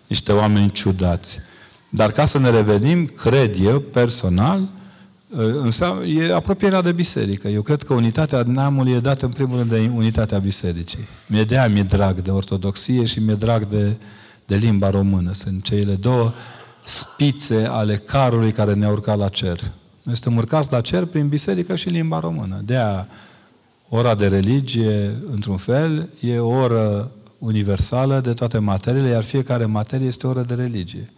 niște 0.08 0.32
oameni 0.32 0.72
ciudați. 0.72 1.40
Dar 1.90 2.12
ca 2.12 2.26
să 2.26 2.40
ne 2.40 2.50
revenim, 2.50 3.06
cred 3.06 3.56
eu, 3.66 3.80
personal, 3.80 4.68
Înseamnă, 5.38 6.06
e 6.06 6.34
apropierea 6.34 6.82
de 6.82 6.92
biserică. 6.92 7.48
Eu 7.48 7.62
cred 7.62 7.84
că 7.84 7.94
unitatea 7.94 8.44
neamului 8.46 8.92
e 8.92 9.00
dată 9.00 9.26
în 9.26 9.32
primul 9.32 9.58
rând 9.58 9.70
de 9.70 9.92
unitatea 9.96 10.38
bisericii. 10.38 11.08
Mi-e 11.28 11.44
de 11.44 11.68
mi-e 11.72 11.84
drag 11.84 12.22
de 12.22 12.32
ortodoxie 12.32 13.06
și 13.06 13.20
mi-e 13.20 13.36
drag 13.36 13.68
de, 13.68 13.96
de 14.46 14.56
limba 14.56 14.90
română. 14.90 15.34
Sunt 15.34 15.64
cele 15.64 15.94
două 15.94 16.34
spițe 16.86 17.68
ale 17.70 17.96
carului 17.96 18.52
care 18.52 18.74
ne-au 18.74 18.92
urcat 18.92 19.18
la 19.18 19.28
cer. 19.28 19.60
Noi 20.04 20.16
suntem 20.16 20.36
urcați 20.36 20.72
la 20.72 20.82
cer 20.82 21.06
prin 21.06 21.28
biserică 21.28 21.76
și 21.76 21.90
limba 21.90 22.20
română. 22.20 22.62
De 22.66 22.76
aia 22.76 23.08
ora 23.90 24.16
de 24.16 24.28
religie, 24.28 25.16
într-un 25.32 25.58
fel, 25.58 26.10
e 26.20 26.40
o 26.40 26.50
oră 26.50 27.12
universală 27.40 28.20
de 28.20 28.34
toate 28.34 28.58
materiile, 28.58 29.08
iar 29.08 29.24
fiecare 29.24 29.66
materie 29.66 30.08
este 30.08 30.28
o 30.28 30.30
oră 30.30 30.42
de 30.42 30.54
religie 30.54 31.10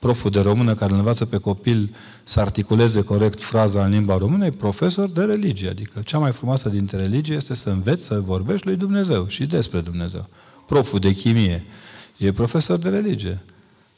proful 0.00 0.30
de 0.30 0.40
română 0.40 0.74
care 0.74 0.92
îl 0.92 0.98
învață 0.98 1.24
pe 1.24 1.36
copil 1.36 1.94
să 2.22 2.40
articuleze 2.40 3.02
corect 3.02 3.42
fraza 3.42 3.84
în 3.84 3.90
limba 3.90 4.16
română 4.16 4.46
e 4.46 4.50
profesor 4.50 5.08
de 5.08 5.22
religie. 5.22 5.68
Adică 5.68 6.00
cea 6.04 6.18
mai 6.18 6.32
frumoasă 6.32 6.68
dintre 6.68 6.96
religie 6.96 7.34
este 7.34 7.54
să 7.54 7.70
înveți 7.70 8.04
să 8.04 8.20
vorbești 8.20 8.66
lui 8.66 8.76
Dumnezeu 8.76 9.26
și 9.26 9.46
despre 9.46 9.80
Dumnezeu. 9.80 10.28
Proful 10.66 10.98
de 10.98 11.14
chimie 11.14 11.64
e 12.16 12.32
profesor 12.32 12.78
de 12.78 12.88
religie. 12.88 13.42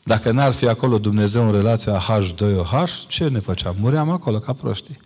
Dacă 0.05 0.31
n-ar 0.31 0.53
fi 0.53 0.69
acolo 0.69 0.99
Dumnezeu 0.99 1.47
în 1.47 1.53
relația 1.53 2.01
H2OH, 2.01 3.07
ce 3.09 3.29
ne 3.29 3.39
făceam? 3.39 3.77
Muream 3.81 4.11
acolo 4.11 4.39
ca 4.39 4.53
proștii. 4.53 4.99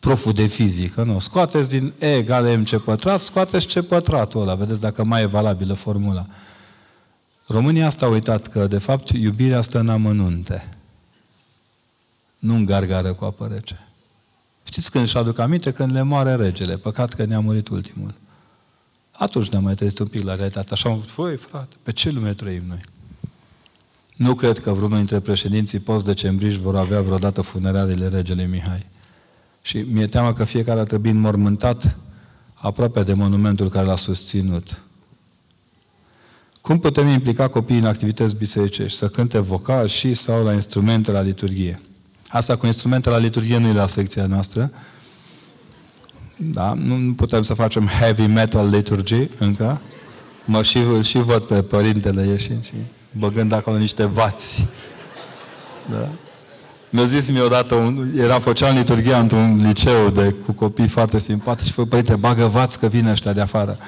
Proful 0.00 0.32
de 0.32 0.46
fizică, 0.46 1.02
nu. 1.02 1.18
Scoateți 1.18 1.68
din 1.68 1.94
E 1.98 2.16
egale 2.16 2.56
MC 2.56 2.76
pătrat, 2.76 3.20
scoateți 3.20 3.66
C 3.66 3.80
pătratul 3.80 4.40
ăla. 4.40 4.54
Vedeți 4.54 4.80
dacă 4.80 5.04
mai 5.04 5.22
e 5.22 5.26
valabilă 5.26 5.74
formula. 5.74 6.26
România 7.48 7.86
asta 7.86 8.06
a 8.06 8.08
uitat 8.08 8.46
că, 8.46 8.66
de 8.66 8.78
fapt, 8.78 9.08
iubirea 9.08 9.60
stă 9.60 9.78
în 9.78 9.88
amănunte. 9.88 10.68
Nu 12.38 12.54
în 12.54 12.64
gargară 12.64 13.12
cu 13.12 13.24
apă 13.24 13.46
rece. 13.46 13.88
Știți 14.62 14.90
când 14.90 15.04
își 15.04 15.16
aduc 15.16 15.38
aminte? 15.38 15.70
Când 15.70 15.92
le 15.92 16.02
moare 16.02 16.34
regele. 16.34 16.76
Păcat 16.76 17.12
că 17.12 17.24
ne-a 17.24 17.40
murit 17.40 17.68
ultimul. 17.68 18.14
Atunci 19.10 19.48
ne-am 19.48 19.62
mai 19.62 19.74
trezit 19.74 19.98
un 19.98 20.06
pic 20.06 20.22
la 20.22 20.34
realitate. 20.34 20.72
Așa 20.72 20.88
am 20.88 21.04
voi 21.16 21.36
frate, 21.36 21.76
pe 21.82 21.92
ce 21.92 22.10
lume 22.10 22.34
trăim 22.34 22.62
noi? 22.66 22.80
Nu 24.16 24.34
cred 24.34 24.58
că 24.58 24.72
vreunul 24.72 24.96
dintre 24.96 25.20
președinții 25.20 25.78
post-decembriști 25.78 26.60
vor 26.60 26.76
avea 26.76 27.00
vreodată 27.00 27.40
funerariile 27.40 28.08
regele 28.08 28.46
Mihai. 28.46 28.86
Și 29.62 29.78
mi-e 29.78 30.06
teamă 30.06 30.32
că 30.32 30.44
fiecare 30.44 30.80
a 30.80 30.84
trebuit 30.84 31.12
înmormântat 31.12 31.96
aproape 32.54 33.02
de 33.02 33.12
monumentul 33.12 33.68
care 33.68 33.86
l-a 33.86 33.96
susținut. 33.96 34.80
Cum 36.68 36.78
putem 36.78 37.06
implica 37.06 37.48
copiii 37.48 37.78
în 37.78 37.84
activități 37.84 38.34
bisericești? 38.34 38.98
Să 38.98 39.08
cânte 39.08 39.38
vocal 39.38 39.88
și 39.88 40.14
sau 40.14 40.44
la 40.44 40.52
instrumente 40.52 41.10
la 41.10 41.20
liturghie. 41.20 41.80
Asta 42.28 42.56
cu 42.56 42.66
instrumente 42.66 43.10
la 43.10 43.18
liturghie 43.18 43.58
nu 43.58 43.68
e 43.68 43.72
la 43.72 43.86
secția 43.86 44.26
noastră. 44.26 44.70
Da? 46.36 46.72
Nu 46.74 47.14
putem 47.14 47.42
să 47.42 47.54
facem 47.54 47.86
heavy 47.86 48.26
metal 48.26 48.68
liturgy 48.68 49.28
încă. 49.38 49.80
Mă 50.44 50.62
și, 50.62 50.78
îl 50.78 51.02
și 51.02 51.18
văd 51.18 51.42
pe 51.42 51.62
părintele 51.62 52.26
ieșind 52.26 52.64
și 52.64 52.72
băgând 53.10 53.52
acolo 53.52 53.76
niște 53.76 54.04
vați. 54.04 54.66
Da? 55.90 56.08
Mi-a 56.90 57.04
zis 57.04 57.30
mie 57.30 57.40
odată, 57.40 57.74
un, 57.74 58.06
era 58.16 58.38
făceam 58.38 58.76
liturghia 58.76 59.18
într-un 59.18 59.60
liceu 59.62 60.10
de, 60.10 60.34
cu 60.46 60.52
copii 60.52 60.88
foarte 60.88 61.18
simpatici 61.18 61.66
și 61.66 61.72
părinte, 61.74 62.16
bagă 62.16 62.46
vați 62.46 62.78
că 62.78 62.86
vine 62.86 63.10
ăștia 63.10 63.32
de 63.32 63.40
afară. 63.40 63.78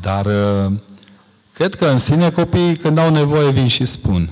Dar 0.00 0.26
uh, 0.26 0.72
cred 1.52 1.74
că 1.74 1.86
în 1.86 1.98
sine 1.98 2.30
copiii 2.30 2.76
când 2.76 2.98
au 2.98 3.10
nevoie 3.10 3.50
vin 3.50 3.68
și 3.68 3.84
spun. 3.84 4.30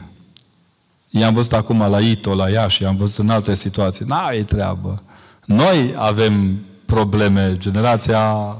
I-am 1.11 1.35
văzut 1.35 1.53
acum 1.53 1.79
la 1.79 2.01
Ito, 2.01 2.35
la 2.35 2.49
Iași, 2.49 2.83
i-am 2.83 2.97
văzut 2.97 3.24
în 3.24 3.31
alte 3.31 3.55
situații. 3.55 4.05
N-ai 4.05 4.43
treabă. 4.43 5.03
Noi 5.45 5.95
avem 5.99 6.59
probleme, 6.85 7.57
generația 7.59 8.57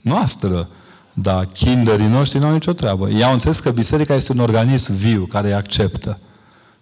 noastră, 0.00 0.68
dar 1.12 1.46
kinderii 1.46 2.06
noștri 2.06 2.38
nu 2.38 2.46
au 2.46 2.52
nicio 2.52 2.72
treabă. 2.72 3.08
Ei 3.08 3.24
au 3.24 3.32
înțeles 3.32 3.60
că 3.60 3.70
biserica 3.70 4.14
este 4.14 4.32
un 4.32 4.38
organism 4.38 4.94
viu 4.94 5.24
care 5.24 5.46
îi 5.46 5.54
acceptă. 5.54 6.18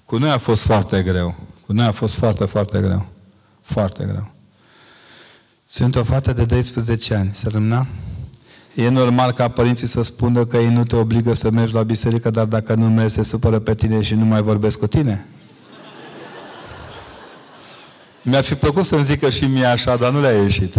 Cu 0.04 0.16
noi 0.16 0.30
a 0.30 0.38
fost 0.38 0.62
foarte 0.62 1.02
greu. 1.02 1.34
Cu 1.66 1.72
noi 1.72 1.86
a 1.86 1.92
fost 1.92 2.14
foarte, 2.14 2.44
foarte 2.44 2.80
greu. 2.80 3.06
Foarte 3.62 4.04
greu. 4.04 4.30
Sunt 5.66 5.96
o 5.96 6.04
fată 6.04 6.32
de 6.32 6.44
12 6.44 7.14
ani. 7.14 7.30
Să 7.32 7.48
rămână? 7.48 7.86
E 8.74 8.88
normal 8.88 9.32
ca 9.32 9.48
părinții 9.48 9.86
să 9.86 10.02
spună 10.02 10.44
că 10.44 10.56
ei 10.56 10.68
nu 10.68 10.84
te 10.84 10.96
obligă 10.96 11.32
să 11.32 11.50
mergi 11.50 11.74
la 11.74 11.82
biserică, 11.82 12.30
dar 12.30 12.44
dacă 12.44 12.74
nu 12.74 12.88
mergi, 12.88 13.14
se 13.14 13.22
supără 13.22 13.58
pe 13.58 13.74
tine 13.74 14.02
și 14.02 14.14
nu 14.14 14.24
mai 14.24 14.42
vorbesc 14.42 14.78
cu 14.78 14.86
tine? 14.86 15.26
Mi-ar 18.22 18.42
fi 18.42 18.54
plăcut 18.54 18.84
să-mi 18.84 19.02
zică 19.02 19.30
și 19.30 19.44
mie 19.44 19.64
așa, 19.64 19.96
dar 19.96 20.12
nu 20.12 20.20
le-a 20.20 20.42
ieșit. 20.42 20.74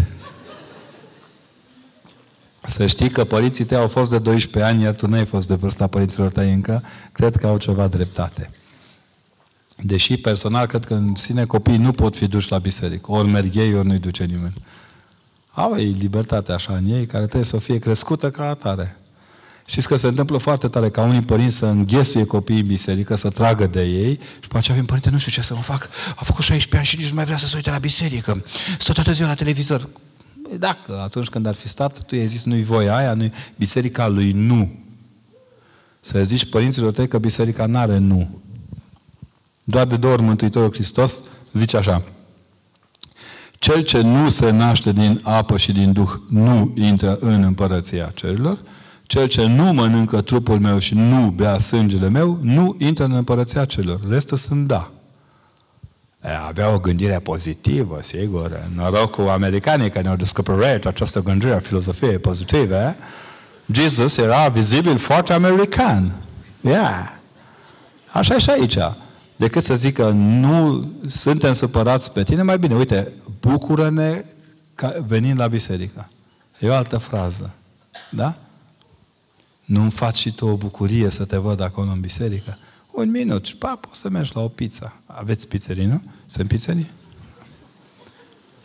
Să 2.64 2.88
știi 2.88 3.10
că 3.10 3.24
părinții 3.24 3.66
tăi 3.66 3.78
au 3.78 3.88
fost 3.88 4.12
de 4.12 4.20
12 4.20 4.72
ani, 4.72 4.84
iar 4.84 4.94
tu 4.94 5.08
nu 5.08 5.16
ai 5.16 5.26
fost 5.26 5.48
de 5.48 5.56
vârsta 5.56 5.88
părinților 5.88 6.32
tăi 6.32 6.52
încă, 6.52 6.84
cred 7.12 7.36
că 7.36 7.48
au 7.48 7.58
ceva 7.58 7.88
dreptate. 7.88 8.52
Deși 9.78 10.18
personal 10.18 10.66
cred 10.66 10.86
că 10.86 10.94
în 10.94 11.16
sine 11.16 11.46
copiii 11.46 11.78
nu 11.78 11.92
pot 11.92 12.16
fi 12.16 12.28
duși 12.28 12.52
la 12.52 12.58
biserică. 12.58 13.12
Ori 13.12 13.28
merg 13.28 13.56
ei, 13.56 13.76
ori 13.76 13.88
nu-i 13.88 14.00
duce 14.00 14.24
nimeni. 14.24 14.54
Au 15.52 15.78
ei 15.78 15.96
libertatea 16.00 16.56
așa 16.56 16.74
în 16.76 16.86
ei, 16.86 17.06
care 17.06 17.24
trebuie 17.24 17.44
să 17.44 17.58
fie 17.58 17.80
crescută 17.80 18.30
ca 18.30 18.50
atare. 18.50 18.96
Știți 19.66 19.88
că 19.88 19.96
se 19.96 20.08
întâmplă 20.08 20.38
foarte 20.38 20.68
tare 20.68 20.90
ca 20.90 21.02
unii 21.02 21.22
părinți 21.22 21.56
să 21.56 21.66
înghesuie 21.66 22.26
copiii 22.26 22.60
în 22.60 22.66
biserică, 22.66 23.16
să 23.16 23.30
tragă 23.30 23.68
de 23.68 23.84
ei 23.84 24.20
și 24.34 24.40
după 24.42 24.58
aceea 24.58 24.78
vin 24.78 24.86
părinte, 24.86 25.10
nu 25.10 25.18
știu 25.18 25.32
ce 25.32 25.42
să 25.42 25.54
mă 25.54 25.62
fac, 25.62 25.90
a 26.16 26.24
făcut 26.24 26.44
16 26.44 26.78
ani 26.78 26.86
și 26.86 26.96
nici 26.96 27.08
nu 27.08 27.16
mai 27.16 27.26
vrea 27.26 27.38
să 27.38 27.46
se 27.46 27.56
uite 27.56 27.70
la 27.70 27.78
biserică, 27.78 28.44
stă 28.80 28.92
toată 28.92 29.12
ziua 29.12 29.28
la 29.28 29.34
televizor. 29.34 29.90
Păi 30.44 30.58
dacă 30.58 31.00
atunci 31.04 31.28
când 31.28 31.46
ar 31.46 31.54
fi 31.54 31.68
stat, 31.68 32.02
tu 32.02 32.16
i-ai 32.16 32.28
zis 32.28 32.44
nu-i 32.44 32.64
voia 32.64 32.96
aia, 32.96 33.14
nu 33.14 33.32
biserica 33.56 34.08
lui 34.08 34.32
nu. 34.32 34.80
Să 36.02 36.24
zici 36.24 36.50
părinților 36.50 36.92
tăi 36.92 37.08
că 37.08 37.18
biserica 37.18 37.66
n-are 37.66 37.98
nu. 37.98 38.40
Doar 39.64 39.88
de 39.88 39.98
două 39.98 40.14
ori 40.14 40.22
Mântuitorul 40.22 40.74
Hristos 40.74 41.22
zice 41.54 41.78
așa, 41.78 42.04
cel 43.62 43.82
ce 43.82 44.02
nu 44.02 44.30
se 44.30 44.50
naște 44.50 44.92
din 44.92 45.20
apă 45.24 45.58
și 45.58 45.72
din 45.72 45.94
Duh 45.94 46.10
nu 46.30 46.74
intră 46.76 47.18
în 47.20 47.44
împărăția 47.44 48.12
cerilor, 48.14 48.58
cel 49.04 49.28
ce 49.28 49.46
nu 49.46 49.64
mănâncă 49.64 50.22
trupul 50.22 50.60
meu 50.60 50.78
și 50.78 50.94
nu 50.94 51.30
bea 51.30 51.58
sângele 51.58 52.10
meu, 52.10 52.40
nu 52.42 52.76
intră 52.80 53.04
în 53.04 53.12
împărăția 53.12 53.66
celor. 53.66 54.00
Restul 54.10 54.38
sunt 54.38 54.68
da. 54.68 54.92
Avea 56.48 56.74
o 56.74 56.80
gândire 56.80 57.20
pozitivă, 57.20 58.00
sigur. 58.02 58.68
Noroc 58.76 59.12
cu 59.12 59.22
americanii 59.22 59.90
care 59.90 60.02
ne-au 60.02 60.16
descoperit 60.16 60.86
această 60.86 61.22
gândire, 61.22 61.60
filozofie 61.64 62.18
pozitivă. 62.18 62.96
Jesus 63.72 64.18
era 64.18 64.48
vizibil 64.48 64.98
foarte 64.98 65.34
american. 65.34 66.12
Yeah. 66.62 67.12
Așa 68.12 68.36
e 68.36 68.40
și 68.40 68.50
aici. 68.50 68.78
Decât 69.42 69.64
să 69.64 69.76
zică, 69.76 70.10
nu 70.10 70.92
suntem 71.08 71.54
supărați 71.54 72.12
pe 72.12 72.24
tine, 72.24 72.42
mai 72.42 72.60
bine, 72.60 72.76
uite, 72.76 73.14
bucură-ne 73.40 74.24
venind 75.06 75.40
la 75.40 75.48
biserică. 75.48 76.10
E 76.60 76.70
o 76.70 76.74
altă 76.74 76.98
frază. 76.98 77.54
Da? 78.10 78.38
Nu-mi 79.66 79.92
faci 79.92 80.18
și 80.18 80.34
tu 80.34 80.48
o 80.48 80.56
bucurie 80.56 81.10
să 81.10 81.26
te 81.26 81.38
văd 81.38 81.62
acolo 81.62 81.92
în 81.92 82.00
biserică? 82.00 82.58
Un 82.92 83.12
minut 83.12 83.46
și 83.46 83.56
pa, 83.56 83.76
poți 83.76 84.00
să 84.00 84.10
mergi 84.10 84.32
la 84.34 84.42
o 84.42 84.48
pizza. 84.48 84.94
Aveți 85.06 85.48
pizzerii, 85.48 85.86
nu? 85.86 86.02
Sunt 86.26 86.48
pizzerii? 86.48 86.92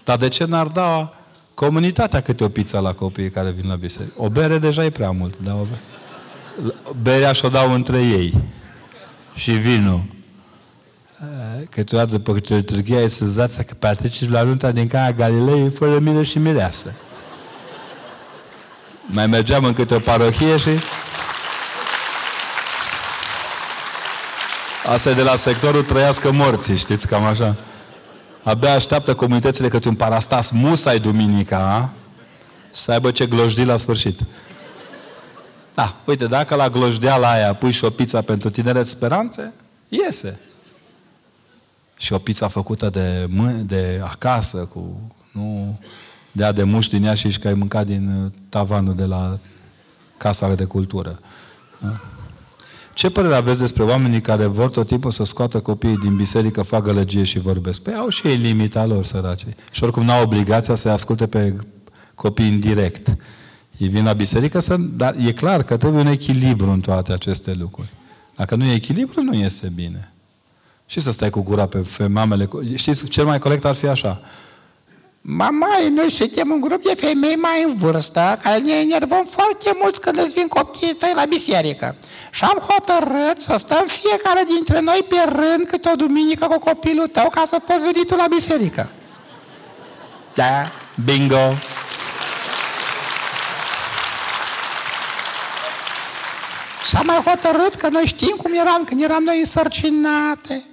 Dar 0.04 0.16
de 0.16 0.28
ce 0.28 0.44
n-ar 0.44 0.66
da 0.66 1.14
comunitatea 1.54 2.20
câte 2.20 2.44
o 2.44 2.48
pizza 2.48 2.80
la 2.80 2.92
copiii 2.92 3.30
care 3.30 3.50
vin 3.50 3.68
la 3.68 3.76
biserică? 3.76 4.14
O 4.16 4.28
bere 4.28 4.58
deja 4.58 4.84
e 4.84 4.90
prea 4.90 5.10
mult, 5.10 5.38
da? 5.38 5.54
O 5.54 5.64
bere. 5.64 5.80
Berea 7.02 7.32
și-o 7.32 7.48
dau 7.48 7.72
între 7.72 8.02
ei. 8.02 8.34
Și 9.34 9.50
vinul. 9.50 10.14
Câteodată 11.70 12.10
după 12.10 12.38
liturghia 12.48 13.00
e 13.00 13.08
senzația 13.08 13.62
că 13.62 13.74
participi 13.78 14.32
la 14.32 14.42
nunta 14.42 14.70
din 14.70 14.86
Cana 14.86 15.12
Galilei 15.12 15.70
fără 15.70 15.98
mine 15.98 16.22
și 16.22 16.38
mireasă. 16.38 16.92
Mai 19.06 19.26
mergeam 19.26 19.64
în 19.64 19.72
câte 19.72 19.94
o 19.94 19.98
parohie 19.98 20.56
și... 20.56 20.70
Asta 24.86 25.10
e 25.10 25.14
de 25.14 25.22
la 25.22 25.36
sectorul 25.36 25.82
trăiască 25.82 26.32
morții, 26.32 26.76
știți, 26.76 27.06
cam 27.06 27.24
așa. 27.24 27.56
Abia 28.42 28.72
așteaptă 28.72 29.14
comunitățile 29.14 29.68
câte 29.68 29.88
un 29.88 29.94
parastas 29.94 30.50
musai 30.50 30.98
duminica 30.98 31.92
să 32.70 32.92
aibă 32.92 33.10
ce 33.10 33.26
glojdi 33.26 33.64
la 33.64 33.76
sfârșit. 33.76 34.20
Da, 35.74 35.96
uite, 36.04 36.26
dacă 36.26 36.54
la 36.54 36.68
glojdeala 36.68 37.30
aia 37.30 37.54
pui 37.54 37.70
și 37.70 37.84
o 37.84 37.90
pizza 37.90 38.20
pentru 38.20 38.50
tineret 38.50 38.86
speranțe, 38.86 39.52
iese. 39.88 40.40
Și 41.97 42.12
o 42.12 42.18
pizza 42.18 42.48
făcută 42.48 42.90
de, 42.90 43.28
de 43.66 44.01
acasă, 44.05 44.59
cu, 44.59 45.01
nu 45.32 45.78
de 46.32 46.44
a 46.44 46.52
de 46.52 46.62
muști 46.62 46.97
din 46.97 47.05
ea 47.05 47.14
și 47.14 47.39
că 47.39 47.48
ai 47.48 47.55
mâncat 47.55 47.86
din 47.86 48.09
uh, 48.09 48.31
tavanul 48.48 48.94
de 48.94 49.05
la 49.05 49.39
Casa 50.16 50.55
de 50.55 50.64
Cultură. 50.64 51.20
Da? 51.81 52.01
Ce 52.94 53.10
părere 53.10 53.35
aveți 53.35 53.59
despre 53.59 53.82
oamenii 53.82 54.20
care 54.20 54.47
vor 54.47 54.70
tot 54.70 54.86
timpul 54.86 55.10
să 55.10 55.24
scoată 55.24 55.60
copiii 55.60 55.97
din 55.97 56.16
biserică, 56.16 56.62
fac 56.62 56.82
gălăgie 56.82 57.24
și 57.24 57.39
vorbesc? 57.39 57.81
Păi 57.81 57.94
au 57.94 58.09
și 58.09 58.27
ei 58.27 58.36
limita 58.36 58.86
lor, 58.86 59.05
săraci. 59.05 59.44
Și 59.70 59.82
oricum 59.82 60.05
n-au 60.05 60.23
obligația 60.23 60.74
să-i 60.74 60.90
asculte 60.90 61.27
pe 61.27 61.56
copii 62.14 62.48
în 62.48 62.60
direct. 62.60 63.16
Ei 63.77 63.89
vin 63.89 64.05
la 64.05 64.12
biserică, 64.12 64.60
să... 64.60 64.77
dar 64.77 65.14
e 65.27 65.32
clar 65.32 65.62
că 65.62 65.77
trebuie 65.77 66.01
un 66.01 66.06
echilibru 66.06 66.70
în 66.70 66.81
toate 66.81 67.12
aceste 67.12 67.55
lucruri. 67.55 67.89
Dacă 68.36 68.55
nu 68.55 68.64
e 68.64 68.74
echilibru, 68.74 69.23
nu 69.23 69.35
iese 69.35 69.73
bine. 69.74 70.12
Și 70.86 71.00
să 71.00 71.12
stai 71.12 71.30
cu 71.30 71.40
gura 71.42 71.66
pe 71.66 72.06
mamele. 72.06 72.48
Știți, 72.74 73.06
cel 73.06 73.24
mai 73.24 73.38
corect 73.38 73.64
ar 73.64 73.74
fi 73.74 73.86
așa. 73.86 74.20
Mama, 75.20 75.66
noi 75.94 76.10
suntem 76.10 76.50
un 76.50 76.60
grup 76.60 76.82
de 76.82 76.94
femei 76.96 77.36
mai 77.36 77.62
în 77.62 77.74
vârstă, 77.74 78.38
care 78.42 78.58
ne 78.58 78.72
enervăm 78.72 79.24
foarte 79.24 79.76
mult 79.80 79.98
când 79.98 80.18
îți 80.18 80.34
vin 80.34 80.48
copiii 80.48 80.94
tăi 80.94 81.12
la 81.14 81.24
biserică. 81.24 81.96
Și 82.30 82.44
am 82.44 82.58
hotărât 82.58 83.40
să 83.40 83.54
stăm 83.56 83.84
fiecare 83.86 84.42
dintre 84.54 84.80
noi 84.80 85.04
pe 85.08 85.16
rând 85.24 85.66
câte 85.68 85.90
o 85.92 85.96
duminică 85.96 86.46
cu 86.46 86.58
copilul 86.58 87.06
tău 87.06 87.30
ca 87.30 87.42
să 87.44 87.58
poți 87.66 87.82
veni 87.82 88.06
tu 88.06 88.14
la 88.14 88.26
biserică. 88.30 88.90
Da, 90.34 90.72
bingo! 91.04 91.54
S-a 96.84 97.00
mai 97.02 97.16
hotărât 97.16 97.74
că 97.74 97.88
noi 97.88 98.06
știm 98.06 98.36
cum 98.42 98.52
eram 98.52 98.84
când 98.84 99.02
eram 99.02 99.22
noi 99.22 99.38
însărcinate 99.38 100.64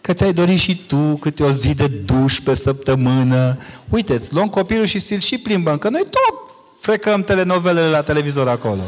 că 0.00 0.12
ți-ai 0.12 0.32
dorit 0.32 0.58
și 0.58 0.84
tu 0.86 0.96
câte 0.96 1.42
o 1.42 1.50
zi 1.50 1.74
de 1.74 1.86
duș 1.86 2.40
pe 2.40 2.54
săptămână. 2.54 3.58
Uite, 3.88 4.14
îți 4.14 4.34
luăm 4.34 4.48
copilul 4.48 4.86
și 4.86 5.00
ți 5.00 5.14
și 5.14 5.38
plimbăm, 5.38 5.78
că 5.78 5.88
noi 5.88 6.02
tot 6.10 6.34
frecăm 6.80 7.22
telenovelele 7.22 7.88
la 7.88 8.02
televizor 8.02 8.48
acolo. 8.48 8.82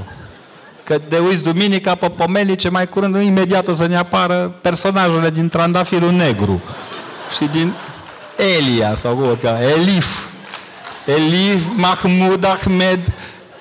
Că 0.84 0.98
de 1.08 1.18
uiți 1.18 1.42
duminica 1.42 1.94
pe 1.94 2.08
pomeli, 2.08 2.56
ce 2.56 2.68
mai 2.68 2.88
curând, 2.88 3.16
imediat 3.16 3.68
o 3.68 3.72
să 3.72 3.86
ne 3.86 3.96
apară 3.96 4.58
personajele 4.62 5.30
din 5.30 5.48
Trandafirul 5.48 6.12
Negru 6.12 6.62
și 7.36 7.48
din 7.52 7.74
Elia 8.58 8.94
sau 8.94 9.14
cum 9.14 9.38
Elif. 9.76 10.24
Elif 11.06 11.62
Mahmud 11.76 12.44
Ahmed, 12.44 13.12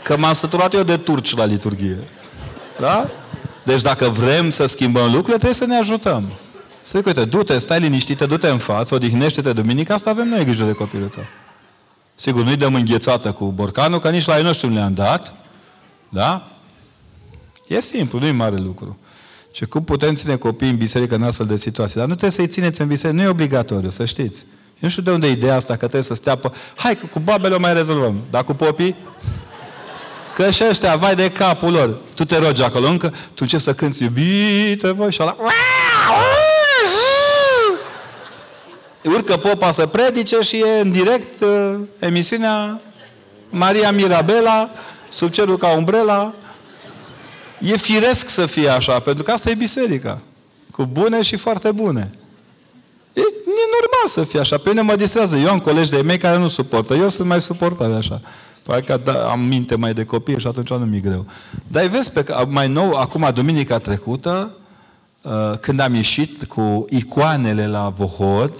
că 0.04 0.18
m-am 0.18 0.34
săturat 0.34 0.74
eu 0.74 0.84
de 0.84 0.98
turci 0.98 1.36
la 1.36 1.46
liturghie. 1.46 1.98
Da? 2.80 3.10
Deci 3.64 3.82
dacă 3.82 4.06
vrem 4.06 4.50
să 4.50 4.66
schimbăm 4.66 5.04
lucrurile, 5.04 5.36
trebuie 5.36 5.54
să 5.54 5.66
ne 5.66 5.78
ajutăm. 5.78 6.32
Să 6.90 6.98
zic, 6.98 7.08
uite, 7.08 7.26
du-te, 7.26 7.58
stai 7.58 7.80
liniștită, 7.80 8.26
du-te 8.26 8.48
în 8.48 8.58
față, 8.58 8.96
odihnește-te 8.96 9.54
duminica, 9.54 9.94
asta 9.94 10.10
avem 10.10 10.28
noi 10.28 10.44
grijă 10.44 10.66
de 10.66 10.72
copilul 10.72 11.08
tău. 11.08 11.24
Sigur, 12.16 12.44
nu-i 12.44 12.56
dăm 12.56 12.76
înghețată 12.76 13.32
cu 13.32 13.46
borcanul, 13.46 14.00
că 14.00 14.10
nici 14.10 14.26
la 14.26 14.38
ei 14.38 14.44
nu 14.44 14.54
știu 14.54 14.70
le-am 14.70 14.94
dat. 14.94 15.34
Da? 16.10 16.52
E 17.68 17.82
simplu, 17.82 18.20
nu 18.20 18.26
e 18.26 18.32
mare 18.32 18.56
lucru. 18.56 18.98
Și 19.52 19.66
cum 19.66 19.84
putem 19.84 20.16
ține 20.16 20.36
copiii 20.36 20.72
în 20.72 20.78
biserică 20.78 21.16
în 21.16 21.24
astfel 21.24 21.46
de 21.46 21.56
situații? 21.56 21.96
Dar 21.96 22.08
nu 22.08 22.16
trebuie 22.16 22.32
să-i 22.32 22.48
țineți 22.48 22.82
în 22.82 22.88
biserică, 22.88 23.22
nu 23.22 23.28
e 23.28 23.32
obligatoriu, 23.32 23.90
să 23.90 24.06
știți. 24.06 24.44
Eu 24.48 24.80
nu 24.80 24.90
știu 24.90 25.02
de 25.02 25.12
unde 25.12 25.28
e 25.28 25.32
ideea 25.32 25.56
asta, 25.56 25.74
că 25.74 25.78
trebuie 25.78 26.02
să 26.02 26.14
stea 26.14 26.36
pe... 26.36 26.52
Hai, 26.76 26.96
că 26.96 27.06
cu 27.06 27.20
babele 27.20 27.56
o 27.56 27.60
mai 27.60 27.74
rezolvăm. 27.74 28.20
Dar 28.30 28.44
cu 28.44 28.54
popii? 28.54 28.96
Că 30.36 30.52
și 30.52 30.64
ăștia, 30.70 30.96
vai 30.96 31.16
de 31.16 31.32
capul 31.32 31.72
lor. 31.72 32.00
Tu 32.16 32.26
te 32.26 32.38
rogi 32.38 32.64
acolo 32.64 32.88
încă, 32.88 33.08
tu 33.08 33.36
începi 33.36 33.64
să 33.64 33.74
cânti 33.74 34.04
iubite 34.04 34.92
voi 34.92 35.12
și 35.12 35.22
ăla 35.22 35.36
urcă 39.10 39.38
popa 39.38 39.72
să 39.72 39.86
predice 39.86 40.42
și 40.42 40.58
e 40.58 40.80
în 40.82 40.92
direct 40.92 41.42
uh, 41.42 41.80
emisiunea 42.00 42.82
Maria 43.50 43.92
Mirabela, 43.92 44.70
sub 45.10 45.30
cerul 45.30 45.58
ca 45.58 45.78
umbrela. 45.78 46.34
E 47.60 47.78
firesc 47.78 48.30
să 48.30 48.46
fie 48.46 48.70
așa, 48.70 49.00
pentru 49.00 49.24
că 49.24 49.32
asta 49.32 49.50
e 49.50 49.54
biserica. 49.54 50.20
Cu 50.72 50.86
bune 50.86 51.22
și 51.22 51.36
foarte 51.36 51.72
bune. 51.72 52.14
E, 53.14 53.22
e 53.22 53.70
normal 53.80 54.08
să 54.08 54.24
fie 54.24 54.40
așa. 54.40 54.58
Pe 54.58 54.70
mine 54.70 54.82
mă 54.82 54.96
distrează. 54.96 55.38
Eu 55.38 55.50
am 55.50 55.60
colegi 55.60 55.90
de 55.90 56.02
mei 56.02 56.18
care 56.18 56.38
nu 56.38 56.48
suportă. 56.48 56.94
Eu 56.94 57.10
sunt 57.10 57.28
mai 57.28 57.42
suportat 57.42 57.96
așa. 57.96 58.22
Păi 58.64 58.84
că 58.84 59.00
da, 59.04 59.30
am 59.30 59.40
minte 59.40 59.76
mai 59.76 59.94
de 59.94 60.04
copii 60.04 60.40
și 60.40 60.48
atunci 60.48 60.70
nu 60.70 60.86
mi-e 60.86 61.00
greu. 61.00 61.26
Dar 61.68 61.86
vezi, 61.86 62.12
pe, 62.12 62.26
mai 62.48 62.68
nou, 62.68 62.92
acum, 62.92 63.30
duminica 63.34 63.78
trecută, 63.78 64.58
uh, 65.22 65.58
când 65.60 65.80
am 65.80 65.94
ieșit 65.94 66.44
cu 66.44 66.86
icoanele 66.90 67.68
la 67.68 67.94
Vohod, 67.96 68.52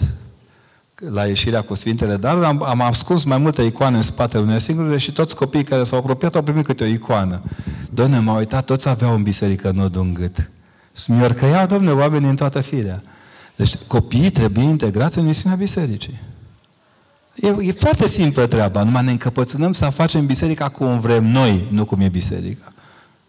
la 1.00 1.26
ieșirea 1.26 1.62
cu 1.62 1.76
Sfintele 1.76 2.16
Daruri, 2.16 2.46
am, 2.46 2.64
am 2.64 2.82
ascuns 2.82 3.24
mai 3.24 3.38
multe 3.38 3.62
icoane 3.62 3.96
în 3.96 4.02
spatele 4.02 4.44
unei 4.44 4.60
singure 4.60 4.98
și 4.98 5.12
toți 5.12 5.36
copiii 5.36 5.64
care 5.64 5.84
s-au 5.84 6.00
apropiat 6.00 6.36
au 6.36 6.42
primit 6.42 6.66
câte 6.66 6.84
o 6.84 6.88
icoană. 6.88 7.44
Doamne, 7.94 8.20
m-au 8.20 8.38
uitat, 8.38 8.66
toți 8.66 8.90
aveau 8.90 9.14
în 9.14 9.24
biserică 9.24 9.72
nodul 9.76 10.02
în 10.02 10.14
gât. 10.14 10.50
Smiorcăiau, 10.92 11.66
domne, 11.66 11.92
oamenii 11.92 12.30
în 12.30 12.36
toată 12.36 12.62
firea. 12.62 13.04
Deci 13.56 13.76
copiii 13.88 14.32
trebuie 14.32 14.64
integrați 14.64 15.18
în 15.18 15.26
misiunea 15.26 15.58
bisericii. 15.58 16.20
E, 17.36 17.56
e 17.60 17.72
foarte 17.72 18.08
simplă 18.08 18.46
treaba, 18.46 18.84
numai 18.84 19.04
ne 19.04 19.12
încăpățânăm 19.12 19.74
să 19.74 19.86
facem 19.86 20.26
biserica 20.26 20.70
cum 20.70 21.00
vrem 21.00 21.28
noi, 21.28 21.68
nu 21.72 21.86
cum 21.86 22.00
e 22.00 22.10
biserica. 22.10 22.74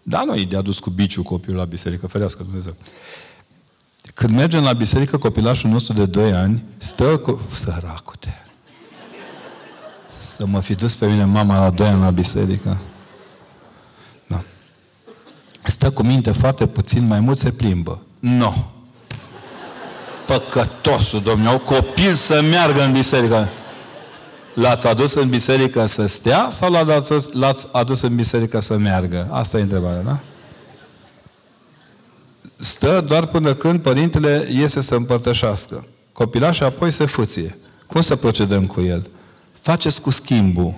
Da, 0.03 0.23
noi 0.27 0.45
de 0.45 0.57
adus 0.57 0.79
cu 0.79 0.91
biciu 0.91 1.23
copilul 1.23 1.57
la 1.57 1.65
biserică, 1.65 2.07
ferească 2.07 2.43
Dumnezeu. 2.43 2.75
Când 4.15 4.35
mergem 4.35 4.63
la 4.63 4.73
biserică, 4.73 5.19
copilașul 5.19 5.71
nostru 5.71 5.93
de 5.93 6.07
2 6.07 6.33
ani 6.33 6.65
stă 6.77 7.17
cu... 7.17 7.41
Săracute! 7.55 8.45
Să 10.23 10.47
mă 10.47 10.61
fi 10.61 10.75
dus 10.75 10.95
pe 10.95 11.07
mine 11.07 11.25
mama 11.25 11.59
la 11.59 11.71
2 11.71 11.87
ani 11.87 12.01
la 12.01 12.11
biserică. 12.11 12.77
Da. 14.27 14.43
Stă 15.63 15.91
cu 15.91 16.03
minte 16.03 16.33
foarte 16.33 16.67
puțin, 16.67 17.07
mai 17.07 17.21
mult 17.21 17.39
se 17.39 17.51
plimbă. 17.51 18.03
Nu. 18.19 18.37
No. 18.39 18.53
Păcătosul, 20.27 21.23
domnule, 21.23 21.51
au 21.51 21.59
copil 21.59 22.15
să 22.15 22.43
meargă 22.51 22.85
în 22.85 22.93
biserică. 22.93 23.49
L-ați 24.55 24.87
adus 24.87 25.15
în 25.15 25.29
biserică 25.29 25.87
să 25.87 26.07
stea 26.07 26.49
sau 26.51 26.87
l-ați 27.33 27.69
adus 27.73 28.01
în 28.01 28.15
biserică 28.15 28.61
să 28.61 28.77
meargă? 28.77 29.29
Asta 29.31 29.59
e 29.59 29.63
întrebarea, 29.63 30.03
da? 30.03 30.19
Stă 32.61 33.05
doar 33.07 33.27
până 33.27 33.55
când 33.55 33.81
părintele 33.81 34.49
iese 34.51 34.81
să 34.81 34.95
împărtășească. 34.95 35.87
Copilașul 36.13 36.67
apoi 36.67 36.91
se 36.91 37.05
fâție. 37.05 37.59
Cum 37.87 38.01
să 38.01 38.17
procedăm 38.17 38.67
cu 38.67 38.81
el? 38.81 39.11
Faceți 39.61 40.01
cu 40.01 40.11
schimbul. 40.11 40.75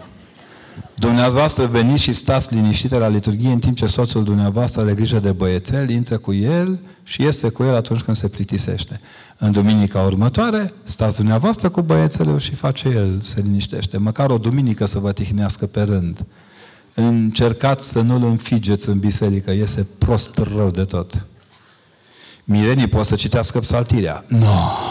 Dumneavoastră 0.95 1.67
veniți 1.67 2.03
și 2.03 2.13
stați 2.13 2.55
liniștite 2.55 2.97
la 2.97 3.09
liturghie 3.09 3.51
în 3.51 3.59
timp 3.59 3.77
ce 3.77 3.87
soțul 3.87 4.25
dumneavoastră 4.25 4.81
are 4.81 4.95
grijă 4.95 5.19
de 5.19 5.33
băiețel, 5.33 5.91
intră 5.91 6.19
cu 6.19 6.33
el 6.33 6.81
și 7.03 7.23
iese 7.23 7.49
cu 7.49 7.63
el 7.63 7.75
atunci 7.75 8.01
când 8.01 8.17
se 8.17 8.29
plictisește. 8.29 9.01
În 9.39 9.53
duminica 9.53 10.01
următoare, 10.01 10.73
stați 10.83 11.17
dumneavoastră 11.17 11.69
cu 11.69 11.81
băiețelul 11.81 12.39
și 12.39 12.55
face 12.55 12.89
el, 12.89 13.21
se 13.23 13.41
liniștește. 13.41 13.97
Măcar 13.97 14.31
o 14.31 14.39
duminică 14.39 14.87
să 14.87 14.99
vă 14.99 15.13
tihnească 15.13 15.67
pe 15.67 15.83
rând. 15.83 16.27
Încercați 16.95 17.89
să 17.89 18.01
nu-l 18.01 18.23
înfigeți 18.23 18.89
în 18.89 18.99
biserică, 18.99 19.51
iese 19.51 19.87
prost 19.99 20.39
rău 20.57 20.71
de 20.71 20.85
tot. 20.85 21.27
Mirenii 22.45 22.87
pot 22.87 23.07
să 23.07 23.15
citească 23.15 23.61
psaltirea. 23.61 24.25
Nu! 24.29 24.39
No. 24.39 24.91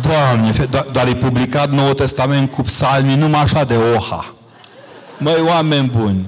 Doamne, 0.00 0.68
doar 0.92 1.08
e 1.08 1.14
publicat 1.14 1.70
Noul 1.70 1.94
Testament 1.94 2.50
cu 2.50 2.62
psalmii 2.62 3.16
numai 3.16 3.40
așa 3.40 3.64
de 3.64 3.74
oha. 3.74 4.34
Măi, 5.18 5.42
oameni 5.46 5.88
buni, 5.88 6.26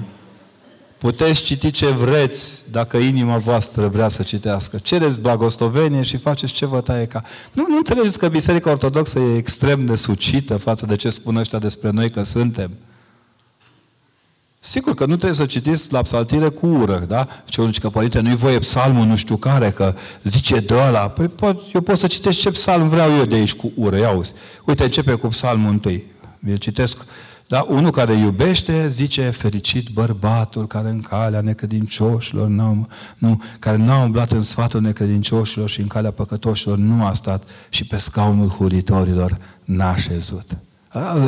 puteți 0.97 1.43
citi 1.43 1.71
ce 1.71 1.87
vreți 1.87 2.71
dacă 2.71 2.97
inima 2.97 3.37
voastră 3.37 3.87
vrea 3.87 4.07
să 4.07 4.23
citească. 4.23 4.77
Cereți 4.77 5.19
blagostovenie 5.19 6.01
și 6.01 6.17
faceți 6.17 6.53
ce 6.53 6.65
vă 6.65 6.81
taie 6.81 7.05
ca... 7.05 7.23
Nu, 7.51 7.65
nu 7.69 7.77
înțelegeți 7.77 8.19
că 8.19 8.27
Biserica 8.27 8.71
Ortodoxă 8.71 9.19
e 9.19 9.37
extrem 9.37 9.85
de 9.85 9.95
sucită 9.95 10.57
față 10.57 10.85
de 10.85 10.95
ce 10.95 11.09
spun 11.09 11.35
ăștia 11.35 11.59
despre 11.59 11.89
noi 11.89 12.09
că 12.09 12.23
suntem. 12.23 12.71
Sigur 14.63 14.93
că 14.93 15.05
nu 15.05 15.15
trebuie 15.15 15.33
să 15.33 15.45
citiți 15.45 15.91
la 15.91 16.01
psaltire 16.01 16.49
cu 16.49 16.67
ură, 16.67 17.05
da? 17.07 17.27
Ce 17.45 17.61
unul 17.61 17.73
că, 17.81 17.89
părinte, 17.89 18.19
nu-i 18.19 18.35
voie 18.35 18.59
psalmul 18.59 19.05
nu 19.05 19.15
știu 19.15 19.37
care, 19.37 19.71
că 19.71 19.93
zice 20.23 20.59
de 20.59 20.73
ăla. 20.87 21.09
Păi 21.09 21.27
pot, 21.27 21.61
eu 21.73 21.81
pot 21.81 21.97
să 21.97 22.07
citesc 22.07 22.39
ce 22.39 22.51
psalm 22.51 22.87
vreau 22.87 23.17
eu 23.17 23.25
de 23.25 23.35
aici 23.35 23.53
cu 23.53 23.71
ură, 23.75 23.97
ia 23.97 24.11
uzi. 24.11 24.33
Uite, 24.65 24.83
începe 24.83 25.13
cu 25.13 25.27
psalmul 25.27 25.69
întâi. 25.69 26.03
Eu 26.47 26.55
citesc, 26.55 27.05
da? 27.47 27.65
Unul 27.69 27.91
care 27.91 28.13
iubește 28.13 28.89
zice, 28.89 29.29
fericit 29.29 29.87
bărbatul 29.89 30.67
care 30.67 30.89
în 30.89 31.01
calea 31.01 31.41
necredincioșilor, 31.41 32.47
nu, 32.47 32.87
nu, 33.17 33.41
care 33.59 33.77
nu 33.77 33.91
a 33.91 34.03
umblat 34.03 34.31
în 34.31 34.43
sfatul 34.43 34.81
necredincioșilor 34.81 35.69
și 35.69 35.81
în 35.81 35.87
calea 35.87 36.11
păcătoșilor 36.11 36.77
nu 36.77 37.05
a 37.05 37.13
stat 37.13 37.43
și 37.69 37.85
pe 37.85 37.97
scaunul 37.97 38.49
huritorilor 38.49 39.37
n-a 39.63 39.95
șezut. 39.95 40.57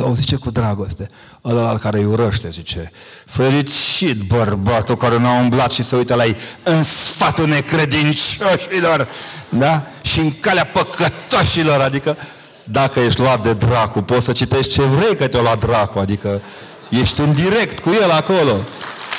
O 0.02 0.14
zice 0.14 0.36
cu 0.36 0.50
dragoste. 0.50 1.08
Ăla 1.44 1.76
care 1.76 1.98
îi 1.98 2.04
urăște, 2.04 2.48
zice. 2.52 2.90
Fericit 3.26 4.20
bărbatul 4.20 4.96
care 4.96 5.18
n-a 5.18 5.38
umblat 5.38 5.70
și 5.70 5.82
se 5.82 5.96
uită 5.96 6.14
la 6.14 6.24
ei 6.24 6.36
în 6.62 6.82
sfatul 6.82 7.46
necredincioșilor. 7.46 9.08
Da? 9.48 9.86
Și 10.02 10.18
în 10.18 10.32
calea 10.40 10.66
păcătoșilor. 10.66 11.80
Adică, 11.80 12.16
dacă 12.64 13.00
ești 13.00 13.20
luat 13.20 13.42
de 13.42 13.52
dracu, 13.52 14.00
poți 14.00 14.24
să 14.24 14.32
citești 14.32 14.72
ce 14.72 14.82
vrei 14.82 15.16
că 15.16 15.28
te-o 15.28 15.40
luat 15.40 15.58
dracu. 15.58 15.98
Adică, 15.98 16.40
ești 16.88 17.20
în 17.20 17.34
direct 17.34 17.80
cu 17.80 17.90
el 18.02 18.10
acolo. 18.10 18.56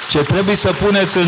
Ce 0.09 0.17
trebuie 0.17 0.55
să 0.55 0.72
puneți 0.72 1.17
în, 1.17 1.27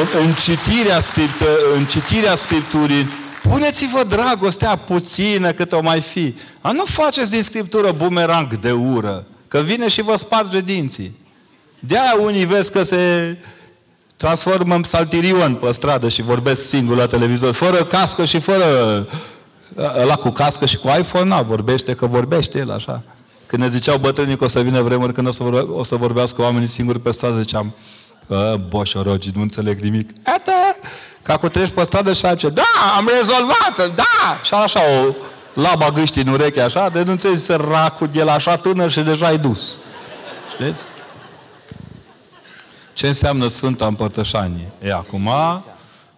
în, 0.00 0.06
în, 0.20 0.32
citirea, 0.32 1.00
script, 1.00 1.40
în 1.76 1.84
citirea 1.84 2.34
Scripturii, 2.34 3.08
Puneți-vă 3.42 4.04
dragostea 4.08 4.76
puțină 4.76 5.52
cât 5.52 5.72
o 5.72 5.80
mai 5.80 6.00
fi. 6.00 6.34
A 6.60 6.70
nu 6.70 6.84
faceți 6.84 7.30
din 7.30 7.42
Scriptură 7.42 7.92
bumerang 7.92 8.54
de 8.54 8.72
ură, 8.72 9.26
că 9.48 9.58
vine 9.58 9.88
și 9.88 10.02
vă 10.02 10.16
sparge 10.16 10.60
dinții. 10.60 11.18
De-aia 11.78 12.16
unii 12.20 12.44
vezi 12.44 12.72
că 12.72 12.82
se 12.82 13.36
transformă 14.16 14.74
în 14.74 14.84
saltirion 14.84 15.54
pe 15.54 15.72
stradă 15.72 16.08
și 16.08 16.22
vorbesc 16.22 16.68
singur 16.68 16.96
la 16.96 17.06
televizor, 17.06 17.52
fără 17.52 17.84
cască 17.84 18.24
și 18.24 18.40
fără... 18.40 18.64
Ăla 20.00 20.16
cu 20.16 20.30
cască 20.30 20.66
și 20.66 20.76
cu 20.76 20.88
iPhone, 20.98 21.28
na, 21.28 21.42
vorbește 21.42 21.94
că 21.94 22.06
vorbește 22.06 22.58
el 22.58 22.70
așa. 22.70 23.02
Când 23.46 23.62
ne 23.62 23.68
ziceau 23.68 23.98
bătrânii 23.98 24.36
că 24.36 24.44
o 24.44 24.46
să 24.46 24.60
vină 24.60 24.82
vremuri 24.82 25.12
când 25.12 25.26
o 25.26 25.30
să, 25.30 25.42
vorbe, 25.42 25.58
o 25.58 25.84
să 25.84 25.96
vorbească 25.96 26.42
oamenii 26.42 26.68
singuri 26.68 27.00
pe 27.00 27.10
stradă, 27.10 27.38
ziceam, 27.38 27.74
boșorogi, 28.68 29.30
nu 29.34 29.42
înțeleg 29.42 29.80
nimic. 29.80 30.10
Ata! 30.22 30.61
Ca 31.22 31.36
cu 31.36 31.48
treci 31.48 31.70
pe 31.70 31.82
stradă 31.82 32.12
și 32.12 32.20
face, 32.20 32.48
da, 32.48 32.62
am 32.96 33.10
rezolvat 33.18 33.94
da! 33.94 34.40
Și 34.44 34.54
așa 34.54 34.80
o 34.80 35.14
laba 35.54 35.88
gâști 35.90 36.20
în 36.20 36.26
ureche 36.26 36.60
așa, 36.60 36.88
denunțezi 36.88 37.44
săracul, 37.44 38.08
el 38.14 38.28
așa 38.28 38.56
tânăr 38.56 38.90
și 38.90 39.00
deja 39.00 39.26
ai 39.26 39.38
dus. 39.38 39.76
Știți? 40.52 40.84
Ce 42.92 43.06
înseamnă 43.06 43.46
Sfânta 43.46 43.86
Împărtășanie? 43.86 44.70
E 44.82 44.92
acum 44.92 45.30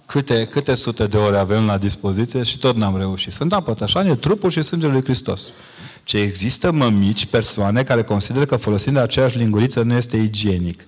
câte, 0.06 0.47
câte 0.47 0.74
sute 0.74 1.06
de 1.06 1.16
ore 1.16 1.36
avem 1.36 1.66
la 1.66 1.78
dispoziție 1.78 2.43
și 2.43 2.59
tot 2.59 2.76
n-am 2.76 2.97
reușit. 2.97 3.32
Sfânta 3.32 3.56
Împărtășanie, 3.56 4.14
trupul 4.14 4.51
și 4.51 4.62
sângele 4.62 4.93
lui 4.93 5.02
Hristos. 5.05 5.43
Ce 6.05 6.18
există 6.18 6.72
mămici, 6.72 7.26
persoane 7.26 7.82
care 7.82 8.02
consideră 8.02 8.44
că 8.44 8.56
folosind 8.56 8.97
aceeași 8.97 9.39
linguriță 9.39 9.82
nu 9.82 9.94
este 9.94 10.16
igienic. 10.16 10.86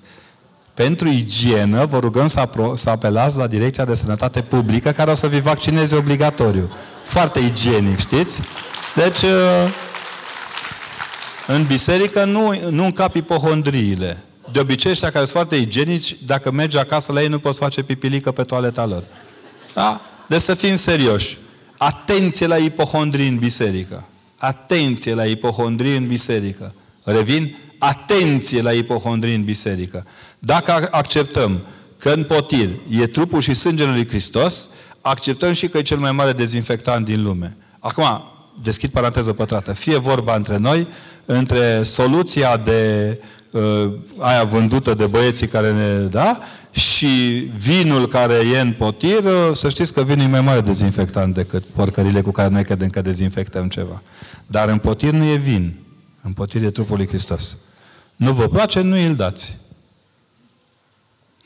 Pentru 0.76 1.08
igienă, 1.08 1.86
vă 1.86 1.98
rugăm 1.98 2.26
să, 2.26 2.40
apro- 2.40 2.74
să 2.74 2.90
apelați 2.90 3.36
la 3.36 3.46
Direcția 3.46 3.84
de 3.84 3.94
Sănătate 3.94 4.42
Publică, 4.42 4.92
care 4.92 5.10
o 5.10 5.14
să 5.14 5.28
vi 5.28 5.40
vaccineze 5.40 5.96
obligatoriu. 5.96 6.70
Foarte 7.04 7.38
igienic, 7.38 7.98
știți? 7.98 8.40
Deci, 8.94 9.22
uh, 9.22 9.72
în 11.46 11.64
biserică 11.64 12.24
nu, 12.24 12.58
nu 12.70 12.84
încapi 12.84 13.18
ipohondriile. 13.18 14.18
De 14.52 14.60
obicei, 14.60 14.90
ăștia 14.90 15.10
care 15.10 15.24
sunt 15.24 15.36
foarte 15.36 15.56
igienici, 15.56 16.16
dacă 16.26 16.50
mergi 16.50 16.78
acasă 16.78 17.12
la 17.12 17.22
ei, 17.22 17.28
nu 17.28 17.38
poți 17.38 17.58
face 17.58 17.82
pipilică 17.82 18.32
pe 18.32 18.42
toaleta 18.42 18.86
lor. 18.86 19.04
Da? 19.74 20.00
Deci 20.28 20.40
să 20.40 20.54
fim 20.54 20.76
serioși. 20.76 21.38
Atenție 21.76 22.46
la 22.46 22.56
ipohondrii 22.56 23.28
în 23.28 23.36
biserică. 23.36 24.08
Atenție 24.38 25.14
la 25.14 25.24
ipohondrii 25.24 25.96
în 25.96 26.06
biserică. 26.06 26.74
Revin, 27.02 27.56
atenție 27.78 28.62
la 28.62 28.72
ipohondrii 28.72 29.34
în 29.34 29.44
biserică. 29.44 30.06
Dacă 30.38 30.88
acceptăm 30.90 31.60
că 31.98 32.10
în 32.10 32.24
potir 32.24 32.68
e 32.88 33.06
trupul 33.06 33.40
și 33.40 33.54
sângele 33.54 33.90
lui 33.90 34.08
Hristos, 34.08 34.68
acceptăm 35.00 35.52
și 35.52 35.68
că 35.68 35.78
e 35.78 35.82
cel 35.82 35.98
mai 35.98 36.12
mare 36.12 36.32
dezinfectant 36.32 37.04
din 37.04 37.22
lume. 37.22 37.56
Acum, 37.78 38.22
deschid 38.62 38.90
paranteză 38.90 39.32
pătrată, 39.32 39.72
fie 39.72 39.96
vorba 39.96 40.34
între 40.34 40.56
noi, 40.56 40.88
între 41.24 41.82
soluția 41.82 42.56
de 42.56 43.20
uh, 43.50 43.92
aia 44.18 44.44
vândută 44.44 44.94
de 44.94 45.06
băieții 45.06 45.46
care 45.46 45.72
ne 45.72 46.06
da 46.06 46.38
și 46.70 47.06
vinul 47.56 48.08
care 48.08 48.34
e 48.54 48.60
în 48.60 48.72
potir, 48.72 49.24
uh, 49.24 49.50
să 49.52 49.68
știți 49.68 49.92
că 49.92 50.02
vinul 50.02 50.24
e 50.24 50.28
mai 50.28 50.40
mare 50.40 50.60
dezinfectant 50.60 51.34
decât 51.34 51.64
porcările 51.64 52.20
cu 52.20 52.30
care 52.30 52.48
noi 52.48 52.64
credem 52.64 52.88
că 52.88 53.00
dezinfectăm 53.02 53.68
ceva. 53.68 54.02
Dar 54.46 54.68
în 54.68 54.78
potir 54.78 55.12
nu 55.12 55.24
e 55.24 55.36
vin. 55.36 55.78
În 56.22 56.32
potir 56.32 56.62
e 56.62 56.70
trupul 56.70 56.96
lui 56.96 57.08
Hristos. 57.08 57.56
Nu 58.16 58.32
vă 58.32 58.48
place, 58.48 58.80
nu 58.80 58.96
îl 58.96 59.14
dați. 59.14 59.56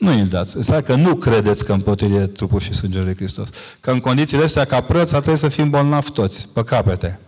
Nu 0.01 0.19
îl 0.19 0.27
dați. 0.27 0.55
Înseamnă 0.55 0.83
că 0.83 0.95
nu 0.95 1.15
credeți 1.15 1.65
că 1.65 1.71
împotrive 1.73 2.27
trupul 2.27 2.59
și 2.59 2.73
sângele 2.73 3.03
lui 3.03 3.15
Hristos. 3.15 3.49
Că 3.79 3.91
în 3.91 3.99
condițiile 3.99 4.43
astea, 4.43 4.65
ca 4.65 4.81
preț, 4.81 5.09
trebuie 5.09 5.35
să 5.35 5.47
fim 5.47 5.69
bolnavi 5.69 6.11
toți, 6.11 6.47
pe 6.53 6.63
capete. 6.63 7.19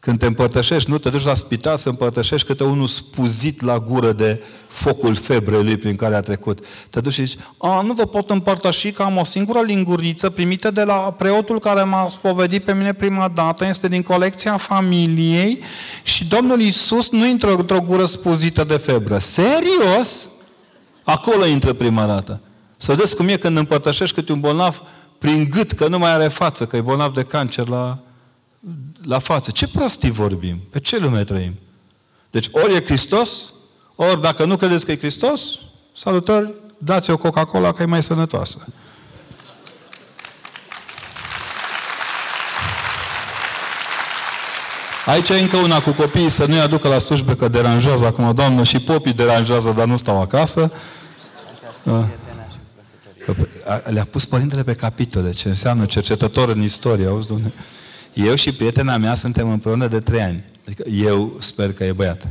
Când 0.00 0.18
te 0.18 0.26
împărtășești, 0.26 0.90
nu 0.90 0.98
te 0.98 1.08
duci 1.08 1.24
la 1.24 1.34
spital 1.34 1.76
să 1.76 1.88
împărtășești 1.88 2.46
câte 2.46 2.64
unul 2.64 2.86
spuzit 2.86 3.60
la 3.60 3.78
gură 3.78 4.12
de 4.12 4.42
focul 4.68 5.14
febrei 5.14 5.62
lui 5.62 5.76
prin 5.76 5.96
care 5.96 6.14
a 6.14 6.20
trecut. 6.20 6.58
Te 6.90 7.00
duci 7.00 7.12
și 7.12 7.24
zici, 7.24 7.38
a, 7.58 7.80
nu 7.80 7.92
vă 7.92 8.06
pot 8.06 8.30
împărtăși 8.30 8.92
că 8.92 9.02
am 9.02 9.16
o 9.16 9.24
singură 9.24 9.60
linguriță 9.60 10.30
primită 10.30 10.70
de 10.70 10.82
la 10.82 10.94
preotul 10.94 11.58
care 11.58 11.82
m-a 11.82 12.08
spovedit 12.08 12.64
pe 12.64 12.74
mine 12.74 12.92
prima 12.92 13.28
dată, 13.34 13.66
este 13.66 13.88
din 13.88 14.02
colecția 14.02 14.56
familiei 14.56 15.62
și 16.02 16.24
Domnul 16.24 16.60
Iisus 16.60 17.10
nu 17.10 17.26
intră 17.26 17.54
într-o 17.54 17.80
gură 17.80 18.04
spuzită 18.04 18.64
de 18.64 18.76
febră. 18.76 19.18
Serios? 19.18 20.28
Acolo 21.04 21.46
intră 21.46 21.72
prima 21.72 22.06
dată. 22.06 22.40
Să 22.76 22.92
vedeți 22.92 23.16
cum 23.16 23.28
e 23.28 23.36
când 23.36 23.56
împărtășești 23.56 24.14
câte 24.14 24.32
un 24.32 24.40
bolnav 24.40 24.82
prin 25.18 25.48
gât, 25.50 25.72
că 25.72 25.88
nu 25.88 25.98
mai 25.98 26.10
are 26.10 26.28
față, 26.28 26.66
că 26.66 26.76
e 26.76 26.80
bolnav 26.80 27.12
de 27.12 27.22
cancer 27.22 27.68
la, 27.68 27.98
la 29.04 29.18
față. 29.18 29.50
Ce 29.50 29.68
prostii 29.68 30.10
vorbim? 30.10 30.60
Pe 30.70 30.80
ce 30.80 30.98
lume 30.98 31.24
trăim? 31.24 31.58
Deci 32.30 32.48
ori 32.52 32.74
e 32.74 32.84
Hristos, 32.84 33.52
ori 33.94 34.20
dacă 34.20 34.44
nu 34.44 34.56
credeți 34.56 34.84
că 34.84 34.92
e 34.92 34.98
Hristos, 34.98 35.58
salutări, 35.92 36.52
dați 36.78 37.10
o 37.10 37.16
Coca-Cola 37.16 37.72
că 37.72 37.82
e 37.82 37.86
mai 37.86 38.02
sănătoasă. 38.02 38.66
Aici 45.06 45.28
e 45.28 45.38
încă 45.38 45.56
una 45.56 45.80
cu 45.80 45.90
copiii 45.90 46.28
să 46.28 46.44
nu-i 46.44 46.60
aducă 46.60 46.88
la 46.88 46.98
slujbe 46.98 47.36
că 47.36 47.48
deranjează 47.48 48.06
acum, 48.06 48.34
Doamnă, 48.34 48.62
și 48.62 48.80
popii 48.80 49.12
deranjează, 49.12 49.72
dar 49.76 49.86
nu 49.86 49.96
stau 49.96 50.20
acasă. 50.20 50.72
Ah. 51.84 52.04
Le-a 53.84 54.06
pus 54.10 54.24
părintele 54.24 54.62
pe 54.62 54.74
capitole, 54.74 55.30
ce 55.30 55.48
înseamnă 55.48 55.84
cercetător 55.84 56.48
în 56.48 56.62
istorie, 56.62 57.06
auzi, 57.06 57.26
domnule? 57.26 57.52
Eu 58.12 58.34
și 58.34 58.52
prietena 58.52 58.96
mea 58.96 59.14
suntem 59.14 59.50
împreună 59.50 59.86
de 59.86 59.98
trei 59.98 60.20
ani. 60.20 60.44
Adică 60.66 60.82
eu 60.88 61.36
sper 61.40 61.72
că 61.72 61.84
e 61.84 61.92
băiat. 61.92 62.26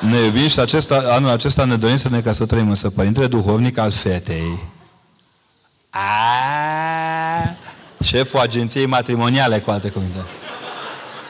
Ne 0.00 0.18
iubim 0.24 0.48
și 0.48 0.60
acesta, 0.60 1.02
anul 1.08 1.30
acesta 1.30 1.64
ne 1.64 1.76
dorim 1.76 1.96
să 1.96 2.08
ne 2.08 2.20
căsătorim, 2.20 2.68
însă 2.68 2.90
părintele 2.90 3.26
duhovnic 3.26 3.78
al 3.78 3.90
fetei, 3.90 4.58
a, 5.90 6.00
șeful 8.02 8.40
agenției 8.40 8.86
matrimoniale, 8.86 9.58
cu 9.58 9.70
alte 9.70 9.88
cuvinte, 9.88 10.18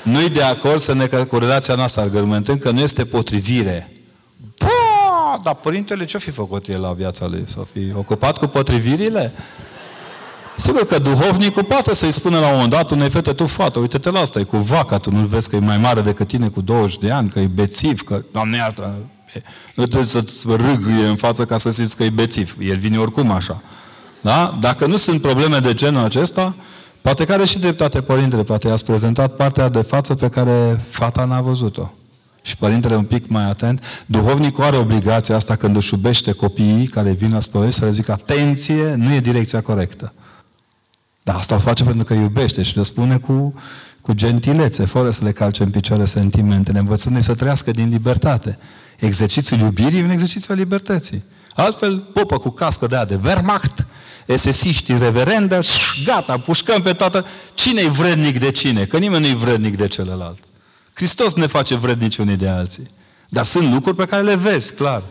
nu-i 0.03 0.29
de 0.29 0.43
acord 0.43 0.79
să 0.79 0.95
ne 0.95 1.07
cu 1.07 1.39
relația 1.39 1.75
noastră, 1.75 2.01
argumentând 2.01 2.61
că 2.61 2.71
nu 2.71 2.81
este 2.81 3.05
potrivire. 3.05 3.93
Da, 4.59 5.41
dar 5.45 5.55
părintele 5.55 6.05
ce-o 6.05 6.19
fi 6.19 6.31
făcut 6.31 6.69
el 6.69 6.81
la 6.81 6.93
viața 6.93 7.27
lui? 7.27 7.43
Să 7.47 7.61
fi 7.73 7.93
ocupat 7.95 8.39
cu 8.39 8.47
potrivirile? 8.47 9.33
Sigur 10.57 10.87
că 10.87 10.99
duhovnicul 10.99 11.65
poate 11.65 11.95
să-i 11.95 12.13
spună 12.13 12.39
la 12.39 12.47
un 12.47 12.53
moment 12.53 12.71
dat 12.71 12.91
unei 12.91 13.11
fete, 13.11 13.33
tu 13.33 13.47
fată, 13.47 13.79
uite-te 13.79 14.11
la 14.11 14.21
asta, 14.21 14.39
e 14.39 14.43
cu 14.43 14.57
vaca, 14.57 14.99
tu 14.99 15.11
nu-l 15.11 15.25
vezi 15.25 15.49
că 15.49 15.57
e 15.57 15.59
mai 15.59 15.79
mare 15.79 16.01
decât 16.01 16.29
tine 16.29 16.49
cu 16.49 16.61
20 16.61 16.99
de 16.99 17.11
ani, 17.11 17.29
că 17.29 17.39
e 17.39 17.47
bețiv, 17.47 18.03
că, 18.03 18.23
doamne 18.33 18.57
iartă, 18.57 18.97
nu 19.75 19.85
trebuie 19.85 20.05
să-ți 20.05 20.47
râgâie 20.47 21.07
în 21.07 21.17
față 21.17 21.45
ca 21.45 21.59
să 21.59 21.71
simți 21.71 21.97
că 21.97 22.05
e 22.05 22.11
bețiv. 22.11 22.57
El 22.61 22.77
vine 22.77 22.99
oricum 22.99 23.31
așa. 23.31 23.63
Da? 24.21 24.59
Dacă 24.61 24.87
nu 24.87 24.97
sunt 24.97 25.21
probleme 25.21 25.59
de 25.59 25.75
genul 25.75 26.05
acesta, 26.05 26.55
poate 27.01 27.25
care 27.25 27.45
și 27.45 27.59
dreptate 27.59 28.01
părintele, 28.01 28.43
poate 28.43 28.69
i-ați 28.69 28.85
prezentat 28.85 29.37
partea 29.37 29.69
de 29.69 29.83
față 29.83 30.15
pe 30.15 30.29
care 30.29 30.85
fata 30.89 31.25
n-a 31.25 31.41
văzut-o. 31.41 31.93
Și 32.43 32.57
părintele 32.57 32.97
un 32.97 33.05
pic 33.05 33.29
mai 33.29 33.49
atent, 33.49 33.83
duhovnicul 34.07 34.65
are 34.65 34.77
obligația 34.77 35.37
asta 35.37 35.57
când 35.57 35.77
își 35.77 35.95
iubește 35.95 36.33
copiii 36.33 36.87
care 36.87 37.11
vin 37.11 37.33
la 37.33 37.41
spălări 37.41 37.73
să 37.73 37.85
le 37.85 37.91
zic 37.91 38.09
atenție, 38.09 38.95
nu 38.95 39.13
e 39.13 39.21
direcția 39.21 39.61
corectă. 39.61 40.13
Dar 41.23 41.37
asta 41.37 41.55
o 41.55 41.59
face 41.59 41.85
pentru 41.85 42.05
că 42.05 42.15
iubește 42.15 42.63
și 42.63 42.77
le 42.77 42.83
spune 42.83 43.17
cu, 43.17 43.55
cu 44.01 44.13
gentilețe, 44.13 44.85
fără 44.85 45.11
să 45.11 45.25
le 45.25 45.33
calce 45.33 45.63
în 45.63 45.71
picioare 45.71 46.05
sentimentele, 46.05 46.79
învățându-i 46.79 47.23
să 47.23 47.35
trăiască 47.35 47.71
din 47.71 47.89
libertate. 47.89 48.59
Exercițiul 48.99 49.61
iubirii 49.61 50.01
e 50.01 50.05
un 50.05 50.11
exercițiu 50.11 50.49
al 50.51 50.59
libertății. 50.59 51.25
Altfel, 51.55 51.99
popă 51.99 52.39
cu 52.39 52.49
cască 52.49 52.87
de 52.87 52.95
aia 52.95 53.05
de 53.05 53.21
Wehrmacht, 53.25 53.87
esesiști 54.33 54.97
reverendă, 54.99 55.61
gata, 56.05 56.39
pușcăm 56.39 56.83
pe 56.83 56.93
toată. 56.93 57.27
Cine 57.55 57.81
e 57.81 57.89
vrednic 57.89 58.39
de 58.39 58.51
cine? 58.51 58.85
Că 58.85 58.99
nimeni 58.99 59.23
nu 59.23 59.29
e 59.29 59.35
vrednic 59.35 59.77
de 59.77 59.89
celălalt. 59.89 60.39
Hristos 60.93 61.35
ne 61.35 61.47
face 61.47 61.77
vrednici 61.77 62.17
unii 62.17 62.37
de 62.37 62.49
alții. 62.49 62.91
Dar 63.29 63.45
sunt 63.45 63.73
lucruri 63.73 63.97
pe 63.97 64.05
care 64.05 64.23
le 64.23 64.35
vezi, 64.35 64.75
clar. 64.75 65.03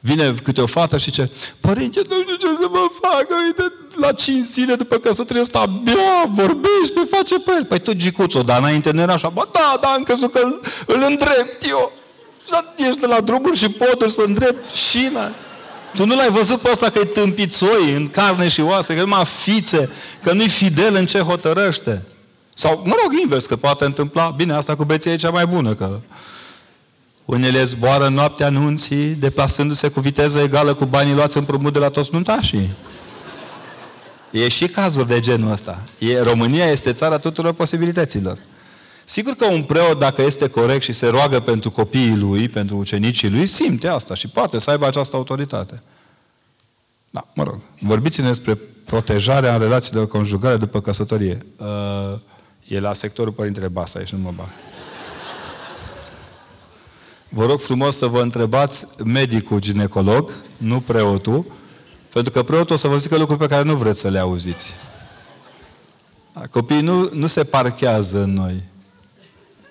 Vine 0.00 0.34
câte 0.42 0.60
o 0.60 0.66
fată 0.66 0.98
și 0.98 1.10
ce 1.10 1.30
Părinte, 1.60 2.00
nu 2.08 2.14
știu 2.22 2.36
ce 2.36 2.46
să 2.46 2.68
mă 2.70 2.88
fac, 3.00 3.26
uite, 3.46 3.72
la 4.00 4.12
cinci 4.12 4.46
zile 4.46 4.74
după 4.74 4.96
căsătorie 4.96 5.42
ăsta 5.42 5.58
abia 5.58 6.24
vorbește, 6.28 7.00
face 7.10 7.38
pe 7.38 7.52
el. 7.56 7.64
Păi 7.64 7.78
tu, 7.78 7.92
Gicuțo, 7.92 8.42
dar 8.42 8.58
înainte 8.58 8.90
nu 8.90 9.00
era 9.00 9.12
așa. 9.12 9.28
Bă, 9.28 9.48
da, 9.52 9.78
da, 9.80 9.88
am 9.88 10.02
crezut 10.02 10.32
că 10.32 10.40
îl, 10.42 10.60
îl 10.86 11.04
îndrept 11.08 11.68
eu. 11.68 11.92
Ești 12.76 13.00
de 13.00 13.06
la 13.06 13.20
drumul 13.20 13.54
și 13.54 13.68
podul 13.68 14.08
să 14.08 14.22
îndrept 14.26 14.70
șina. 14.70 15.30
Tu 15.94 16.06
nu 16.06 16.14
l-ai 16.14 16.30
văzut 16.30 16.60
pe 16.60 16.70
ăsta 16.70 16.90
că 16.90 16.98
e 16.98 17.04
tâmpițoi 17.04 17.94
în 17.94 18.08
carne 18.08 18.48
și 18.48 18.60
oase, 18.60 18.94
că 18.94 19.00
numai 19.00 19.24
fițe, 19.24 19.90
că 20.22 20.32
nu-i 20.32 20.48
fidel 20.48 20.94
în 20.94 21.06
ce 21.06 21.18
hotărăște. 21.18 22.02
Sau, 22.54 22.82
mă 22.84 22.94
rog, 23.02 23.12
invers, 23.22 23.46
că 23.46 23.56
poate 23.56 23.84
întâmpla, 23.84 24.30
bine, 24.30 24.52
asta 24.52 24.76
cu 24.76 24.84
beția 24.84 25.12
e 25.12 25.16
cea 25.16 25.30
mai 25.30 25.46
bună, 25.46 25.74
că 25.74 26.00
unele 27.24 27.64
zboară 27.64 28.08
noaptea 28.08 28.46
anunții, 28.46 29.06
deplasându-se 29.06 29.88
cu 29.88 30.00
viteză 30.00 30.40
egală 30.40 30.74
cu 30.74 30.84
banii 30.84 31.14
luați 31.14 31.36
împrumut 31.36 31.72
de 31.72 31.78
la 31.78 31.88
toți 31.88 32.10
nuntașii. 32.12 32.70
E 34.30 34.48
și 34.48 34.66
cazul 34.66 35.06
de 35.06 35.20
genul 35.20 35.52
ăsta. 35.52 35.82
E, 35.98 36.20
România 36.20 36.64
este 36.64 36.92
țara 36.92 37.18
tuturor 37.18 37.52
posibilităților. 37.52 38.38
Sigur 39.04 39.34
că 39.34 39.46
un 39.46 39.62
preot, 39.62 39.98
dacă 39.98 40.22
este 40.22 40.48
corect 40.48 40.82
și 40.82 40.92
se 40.92 41.06
roagă 41.06 41.40
pentru 41.40 41.70
copiii 41.70 42.16
lui, 42.16 42.48
pentru 42.48 42.76
ucenicii 42.76 43.30
lui, 43.30 43.46
simte 43.46 43.88
asta 43.88 44.14
și 44.14 44.28
poate 44.28 44.58
să 44.58 44.70
aibă 44.70 44.86
această 44.86 45.16
autoritate. 45.16 45.82
Da, 47.10 47.26
mă 47.34 47.42
rog. 47.42 47.60
Vorbiți-ne 47.80 48.26
despre 48.26 48.58
protejarea 48.84 49.54
în 49.54 49.60
relațiile 49.60 50.04
conjugale 50.04 50.56
după 50.56 50.80
căsătorie. 50.80 51.38
Uh, 51.56 52.18
e 52.68 52.80
la 52.80 52.92
sectorul 52.92 53.32
Părintele 53.32 53.68
Basa, 53.68 53.98
aici 53.98 54.12
nu 54.12 54.18
mă 54.18 54.32
bag. 54.36 54.48
Vă 57.28 57.46
rog 57.46 57.60
frumos 57.60 57.96
să 57.96 58.06
vă 58.06 58.20
întrebați 58.22 58.86
medicul 59.04 59.60
ginecolog, 59.60 60.30
nu 60.56 60.80
preotul, 60.80 61.46
pentru 62.12 62.32
că 62.32 62.42
preotul 62.42 62.74
o 62.74 62.78
să 62.78 62.88
vă 62.88 62.96
zică 62.96 63.16
lucruri 63.16 63.40
pe 63.40 63.46
care 63.46 63.64
nu 63.64 63.74
vreți 63.74 64.00
să 64.00 64.08
le 64.08 64.18
auziți. 64.18 64.72
Copiii 66.50 66.80
nu, 66.80 67.08
nu 67.12 67.26
se 67.26 67.44
parchează 67.44 68.22
în 68.22 68.32
noi. 68.32 68.62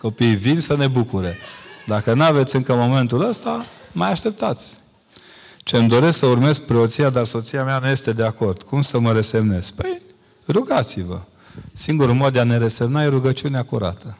Copiii 0.03 0.35
vin 0.35 0.59
să 0.59 0.75
ne 0.75 0.87
bucure. 0.87 1.37
Dacă 1.85 2.13
nu 2.13 2.23
aveți 2.23 2.55
încă 2.55 2.73
momentul 2.73 3.27
ăsta, 3.27 3.65
mai 3.91 4.11
așteptați. 4.11 4.77
Ce 5.57 5.77
îmi 5.77 5.89
doresc 5.89 6.17
să 6.17 6.25
urmez 6.25 6.59
preoția, 6.59 7.09
dar 7.09 7.25
soția 7.25 7.63
mea 7.63 7.79
nu 7.79 7.87
este 7.87 8.13
de 8.13 8.23
acord. 8.23 8.61
Cum 8.61 8.81
să 8.81 8.99
mă 8.99 9.11
resemnez? 9.11 9.69
Păi, 9.69 10.01
rugați-vă. 10.47 11.19
Singurul 11.73 12.13
mod 12.13 12.33
de 12.33 12.39
a 12.39 12.43
ne 12.43 12.57
resemna 12.57 13.03
e 13.03 13.07
rugăciunea 13.07 13.63
curată. 13.63 14.17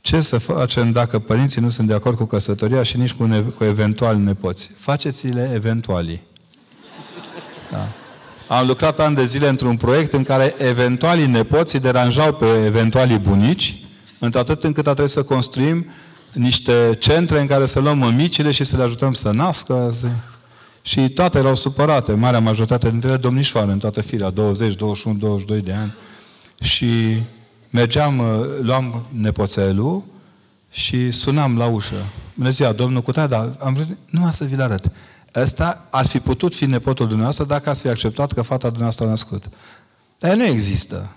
Ce 0.00 0.20
să 0.20 0.38
facem 0.38 0.92
dacă 0.92 1.18
părinții 1.18 1.60
nu 1.60 1.68
sunt 1.68 1.86
de 1.86 1.94
acord 1.94 2.16
cu 2.16 2.24
căsătoria 2.24 2.82
și 2.82 2.96
nici 2.96 3.12
cu, 3.12 3.24
ne- 3.24 3.40
cu 3.40 3.64
eventuali 3.64 4.18
nepoți? 4.18 4.70
Faceți-le 4.76 5.50
eventualii. 5.54 6.22
Da. 7.70 7.88
Am 8.48 8.66
lucrat 8.66 9.00
ani 9.00 9.14
de 9.14 9.24
zile 9.24 9.48
într-un 9.48 9.76
proiect 9.76 10.12
în 10.12 10.22
care 10.22 10.54
eventualii 10.58 11.26
nepoții 11.26 11.80
deranjau 11.80 12.32
pe 12.32 12.64
eventualii 12.64 13.18
bunici, 13.18 13.80
într-atât 14.18 14.64
încât 14.64 14.86
a 14.86 14.90
trebuit 14.90 15.14
să 15.14 15.22
construim 15.22 15.86
niște 16.32 16.96
centre 16.98 17.40
în 17.40 17.46
care 17.46 17.66
să 17.66 17.80
luăm 17.80 17.98
mămicile 17.98 18.50
și 18.50 18.64
să 18.64 18.76
le 18.76 18.82
ajutăm 18.82 19.12
să 19.12 19.30
nască. 19.30 19.94
Și 20.82 21.08
toate 21.08 21.38
erau 21.38 21.54
supărate, 21.54 22.12
marea 22.12 22.40
majoritate 22.40 22.90
dintre 22.90 23.08
ele 23.08 23.16
domnișoare 23.16 23.72
în 23.72 23.78
toată 23.78 24.00
firea, 24.00 24.30
20, 24.30 24.74
21, 24.74 25.16
22 25.16 25.60
de 25.60 25.72
ani. 25.72 25.94
Și 26.60 27.22
mergeam, 27.70 28.18
uh, 28.18 28.26
luam 28.60 29.06
nepoțelul 29.20 30.04
și 30.70 31.10
sunam 31.10 31.56
la 31.56 31.66
ușă. 31.66 31.94
Bună 32.34 32.50
ziua, 32.50 32.72
domnul 32.72 33.02
Cutai, 33.02 33.28
dar 33.28 33.56
am 33.60 33.74
vrut, 33.74 33.98
nu 34.10 34.28
să 34.30 34.44
vi-l 34.44 34.60
arăt. 34.60 34.90
Ăsta 35.34 35.86
ar 35.90 36.06
fi 36.06 36.18
putut 36.18 36.54
fi 36.54 36.66
nepotul 36.66 37.06
dumneavoastră 37.06 37.44
dacă 37.44 37.68
ați 37.68 37.80
fi 37.80 37.88
acceptat 37.88 38.32
că 38.32 38.42
fata 38.42 38.68
dumneavoastră 38.68 39.06
a 39.06 39.08
născut. 39.08 39.48
Dar 40.18 40.34
nu 40.34 40.44
există. 40.44 41.16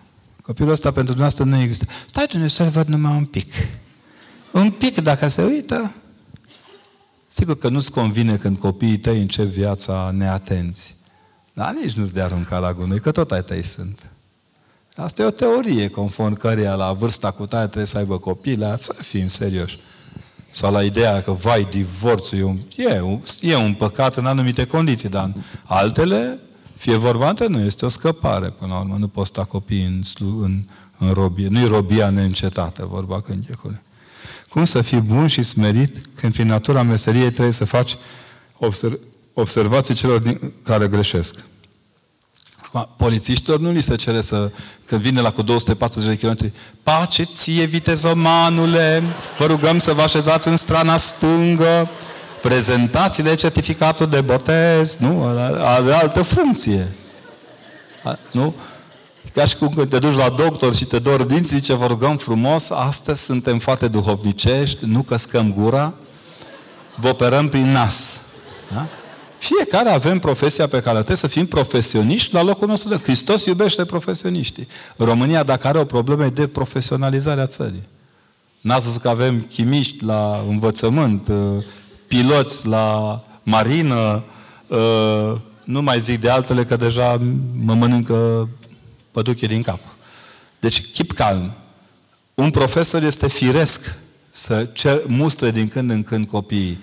Copilul 0.49 0.71
ăsta 0.71 0.91
pentru 0.91 1.13
dumneavoastră 1.13 1.43
nu 1.43 1.61
există. 1.61 1.85
Stai, 2.07 2.25
Dumnezeu, 2.25 2.65
să-l 2.65 2.73
văd 2.73 2.87
numai 2.87 3.15
un 3.15 3.25
pic. 3.25 3.53
Un 4.51 4.71
pic, 4.71 5.01
dacă 5.01 5.27
se 5.27 5.43
uită, 5.43 5.95
sigur 7.27 7.57
că 7.57 7.69
nu-ți 7.69 7.91
convine 7.91 8.37
când 8.37 8.57
copiii 8.57 8.97
tăi 8.97 9.21
încep 9.21 9.45
viața 9.45 10.11
neatenți. 10.13 10.95
Dar 11.53 11.73
nici 11.81 11.93
nu-ți 11.93 12.13
de 12.13 12.21
arunca 12.21 12.57
la 12.57 12.73
gunoi, 12.73 12.99
că 12.99 13.11
tot 13.11 13.31
ai 13.31 13.43
tăi 13.43 13.63
sunt. 13.63 14.05
Asta 14.95 15.21
e 15.21 15.25
o 15.25 15.29
teorie 15.29 15.89
conform 15.89 16.33
căreia 16.33 16.75
la 16.75 16.93
vârsta 16.93 17.31
cu 17.31 17.45
tare 17.45 17.65
trebuie 17.65 17.85
să 17.85 17.97
aibă 17.97 18.17
copii, 18.17 18.57
la 18.57 18.77
să 18.81 18.93
fim 18.93 19.27
serioși. 19.27 19.79
Sau 20.49 20.71
la 20.71 20.83
ideea 20.83 21.21
că, 21.21 21.31
vai, 21.31 21.67
divorțul 21.69 22.37
e 22.37 22.43
un, 22.43 22.59
e, 22.75 23.01
un, 23.01 23.21
e 23.41 23.55
un 23.55 23.73
păcat 23.73 24.17
în 24.17 24.25
anumite 24.25 24.65
condiții, 24.65 25.09
dar 25.09 25.23
în 25.23 25.33
altele, 25.63 26.39
fie 26.79 26.95
vorba 26.95 27.29
între 27.29 27.47
nu, 27.47 27.59
este 27.59 27.85
o 27.85 27.89
scăpare 27.89 28.49
până 28.49 28.73
la 28.73 28.79
urmă. 28.79 28.95
Nu 28.97 29.07
poți 29.07 29.27
sta 29.27 29.43
copii 29.43 29.83
în, 29.83 30.01
în, 30.19 30.61
în 30.97 31.11
robie. 31.13 31.47
Nu-i 31.47 31.67
robia 31.67 32.09
neîncetată, 32.09 32.87
vorba 32.89 33.21
cântecului. 33.21 33.81
Cum 34.49 34.65
să 34.65 34.81
fii 34.81 34.99
bun 34.99 35.27
și 35.27 35.43
smerit 35.43 36.01
când 36.15 36.33
prin 36.33 36.47
natura 36.47 36.81
meseriei 36.81 37.31
trebuie 37.31 37.53
să 37.53 37.65
faci 37.65 37.97
observ, 38.57 38.99
observații 39.33 39.93
celor 39.93 40.19
din, 40.19 40.53
care 40.63 40.87
greșesc? 40.87 41.35
Polițiștilor 42.97 43.59
nu 43.59 43.71
li 43.71 43.81
se 43.81 43.95
cere 43.95 44.21
să, 44.21 44.51
când 44.85 45.01
vine 45.01 45.21
la 45.21 45.31
cu 45.31 45.41
240 45.41 46.17
de 46.17 46.27
km, 46.27 46.51
pace 46.83 47.23
ție, 47.23 47.65
vitezomanule, 47.65 49.03
vă 49.37 49.45
rugăm 49.45 49.79
să 49.79 49.93
vă 49.93 50.01
așezați 50.01 50.47
în 50.47 50.55
strana 50.55 50.97
stângă, 50.97 51.89
prezentați-le 52.41 53.35
certificatul 53.35 54.07
de 54.07 54.21
botez, 54.21 54.95
nu? 54.95 55.23
Are 55.63 55.93
altă 55.93 56.21
funcție. 56.21 56.91
Nu? 58.31 58.55
Ca 59.33 59.45
și 59.45 59.55
cum 59.55 59.69
când 59.69 59.89
te 59.89 59.99
duci 59.99 60.15
la 60.15 60.29
doctor 60.29 60.75
și 60.75 60.85
te 60.85 60.99
dor 60.99 61.23
dinții, 61.23 61.55
zice, 61.55 61.73
vă 61.73 61.85
rugăm 61.85 62.17
frumos, 62.17 62.69
astăzi 62.69 63.23
suntem 63.23 63.59
foarte 63.59 63.87
duhovnicești, 63.87 64.85
nu 64.85 65.01
căscăm 65.01 65.53
gura, 65.53 65.93
vă 66.95 67.07
operăm 67.07 67.47
prin 67.47 67.71
nas. 67.71 68.21
Da? 68.73 68.87
Fiecare 69.37 69.89
avem 69.89 70.19
profesia 70.19 70.67
pe 70.67 70.81
care 70.81 70.95
trebuie 70.95 71.17
să 71.17 71.27
fim 71.27 71.45
profesioniști 71.45 72.33
la 72.33 72.41
locul 72.41 72.67
nostru 72.67 72.89
de 72.89 72.99
Hristos 73.03 73.45
iubește 73.45 73.85
profesioniștii. 73.85 74.67
România, 74.97 75.43
dacă 75.43 75.67
are 75.67 75.79
o 75.79 75.85
problemă, 75.85 76.25
e 76.25 76.29
de 76.29 76.47
profesionalizarea 76.47 77.45
țării. 77.45 77.87
N-ați 78.61 78.85
văzut 78.85 79.01
că 79.01 79.09
avem 79.09 79.41
chimiști 79.41 80.05
la 80.05 80.43
învățământ, 80.49 81.27
uh, 81.27 81.63
piloți 82.09 82.67
la 82.67 83.21
marină, 83.43 84.23
uh, 84.67 85.35
nu 85.63 85.81
mai 85.81 85.99
zic 85.99 86.19
de 86.19 86.29
altele 86.29 86.65
că 86.65 86.75
deja 86.75 87.17
mă 87.63 87.73
mănâncă 87.73 88.49
păduche 89.11 89.47
din 89.47 89.61
cap. 89.61 89.79
Deci, 90.59 90.91
keep 90.91 91.11
calm. 91.11 91.51
Un 92.33 92.51
profesor 92.51 93.03
este 93.03 93.27
firesc 93.27 93.97
să 94.31 94.67
cer, 94.73 95.01
mustre 95.07 95.51
din 95.51 95.67
când 95.67 95.89
în 95.89 96.03
când 96.03 96.27
copiii. 96.27 96.79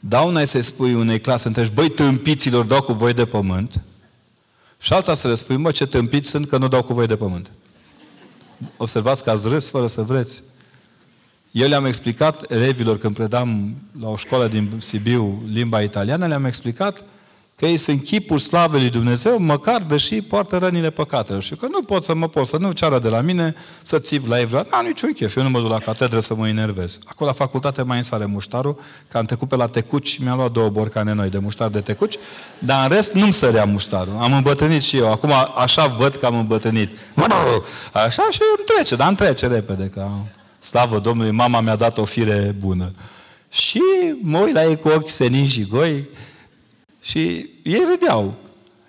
Dauna 0.00 0.40
e 0.40 0.44
să-i 0.44 0.62
spui 0.62 0.94
unei 0.94 1.20
clase 1.20 1.46
întregi, 1.46 1.72
băi, 1.72 1.88
tâmpiților, 1.88 2.64
dau 2.64 2.82
cu 2.82 2.92
voi 2.92 3.12
de 3.12 3.24
pământ. 3.24 3.82
Și 4.80 4.92
alta 4.92 5.14
să 5.14 5.28
le 5.28 5.34
spui, 5.34 5.56
mă, 5.56 5.70
ce 5.70 5.86
tâmpiți 5.86 6.30
sunt 6.30 6.48
că 6.48 6.58
nu 6.58 6.68
dau 6.68 6.82
cu 6.82 6.92
voi 6.92 7.06
de 7.06 7.16
pământ. 7.16 7.50
Observați 8.76 9.22
că 9.22 9.30
ați 9.30 9.48
râs 9.48 9.68
fără 9.68 9.86
să 9.86 10.02
vreți. 10.02 10.42
Eu 11.50 11.68
le-am 11.68 11.84
explicat 11.84 12.50
elevilor 12.50 12.98
când 12.98 13.14
predam 13.14 13.74
la 14.00 14.08
o 14.08 14.16
școală 14.16 14.46
din 14.46 14.70
Sibiu 14.78 15.42
limba 15.52 15.80
italiană, 15.80 16.26
le-am 16.26 16.44
explicat 16.44 17.04
că 17.56 17.66
ei 17.66 17.76
sunt 17.76 18.04
chipul 18.04 18.38
slavei 18.38 18.80
lui 18.80 18.90
Dumnezeu, 18.90 19.38
măcar 19.38 19.82
deși 19.82 20.22
poartă 20.22 20.56
rănile 20.58 20.90
păcatelor. 20.90 21.42
Și 21.42 21.54
că 21.54 21.66
nu 21.70 21.82
pot 21.82 22.04
să 22.04 22.14
mă 22.14 22.28
pot, 22.28 22.46
să 22.46 22.56
nu 22.56 22.72
ceară 22.72 22.98
de 22.98 23.08
la 23.08 23.20
mine 23.20 23.54
să 23.82 23.98
țip 23.98 24.28
la 24.28 24.40
evra. 24.40 24.66
N-am 24.70 24.86
niciun 24.86 25.12
chef, 25.12 25.36
eu 25.36 25.42
nu 25.42 25.50
mă 25.50 25.60
duc 25.60 25.70
la 25.70 25.78
catedră 25.78 26.20
să 26.20 26.34
mă 26.34 26.48
enervez. 26.48 26.98
Acolo 27.04 27.30
la 27.30 27.36
facultate 27.36 27.82
mai 27.82 27.96
însare 27.96 28.24
muștarul, 28.24 28.80
că 29.08 29.18
am 29.18 29.24
trecut 29.24 29.48
pe 29.48 29.56
la 29.56 29.66
tecuci 29.66 30.08
și 30.08 30.22
mi-am 30.22 30.36
luat 30.36 30.52
două 30.52 30.68
borcane 30.68 31.12
noi 31.12 31.28
de 31.28 31.38
muștar 31.38 31.68
de 31.68 31.80
tecuci, 31.80 32.16
dar 32.58 32.90
în 32.90 32.96
rest 32.96 33.12
nu-mi 33.12 33.32
sărea 33.32 33.64
muștarul. 33.64 34.16
Am 34.20 34.32
îmbătrânit 34.32 34.82
și 34.82 34.96
eu. 34.96 35.12
Acum 35.12 35.32
așa 35.56 35.86
văd 35.86 36.14
că 36.14 36.26
am 36.26 36.38
îmbătrânit. 36.38 36.90
Așa 37.92 38.22
și 38.30 38.40
îmi 38.56 38.64
trece, 38.74 38.96
dar 38.96 39.08
îmi 39.08 39.16
trece 39.16 39.46
repede. 39.46 39.90
Că, 39.94 40.08
slavă 40.58 40.98
Domnului, 40.98 41.32
mama 41.32 41.60
mi-a 41.60 41.76
dat 41.76 41.98
o 41.98 42.04
fire 42.04 42.54
bună. 42.58 42.92
Și 43.50 43.82
mă 44.20 44.38
uit 44.38 44.54
la 44.54 44.64
ei 44.64 44.76
cu 44.76 44.88
ochi 44.88 45.10
senin 45.10 45.48
și 45.48 45.66
goi, 45.66 46.08
și 47.00 47.50
ei 47.62 47.82
râdeau. 47.90 48.34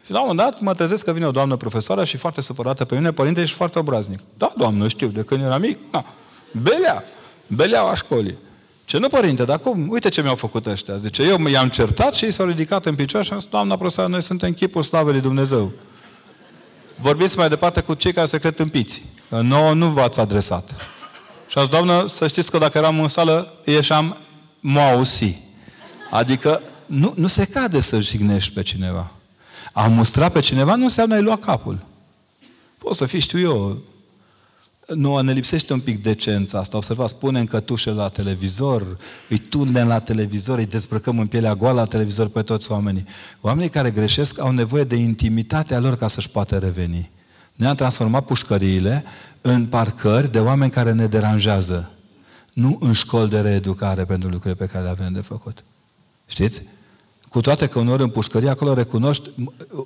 Și 0.06 0.12
la 0.12 0.22
un 0.22 0.28
moment 0.28 0.50
dat 0.50 0.62
mă 0.62 0.74
trezesc 0.74 1.04
că 1.04 1.12
vine 1.12 1.26
o 1.28 1.32
doamnă 1.32 1.56
profesoară 1.56 2.04
și 2.04 2.18
foarte 2.18 2.42
supărată 2.42 2.86
pe 2.86 2.96
mine, 2.96 3.12
părinte, 3.12 3.42
ești 3.42 3.56
foarte 3.56 3.80
obraznic. 3.80 4.20
Da, 4.38 4.54
doamnă, 4.58 4.88
știu, 4.88 5.08
de 5.08 5.22
când 5.22 5.44
eram 5.44 5.62
mic, 5.62 5.78
da. 5.92 6.06
Belea, 6.52 7.04
beleaua 7.48 7.94
școlii. 7.94 8.38
Ce 8.86 8.98
nu, 8.98 9.08
părinte, 9.08 9.46
dar 9.46 9.60
cum? 9.60 9.90
Uite 9.90 10.10
ce 10.10 10.22
mi-au 10.22 10.36
făcut 10.36 10.66
ăștia. 10.66 10.98
Zice, 10.98 11.24
eu 11.24 11.48
i-am 11.48 11.70
certat 11.70 12.14
și 12.14 12.26
ei 12.26 12.32
s-au 12.32 12.46
ridicat 12.46 12.86
în 12.86 12.96
picioare 12.96 13.26
și 13.26 13.34
am 13.34 13.40
zis, 13.40 13.50
doamna 13.50 13.78
profesoară, 13.78 14.10
noi 14.10 14.22
suntem 14.22 14.54
chipul 14.54 14.84
slavei 14.84 15.12
lui 15.12 15.22
Dumnezeu. 15.22 15.72
Vorbiți 16.96 17.38
mai 17.38 17.50
departe 17.50 17.82
cu 17.82 17.94
cei 17.94 18.14
care 18.14 18.26
se 18.26 18.40
cred 18.40 18.56
tâmpiți. 18.56 19.02
Nouă 19.42 19.74
nu 19.74 19.88
v-ați 19.88 20.20
adresat. 20.20 20.76
Și 21.50 21.58
a 21.58 21.62
zis, 21.62 21.70
doamnă, 21.70 22.06
să 22.08 22.28
știți 22.28 22.52
că 22.52 22.58
dacă 22.58 22.78
eram 22.78 23.00
în 23.00 23.08
sală, 23.08 23.54
ieșeam 23.66 24.18
moausi. 24.60 25.36
Adică 26.12 26.62
nu, 26.86 27.14
nu 27.16 27.28
se 27.28 27.46
cade 27.46 27.80
să 27.80 28.00
jignești 28.00 28.54
pe 28.54 28.62
cineva. 28.62 29.12
A 29.74 29.88
mustra 29.88 30.30
pe 30.30 30.40
cineva 30.40 30.76
nu 30.76 30.84
înseamnă 30.84 31.16
ai 31.16 31.22
lua 31.22 31.38
capul. 31.38 31.86
Poți 32.78 32.98
să 32.98 33.06
fii, 33.06 33.20
știu 33.20 33.40
eu, 33.40 33.82
nu, 34.88 35.20
ne 35.20 35.34
lipsește 35.34 35.74
un 35.74 35.80
pic 35.80 36.04
decența 36.04 36.60
asta. 36.60 36.78
Observați, 36.78 37.16
punem 37.16 37.46
cătușe 37.46 37.92
la 37.92 38.10
televizor, 38.10 38.98
îi 39.30 39.38
tundem 39.38 39.88
la 39.88 40.00
televizor, 40.00 40.58
îi 40.58 40.66
dezbrăcăm 40.66 41.20
în 41.20 41.28
pielea 41.28 41.56
goală 41.56 41.80
la 41.80 41.86
televizor 41.86 42.28
pe 42.28 42.42
toți 42.42 42.72
oamenii. 42.72 43.06
Oamenii 43.42 43.70
care 43.70 43.92
greșesc 43.92 44.40
au 44.40 44.52
nevoie 44.52 44.84
de 44.84 44.96
intimitatea 44.96 45.80
lor 45.80 45.98
ca 45.98 46.08
să-și 46.08 46.30
poată 46.30 46.58
reveni. 46.58 47.12
Ne-am 47.54 47.76
transformat 47.76 48.26
pușcăriile 48.26 49.04
în 49.42 49.66
parcări 49.66 50.32
de 50.32 50.40
oameni 50.40 50.72
care 50.72 50.92
ne 50.92 51.08
deranjează. 51.08 51.92
Nu 52.54 52.78
în 52.82 52.94
școli 52.94 53.30
de 53.30 53.42
reeducare 53.42 54.06
pentru 54.06 54.30
lucrurile 54.30 54.66
pe 54.66 54.72
care 54.72 54.84
le 54.84 54.90
avem 54.90 55.14
de 55.14 55.22
făcut. 55.22 55.64
Știți? 56.28 56.64
Cu 57.30 57.42
toate 57.42 57.68
că 57.68 57.80
uneori 57.80 58.02
în 58.02 58.10
pușcărie 58.10 58.50
acolo 58.50 58.74
recunoști 58.74 59.30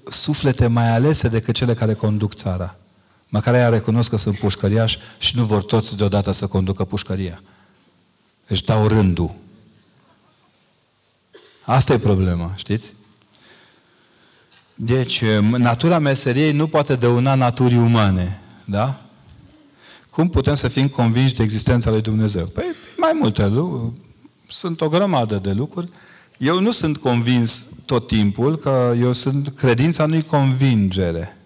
suflete 0.10 0.68
mai 0.68 0.90
alese 0.90 1.28
decât 1.28 1.56
cele 1.56 1.74
care 1.74 1.94
conduc 1.94 2.34
țara. 2.34 2.76
Măcar 3.30 3.54
aia 3.54 3.70
recunosc 3.70 4.10
că 4.10 4.18
sunt 4.18 4.38
pușcăriași 4.38 4.98
și 5.18 5.38
nu 5.38 5.44
vor 5.44 5.64
toți 5.64 5.98
deodată 5.98 6.32
să 6.32 6.48
conducă 6.48 6.86
pușcăria. 6.86 7.42
Își 8.48 8.64
dau 8.64 8.88
rândul. 8.88 9.36
Asta 11.66 11.94
e 11.94 11.98
problema, 11.98 12.54
știți? 12.56 12.94
Deci, 14.76 15.24
natura 15.58 16.00
meseriei 16.00 16.52
nu 16.52 16.68
poate 16.68 16.96
dăuna 16.96 17.36
naturii 17.36 17.78
umane. 17.78 18.42
Da? 18.66 19.03
Cum 20.14 20.28
putem 20.28 20.56
să 20.56 20.68
fim 20.68 20.88
convinși 20.88 21.34
de 21.34 21.44
existența 21.44 21.90
lui 21.90 22.02
Dumnezeu? 22.02 22.46
Păi, 22.46 22.66
mai 22.98 23.12
multe 23.20 23.48
lucruri. 23.48 23.94
Sunt 24.48 24.82
o 24.82 24.90
grămadă 24.90 25.38
de 25.38 25.52
lucruri. 25.52 25.90
Eu 26.38 26.60
nu 26.60 26.72
sunt 26.72 26.98
convins 26.98 27.70
tot 27.86 28.08
timpul 28.08 28.58
că 28.58 28.94
eu 29.00 29.12
sunt, 29.12 29.50
credința 29.50 30.06
nu-i 30.06 30.24
convingere. 30.24 31.38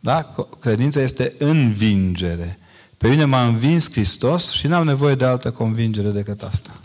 Da? 0.00 0.34
Credința 0.60 1.00
este 1.00 1.34
învingere. 1.38 2.58
Pe 2.96 3.08
mine 3.08 3.24
m-a 3.24 3.46
învins 3.46 3.90
Hristos 3.90 4.50
și 4.50 4.66
n-am 4.66 4.84
nevoie 4.84 5.14
de 5.14 5.24
altă 5.24 5.50
convingere 5.50 6.10
decât 6.10 6.42
asta. 6.42 6.80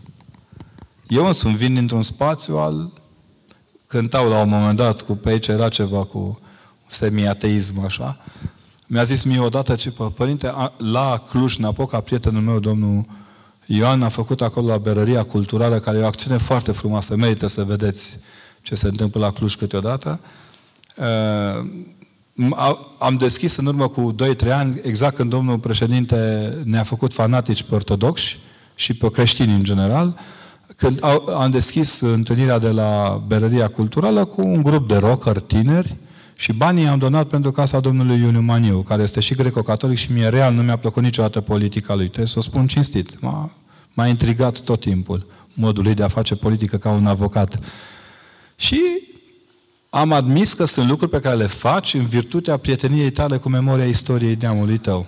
Eu 1.07 1.26
însumi 1.26 1.56
vin 1.56 1.74
dintr-un 1.74 2.03
spațiu 2.03 2.57
al... 2.57 2.91
Cântau 3.88 4.30
la 4.30 4.41
un 4.41 4.49
moment 4.49 4.78
dat, 4.78 5.02
cu 5.02 5.14
pe 5.16 5.30
aici 5.30 5.48
era 5.48 5.70
ceva 5.70 6.03
cu 6.03 6.40
semiateism, 6.88 7.80
așa. 7.80 8.18
Mi-a 8.88 9.03
zis 9.03 9.24
mie 9.24 9.40
odată, 9.40 9.76
ce 9.76 9.94
părinte, 10.16 10.53
la 10.78 11.24
Cluj-Napoca, 11.30 11.99
prietenul 11.99 12.41
meu, 12.41 12.60
domnul 12.60 13.06
Ioan 13.66 14.03
a 14.03 14.10
făcut 14.10 14.41
acolo 14.41 14.68
la 14.68 14.78
Berăria 14.78 15.24
Culturală, 15.24 15.80
care 15.80 15.98
e 15.98 16.02
o 16.02 16.06
acțiune 16.06 16.38
foarte 16.38 16.72
frumoasă, 16.72 17.16
merită 17.16 17.48
să 17.48 17.64
vedeți 17.64 18.18
ce 18.62 18.76
se 18.76 18.88
întâmplă 18.88 19.20
la 19.20 19.32
Cluj 19.32 19.56
câteodată. 19.56 20.20
Uh, 20.95 21.66
am 22.99 23.16
deschis 23.18 23.56
în 23.56 23.66
urmă 23.66 23.88
cu 23.88 24.16
2-3 24.45 24.52
ani, 24.52 24.80
exact 24.84 25.16
când 25.16 25.30
domnul 25.30 25.60
președinte 25.60 26.49
ne-a 26.64 26.84
făcut 26.84 27.14
fanatici 27.14 27.64
pe 27.64 27.76
ortodoxi 27.76 28.38
și 28.76 28.94
pe 28.94 29.12
creștini 29.12 29.53
în 29.53 29.64
general, 29.64 30.20
când 30.76 30.99
am 31.38 31.52
deschis 31.52 31.99
întâlnirea 31.99 32.60
de 32.60 32.70
la 32.70 33.24
Berăria 33.28 33.68
Culturală 33.68 34.26
cu 34.26 34.41
un 34.41 34.64
grup 34.64 34.88
de 34.88 34.98
rocker 34.98 35.40
tineri 35.40 35.95
și 36.36 36.53
banii 36.53 36.88
am 36.88 36.98
donat 36.98 37.28
pentru 37.28 37.52
casa 37.52 37.80
domnului 37.80 38.20
Iuliu 38.20 38.41
Maniu, 38.41 38.82
care 38.82 39.03
este 39.03 39.20
și 39.20 39.36
greco-catolic 39.36 39.98
și 39.98 40.12
mie 40.12 40.28
real 40.28 40.53
nu 40.53 40.62
mi-a 40.62 40.78
plăcut 40.78 41.03
niciodată 41.03 41.41
politica 41.41 41.94
lui. 41.94 42.06
Trebuie 42.06 42.28
să 42.28 42.40
o 42.40 42.41
spun 42.41 42.68
cinstit. 42.68 43.22
M-a, 43.22 43.52
m-a 43.94 44.07
intrigat 44.07 44.60
tot 44.60 44.80
timpul 44.80 45.26
modul 45.56 45.84
lui 45.84 45.94
de 45.94 46.03
a 46.03 46.07
face 46.07 46.36
politică 46.36 46.78
ca 46.78 46.90
un 46.90 47.06
avocat. 47.06 47.60
Și 48.56 48.82
am 49.90 50.12
admis 50.12 50.53
că 50.53 50.66
sunt 50.66 50.90
lucruri 50.90 51.12
pe 51.12 51.20
care 51.20 51.36
le 51.36 51.48
faci 51.48 51.94
în 51.94 52.06
virtutea 52.06 52.57
prieteniei 52.57 53.12
tale 53.12 53.38
cu 53.38 53.49
memoria 53.49 53.86
istoriei 53.86 54.38
neamului 54.40 54.78
tău. 54.78 55.06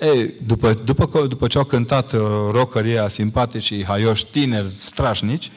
Ei, 0.00 0.34
după, 0.46 0.80
după, 0.84 1.26
după 1.26 1.46
ce 1.46 1.58
au 1.58 1.64
cântat 1.64 2.12
uh, 2.12 2.20
rockerii 2.50 2.98
simpatici 3.06 3.64
și 3.64 3.84
haioși 3.84 4.26
tineri 4.26 4.68
strașnici, 4.76 5.50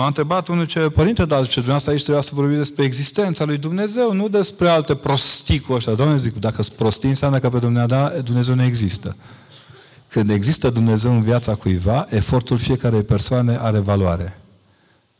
M-a 0.00 0.06
întrebat 0.06 0.48
unul 0.48 0.64
ce, 0.64 0.78
părinte, 0.78 1.24
dar 1.24 1.42
ce 1.42 1.52
dumneavoastră 1.54 1.90
aici 1.90 2.02
trebuia 2.02 2.22
să 2.22 2.30
vorbim 2.34 2.56
despre 2.56 2.84
existența 2.84 3.44
lui 3.44 3.58
Dumnezeu, 3.58 4.12
nu 4.12 4.28
despre 4.28 4.68
alte 4.68 4.94
prostii 4.94 5.58
cu 5.58 5.72
ăștia. 5.72 5.94
Doamne, 5.94 6.16
zic, 6.16 6.34
dacă 6.34 6.62
sunt 6.62 6.76
prostii, 6.76 7.08
înseamnă 7.08 7.38
că 7.38 7.50
pe 7.50 7.58
Dumnezeu 8.24 8.54
nu 8.54 8.62
există. 8.62 9.16
Când 10.08 10.30
există 10.30 10.70
Dumnezeu 10.70 11.12
în 11.12 11.20
viața 11.20 11.54
cuiva, 11.54 12.06
efortul 12.08 12.58
fiecarei 12.58 13.02
persoane 13.02 13.56
are 13.60 13.78
valoare. 13.78 14.40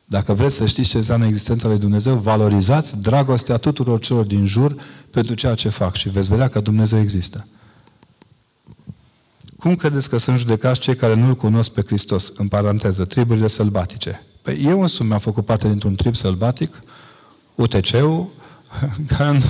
Dacă 0.05 0.33
vreți 0.33 0.57
să 0.57 0.67
știți 0.67 0.89
ce 0.89 0.97
înseamnă 0.97 1.27
existența 1.27 1.69
lui 1.69 1.79
Dumnezeu, 1.79 2.15
valorizați 2.15 2.97
dragostea 2.97 3.57
tuturor 3.57 4.01
celor 4.01 4.25
din 4.25 4.47
jur 4.47 4.77
pentru 5.11 5.35
ceea 5.35 5.55
ce 5.55 5.69
fac 5.69 5.97
și 5.97 6.09
veți 6.09 6.29
vedea 6.29 6.49
că 6.49 6.61
Dumnezeu 6.61 7.01
există. 7.01 7.47
Cum 9.59 9.75
credeți 9.75 10.09
că 10.09 10.17
sunt 10.17 10.39
judecați 10.39 10.81
cei 10.81 10.97
care 10.97 11.15
nu-L 11.15 11.35
cunosc 11.35 11.71
pe 11.71 11.83
Hristos? 11.87 12.33
În 12.37 12.49
paranteză, 12.49 13.05
triburile 13.05 13.47
sălbatice. 13.47 14.25
Păi 14.51 14.65
eu 14.65 14.81
însumi 14.81 15.09
mi-am 15.09 15.21
făcut 15.21 15.45
parte 15.45 15.69
dintr-un 15.69 15.95
trip 15.95 16.17
sălbatic, 16.17 16.83
UTC-ul, 17.55 18.29
care 19.17 19.33
nu, 19.33 19.45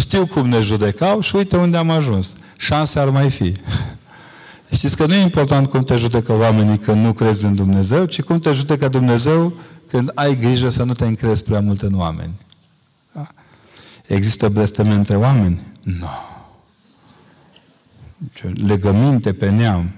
știu 0.00 0.26
cum 0.26 0.48
ne 0.48 0.60
judecau 0.60 1.20
și 1.20 1.36
uite 1.36 1.56
unde 1.56 1.76
am 1.76 1.90
ajuns. 1.90 2.36
Șanse 2.56 2.98
ar 2.98 3.08
mai 3.08 3.30
fi. 3.30 3.54
Știți 4.76 4.96
că 4.96 5.06
nu 5.06 5.14
e 5.14 5.20
important 5.20 5.66
cum 5.66 5.80
te 5.80 5.96
judecă 5.96 6.32
oamenii 6.32 6.78
când 6.78 7.04
nu 7.04 7.12
crezi 7.12 7.44
în 7.44 7.54
Dumnezeu, 7.54 8.04
ci 8.04 8.22
cum 8.22 8.38
te 8.38 8.52
judecă 8.52 8.88
Dumnezeu 8.88 9.52
când 9.88 10.10
ai 10.14 10.36
grijă 10.36 10.68
să 10.68 10.82
nu 10.82 10.92
te 10.92 11.06
încrezi 11.06 11.44
prea 11.44 11.60
mult 11.60 11.82
în 11.82 11.94
oameni. 11.94 12.32
Da? 13.12 13.26
Există 14.06 14.48
blesteme 14.48 14.94
între 14.94 15.16
oameni? 15.16 15.60
Nu. 15.82 15.94
No. 16.00 16.08
Legăminte 18.66 19.32
pe 19.32 19.50
neam. 19.50 19.90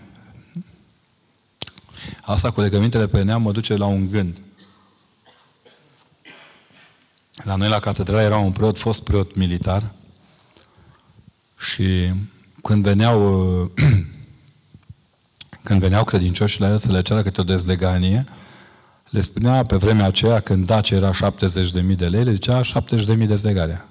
Asta 2.24 2.50
cu 2.50 2.60
legămintele 2.60 3.06
pe 3.06 3.22
neam 3.22 3.42
mă 3.42 3.52
duce 3.52 3.76
la 3.76 3.86
un 3.86 4.10
gând. 4.10 4.36
La 7.44 7.54
noi 7.54 7.68
la 7.68 7.78
catedrală 7.78 8.22
era 8.22 8.38
un 8.38 8.52
preot, 8.52 8.78
fost 8.78 9.04
preot 9.04 9.34
militar 9.34 9.90
și 11.58 12.12
când 12.62 12.82
veneau 12.82 13.20
când 15.66 15.80
veneau 15.80 16.04
credincioși 16.04 16.60
la 16.60 16.68
el 16.68 16.78
să 16.78 16.92
le 16.92 17.02
ceară 17.02 17.22
câte 17.22 17.40
o 17.40 17.44
dezleganie, 17.44 18.24
le 19.08 19.20
spunea 19.20 19.62
pe 19.62 19.76
vremea 19.76 20.06
aceea, 20.06 20.40
când 20.40 20.66
Dacia 20.66 20.96
era 20.96 21.10
70.000 21.10 21.96
de 21.96 22.08
lei, 22.08 22.24
le 22.24 22.32
zicea 22.32 22.60
70.000 22.60 23.04
de 23.04 23.14
dezlegarea. 23.14 23.88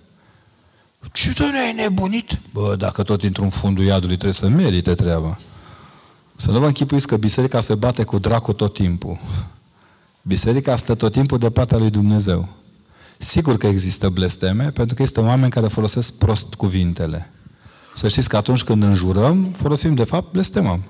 Ce 1.11 1.31
doamne, 1.31 1.59
ai 1.59 1.73
nebunit? 1.73 2.39
Bă, 2.53 2.75
dacă 2.75 3.03
tot 3.03 3.23
intru 3.23 3.43
în 3.43 3.49
fundul 3.49 3.83
iadului, 3.83 4.15
trebuie 4.15 4.33
să 4.33 4.47
merite 4.47 4.95
treaba. 4.95 5.39
Să 6.41 6.51
nu 6.51 6.59
vă 6.59 6.65
închipuiți 6.65 7.07
că 7.07 7.17
biserica 7.17 7.59
se 7.59 7.75
bate 7.75 8.03
cu 8.03 8.19
dracu 8.19 8.53
tot 8.53 8.73
timpul. 8.73 9.19
Biserica 10.21 10.75
stă 10.75 10.95
tot 10.95 11.11
timpul 11.11 11.37
de 11.37 11.49
partea 11.49 11.77
lui 11.77 11.89
Dumnezeu. 11.89 12.47
Sigur 13.17 13.57
că 13.57 13.67
există 13.67 14.09
blesteme, 14.09 14.63
pentru 14.63 14.95
că 14.95 15.01
există 15.01 15.21
oameni 15.21 15.51
care 15.51 15.67
folosesc 15.67 16.13
prost 16.13 16.53
cuvintele. 16.53 17.31
Să 17.95 18.07
știți 18.07 18.29
că 18.29 18.37
atunci 18.37 18.63
când 18.63 18.83
înjurăm, 18.83 19.51
folosim 19.51 19.93
de 19.93 20.03
fapt 20.03 20.31
blestemăm. 20.31 20.83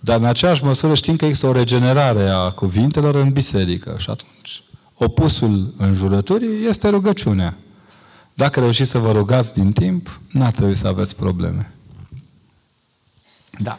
Dar 0.00 0.18
în 0.18 0.24
aceeași 0.24 0.64
măsură 0.64 0.94
știm 0.94 1.16
că 1.16 1.24
există 1.24 1.46
o 1.46 1.52
regenerare 1.52 2.28
a 2.28 2.50
cuvintelor 2.50 3.14
în 3.14 3.28
biserică. 3.28 3.94
Și 3.98 4.10
atunci, 4.10 4.62
opusul 4.94 5.74
înjurăturii 5.76 6.66
este 6.68 6.88
rugăciunea. 6.88 7.56
Dacă 8.34 8.60
reușiți 8.60 8.90
să 8.90 8.98
vă 8.98 9.12
rugați 9.12 9.54
din 9.54 9.72
timp, 9.72 10.20
n-ar 10.32 10.52
trebui 10.52 10.74
să 10.74 10.86
aveți 10.86 11.16
probleme. 11.16 11.72
Da. 13.58 13.78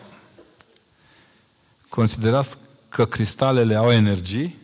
Considerați 1.89 2.57
că 2.89 3.05
cristalele 3.05 3.75
au 3.75 3.91
energii? 3.91 4.57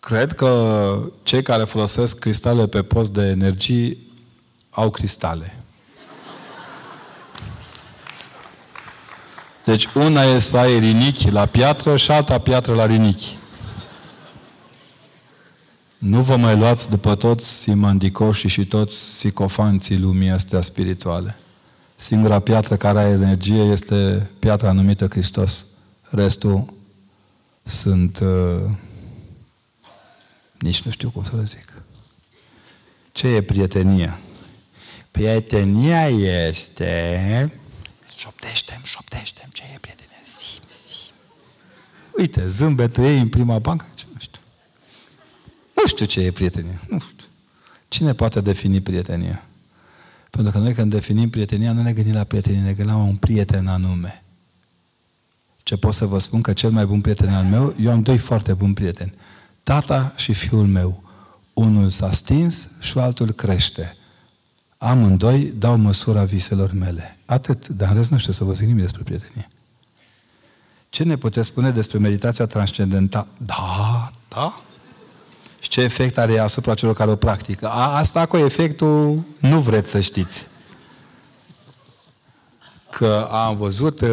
Cred 0.00 0.32
că 0.32 0.94
cei 1.22 1.42
care 1.42 1.64
folosesc 1.64 2.18
cristale 2.18 2.66
pe 2.66 2.82
post 2.82 3.12
de 3.12 3.22
energii 3.22 3.98
au 4.70 4.90
cristale. 4.90 5.62
Deci 9.64 9.88
una 9.94 10.22
e 10.22 10.38
să 10.38 10.56
ai 10.56 10.78
rinichi 10.78 11.30
la 11.30 11.46
piatră 11.46 11.96
și 11.96 12.10
alta 12.10 12.38
piatră 12.38 12.74
la 12.74 12.86
rinichi. 12.86 13.38
Nu 15.98 16.20
vă 16.20 16.36
mai 16.36 16.56
luați 16.56 16.90
după 16.90 17.14
toți 17.14 17.48
simandicoșii 17.48 18.48
și 18.48 18.66
toți 18.66 18.96
sicofanții 18.96 19.98
lumii 19.98 20.30
astea 20.30 20.60
spirituale. 20.60 21.38
Singura 22.02 22.40
piatră 22.40 22.76
care 22.76 22.98
are 22.98 23.08
energie 23.08 23.62
este 23.62 24.30
piatra 24.38 24.72
numită 24.72 25.08
Hristos. 25.08 25.66
Restul 26.02 26.72
sunt... 27.62 28.18
Uh, 28.18 28.70
nici 30.58 30.82
nu 30.82 30.90
știu 30.90 31.10
cum 31.10 31.24
să 31.24 31.36
le 31.36 31.44
zic. 31.44 31.72
Ce 33.12 33.28
e 33.28 33.42
prietenia? 33.42 34.18
Prietenia 35.10 36.06
este... 36.08 37.52
Șoptește-mi, 38.16 38.84
șoptește 38.84 39.48
ce 39.52 39.62
e 39.74 39.78
prietenia? 39.80 40.20
Sim, 40.24 40.62
sim. 40.66 41.14
Uite, 42.16 42.48
zâmbetul 42.48 43.04
ei 43.04 43.18
în 43.18 43.28
prima 43.28 43.58
bancă, 43.58 43.86
ce 43.94 44.04
nu 44.12 44.18
știu. 44.18 44.40
Nu 45.76 45.86
știu 45.86 46.06
ce 46.06 46.20
e 46.20 46.30
prietenia. 46.30 46.80
Nu 46.88 46.98
știu. 46.98 47.26
Cine 47.88 48.14
poate 48.14 48.40
defini 48.40 48.80
prietenia? 48.80 49.42
Pentru 50.36 50.52
că 50.52 50.58
noi 50.58 50.74
când 50.74 50.90
definim 50.90 51.28
prietenia, 51.28 51.72
nu 51.72 51.82
ne 51.82 51.92
gândim 51.92 52.14
la 52.14 52.24
prietenie, 52.24 52.60
ne 52.60 52.72
gândim 52.72 52.94
la 52.94 53.02
un 53.02 53.16
prieten 53.16 53.66
anume. 53.66 54.22
Ce 55.62 55.76
pot 55.76 55.94
să 55.94 56.06
vă 56.06 56.18
spun 56.18 56.40
că 56.40 56.52
cel 56.52 56.70
mai 56.70 56.86
bun 56.86 57.00
prieten 57.00 57.34
al 57.34 57.44
meu, 57.44 57.74
eu 57.80 57.90
am 57.90 58.02
doi 58.02 58.18
foarte 58.18 58.54
buni 58.54 58.74
prieteni. 58.74 59.14
Tata 59.62 60.12
și 60.16 60.32
fiul 60.32 60.66
meu. 60.66 61.02
Unul 61.52 61.90
s-a 61.90 62.12
stins 62.12 62.68
și 62.80 62.98
altul 62.98 63.32
crește. 63.32 63.96
Amândoi 64.76 65.54
dau 65.58 65.76
măsura 65.76 66.24
viselor 66.24 66.72
mele. 66.72 67.18
Atât, 67.24 67.68
dar 67.68 67.88
în 67.88 67.96
rest 67.96 68.10
nu 68.10 68.18
știu 68.18 68.32
să 68.32 68.44
vă 68.44 68.52
zic 68.52 68.66
nimic 68.66 68.82
despre 68.82 69.02
prietenie. 69.02 69.48
Ce 70.88 71.02
ne 71.04 71.16
puteți 71.16 71.46
spune 71.46 71.70
despre 71.70 71.98
meditația 71.98 72.46
transcendentală? 72.46 73.28
Da, 73.36 74.10
da. 74.28 74.62
Și 75.62 75.68
ce 75.68 75.80
efect 75.80 76.18
are 76.18 76.38
asupra 76.38 76.74
celor 76.74 76.94
care 76.94 77.10
o 77.10 77.16
practică? 77.16 77.68
A, 77.68 77.96
asta 77.96 78.26
cu 78.26 78.36
efectul 78.36 79.22
nu 79.38 79.60
vreți 79.60 79.90
să 79.90 80.00
știți. 80.00 80.46
Că 82.90 83.28
am 83.30 83.56
văzut 83.56 84.00
uh, 84.00 84.08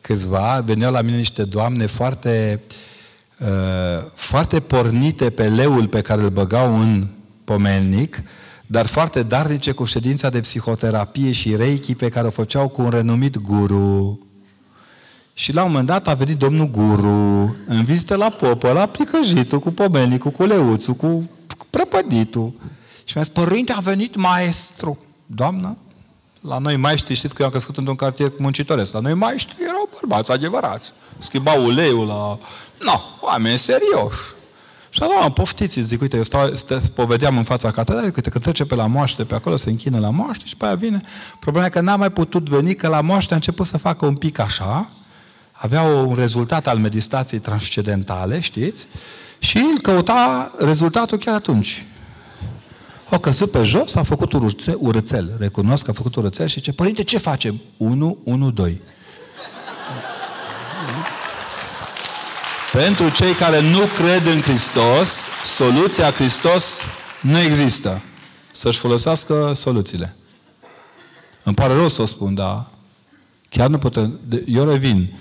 câțiva, 0.00 0.62
veneau 0.64 0.92
la 0.92 1.00
mine 1.00 1.16
niște 1.16 1.44
doamne 1.44 1.86
foarte, 1.86 2.60
uh, 3.38 4.04
foarte 4.14 4.60
pornite 4.60 5.30
pe 5.30 5.48
leul 5.48 5.86
pe 5.86 6.00
care 6.00 6.22
îl 6.22 6.30
băgau 6.30 6.80
în 6.80 7.06
pomelnic, 7.44 8.22
dar 8.66 8.86
foarte 8.86 9.22
darnice 9.22 9.72
cu 9.72 9.84
ședința 9.84 10.28
de 10.28 10.40
psihoterapie 10.40 11.32
și 11.32 11.56
reiki 11.56 11.94
pe 11.94 12.08
care 12.08 12.26
o 12.26 12.30
făceau 12.30 12.68
cu 12.68 12.82
un 12.82 12.90
renumit 12.90 13.36
guru. 13.38 14.18
Și 15.38 15.52
la 15.52 15.62
un 15.62 15.70
moment 15.70 15.86
dat 15.86 16.08
a 16.08 16.14
venit 16.14 16.36
domnul 16.36 16.70
guru 16.70 17.56
în 17.66 17.84
vizită 17.84 18.14
la 18.14 18.28
popă, 18.28 18.72
la 18.72 18.86
plicăjitul, 18.86 19.58
cu 19.58 19.70
pomenicul, 19.70 20.30
cu 20.30 20.44
leuțul, 20.44 20.94
cu 20.94 21.30
prăpăditul. 21.70 22.52
Și 23.04 23.12
mi-a 23.14 23.24
zis, 23.24 23.32
părinte, 23.32 23.72
a 23.72 23.80
venit 23.80 24.16
maestru. 24.16 24.98
Doamnă, 25.26 25.76
la 26.40 26.58
noi 26.58 26.76
maestri, 26.76 27.14
știți 27.14 27.34
că 27.34 27.40
eu 27.40 27.46
am 27.46 27.52
crescut 27.52 27.76
într-un 27.76 27.96
cartier 27.96 28.32
muncitoresc, 28.38 28.92
la 28.92 29.00
noi 29.00 29.14
maestri 29.14 29.56
erau 29.60 29.88
bărbați 30.00 30.32
adevărați. 30.32 30.92
Schimbau 31.18 31.64
uleiul 31.64 32.06
la... 32.06 32.38
Nu, 32.84 33.00
oameni 33.20 33.58
serioși. 33.58 34.20
Și 34.90 35.02
am 35.22 35.32
poftiți, 35.32 35.80
zic, 35.80 36.00
uite, 36.00 36.16
eu 36.16 36.22
stau, 36.22 36.54
stă, 36.54 36.80
povedeam 36.94 37.36
în 37.36 37.44
fața 37.44 37.70
catedralei, 37.70 38.12
uite, 38.14 38.30
că 38.30 38.38
trece 38.38 38.64
pe 38.64 38.74
la 38.74 38.86
moaște, 38.86 39.24
pe 39.24 39.34
acolo 39.34 39.56
se 39.56 39.70
închină 39.70 39.98
la 39.98 40.10
moaște 40.10 40.44
și 40.46 40.56
pe 40.56 40.64
aia 40.64 40.74
vine. 40.74 41.00
Problema 41.40 41.66
e 41.66 41.70
că 41.70 41.80
n-a 41.80 41.96
mai 41.96 42.10
putut 42.10 42.48
veni, 42.48 42.74
că 42.74 42.88
la 42.88 43.00
moaște 43.00 43.32
a 43.32 43.36
început 43.36 43.66
să 43.66 43.78
facă 43.78 44.06
un 44.06 44.14
pic 44.14 44.38
așa, 44.38 44.90
avea 45.60 45.82
un 45.82 46.14
rezultat 46.14 46.66
al 46.66 46.78
meditației 46.78 47.40
transcendentale, 47.40 48.40
știți? 48.40 48.86
Și 49.38 49.56
îl 49.56 49.80
căuta 49.82 50.52
rezultatul 50.58 51.18
chiar 51.18 51.34
atunci. 51.34 51.84
O 53.10 53.18
căzut 53.18 53.50
pe 53.50 53.62
jos, 53.62 53.94
a 53.94 54.02
făcut 54.02 54.32
urțel, 54.32 54.76
urățel. 54.78 55.36
Recunosc 55.38 55.84
că 55.84 55.90
a 55.90 55.94
făcut 55.94 56.14
urățel 56.14 56.46
și 56.46 56.60
ce 56.60 56.72
părinte, 56.72 57.02
ce 57.02 57.18
facem? 57.18 57.60
1, 57.76 58.18
1, 58.24 58.50
2. 58.50 58.80
Pentru 62.72 63.10
cei 63.10 63.32
care 63.32 63.60
nu 63.60 63.80
cred 63.96 64.26
în 64.26 64.40
Hristos, 64.40 65.26
soluția 65.44 66.10
Hristos 66.10 66.80
nu 67.20 67.38
există. 67.38 68.02
Să-și 68.52 68.78
folosească 68.78 69.52
soluțiile. 69.54 70.16
Îmi 71.42 71.54
pare 71.54 71.74
rău 71.74 71.88
să 71.88 72.02
o 72.02 72.04
spun, 72.04 72.34
dar 72.34 72.66
chiar 73.48 73.68
nu 73.68 73.78
putem... 73.78 74.20
Eu 74.46 74.64
revin. 74.64 75.18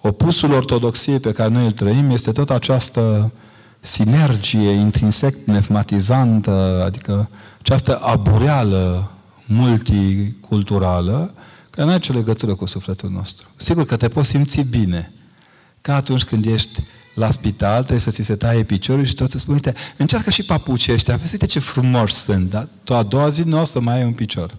Opusul 0.00 0.52
ortodoxiei 0.52 1.20
pe 1.20 1.32
care 1.32 1.48
noi 1.48 1.64
îl 1.64 1.72
trăim 1.72 2.10
este 2.10 2.32
tot 2.32 2.50
această 2.50 3.32
sinergie 3.80 4.70
intrinsec 4.70 5.36
nefmatizantă, 5.44 6.82
adică 6.86 7.30
această 7.58 7.98
abureală 7.98 9.10
multiculturală, 9.46 11.34
care 11.70 11.86
nu 11.86 11.92
are 11.92 12.00
ce 12.00 12.12
legătură 12.12 12.54
cu 12.54 12.66
sufletul 12.66 13.10
nostru. 13.10 13.46
Sigur 13.56 13.84
că 13.84 13.96
te 13.96 14.08
poți 14.08 14.28
simți 14.28 14.60
bine, 14.60 15.12
ca 15.80 15.94
atunci 15.94 16.24
când 16.24 16.44
ești 16.44 16.82
la 17.14 17.30
spital, 17.30 17.78
trebuie 17.78 17.98
să 17.98 18.10
ți 18.10 18.22
se 18.22 18.36
taie 18.36 18.62
piciorul 18.62 19.04
și 19.04 19.14
tot 19.14 19.30
să 19.30 19.38
spui, 19.38 19.54
uite, 19.54 19.74
încearcă 19.96 20.30
și 20.30 20.42
papucii 20.42 20.92
ăștia, 20.92 21.16
vezi, 21.16 21.32
uite 21.32 21.46
ce 21.46 21.58
frumoși 21.58 22.14
sunt, 22.14 22.50
dar 22.50 22.68
tu 22.84 22.94
a 22.94 23.02
doua 23.02 23.28
zi 23.28 23.42
nu 23.42 23.60
o 23.60 23.64
să 23.64 23.80
mai 23.80 23.96
ai 23.96 24.04
un 24.04 24.12
picior. 24.12 24.58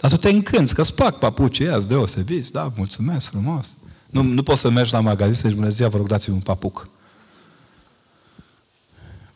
Dar 0.00 0.10
tu 0.10 0.16
te 0.16 0.28
încânți, 0.28 0.74
că 0.74 0.80
îți 0.80 0.94
plac 0.94 1.18
papucii 1.18 1.64
ăia, 1.64 1.76
îți 1.76 1.88
deosebiți, 1.88 2.52
da, 2.52 2.72
mulțumesc, 2.76 3.30
frumos. 3.30 3.76
Nu, 4.10 4.22
nu 4.22 4.42
poți 4.42 4.60
să 4.60 4.70
mergi 4.70 4.92
la 4.92 5.00
magazin 5.00 5.34
să-și 5.34 5.54
bună 5.54 5.68
ziua, 5.68 5.88
vă 5.88 5.96
rog, 5.96 6.06
dați 6.06 6.30
un 6.30 6.38
papuc. 6.38 6.88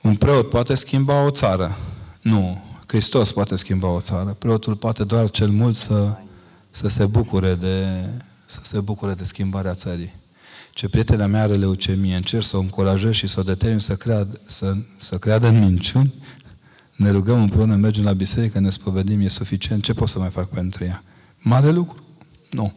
Un 0.02 0.14
preot 0.14 0.48
poate 0.48 0.74
schimba 0.74 1.24
o 1.24 1.30
țară. 1.30 1.76
Nu. 2.20 2.62
Hristos 2.86 3.32
poate 3.32 3.56
schimba 3.56 3.88
o 3.88 4.00
țară. 4.00 4.36
Preotul 4.38 4.74
poate 4.74 5.04
doar 5.04 5.30
cel 5.30 5.48
mult 5.48 5.76
să, 5.76 6.16
să 6.70 6.88
se 6.88 7.06
bucure 7.06 7.54
de 7.54 8.06
să 8.50 8.60
se 8.62 8.80
bucure 8.80 9.14
de 9.14 9.24
schimbarea 9.24 9.74
țării. 9.74 10.12
Ce 10.70 10.88
prietena 10.88 11.26
mea 11.26 11.42
are 11.42 11.54
leucemie, 11.54 12.16
încerc 12.16 12.44
să 12.44 12.56
o 12.56 12.60
încurajez 12.60 13.12
și 13.12 13.26
să 13.26 13.40
o 13.40 13.42
determin 13.42 13.78
să 13.78 13.96
creadă, 13.96 14.40
să, 14.44 14.76
să 14.98 15.18
creadă 15.18 15.46
în 15.46 15.58
minciuni, 15.58 16.14
ne 16.96 17.10
rugăm 17.10 17.42
împreună, 17.42 17.74
mergem 17.74 18.04
la 18.04 18.12
biserică, 18.12 18.58
ne 18.58 18.70
spovedim, 18.70 19.20
e 19.20 19.28
suficient, 19.28 19.82
ce 19.82 19.92
pot 19.92 20.08
să 20.08 20.18
mai 20.18 20.30
fac 20.30 20.48
pentru 20.48 20.84
ea? 20.84 21.02
Mare 21.38 21.70
lucru? 21.70 22.04
Nu. 22.50 22.74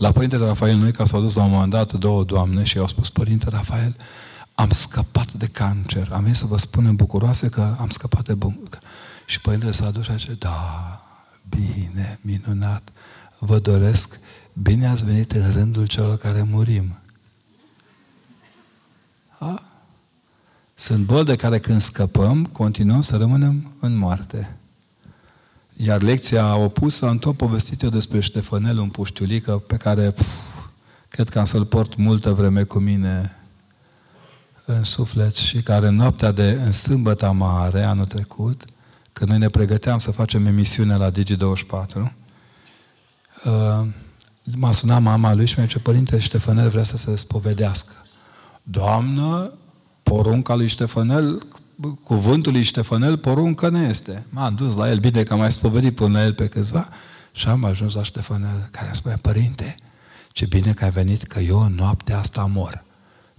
La 0.00 0.12
Părintele 0.12 0.44
Rafael 0.44 0.76
noi, 0.76 0.92
ca 0.92 1.04
s-au 1.04 1.20
dus 1.20 1.34
la 1.34 1.42
un 1.42 1.50
moment 1.50 1.70
dat 1.70 1.92
două 1.92 2.24
doamne 2.24 2.64
și 2.64 2.78
au 2.78 2.86
spus, 2.86 3.10
Părinte 3.10 3.48
Rafael, 3.50 3.96
am 4.54 4.70
scăpat 4.70 5.32
de 5.32 5.46
cancer. 5.46 6.08
Am 6.12 6.20
venit 6.22 6.36
să 6.36 6.46
vă 6.46 6.58
spunem 6.58 6.96
bucuroase 6.96 7.48
că 7.48 7.76
am 7.80 7.88
scăpat 7.88 8.24
de 8.24 8.34
bun. 8.34 8.68
Și 9.26 9.40
Părintele 9.40 9.72
s-a 9.72 9.90
dus 9.90 10.04
și 10.04 10.10
a 10.10 10.16
zis, 10.16 10.34
da, 10.34 11.00
bine, 11.48 12.18
minunat, 12.22 12.88
vă 13.38 13.58
doresc 13.58 14.18
Bine 14.52 14.86
ați 14.86 15.04
venit 15.04 15.32
în 15.32 15.52
rândul 15.52 15.86
celor 15.86 16.16
care 16.16 16.42
murim. 16.42 16.98
A? 19.38 19.62
Sunt 20.74 21.04
boli 21.04 21.24
de 21.24 21.36
care 21.36 21.58
când 21.58 21.80
scăpăm, 21.80 22.44
continuăm 22.44 23.00
să 23.00 23.16
rămânem 23.16 23.72
în 23.80 23.96
moarte. 23.96 24.56
Iar 25.82 26.02
lecția 26.02 26.56
opusă 26.56 27.08
am 27.08 27.18
tot 27.18 27.36
povestit 27.36 27.82
eu 27.82 27.88
despre 27.88 28.20
Ștefanel, 28.20 28.78
un 28.78 28.88
puștiulică 28.88 29.58
pe 29.58 29.76
care 29.76 30.10
pf, 30.10 30.26
cred 31.08 31.28
că 31.28 31.38
am 31.38 31.44
să-l 31.44 31.64
port 31.64 31.96
multă 31.96 32.32
vreme 32.32 32.62
cu 32.62 32.78
mine 32.78 33.36
în 34.64 34.84
suflet 34.84 35.34
și 35.34 35.62
care 35.62 35.86
în 35.86 35.94
noaptea 35.94 36.32
de 36.32 36.60
în 36.64 36.72
sâmbătă 36.72 37.32
mare, 37.32 37.82
anul 37.82 38.04
trecut, 38.04 38.64
când 39.12 39.30
noi 39.30 39.38
ne 39.38 39.48
pregăteam 39.48 39.98
să 39.98 40.10
facem 40.10 40.46
emisiune 40.46 40.96
la 40.96 41.10
Digi24, 41.10 41.94
uh, 41.96 43.86
m-a 44.56 44.72
sunat 44.72 45.02
mama 45.02 45.34
lui 45.34 45.46
și 45.46 45.54
mi-a 45.56 45.66
zis, 45.66 45.80
Părinte 45.82 46.18
Ștefanel 46.18 46.68
vrea 46.68 46.84
să 46.84 46.96
se 46.96 47.16
spovedească. 47.16 47.92
Doamnă, 48.62 49.52
porunca 50.02 50.54
lui 50.54 50.68
Ștefanel, 50.68 51.46
cuvântul 52.04 52.52
lui 52.52 52.62
Ștefanel, 52.62 53.16
poruncă 53.16 53.68
nu 53.68 53.78
este. 53.78 54.26
M-am 54.28 54.54
dus 54.54 54.76
la 54.76 54.90
el, 54.90 54.98
bine 54.98 55.22
că 55.22 55.32
am 55.32 55.38
mai 55.38 55.52
spovedit 55.52 55.94
până 55.94 56.18
la 56.18 56.24
el 56.24 56.34
pe 56.34 56.46
câțiva, 56.46 56.88
și 57.32 57.48
am 57.48 57.64
ajuns 57.64 57.94
la 57.94 58.02
Ștefanel, 58.02 58.68
care 58.70 58.90
spune, 58.92 59.14
Părinte, 59.22 59.74
ce 60.32 60.46
bine 60.46 60.72
că 60.72 60.84
ai 60.84 60.90
venit, 60.90 61.22
că 61.22 61.40
eu 61.40 61.60
în 61.60 61.74
noaptea 61.74 62.18
asta 62.18 62.50
mor. 62.52 62.84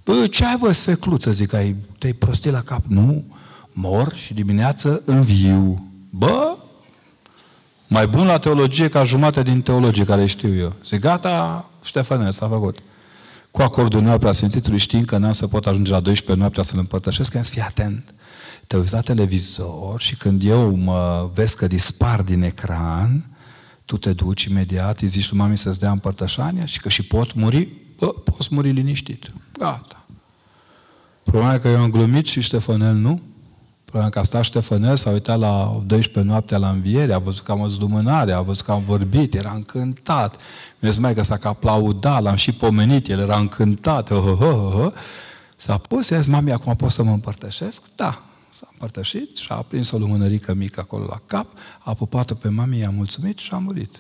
Bă, 0.04 0.28
ce 0.28 0.46
ai 0.46 0.58
bă, 0.60 0.72
sfecluță, 0.72 1.32
zic, 1.32 1.54
ai, 1.54 1.76
te-ai 1.98 2.14
prostit 2.14 2.52
la 2.52 2.62
cap? 2.62 2.84
Nu, 2.88 3.26
mor 3.72 4.14
și 4.16 4.34
dimineață 4.34 5.02
înviu. 5.06 5.92
Bă, 6.10 6.58
mai 7.88 8.08
bun 8.08 8.26
la 8.26 8.40
teologie 8.40 8.90
ca 8.90 9.04
jumate 9.04 9.42
din 9.42 9.62
teologie 9.62 10.06
care 10.06 10.26
știu 10.26 10.56
eu. 10.56 10.74
Zic, 10.86 11.00
gata, 11.00 11.70
Ștefanel, 11.84 12.32
s-a 12.32 12.48
făcut. 12.48 12.78
Cu 13.52 13.62
acordul 13.62 14.02
meu 14.02 14.18
preasfințitului 14.18 14.80
știind 14.80 15.06
că 15.06 15.18
n-am 15.18 15.32
să 15.32 15.48
pot 15.48 15.66
ajunge 15.66 15.92
la 15.92 16.00
12 16.00 16.40
noaptea 16.40 16.64
să-l 16.64 16.80
împărtășesc, 16.80 17.36
am 17.36 17.44
să 17.44 17.52
fii 17.52 17.62
atent. 17.62 18.14
Te 18.72 18.78
uiți 18.78 18.94
la 18.94 19.02
televizor 19.02 20.02
și 20.02 20.16
când 20.16 20.42
eu 20.44 20.76
mă 20.76 21.30
vezi 21.34 21.56
că 21.56 21.68
dispar 21.68 22.22
din 22.22 22.42
ecran, 22.42 23.26
tu 23.86 23.98
te 23.98 24.14
duci 24.14 24.44
imediat, 24.44 25.00
îi 25.00 25.08
zici 25.08 25.30
lui 25.30 25.40
mami 25.40 25.58
să-ți 25.58 25.80
dea 25.80 25.92
împărtășania 25.92 26.66
și 26.66 26.80
că 26.80 26.90
și 26.90 27.04
pot 27.04 27.34
muri, 27.34 27.68
bă, 27.98 28.08
poți 28.08 28.48
muri 28.52 28.72
liniștit. 28.72 29.34
Gata. 29.58 30.06
Problema 31.24 31.54
e 31.54 31.58
că 31.58 31.68
eu 31.68 31.82
am 31.82 31.90
glumit 31.90 32.26
și 32.26 32.42
Ștefanel 32.42 32.94
nu. 32.94 33.22
Problema 33.86 34.10
că 34.10 34.20
a 34.20 34.24
stat 34.24 34.44
Ștefanel, 34.44 34.96
s-a 34.96 35.10
uitat 35.10 35.40
la 35.40 35.82
12 35.86 36.32
noaptea 36.32 36.58
la 36.58 36.70
înviere, 36.70 37.14
a 37.14 37.20
văzut 37.20 37.44
că 37.44 37.52
am 37.52 37.62
văzut 37.62 37.80
lumânare, 37.80 38.32
a 38.32 38.42
văzut 38.42 38.66
că 38.66 38.72
am 38.72 38.84
vorbit, 38.84 39.34
era 39.34 39.52
încântat. 39.52 40.36
Mi-a 40.80 40.92
mai 41.00 41.14
că 41.14 41.22
s-a 41.24 41.38
aplaudat, 41.44 42.22
l-am 42.22 42.36
și 42.36 42.52
pomenit, 42.52 43.10
el 43.10 43.20
era 43.20 43.38
încântat. 43.38 44.10
Ho, 44.10 44.20
ho, 44.20 44.36
ho, 44.36 44.82
ho. 44.82 44.92
S-a 45.56 45.78
pus, 45.78 46.10
i-a 46.10 46.18
zis, 46.18 46.32
mami, 46.32 46.52
acum 46.52 46.76
pot 46.76 46.92
să 46.92 47.04
mă 47.04 47.12
împărtășesc? 47.12 47.82
Da. 47.96 48.26
S-a 48.62 48.68
împărtășit 48.72 49.36
și 49.36 49.52
a 49.52 49.56
aprins 49.56 49.92
o 49.92 49.98
lumânărică 49.98 50.54
mică 50.54 50.80
acolo 50.80 51.06
la 51.06 51.22
cap, 51.26 51.48
a 51.80 51.94
pupat-o 51.94 52.34
pe 52.34 52.50
mami, 52.50 52.78
i-a 52.78 52.90
mulțumit 52.90 53.38
și 53.38 53.54
a 53.54 53.58
murit. 53.58 54.00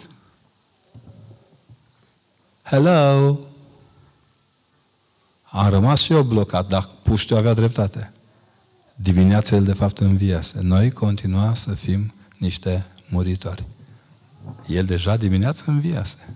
Hello! 2.64 3.40
Am 5.44 5.70
rămas 5.70 6.02
și 6.02 6.14
eu 6.14 6.24
blocat, 6.24 6.68
dar 6.68 6.90
puștiu 7.04 7.36
avea 7.36 7.54
dreptate. 7.54 8.12
Dimineața 8.96 9.56
el 9.56 9.64
de 9.64 9.74
fapt 9.74 10.00
înviase. 10.00 10.60
Noi 10.62 10.92
continua 10.92 11.54
să 11.54 11.74
fim 11.74 12.14
niște 12.38 12.86
muritori. 13.10 13.66
El 14.68 14.86
deja 14.86 15.18
dimineața 15.18 15.64
înviase. 15.68 16.31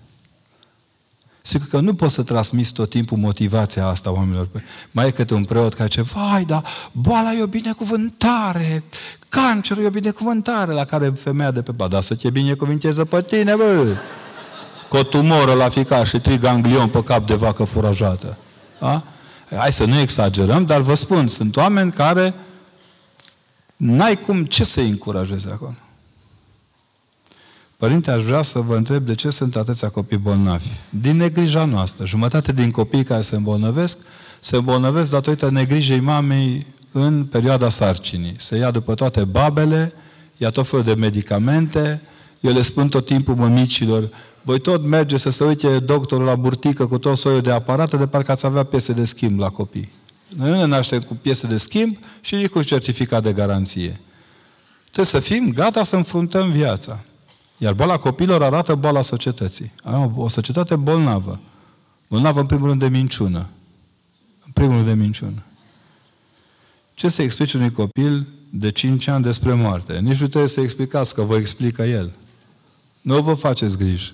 Sigur 1.48 1.68
că 1.68 1.80
nu 1.80 1.94
poți 1.94 2.14
să 2.14 2.24
transmiți 2.24 2.74
tot 2.74 2.90
timpul 2.90 3.18
motivația 3.18 3.88
asta 3.88 4.12
oamenilor. 4.12 4.48
Mai 4.92 5.08
e 5.08 5.12
câte 5.12 5.34
un 5.34 5.44
preot 5.44 5.74
care 5.74 5.90
zice, 5.92 6.02
vai, 6.02 6.44
dar 6.44 6.64
boala 6.92 7.34
e 7.34 7.44
o 7.44 7.48
binecuvântare, 7.48 8.84
cancerul 9.30 9.84
e 9.84 9.88
o 9.88 9.90
binecuvântare, 9.90 10.72
la 10.72 10.86
care 10.86 11.10
femeia 11.10 11.52
de 11.52 11.62
pe 11.62 11.72
ba, 11.72 11.88
dar 11.88 12.02
să 12.02 12.16
te 12.16 12.30
binecuvinteze 12.30 13.04
pe 13.04 13.22
tine, 13.22 13.56
bă! 13.56 13.96
Cu 14.90 14.98
o 14.98 15.04
tumoră 15.04 15.54
la 15.54 15.70
ficat 15.70 16.06
și 16.06 16.20
triganglion 16.20 16.88
pe 16.88 17.04
cap 17.04 17.28
de 17.28 17.36
vacă 17.36 17.64
furajată. 17.64 18.38
Da? 18.80 19.04
Hai 19.56 19.72
să 19.72 19.86
nu 19.86 20.00
exagerăm, 20.00 20.66
dar 20.66 20.82
vă 20.82 20.94
spun, 20.94 21.28
sunt 21.28 21.56
oameni 21.56 21.92
care 21.92 22.34
n-ai 23.76 24.20
cum 24.20 24.46
ce 24.46 24.64
să-i 24.64 24.90
încurajeze 24.90 25.50
acolo. 25.52 25.76
Părinte, 27.78 28.12
aș 28.12 28.24
vrea 28.24 28.42
să 28.42 28.60
vă 28.60 28.76
întreb 28.76 29.06
de 29.06 29.16
ce 29.16 29.30
sunt 29.30 29.56
atâția 29.56 29.90
copii 29.90 30.18
bolnavi. 30.18 30.68
Din 30.90 31.16
negrija 31.16 31.66
noastră. 31.66 32.06
Jumătate 32.06 32.54
din 32.54 32.72
copiii 32.72 33.04
care 33.04 33.22
se 33.22 33.36
îmbolnăvesc, 33.36 33.98
se 34.40 34.56
îmbolnăvesc 34.56 35.12
datorită 35.12 35.50
negrijei 35.52 36.00
mamei 36.00 36.66
în 36.92 37.26
perioada 37.26 37.70
sarcinii. 37.70 38.36
Se 38.38 38.58
ia 38.58 38.72
după 38.72 38.94
toate 38.94 39.24
babele, 39.24 39.94
ia 40.38 40.50
tot 40.50 40.68
felul 40.68 40.86
de 40.86 40.94
medicamente, 40.94 42.02
eu 42.40 42.54
le 42.54 42.62
spun 42.62 42.88
tot 42.88 43.06
timpul 43.06 43.36
mămicilor, 43.36 44.10
voi 44.42 44.60
tot 44.60 44.84
merge 44.84 45.18
să 45.18 45.30
se 45.30 45.44
uite 45.44 45.80
doctorul 45.80 46.26
la 46.26 46.36
burtică 46.36 46.88
cu 46.88 46.98
tot 46.98 47.18
soiul 47.18 47.42
de 47.42 47.52
aparate, 47.52 47.98
de 47.98 48.08
parcă 48.08 48.32
ați 48.32 48.46
avea 48.46 48.64
piese 48.64 48.94
de 48.94 49.06
schimb 49.06 49.40
la 49.40 49.50
copii. 49.50 49.92
Noi 50.36 50.50
nu 50.50 50.56
ne 50.56 50.66
naștem 50.66 51.00
cu 51.00 51.16
piese 51.16 51.48
de 51.48 51.58
schimb 51.58 51.98
și 52.22 52.48
cu 52.48 52.64
certificat 52.64 53.24
de 53.24 53.34
garanție. 53.34 54.00
Trebuie 54.84 55.06
să 55.06 55.20
fim 55.20 55.52
gata 55.54 55.84
să 55.84 55.96
înfruntăm 55.96 56.52
viața. 56.52 57.00
Iar 57.58 57.74
boala 57.74 57.98
copilor 57.98 58.44
arată 58.44 58.76
boala 58.76 59.02
societății. 59.02 59.72
O 60.16 60.28
societate 60.28 60.76
bolnavă. 60.76 61.40
Bolnavă 62.10 62.40
în 62.40 62.46
primul 62.46 62.68
rând 62.68 62.80
de 62.80 62.88
minciună. 62.88 63.48
În 64.46 64.52
primul 64.54 64.74
rând 64.74 64.86
de 64.86 64.94
minciună. 64.94 65.44
Ce 66.94 67.10
să 67.10 67.22
explici 67.22 67.54
unui 67.54 67.72
copil 67.72 68.28
de 68.50 68.72
5 68.72 69.08
ani 69.08 69.24
despre 69.24 69.54
moarte? 69.54 70.00
Nici 70.00 70.20
nu 70.20 70.28
trebuie 70.28 70.50
să 70.50 70.62
explicați, 70.62 71.14
că 71.14 71.22
vă 71.22 71.36
explică 71.36 71.84
el. 71.84 72.12
Nu 73.02 73.22
vă 73.22 73.34
faceți 73.34 73.78
griji. 73.78 74.14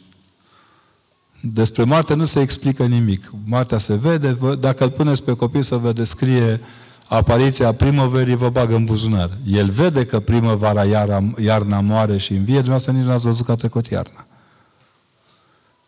Despre 1.42 1.84
moarte 1.84 2.14
nu 2.14 2.26
se 2.26 2.40
explică 2.40 2.86
nimic. 2.86 3.32
Moartea 3.46 3.78
se 3.78 3.96
vede, 3.96 4.38
dacă 4.60 4.84
îl 4.84 4.90
puneți 4.90 5.24
pe 5.24 5.36
copil 5.36 5.62
să 5.62 5.78
vă 5.78 5.92
descrie 5.92 6.62
apariția 7.14 7.74
primăverii, 7.74 8.36
vă 8.36 8.50
bagă 8.50 8.76
în 8.76 8.86
buzunar. 8.86 9.30
El 9.46 9.70
vede 9.70 10.06
că 10.06 10.20
primăvara, 10.20 10.84
iarna, 10.84 11.34
iarna 11.38 11.80
moare 11.80 12.18
și 12.18 12.32
învie, 12.32 12.54
dumneavoastră 12.54 12.92
nici 12.92 13.06
n-ați 13.06 13.24
văzut 13.24 13.46
că 13.46 13.52
a 13.52 13.56
trecut 13.56 13.88
iarna. 13.88 14.26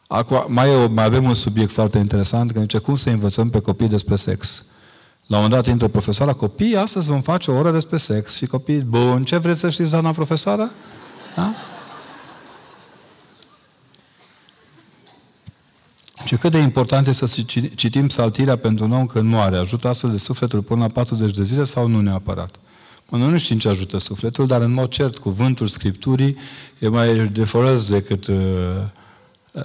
Acum, 0.08 0.46
mai, 0.48 0.70
e, 0.70 0.88
mai 0.88 1.06
avem 1.06 1.24
un 1.24 1.34
subiect 1.34 1.72
foarte 1.72 1.98
interesant, 1.98 2.52
că 2.52 2.60
zice 2.60 2.78
cum 2.78 2.96
să 2.96 3.10
învățăm 3.10 3.50
pe 3.50 3.60
copii 3.60 3.88
despre 3.88 4.16
sex. 4.16 4.66
La 5.28 5.38
un 5.38 5.44
moment 5.44 5.64
dat 5.64 5.72
intră 5.72 5.88
profesoara, 5.88 6.34
copii, 6.34 6.76
astăzi 6.76 7.08
vom 7.08 7.22
face 7.22 7.52
o 7.52 7.58
oră 7.58 7.72
despre 7.72 7.98
sex. 7.98 8.36
Și 8.36 8.46
copiii, 8.46 8.82
bun, 8.82 9.24
ce 9.24 9.38
vreți 9.38 9.60
să 9.60 9.70
știți, 9.70 9.92
doamna 9.92 10.12
profesoară? 10.12 10.72
Da? 11.36 11.54
Și 16.34 16.40
cât 16.40 16.52
de 16.52 16.58
important 16.58 17.08
este 17.08 17.26
să 17.26 17.42
citim 17.76 18.10
saltirea 18.10 18.56
pentru 18.56 18.86
un 18.86 18.92
om 18.92 19.06
când 19.06 19.30
moare. 19.30 19.58
Ajută 19.58 19.88
astfel 19.88 20.12
de 20.12 20.18
sufletul 20.18 20.62
până 20.62 20.82
la 20.82 20.88
40 20.88 21.36
de 21.36 21.44
zile 21.44 21.64
sau 21.64 21.88
nu 21.88 22.02
neapărat? 22.02 22.56
Mă, 23.10 23.18
nu 23.18 23.38
știm 23.38 23.58
ce 23.58 23.70
ajută 23.70 23.98
sufletul, 23.98 24.48
dar 24.48 24.62
în 24.62 24.74
mod 24.74 24.90
cert, 24.90 25.18
cuvântul 25.18 25.68
Scripturii 25.68 26.38
e 26.80 26.88
mai 26.88 27.28
de 27.28 27.44
folos 27.44 27.90
decât 27.90 28.28
uh, 28.28 28.36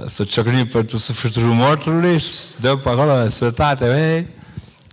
să 0.06 0.24
ciocnim 0.24 0.66
pentru 0.66 0.96
sufletul 0.96 1.42
mortului, 1.42 2.20
dă 2.60 2.76
pe 2.76 2.88
acolo 2.88 3.28
sătate, 3.28 3.88
vei? 3.88 4.26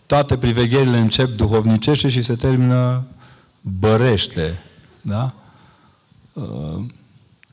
toate 0.06 0.38
privegherile 0.38 0.98
încep 0.98 1.30
duhovnicește 1.30 2.10
și 2.10 2.22
se 2.22 2.36
termină 2.36 3.06
bărește. 3.62 4.64
Da? 5.02 5.34
Uh, 6.34 6.84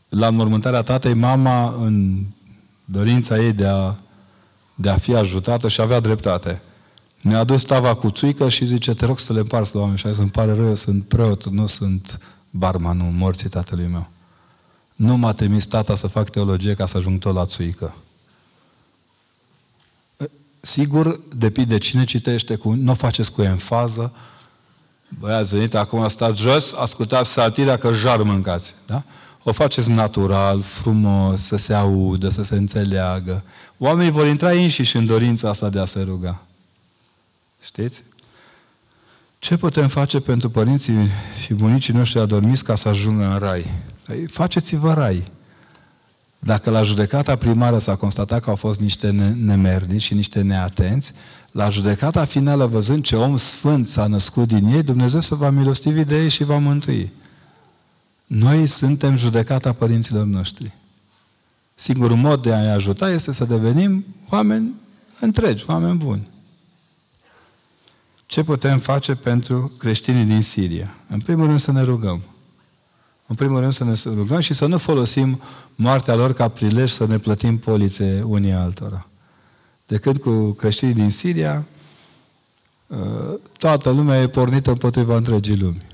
la 0.08 0.30
mormântarea 0.30 0.82
tatei, 0.82 1.14
mama, 1.14 1.74
în 1.80 2.24
dorința 2.84 3.38
ei 3.38 3.52
de 3.52 3.66
a, 3.66 3.96
de 4.82 4.88
a 4.88 4.96
fi 4.96 5.14
ajutată 5.14 5.68
și 5.68 5.80
avea 5.80 6.00
dreptate. 6.00 6.62
Ne-a 7.20 7.38
adus 7.38 7.62
tava 7.62 7.94
cu 7.94 8.10
țuică 8.10 8.48
și 8.48 8.64
zice, 8.64 8.94
te 8.94 9.06
rog 9.06 9.18
să 9.18 9.32
le 9.32 9.38
împarți 9.38 9.74
la 9.74 9.80
oameni. 9.80 9.98
Și 9.98 10.14
să-mi 10.14 10.30
pare 10.30 10.54
rău, 10.54 10.66
eu 10.66 10.74
sunt 10.74 11.04
preot, 11.04 11.48
nu 11.48 11.66
sunt 11.66 12.20
barmanul 12.50 13.10
morții 13.10 13.48
tatălui 13.48 13.86
meu. 13.86 14.08
Nu 14.94 15.16
m-a 15.16 15.32
trimis 15.32 15.66
tata 15.66 15.94
să 15.94 16.06
fac 16.06 16.30
teologie 16.30 16.74
ca 16.74 16.86
să 16.86 16.96
ajung 16.96 17.18
tot 17.18 17.34
la 17.34 17.46
țuică. 17.46 17.94
Sigur, 20.60 21.20
depinde 21.36 21.78
cine 21.78 22.04
citește, 22.04 22.56
cu, 22.56 22.72
nu 22.72 22.90
o 22.90 22.94
faceți 22.94 23.32
cu 23.32 23.42
enfază. 23.42 24.12
Băi, 25.18 25.32
ați 25.32 25.54
venit 25.54 25.74
acum, 25.74 26.08
stați 26.08 26.40
jos, 26.40 26.72
ascultați 26.72 27.30
satirea 27.30 27.76
că 27.76 27.92
jar 27.92 28.22
mâncați. 28.22 28.74
Da? 28.86 29.02
o 29.42 29.52
faceți 29.52 29.90
natural, 29.90 30.62
frumos, 30.62 31.40
să 31.40 31.56
se 31.56 31.74
audă, 31.74 32.28
să 32.28 32.42
se 32.42 32.54
înțeleagă. 32.54 33.44
Oamenii 33.84 34.10
vor 34.10 34.26
intra 34.26 34.50
înșiși 34.50 34.96
în 34.96 35.06
dorința 35.06 35.48
asta 35.48 35.68
de 35.68 35.78
a 35.78 35.84
se 35.84 36.02
ruga. 36.02 36.42
Știți? 37.62 38.02
Ce 39.38 39.56
putem 39.56 39.88
face 39.88 40.20
pentru 40.20 40.50
părinții 40.50 40.94
și 41.42 41.54
bunicii 41.54 41.94
noștri 41.94 42.20
adormiți 42.20 42.64
ca 42.64 42.74
să 42.74 42.88
ajungă 42.88 43.24
în 43.24 43.38
rai? 43.38 43.64
Păi, 44.06 44.26
faceți-vă 44.26 44.92
rai. 44.92 45.24
Dacă 46.38 46.70
la 46.70 46.82
judecata 46.82 47.36
primară 47.36 47.78
s-a 47.78 47.96
constatat 47.96 48.42
că 48.42 48.50
au 48.50 48.56
fost 48.56 48.80
niște 48.80 49.10
nemernici 49.36 50.02
și 50.02 50.14
niște 50.14 50.40
neatenți, 50.40 51.12
la 51.50 51.68
judecata 51.68 52.24
finală, 52.24 52.66
văzând 52.66 53.04
ce 53.04 53.16
om 53.16 53.36
sfânt 53.36 53.88
s-a 53.88 54.06
născut 54.06 54.48
din 54.48 54.66
ei, 54.66 54.82
Dumnezeu 54.82 55.20
se 55.20 55.34
va 55.34 55.50
milostivi 55.50 56.04
de 56.04 56.22
ei 56.22 56.28
și 56.28 56.44
va 56.44 56.58
mântui. 56.58 57.12
Noi 58.26 58.66
suntem 58.66 59.16
judecata 59.16 59.72
părinților 59.72 60.24
noștri. 60.24 60.72
Singurul 61.74 62.16
mod 62.16 62.42
de 62.42 62.52
a-i 62.52 62.70
ajuta 62.70 63.10
este 63.10 63.32
să 63.32 63.44
devenim 63.44 64.04
oameni 64.30 64.74
întregi, 65.20 65.64
oameni 65.68 65.98
buni. 65.98 66.30
Ce 68.26 68.42
putem 68.42 68.78
face 68.78 69.14
pentru 69.14 69.72
creștinii 69.78 70.24
din 70.24 70.42
Siria? 70.42 70.94
În 71.08 71.20
primul 71.20 71.46
rând 71.46 71.60
să 71.60 71.72
ne 71.72 71.82
rugăm. 71.82 72.22
În 73.26 73.34
primul 73.34 73.60
rând 73.60 73.72
să 73.72 73.84
ne 73.84 73.94
rugăm 74.04 74.40
și 74.40 74.54
să 74.54 74.66
nu 74.66 74.78
folosim 74.78 75.40
moartea 75.74 76.14
lor 76.14 76.32
ca 76.32 76.48
prilej 76.48 76.90
să 76.90 77.06
ne 77.06 77.18
plătim 77.18 77.58
polițe 77.58 78.22
unii 78.26 78.52
altora. 78.52 79.06
Decât 79.86 80.18
cu 80.18 80.50
creștinii 80.50 80.94
din 80.94 81.10
Siria, 81.10 81.66
ă, 82.90 83.38
toată 83.58 83.90
lumea 83.90 84.20
e 84.20 84.28
pornită 84.28 84.70
împotriva 84.70 85.16
întregii 85.16 85.58
lumi. 85.58 85.86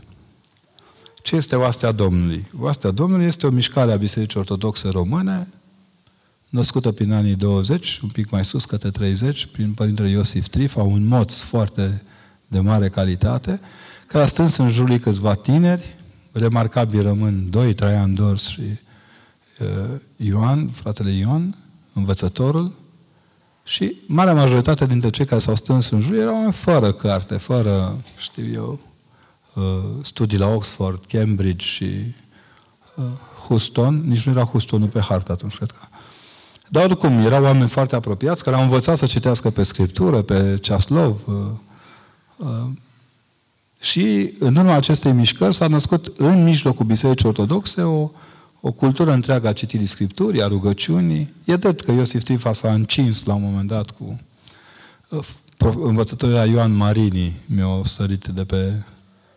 Ce 1.23 1.37
este 1.37 1.57
oastea 1.57 1.93
Domnului? 1.93 2.51
Oastea 2.59 2.91
Domnului 2.91 3.27
este 3.27 3.47
o 3.47 3.51
mișcare 3.51 3.93
a 3.93 3.97
Bisericii 3.97 4.39
Ortodoxe 4.41 4.89
Române, 4.89 5.49
născută 6.49 6.93
prin 6.93 7.12
anii 7.12 7.35
20, 7.35 7.99
un 8.03 8.09
pic 8.09 8.31
mai 8.31 8.45
sus, 8.45 8.65
către 8.65 8.91
30, 8.91 9.47
prin 9.47 9.73
Părintele 9.73 10.09
Iosif 10.09 10.47
Trifa, 10.47 10.83
un 10.83 11.07
moț 11.07 11.41
foarte 11.41 12.03
de 12.47 12.61
mare 12.61 12.89
calitate, 12.89 13.61
care 14.07 14.25
a 14.25 14.27
strâns 14.27 14.57
în 14.57 14.70
jurul 14.70 14.89
lui 14.89 14.99
câțiva 14.99 15.35
tineri, 15.35 15.97
remarcabil 16.33 17.03
rămân 17.03 17.51
doi, 17.51 17.75
Traian 17.75 18.15
Dors 18.15 18.49
și 18.49 18.61
uh, 19.59 20.01
Ioan, 20.16 20.69
fratele 20.69 21.11
Ion, 21.11 21.57
învățătorul, 21.93 22.73
și 23.65 23.97
marea 24.07 24.35
majoritate 24.35 24.87
dintre 24.87 25.11
cei 25.11 25.25
care 25.25 25.41
s-au 25.41 25.55
strâns 25.55 25.89
în 25.89 26.01
jur 26.01 26.15
erau 26.15 26.51
fără 26.51 26.93
carte, 26.93 27.37
fără, 27.37 28.03
știu 28.16 28.53
eu, 28.53 28.81
uh, 29.55 29.65
studii 30.03 30.39
la 30.39 30.47
Oxford, 30.47 31.05
Cambridge 31.05 31.66
și 31.66 32.15
uh, 32.95 33.05
Houston, 33.47 34.03
nici 34.07 34.23
nu 34.23 34.33
era 34.33 34.45
Houstonul 34.45 34.89
pe 34.89 35.01
hartă 35.01 35.33
atunci, 35.33 35.57
cred 35.57 35.70
că. 35.70 35.79
Dar 36.69 36.85
oricum, 36.85 37.19
erau 37.19 37.43
oameni 37.43 37.69
foarte 37.69 37.97
apropiați 37.97 38.45
care 38.45 38.57
au 38.57 38.62
învățat 38.62 38.97
să 38.97 39.07
citească 39.07 39.51
pe 39.51 39.62
Scriptură, 39.62 40.23
pe 40.23 40.59
Ceaslov, 40.61 41.20
uh, 41.27 41.35
uh, 42.36 42.69
și 43.81 44.35
în 44.39 44.57
urma 44.57 44.74
acestei 44.74 45.12
mișcări 45.12 45.55
s-a 45.55 45.66
născut 45.66 46.12
în 46.16 46.43
mijlocul 46.43 46.86
Bisericii 46.86 47.28
Ortodoxe 47.28 47.82
o, 47.82 48.11
o 48.61 48.73
cultură 48.73 49.12
întreagă 49.12 49.49
a 49.49 49.53
citirii 49.53 49.86
Scripturii, 49.86 50.43
a 50.43 50.47
rugăciunii. 50.47 51.35
E 51.45 51.57
drept 51.57 51.81
că 51.81 51.93
Iosif 51.93 52.23
Trifa 52.23 52.53
s-a 52.53 52.73
încins 52.73 53.24
la 53.24 53.35
un 53.35 53.43
moment 53.43 53.69
dat 53.69 53.90
cu 53.90 54.20
uh, 55.09 55.24
învățătoria 55.82 56.45
Ioan 56.45 56.73
Marini, 56.73 57.35
mi-a 57.47 57.81
sărit 57.85 58.27
de 58.27 58.45
pe... 58.45 58.82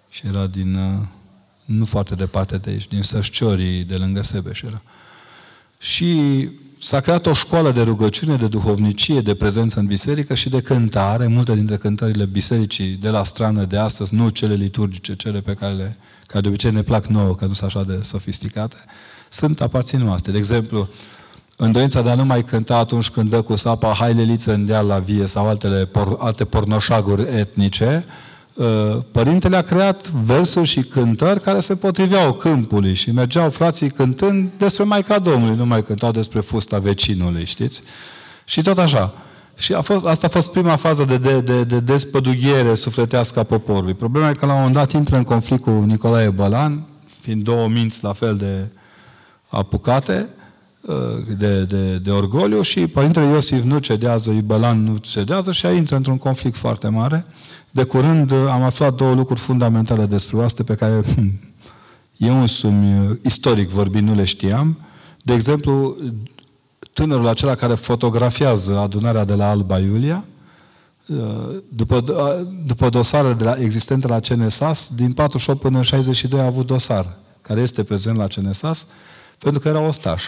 și 0.10 0.28
era 0.28 0.48
din... 0.48 0.76
Uh, 0.76 1.08
nu 1.66 1.86
foarte 1.86 2.16
departe 2.16 2.58
de 2.58 2.70
aici, 2.70 2.88
din 2.88 3.02
Sășciorii, 3.02 3.84
de 3.84 3.96
lângă 3.96 4.22
Sebeș 4.22 4.62
era. 4.62 4.82
Și 5.80 6.50
S-a 6.84 7.00
creat 7.00 7.26
o 7.26 7.34
școală 7.34 7.72
de 7.72 7.82
rugăciune, 7.82 8.36
de 8.36 8.48
duhovnicie, 8.48 9.22
de 9.22 9.36
prezență 9.36 9.80
în 9.80 9.86
biserică 9.86 10.34
și 10.36 10.50
de 10.50 10.62
cântare. 10.62 11.28
Multe 11.28 11.56
dintre 11.56 11.78
cântările 11.78 12.26
bisericii 12.26 12.98
de 13.02 13.10
la 13.10 13.24
strană 13.24 13.64
de 13.64 13.78
astăzi, 13.78 14.16
nu 14.16 14.30
cele 14.30 14.54
liturgice, 14.54 15.16
cele 15.16 15.42
pe 15.42 15.54
care, 15.54 15.74
le, 15.74 15.98
care 16.26 16.42
de 16.42 16.48
obicei 16.48 16.72
ne 16.72 16.82
plac 16.82 17.06
nouă, 17.06 17.36
că 17.36 17.46
nu 17.46 17.54
sunt 17.54 17.70
așa 17.70 17.84
de 17.84 18.00
sofisticate, 18.04 18.76
sunt 19.30 19.62
aparțin 19.62 20.00
noastre. 20.00 20.32
De 20.32 20.38
exemplu, 20.38 20.90
în 21.58 21.72
dorința 21.72 22.02
de 22.02 22.10
a 22.10 22.16
nu 22.16 22.26
mai 22.26 22.44
cânta 22.44 22.78
atunci 22.78 23.10
când 23.10 23.30
dă 23.30 23.42
cu 23.42 23.56
sapa 23.56 23.94
Hai 23.94 24.14
leliță 24.14 24.54
în 24.54 24.66
deal 24.66 24.88
la 24.88 25.00
vie 25.00 25.26
sau 25.26 25.48
altele, 25.48 25.86
por, 25.86 26.18
alte 26.20 26.46
pornoșaguri 26.46 27.22
etnice, 27.38 28.06
Uh, 28.08 28.31
părintele 29.12 29.56
a 29.56 29.62
creat 29.62 30.10
versuri 30.10 30.68
și 30.68 30.82
cântări 30.82 31.42
care 31.42 31.60
se 31.60 31.76
potriveau 31.76 32.34
câmpului 32.34 32.94
și 32.94 33.12
mergeau 33.12 33.50
frații 33.50 33.90
cântând 33.90 34.52
despre 34.58 34.84
Maica 34.84 35.20
Domnului, 35.20 35.56
nu 35.56 35.66
mai 35.66 35.84
cântau 35.84 36.12
despre 36.12 36.40
fusta 36.40 36.78
vecinului, 36.78 37.46
știți? 37.46 37.82
Și 38.46 38.62
tot 38.62 38.78
așa. 38.78 39.14
Și 39.56 39.74
a 39.74 39.82
fost, 39.82 40.06
asta 40.06 40.28
a 40.28 40.30
fost 40.30 40.52
prima 40.52 40.76
fază 40.76 41.04
de, 41.04 41.18
de, 41.18 41.42
de, 41.42 41.64
de 41.64 41.80
despădughiere 41.80 42.74
sufletească 42.74 43.40
a 43.40 43.44
poporului. 43.44 43.94
Problema 43.94 44.30
e 44.30 44.34
că 44.34 44.46
la 44.46 44.52
un 44.52 44.58
moment 44.58 44.76
dat 44.76 44.92
intră 44.92 45.18
în 45.18 45.24
conflict 45.24 45.62
cu 45.62 45.70
Nicolae 45.70 46.30
Bălan, 46.30 46.84
fiind 47.20 47.44
două 47.44 47.68
minți 47.68 48.04
la 48.04 48.14
fel 48.14 48.36
de 48.36 48.68
apucate, 49.48 50.28
uh, 50.30 50.41
de, 51.38 51.64
de, 51.64 51.98
de 51.98 52.12
orgoliu 52.12 52.62
și 52.62 52.88
Părintele 52.88 53.26
Iosif 53.26 53.64
nu 53.64 53.78
cedează, 53.78 54.32
Ibălan 54.32 54.84
nu 54.84 54.98
cedează 54.98 55.52
și 55.52 55.68
intră 55.68 55.96
într-un 55.96 56.18
conflict 56.18 56.56
foarte 56.56 56.88
mare. 56.88 57.26
De 57.72 57.84
curând 57.84 58.32
uh, 58.32 58.38
am 58.50 58.62
aflat 58.62 58.94
două 58.94 59.14
lucruri 59.14 59.40
fundamentale 59.40 60.06
despre 60.06 60.38
oaste 60.38 60.64
pe 60.64 60.76
care 60.76 61.02
hmm, 61.14 61.40
eu 62.18 62.40
însumi, 62.40 63.00
uh, 63.00 63.18
istoric 63.22 63.70
vorbind, 63.70 64.08
nu 64.08 64.16
le 64.16 64.24
știam. 64.24 64.78
De 65.22 65.34
exemplu, 65.34 65.98
tânărul 66.94 67.28
acela 67.28 67.56
care 67.56 67.74
fotografiază 67.74 68.78
adunarea 68.78 69.26
de 69.26 69.34
la 69.34 69.50
Alba 69.50 69.80
Iulia, 69.80 70.26
uh, 71.08 71.58
după, 71.70 72.04
după 72.66 72.90
dosarele 72.90 73.34
de 73.34 73.44
la, 73.44 73.56
existente 73.58 74.08
la 74.08 74.20
CNSAS, 74.20 74.92
din 74.96 75.14
48 75.14 75.60
până 75.60 75.78
în 75.78 75.84
62 75.84 76.40
a 76.40 76.46
avut 76.46 76.66
dosar, 76.66 77.06
care 77.42 77.62
este 77.62 77.84
prezent 77.84 78.18
la 78.18 78.28
CNSAS, 78.28 78.86
pentru 79.38 79.62
că 79.62 79.68
era 79.68 79.80
ostaș. 79.80 80.24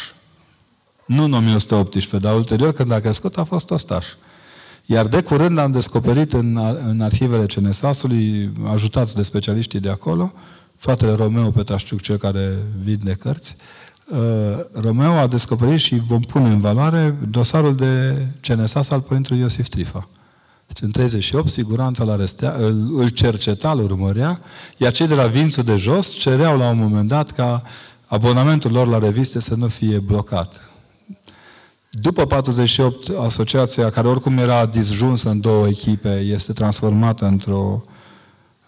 Nu 1.06 1.24
în 1.24 1.34
1918, 1.34 2.28
dar 2.28 2.36
ulterior, 2.36 2.72
când 2.72 2.92
a 2.92 3.00
crescut, 3.00 3.38
a 3.38 3.44
fost 3.44 3.72
ostaș. 3.72 4.08
Iar 4.86 5.08
de 5.08 5.22
curând 5.22 5.58
am 5.58 5.72
descoperit 5.72 6.34
în, 6.34 6.60
în 6.88 7.02
arhivele 7.02 7.46
CNSAS-ului, 7.46 8.52
ajutați 8.72 9.16
de 9.16 9.22
specialiștii 9.22 9.80
de 9.80 9.90
acolo, 9.90 10.34
fratele 10.76 11.12
Romeo 11.12 11.50
Petașciuc, 11.50 12.02
cel 12.02 12.18
care 12.18 12.58
vinde 12.84 13.14
cărți, 13.14 13.56
uh, 14.08 14.18
Romeo 14.72 15.12
a 15.12 15.28
descoperit 15.28 15.80
și 15.80 16.02
vom 16.08 16.20
pune 16.20 16.50
în 16.50 16.60
valoare 16.60 17.18
dosarul 17.30 17.76
de 17.76 18.26
CNSAS 18.42 18.90
al 18.90 19.02
Părintelui 19.02 19.42
Iosif 19.42 19.68
Trifa. 19.68 20.10
Deci 20.68 20.82
în 20.82 20.92
38, 20.92 21.50
siguranța 21.50 22.04
la 22.04 22.16
restea, 22.16 22.56
îl, 22.58 23.00
îl 23.00 23.10
cerceta, 23.10 23.72
îl 23.72 23.80
urmărea, 23.80 24.42
iar 24.78 24.92
cei 24.92 25.08
de 25.08 25.16
la 25.16 25.28
Vințul 25.28 25.64
de 25.64 25.76
jos 25.76 26.14
cereau 26.14 26.58
la 26.58 26.70
un 26.70 26.78
moment 26.78 27.08
dat 27.08 27.32
ca 27.32 27.64
abonamentul 28.06 28.72
lor 28.72 28.88
la 28.88 29.00
reviste 29.00 29.40
să 29.40 29.56
nu 29.56 29.68
fie 29.68 30.00
blocat. 30.00 30.73
După 31.96 32.26
48, 32.26 33.10
asociația, 33.10 33.90
care 33.90 34.08
oricum 34.08 34.38
era 34.38 34.66
disjunsă 34.66 35.30
în 35.30 35.40
două 35.40 35.68
echipe, 35.68 36.20
este 36.20 36.54
transformată 36.54 37.26
într-o 37.26 37.84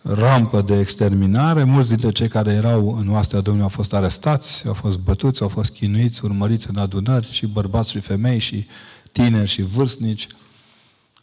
rampă 0.01 0.61
de 0.61 0.79
exterminare. 0.79 1.63
Mulți 1.63 1.89
dintre 1.89 2.11
cei 2.11 2.27
care 2.27 2.51
erau 2.51 2.97
în 2.99 3.09
oastea 3.09 3.39
Domnului 3.39 3.69
au 3.69 3.75
fost 3.75 3.93
arestați, 3.93 4.67
au 4.67 4.73
fost 4.73 4.97
bătuți, 4.97 5.41
au 5.41 5.47
fost 5.47 5.71
chinuiți, 5.71 6.25
urmăriți 6.25 6.69
în 6.69 6.77
adunări, 6.77 7.31
și 7.31 7.45
bărbați 7.45 7.91
și 7.91 7.99
femei, 7.99 8.39
și 8.39 8.67
tineri 9.11 9.49
și 9.49 9.61
vârstnici. 9.61 10.27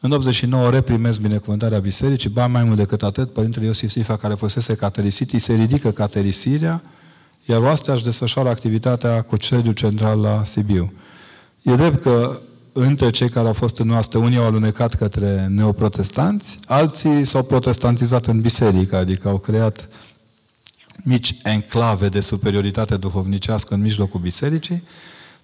În 0.01 0.11
89 0.11 0.70
reprimez 0.70 1.19
binecuvântarea 1.19 1.79
bisericii, 1.79 2.31
ba 2.31 2.47
mai 2.47 2.65
mult 2.65 2.77
decât 2.77 3.03
atât, 3.03 3.33
Părintele 3.33 3.66
Iosif 3.66 3.91
Sifa, 3.91 4.16
care 4.16 4.35
fusese 4.35 4.74
caterisit, 4.74 5.33
îi 5.33 5.39
se 5.39 5.55
ridică 5.55 5.91
caterisirea, 5.91 6.83
iar 7.45 7.61
oastea 7.61 7.95
își 7.95 8.05
desfășoară 8.05 8.49
activitatea 8.49 9.23
cu 9.23 9.37
sediul 9.41 9.74
central 9.74 10.20
la 10.20 10.45
Sibiu. 10.45 10.93
E 11.62 11.74
drept 11.74 12.02
că 12.02 12.40
între 12.72 13.10
cei 13.10 13.28
care 13.28 13.47
au 13.47 13.52
fost 13.52 13.78
în 13.78 13.86
noastră, 13.86 14.18
unii 14.18 14.39
au 14.39 14.44
alunecat 14.44 14.94
către 14.94 15.47
neoprotestanți, 15.51 16.59
alții 16.66 17.24
s-au 17.24 17.43
protestantizat 17.43 18.26
în 18.26 18.40
biserică, 18.40 18.97
adică 18.97 19.28
au 19.28 19.39
creat 19.39 19.89
mici 21.05 21.36
enclave 21.43 22.09
de 22.09 22.20
superioritate 22.20 22.97
duhovnicească 22.97 23.74
în 23.74 23.80
mijlocul 23.80 24.20
bisericii, 24.20 24.82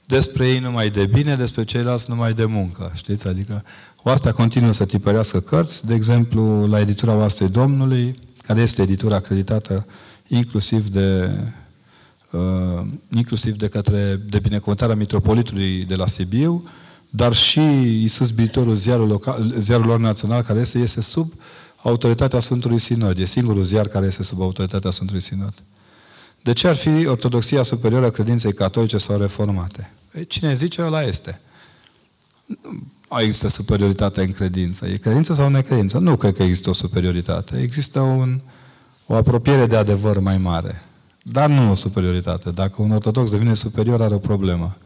despre 0.04 0.48
ei 0.48 0.58
numai 0.58 0.90
de 0.90 1.06
bine, 1.06 1.36
despre 1.36 1.64
ceilalți 1.64 2.10
numai 2.10 2.32
de 2.32 2.44
muncă. 2.44 2.92
Știți? 2.94 3.26
Adică 3.26 3.64
oastea 4.02 4.32
continuă 4.32 4.72
să 4.72 4.84
tipărească 4.84 5.40
cărți, 5.40 5.86
de 5.86 5.94
exemplu, 5.94 6.66
la 6.66 6.80
editura 6.80 7.14
Oastei 7.14 7.48
Domnului, 7.48 8.18
care 8.42 8.60
este 8.60 8.82
editura 8.82 9.16
acreditată 9.16 9.86
inclusiv 10.28 10.88
de 10.88 11.30
uh, 11.32 11.46
inclusiv 13.14 13.56
de 13.56 13.68
către 13.68 14.20
de 14.28 14.38
binecuvântarea 14.38 14.94
mitropolitului 14.94 15.84
de 15.84 15.94
la 15.94 16.06
Sibiu, 16.06 16.68
dar 17.10 17.34
și 17.34 17.60
Iisus 18.00 18.30
Bitorul, 18.30 18.74
ziarul, 18.74 19.06
local, 19.06 19.54
ziarul 19.58 19.86
lor 19.86 19.98
național, 19.98 20.42
care 20.42 20.60
este, 20.60 20.78
este 20.78 21.00
sub 21.00 21.32
autoritatea 21.82 22.40
Sfântului 22.40 22.78
Sinod. 22.78 23.18
E 23.18 23.24
singurul 23.24 23.62
ziar 23.62 23.86
care 23.86 24.06
este 24.06 24.22
sub 24.22 24.40
autoritatea 24.40 24.90
Sfântului 24.90 25.22
Sinod. 25.22 25.54
De 26.42 26.52
ce 26.52 26.68
ar 26.68 26.76
fi 26.76 27.06
ortodoxia 27.06 27.62
superioară 27.62 28.06
a 28.06 28.10
credinței 28.10 28.52
catolice 28.52 28.98
sau 28.98 29.20
reformate? 29.20 29.92
Ei, 30.14 30.26
cine 30.26 30.54
zice, 30.54 30.82
ăla 30.82 31.02
este. 31.02 31.40
Nu 33.10 33.20
există 33.20 33.48
superioritate 33.48 34.22
în 34.22 34.32
credință. 34.32 34.86
E 34.86 34.96
credință 34.96 35.34
sau 35.34 35.48
necredință? 35.48 35.98
Nu 35.98 36.16
cred 36.16 36.34
că 36.34 36.42
există 36.42 36.70
o 36.70 36.72
superioritate. 36.72 37.60
Există 37.60 38.00
un, 38.00 38.40
o 39.06 39.14
apropiere 39.14 39.66
de 39.66 39.76
adevăr 39.76 40.18
mai 40.18 40.38
mare. 40.38 40.82
Dar 41.30 41.50
nu 41.50 41.70
o 41.70 41.74
superioritate. 41.74 42.50
Dacă 42.50 42.82
un 42.82 42.90
ortodox 42.90 43.30
devine 43.30 43.54
superior, 43.54 44.02
are 44.02 44.14
o 44.14 44.18
problemă. 44.18 44.76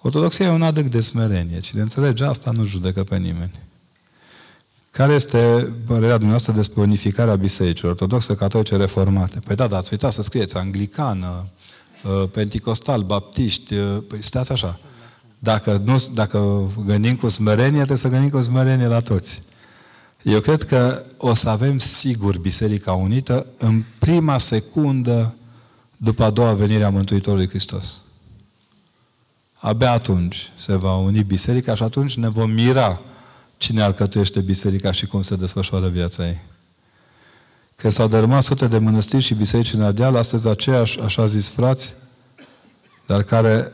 Ortodoxia 0.00 0.46
e 0.46 0.50
un 0.50 0.62
adâc 0.62 0.86
de 0.86 1.00
smerenie. 1.00 1.60
Cine 1.60 1.80
înțelege 1.80 2.24
asta, 2.24 2.50
nu 2.50 2.64
judecă 2.64 3.04
pe 3.04 3.16
nimeni. 3.16 3.52
Care 4.90 5.12
este 5.12 5.38
părerea 5.86 6.14
dumneavoastră 6.14 6.52
despre 6.52 6.80
unificarea 6.80 7.34
bisericii 7.34 7.88
ortodoxe, 7.88 8.34
catolice, 8.34 8.76
reformate? 8.76 9.40
Păi 9.44 9.56
da, 9.56 9.66
dar 9.66 9.78
ați 9.78 9.92
uitat 9.92 10.12
să 10.12 10.22
scrieți 10.22 10.56
anglicană, 10.56 11.46
uh, 12.02 12.28
penticostal, 12.32 13.02
baptiști, 13.02 13.74
uh, 13.74 14.02
păi 14.08 14.22
stați 14.22 14.52
așa. 14.52 14.78
Dacă, 15.38 15.82
nu, 15.84 16.04
dacă 16.14 16.70
gândim 16.86 17.16
cu 17.16 17.28
smerenie, 17.28 17.76
trebuie 17.76 17.98
să 17.98 18.08
gândim 18.08 18.30
cu 18.30 18.42
smerenie 18.42 18.86
la 18.86 19.00
toți. 19.00 19.42
Eu 20.22 20.40
cred 20.40 20.62
că 20.62 21.02
o 21.16 21.34
să 21.34 21.48
avem 21.48 21.78
sigur 21.78 22.38
Biserica 22.38 22.92
Unită 22.92 23.46
în 23.58 23.82
prima 23.98 24.38
secundă 24.38 25.34
după 25.96 26.24
a 26.24 26.30
doua 26.30 26.54
venire 26.54 26.84
a 26.84 26.90
Mântuitorului 26.90 27.48
Hristos. 27.48 28.00
Abia 29.54 29.92
atunci 29.92 30.52
se 30.56 30.74
va 30.74 30.96
uni 30.96 31.22
biserica 31.22 31.74
și 31.74 31.82
atunci 31.82 32.16
ne 32.16 32.28
vom 32.28 32.50
mira 32.50 33.00
cine 33.56 33.82
alcătuiește 33.82 34.40
biserica 34.40 34.90
și 34.90 35.06
cum 35.06 35.22
se 35.22 35.36
desfășoară 35.36 35.88
viața 35.88 36.26
ei. 36.26 36.40
Că 37.76 37.88
s-au 37.88 38.08
dărâmat 38.08 38.42
sute 38.42 38.66
de 38.66 38.78
mănăstiri 38.78 39.22
și 39.22 39.34
biserici 39.34 39.72
în 39.72 39.82
Ardeal, 39.82 40.16
astăzi 40.16 40.48
aceiași, 40.48 41.00
așa 41.00 41.26
zis 41.26 41.48
frați, 41.48 41.94
dar 43.06 43.22
care 43.22 43.72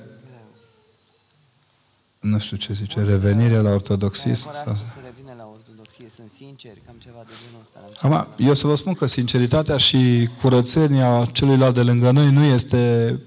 nu 2.21 2.39
știu 2.39 2.57
ce 2.57 2.73
zice, 2.73 3.03
revenire 3.03 3.57
la 3.57 3.71
ortodoxism? 3.71 4.49
Sau... 4.65 4.75
să 4.75 4.85
revină 5.05 5.35
la 5.37 5.49
ortodoxie, 5.53 6.02
sunt 6.15 6.31
sinceri, 6.37 6.83
cam 6.87 6.95
ceva 6.99 7.23
de 7.27 7.33
genul 7.43 7.61
ăsta. 7.63 7.79
Acum, 8.07 8.47
eu 8.47 8.55
să 8.55 8.67
vă 8.67 8.75
spun 8.75 8.95
că 8.95 9.07
sinceritatea 9.07 9.77
și 9.77 10.29
curățenia 10.41 11.25
celuilalt 11.33 11.75
de 11.75 11.83
lângă 11.83 12.11
noi 12.11 12.33
nu 12.33 12.45
este 12.45 13.21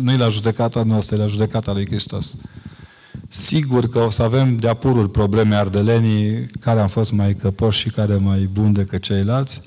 nu 0.00 0.12
e 0.12 0.16
la 0.16 0.28
judecata 0.28 0.82
noastră, 0.82 1.16
e 1.16 1.18
la 1.18 1.26
judecata 1.26 1.72
lui 1.72 1.86
Hristos. 1.86 2.36
Sigur 3.28 3.88
că 3.88 3.98
o 3.98 4.10
să 4.10 4.22
avem 4.22 4.56
de 4.56 4.68
apurul 4.68 5.08
probleme 5.08 5.54
ardelenii, 5.54 6.46
care 6.60 6.80
am 6.80 6.88
fost 6.88 7.12
mai 7.12 7.34
căpoși 7.34 7.78
și 7.78 7.90
care 7.90 8.16
mai 8.16 8.40
buni 8.52 8.74
decât 8.74 9.02
ceilalți. 9.02 9.60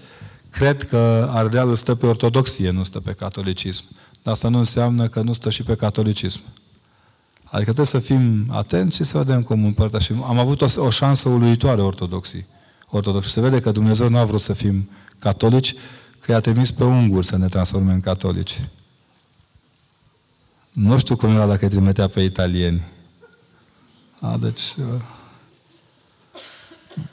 Cred 0.50 0.84
că 0.84 1.30
Ardealul 1.32 1.76
stă 1.76 1.96
pe 1.96 2.06
ortodoxie, 2.06 2.70
nu 2.70 2.84
stă 2.84 3.00
pe 3.00 3.12
catolicism. 3.12 3.84
Dar 4.24 4.34
asta 4.34 4.50
nu 4.50 4.58
înseamnă 4.58 5.08
că 5.08 5.22
nu 5.22 5.34
stă 5.34 5.50
și 5.50 5.64
pe 5.64 5.76
catolicism. 5.76 6.42
Adică 7.54 7.74
trebuie 7.74 7.86
să 7.86 8.00
fim 8.00 8.46
atenți 8.52 8.96
și 8.96 9.04
să 9.04 9.18
vedem 9.18 9.42
cum 9.42 9.66
împărtășim. 9.66 10.24
Am 10.24 10.40
avut 10.40 10.62
o, 10.62 10.68
o 10.78 10.90
șansă 10.90 11.30
uluitoare 11.30 11.82
ortodoxii. 11.82 12.46
Ortodoxi. 12.90 13.32
Se 13.32 13.42
vede 13.42 13.60
că 13.60 13.72
Dumnezeu 13.72 14.10
nu 14.10 14.18
a 14.18 14.26
vrut 14.26 14.42
să 14.42 14.54
fim 14.54 14.90
catolici, 15.20 15.76
că 16.20 16.32
i-a 16.32 16.40
trimis 16.40 16.72
pe 16.72 16.84
unguri 16.84 17.26
să 17.26 17.38
ne 17.38 17.48
transforme 17.48 17.92
în 17.92 18.00
catolici. 18.00 18.70
Nu 20.72 20.98
știu 20.98 21.16
cum 21.16 21.30
era 21.30 21.48
dacă 21.48 21.66
îi 21.66 21.72
trimitea 21.72 22.08
pe 22.08 22.22
italieni. 22.22 22.82
A, 24.20 24.38
deci, 24.38 24.62
uh, 24.78 25.02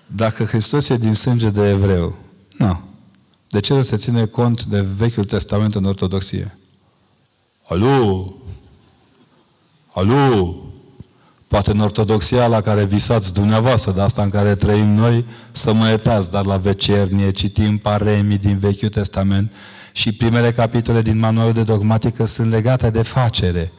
dacă 0.07 0.45
Hristos 0.45 0.89
e 0.89 0.97
din 0.97 1.15
sânge 1.15 1.51
de 1.51 1.69
evreu, 1.69 2.19
nu. 2.59 2.83
De 3.49 3.61
ce 3.61 3.75
nu 3.75 3.83
se 3.83 3.97
ține 3.97 4.27
cont 4.27 4.65
de 4.65 4.81
Vechiul 4.81 5.25
Testament 5.25 5.75
în 5.75 5.85
Ortodoxie? 5.85 6.59
Alu! 7.69 8.40
Alu! 9.93 10.69
Poate 11.47 11.71
în 11.71 11.81
ortodoxia 11.81 12.47
la 12.47 12.61
care 12.61 12.85
visați 12.85 13.33
dumneavoastră, 13.33 13.93
de 13.93 14.01
asta 14.01 14.23
în 14.23 14.31
care 14.31 14.55
trăim 14.55 14.87
noi, 14.87 15.25
să 15.51 15.73
mă 15.73 15.89
iertați, 15.89 16.31
dar 16.31 16.45
la 16.45 16.57
vecernie 16.57 17.31
citim 17.31 17.79
paremii 17.79 18.39
din 18.39 18.59
Vechiul 18.59 18.89
Testament 18.89 19.53
și 19.93 20.13
primele 20.13 20.53
capitole 20.53 21.03
din 21.03 21.19
manualul 21.19 21.53
de 21.53 21.63
dogmatică 21.63 22.25
sunt 22.25 22.51
legate 22.51 22.91
de 22.91 23.03
facere. 23.03 23.73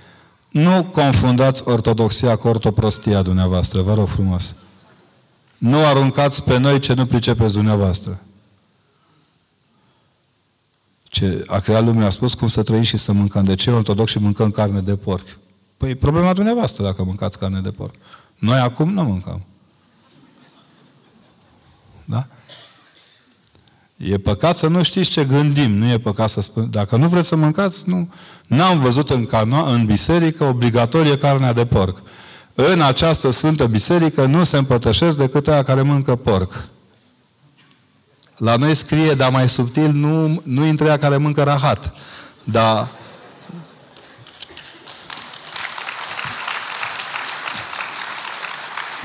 Nu 0.50 0.84
confundați 0.84 1.68
ortodoxia 1.68 2.36
cu 2.36 2.48
ortoprostia 2.48 3.22
dumneavoastră, 3.22 3.82
vă 3.82 3.94
rog 3.94 4.08
frumos. 4.08 4.56
Nu 5.58 5.86
aruncați 5.86 6.44
pe 6.44 6.58
noi 6.58 6.80
ce 6.80 6.94
nu 6.94 7.06
pricepeți 7.06 7.54
dumneavoastră. 7.54 8.20
Ce 11.04 11.44
a 11.48 11.60
creat 11.60 11.84
lumea 11.84 12.06
a 12.06 12.10
spus 12.10 12.34
cum 12.34 12.48
să 12.48 12.64
trăim 12.64 12.84
și 12.84 12.98
să 12.98 13.12
mâncăm. 13.12 13.44
De 13.44 13.56
ce 13.56 13.72
ortodox 13.72 14.12
și 14.12 14.20
mâncăm 14.20 14.52
carne 14.52 14.80
de 14.80 14.96
porc? 14.96 15.26
Păi 15.82 15.96
problema 15.96 16.34
dumneavoastră 16.34 16.84
dacă 16.84 17.04
mâncați 17.04 17.40
carne 17.40 17.60
de 17.60 17.72
porc. 17.72 17.94
Noi 18.36 18.60
acum 18.60 18.94
nu 18.94 19.04
mâncăm. 19.04 19.46
Da? 22.06 22.28
E 23.98 24.18
păcat 24.18 24.58
să 24.58 24.68
nu 24.68 24.84
știți 24.84 25.10
ce 25.10 25.26
gândim, 25.26 25.72
nu 25.72 25.92
e 25.92 25.98
păcat 25.98 26.30
să 26.30 26.42
spun. 26.42 26.70
Dacă 26.70 26.96
nu 26.96 27.08
vreți 27.08 27.28
să 27.28 27.36
mâncați, 27.36 27.90
nu. 27.90 28.10
N-am 28.48 28.80
văzut 28.80 29.10
în, 29.10 29.26
cano- 29.26 29.66
în 29.66 29.86
biserică 29.86 30.44
obligatorie 30.44 31.18
carnea 31.18 31.54
de 31.54 31.66
porc. 31.66 32.02
În 32.54 32.82
această 32.82 33.30
sfântă 33.30 33.68
biserică 33.68 34.26
nu 34.26 34.44
se 34.44 34.58
împărtășesc 34.58 35.18
decât 35.18 35.48
aia 35.48 35.64
care 35.64 35.82
mâncă 35.82 36.16
porc. 36.16 36.68
La 38.38 38.56
noi 38.56 38.76
scrie, 38.76 39.14
dar 39.14 39.32
mai 39.32 39.50
subtil, 39.50 39.92
nu, 39.92 40.42
nu 40.44 40.66
intră 40.66 40.88
aia 40.88 40.98
care 40.98 41.18
mâncă 41.18 41.44
rahat. 41.44 41.94
Dar 42.44 43.00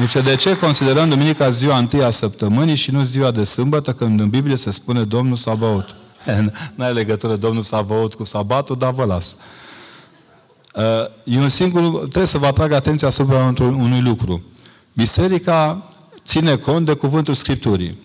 Zice, 0.00 0.20
de 0.20 0.36
ce 0.36 0.58
considerăm 0.58 1.08
Duminica 1.08 1.50
ziua 1.50 1.78
întâi 1.78 2.02
a 2.02 2.10
săptămânii 2.10 2.74
și 2.74 2.90
nu 2.90 3.02
ziua 3.02 3.30
de 3.30 3.44
sâmbătă, 3.44 3.92
când 3.92 4.20
în 4.20 4.28
Biblie 4.28 4.56
se 4.56 4.70
spune 4.70 5.04
Domnul 5.04 5.36
Sabaot? 5.36 5.96
N-ai 6.74 6.92
legătură 6.92 7.36
Domnul 7.36 7.62
Sabaot 7.62 8.14
cu 8.14 8.24
sabatul, 8.24 8.76
dar 8.78 8.92
vă 8.92 9.04
las. 9.04 9.36
Uh, 10.74 10.82
e 11.24 11.38
un 11.38 11.48
singur, 11.48 11.98
trebuie 11.98 12.26
să 12.26 12.38
vă 12.38 12.46
atrag 12.46 12.72
atenția 12.72 13.08
asupra 13.08 13.54
unui 13.58 14.00
lucru. 14.00 14.42
Biserica 14.92 15.90
ține 16.24 16.56
cont 16.56 16.86
de 16.86 16.92
cuvântul 16.92 17.34
Scripturii. 17.34 17.98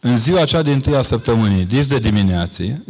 În 0.00 0.16
ziua 0.16 0.40
aceea 0.40 0.62
din 0.62 0.72
întâia 0.72 1.02
săptămânii, 1.02 1.64
dis 1.64 1.86
de 1.86 1.98
dimineață, 1.98 2.84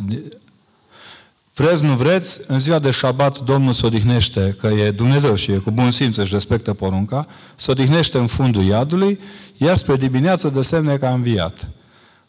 Vreți, 1.55 1.85
nu 1.85 1.93
vreți, 1.93 2.41
în 2.47 2.59
ziua 2.59 2.79
de 2.79 2.91
șabat 2.91 3.39
Domnul 3.39 3.73
se 3.73 3.87
odihnește, 3.87 4.57
că 4.61 4.67
e 4.67 4.91
Dumnezeu 4.91 5.35
și 5.35 5.51
e 5.51 5.57
cu 5.57 5.71
bun 5.71 5.91
simț, 5.91 6.17
își 6.17 6.33
respectă 6.33 6.75
porunca, 6.75 7.27
se 7.57 7.71
odihnește 7.71 8.19
în 8.19 8.27
fundul 8.27 8.63
iadului, 8.63 9.19
iar 9.57 9.77
spre 9.77 9.97
dimineață 9.97 10.49
de 10.49 10.63
semne 10.63 10.97
că 10.97 11.07
a 11.07 11.13
înviat. 11.13 11.69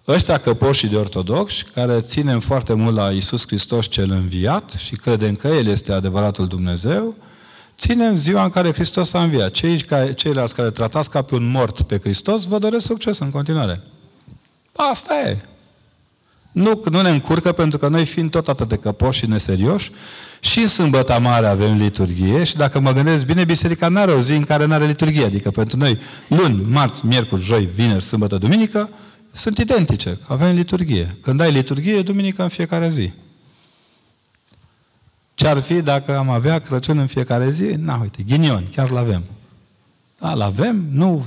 Ăștia 0.08 0.38
căpoșii 0.38 0.88
de 0.88 0.96
ortodoxi, 0.96 1.66
care 1.74 2.00
ținem 2.00 2.40
foarte 2.40 2.74
mult 2.74 2.96
la 2.96 3.10
Isus 3.10 3.48
Hristos 3.48 3.88
cel 3.88 4.12
înviat 4.12 4.72
și 4.78 4.96
credem 4.96 5.36
că 5.36 5.48
El 5.48 5.68
este 5.68 5.92
adevăratul 5.92 6.48
Dumnezeu, 6.48 7.16
ținem 7.78 8.16
ziua 8.16 8.44
în 8.44 8.50
care 8.50 8.72
Hristos 8.72 9.14
a 9.14 9.24
înviat. 9.24 9.52
Cei, 9.52 9.82
care, 9.82 10.14
ceilalți 10.14 10.56
care 10.56 10.70
tratați 10.70 11.10
ca 11.10 11.22
pe 11.22 11.36
un 11.36 11.52
mort 11.52 11.82
pe 11.82 12.00
Hristos, 12.00 12.46
vă 12.46 12.58
doresc 12.60 12.86
succes 12.86 13.20
în 13.20 13.30
continuare. 13.30 13.82
Asta 14.76 15.14
e. 15.20 15.38
Nu, 16.54 16.82
nu 16.92 17.02
ne 17.02 17.10
încurcă 17.10 17.52
pentru 17.52 17.78
că 17.78 17.88
noi 17.88 18.06
fiind 18.06 18.32
tot 18.32 18.48
atât 18.48 18.68
de 18.68 18.76
căpoși 18.76 19.20
și 19.20 19.26
neserioși, 19.26 19.92
și 20.40 20.60
în 20.60 20.68
sâmbătă 20.68 21.20
mare 21.20 21.48
avem 21.48 21.76
liturghie 21.76 22.44
și 22.44 22.56
dacă 22.56 22.80
mă 22.80 22.92
gândesc 22.92 23.26
bine, 23.26 23.44
biserica 23.44 23.88
nu 23.88 24.00
are 24.00 24.12
o 24.12 24.20
zi 24.20 24.32
în 24.32 24.44
care 24.44 24.66
nu 24.66 24.74
are 24.74 24.86
liturghie. 24.86 25.26
Adică 25.26 25.52
pentru 25.52 25.78
noi 25.78 26.00
luni, 26.28 26.66
marți, 26.70 27.06
miercuri, 27.06 27.44
joi, 27.44 27.70
vineri, 27.76 28.04
sâmbătă, 28.04 28.38
duminică 28.38 28.90
sunt 29.32 29.58
identice. 29.58 30.20
Avem 30.28 30.56
liturghie. 30.56 31.18
Când 31.22 31.42
ai 31.42 31.52
liturghie, 31.52 32.02
duminică 32.02 32.42
în 32.44 32.48
fiecare 32.48 32.90
zi. 32.90 33.12
Ce 35.36 35.48
ar 35.48 35.62
fi 35.62 35.82
dacă 35.82 36.18
am 36.18 36.30
avea 36.30 36.60
Crăciun 36.60 36.98
în 36.98 37.08
fiecare 37.08 37.52
zi? 37.52 37.64
Na, 37.64 38.00
uite, 38.02 38.24
ghinion, 38.24 38.68
chiar 38.76 38.90
l-avem. 38.90 39.24
Da, 40.20 40.34
l-avem, 40.34 40.86
nu... 40.92 41.26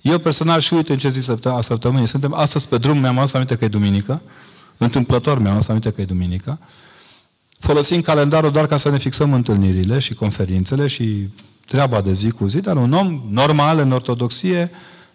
Eu 0.00 0.18
personal 0.18 0.60
și 0.60 0.74
uite 0.74 0.92
în 0.92 0.98
ce 0.98 1.08
zi 1.08 1.30
a 1.44 1.60
săptămânii 1.60 2.08
suntem. 2.08 2.34
Astăzi 2.34 2.68
pe 2.68 2.78
drum 2.78 2.98
mi-am 2.98 3.18
adus 3.18 3.34
aminte 3.34 3.56
că 3.56 3.64
e 3.64 3.68
duminică. 3.68 4.22
Întâmplător 4.82 5.38
mi-am 5.38 5.52
adus 5.52 5.68
aminte 5.68 5.90
că 5.90 6.00
e 6.00 6.04
duminică. 6.04 6.58
Folosim 7.58 8.00
calendarul 8.00 8.50
doar 8.50 8.66
ca 8.66 8.76
să 8.76 8.90
ne 8.90 8.98
fixăm 8.98 9.32
întâlnirile 9.32 9.98
și 9.98 10.14
conferințele 10.14 10.86
și 10.86 11.28
treaba 11.66 12.00
de 12.00 12.12
zi 12.12 12.30
cu 12.30 12.46
zi, 12.46 12.60
dar 12.60 12.76
un 12.76 12.92
om 12.92 13.22
normal 13.28 13.78
în 13.78 13.92
ortodoxie 13.92 14.70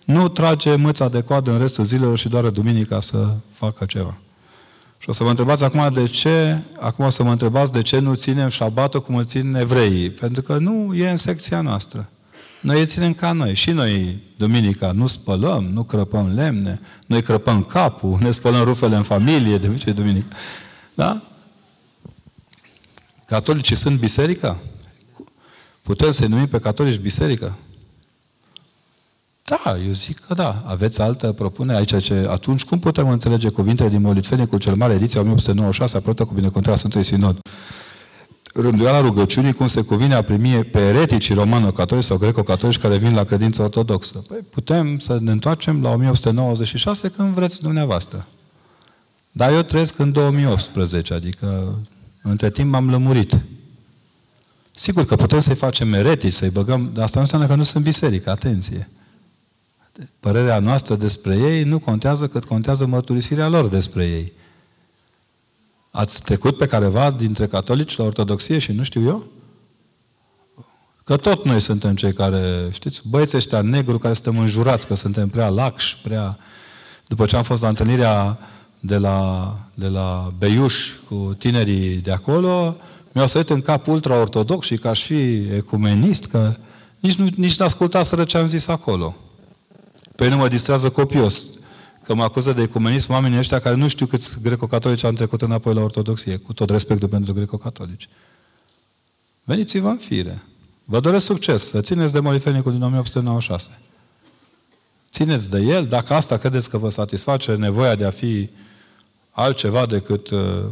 nu 0.05 0.27
trage 0.27 0.75
mâța 0.75 1.09
de 1.09 1.21
coadă 1.21 1.51
în 1.51 1.59
restul 1.59 1.83
zilelor 1.83 2.17
și 2.17 2.29
doar 2.29 2.49
duminica 2.49 2.99
să 2.99 3.27
facă 3.51 3.85
ceva. 3.85 4.17
Și 4.97 5.09
o 5.09 5.13
să 5.13 5.23
mă 5.23 5.29
întrebați 5.29 5.63
acum 5.63 5.89
de 5.93 6.05
ce, 6.05 6.57
acum 6.79 7.05
o 7.05 7.09
să 7.09 7.23
mă 7.23 7.31
întrebați 7.31 7.71
de 7.71 7.81
ce 7.81 7.99
nu 7.99 8.13
ținem 8.13 8.49
șabatul 8.49 9.01
cum 9.01 9.15
îl 9.15 9.25
țin 9.25 9.55
evreii. 9.55 10.09
Pentru 10.09 10.41
că 10.41 10.57
nu 10.57 10.93
e 10.95 11.09
în 11.09 11.15
secția 11.15 11.61
noastră. 11.61 12.09
Noi 12.61 12.79
îl 12.79 12.85
ținem 12.85 13.13
ca 13.13 13.31
noi. 13.31 13.55
Și 13.55 13.71
noi, 13.71 14.23
duminica, 14.37 14.91
nu 14.91 15.07
spălăm, 15.07 15.63
nu 15.63 15.83
crăpăm 15.83 16.33
lemne, 16.33 16.79
noi 17.05 17.21
crăpăm 17.21 17.63
capul, 17.63 18.17
ne 18.21 18.31
spălăm 18.31 18.63
rufele 18.63 18.95
în 18.95 19.03
familie, 19.03 19.57
de 19.57 19.77
ce 19.77 19.91
duminică. 19.91 20.35
Da? 20.93 21.21
Catolicii 23.25 23.75
sunt 23.75 23.99
biserica? 23.99 24.59
Putem 25.81 26.11
să-i 26.11 26.27
numim 26.27 26.47
pe 26.47 26.59
catolici 26.59 26.99
biserică? 26.99 27.57
Da, 29.43 29.77
eu 29.85 29.91
zic 29.91 30.19
că 30.19 30.33
da. 30.33 30.63
Aveți 30.65 31.01
altă 31.01 31.31
propunere 31.31 31.77
aici? 31.77 32.03
Ce, 32.03 32.27
atunci, 32.29 32.65
cum 32.65 32.79
putem 32.79 33.09
înțelege 33.09 33.49
cuvintele 33.49 33.89
din 33.89 34.01
Molitvenicul 34.01 34.59
cel 34.59 34.75
Mare, 34.75 34.93
ediția 34.93 35.19
1896, 35.19 35.97
aproape 35.97 36.23
cu 36.23 36.33
binecuvântarea 36.33 36.77
Sfântului 36.77 37.05
Sinod? 37.05 37.39
Rânduiala 38.61 39.01
rugăciunii 39.01 39.53
cum 39.53 39.67
se 39.67 39.81
cuvine 39.81 40.13
a 40.13 40.21
primi 40.21 40.63
pe 40.63 40.79
ereticii 40.79 41.35
romano-catolici 41.35 42.03
sau 42.03 42.17
greco-catolici 42.17 42.79
care 42.79 42.97
vin 42.97 43.13
la 43.13 43.23
credința 43.23 43.63
ortodoxă. 43.63 44.17
Păi 44.27 44.37
putem 44.49 44.99
să 44.99 45.17
ne 45.21 45.31
întoarcem 45.31 45.81
la 45.81 45.89
1896 45.89 47.09
când 47.09 47.33
vreți 47.33 47.61
dumneavoastră. 47.61 48.27
Dar 49.31 49.53
eu 49.53 49.61
trăiesc 49.61 49.99
în 49.99 50.11
2018, 50.11 51.13
adică 51.13 51.79
între 52.21 52.49
timp 52.49 52.71
m-am 52.71 52.89
lămurit. 52.89 53.37
Sigur 54.71 55.05
că 55.05 55.15
putem 55.15 55.39
să-i 55.39 55.55
facem 55.55 55.93
eretici, 55.93 56.33
să-i 56.33 56.49
băgăm, 56.49 56.89
dar 56.93 57.03
asta 57.03 57.15
nu 57.15 57.23
înseamnă 57.23 57.47
că 57.47 57.55
nu 57.55 57.63
sunt 57.63 57.83
biserică, 57.83 58.29
atenție. 58.29 58.89
Părerea 60.19 60.59
noastră 60.59 60.95
despre 60.95 61.35
ei 61.35 61.63
nu 61.63 61.79
contează 61.79 62.27
cât 62.27 62.45
contează 62.45 62.85
mărturisirea 62.85 63.47
lor 63.47 63.67
despre 63.67 64.03
ei. 64.03 64.33
Ați 65.97 66.23
trecut 66.23 66.57
pe 66.57 66.65
careva 66.65 67.11
dintre 67.11 67.47
catolici 67.47 67.97
la 67.97 68.03
ortodoxie 68.03 68.59
și 68.59 68.71
nu 68.71 68.83
știu 68.83 69.07
eu? 69.07 69.27
Că 71.03 71.17
tot 71.17 71.45
noi 71.45 71.59
suntem 71.59 71.95
cei 71.95 72.13
care, 72.13 72.69
știți, 72.71 73.01
băieți 73.09 73.35
ăștia 73.35 73.61
negru 73.61 73.97
care 73.97 74.13
suntem 74.13 74.37
înjurați 74.39 74.87
că 74.87 74.95
suntem 74.95 75.27
prea 75.27 75.49
lax, 75.49 75.97
prea... 76.03 76.37
După 77.07 77.25
ce 77.25 77.35
am 77.35 77.43
fost 77.43 77.61
la 77.61 77.67
întâlnirea 77.67 78.39
de 78.79 78.97
la, 78.97 79.53
de 79.73 79.87
la 79.87 80.33
Beiuș 80.37 80.93
cu 81.07 81.35
tinerii 81.37 81.95
de 81.95 82.11
acolo, 82.11 82.77
mi-au 83.11 83.27
sărit 83.27 83.49
în 83.49 83.61
cap 83.61 83.87
ultra-ortodox 83.87 84.65
și 84.65 84.77
ca 84.77 84.93
și 84.93 85.15
ecumenist, 85.55 86.25
că 86.25 86.55
nici 86.99 87.15
nu 87.15 87.27
nici 87.35 87.57
n-ascultaseră 87.57 88.23
ce 88.23 88.37
am 88.37 88.47
zis 88.47 88.67
acolo. 88.67 89.15
Pe 90.15 90.27
nu 90.27 90.37
mă 90.37 90.47
distrează 90.47 90.89
copios 90.89 91.56
că 92.07 92.13
mă 92.13 92.23
acuză 92.23 92.53
de 92.53 92.61
ecumenism 92.61 93.11
oamenii 93.11 93.37
ăștia 93.37 93.59
care 93.59 93.75
nu 93.75 93.87
știu 93.87 94.05
câți 94.05 94.41
greco-catolici 94.41 95.03
au 95.03 95.11
trecut 95.11 95.41
înapoi 95.41 95.73
la 95.73 95.81
ortodoxie, 95.81 96.37
cu 96.37 96.53
tot 96.53 96.69
respectul 96.69 97.07
pentru 97.07 97.33
greco-catolici. 97.33 98.09
Veniți-vă 99.43 99.87
în 99.87 99.97
fire. 99.97 100.43
Vă 100.83 100.99
doresc 100.99 101.25
succes, 101.25 101.67
să 101.67 101.81
țineți 101.81 102.13
de 102.13 102.19
molifenicul 102.19 102.71
din 102.71 102.81
1896. 102.81 103.81
Țineți 105.11 105.49
de 105.49 105.59
el, 105.59 105.85
dacă 105.87 106.13
asta 106.13 106.37
credeți 106.37 106.69
că 106.69 106.77
vă 106.77 106.89
satisface 106.89 107.55
nevoia 107.55 107.95
de 107.95 108.05
a 108.05 108.11
fi 108.11 108.49
altceva 109.31 109.85
decât... 109.85 110.29
Uh, 110.29 110.63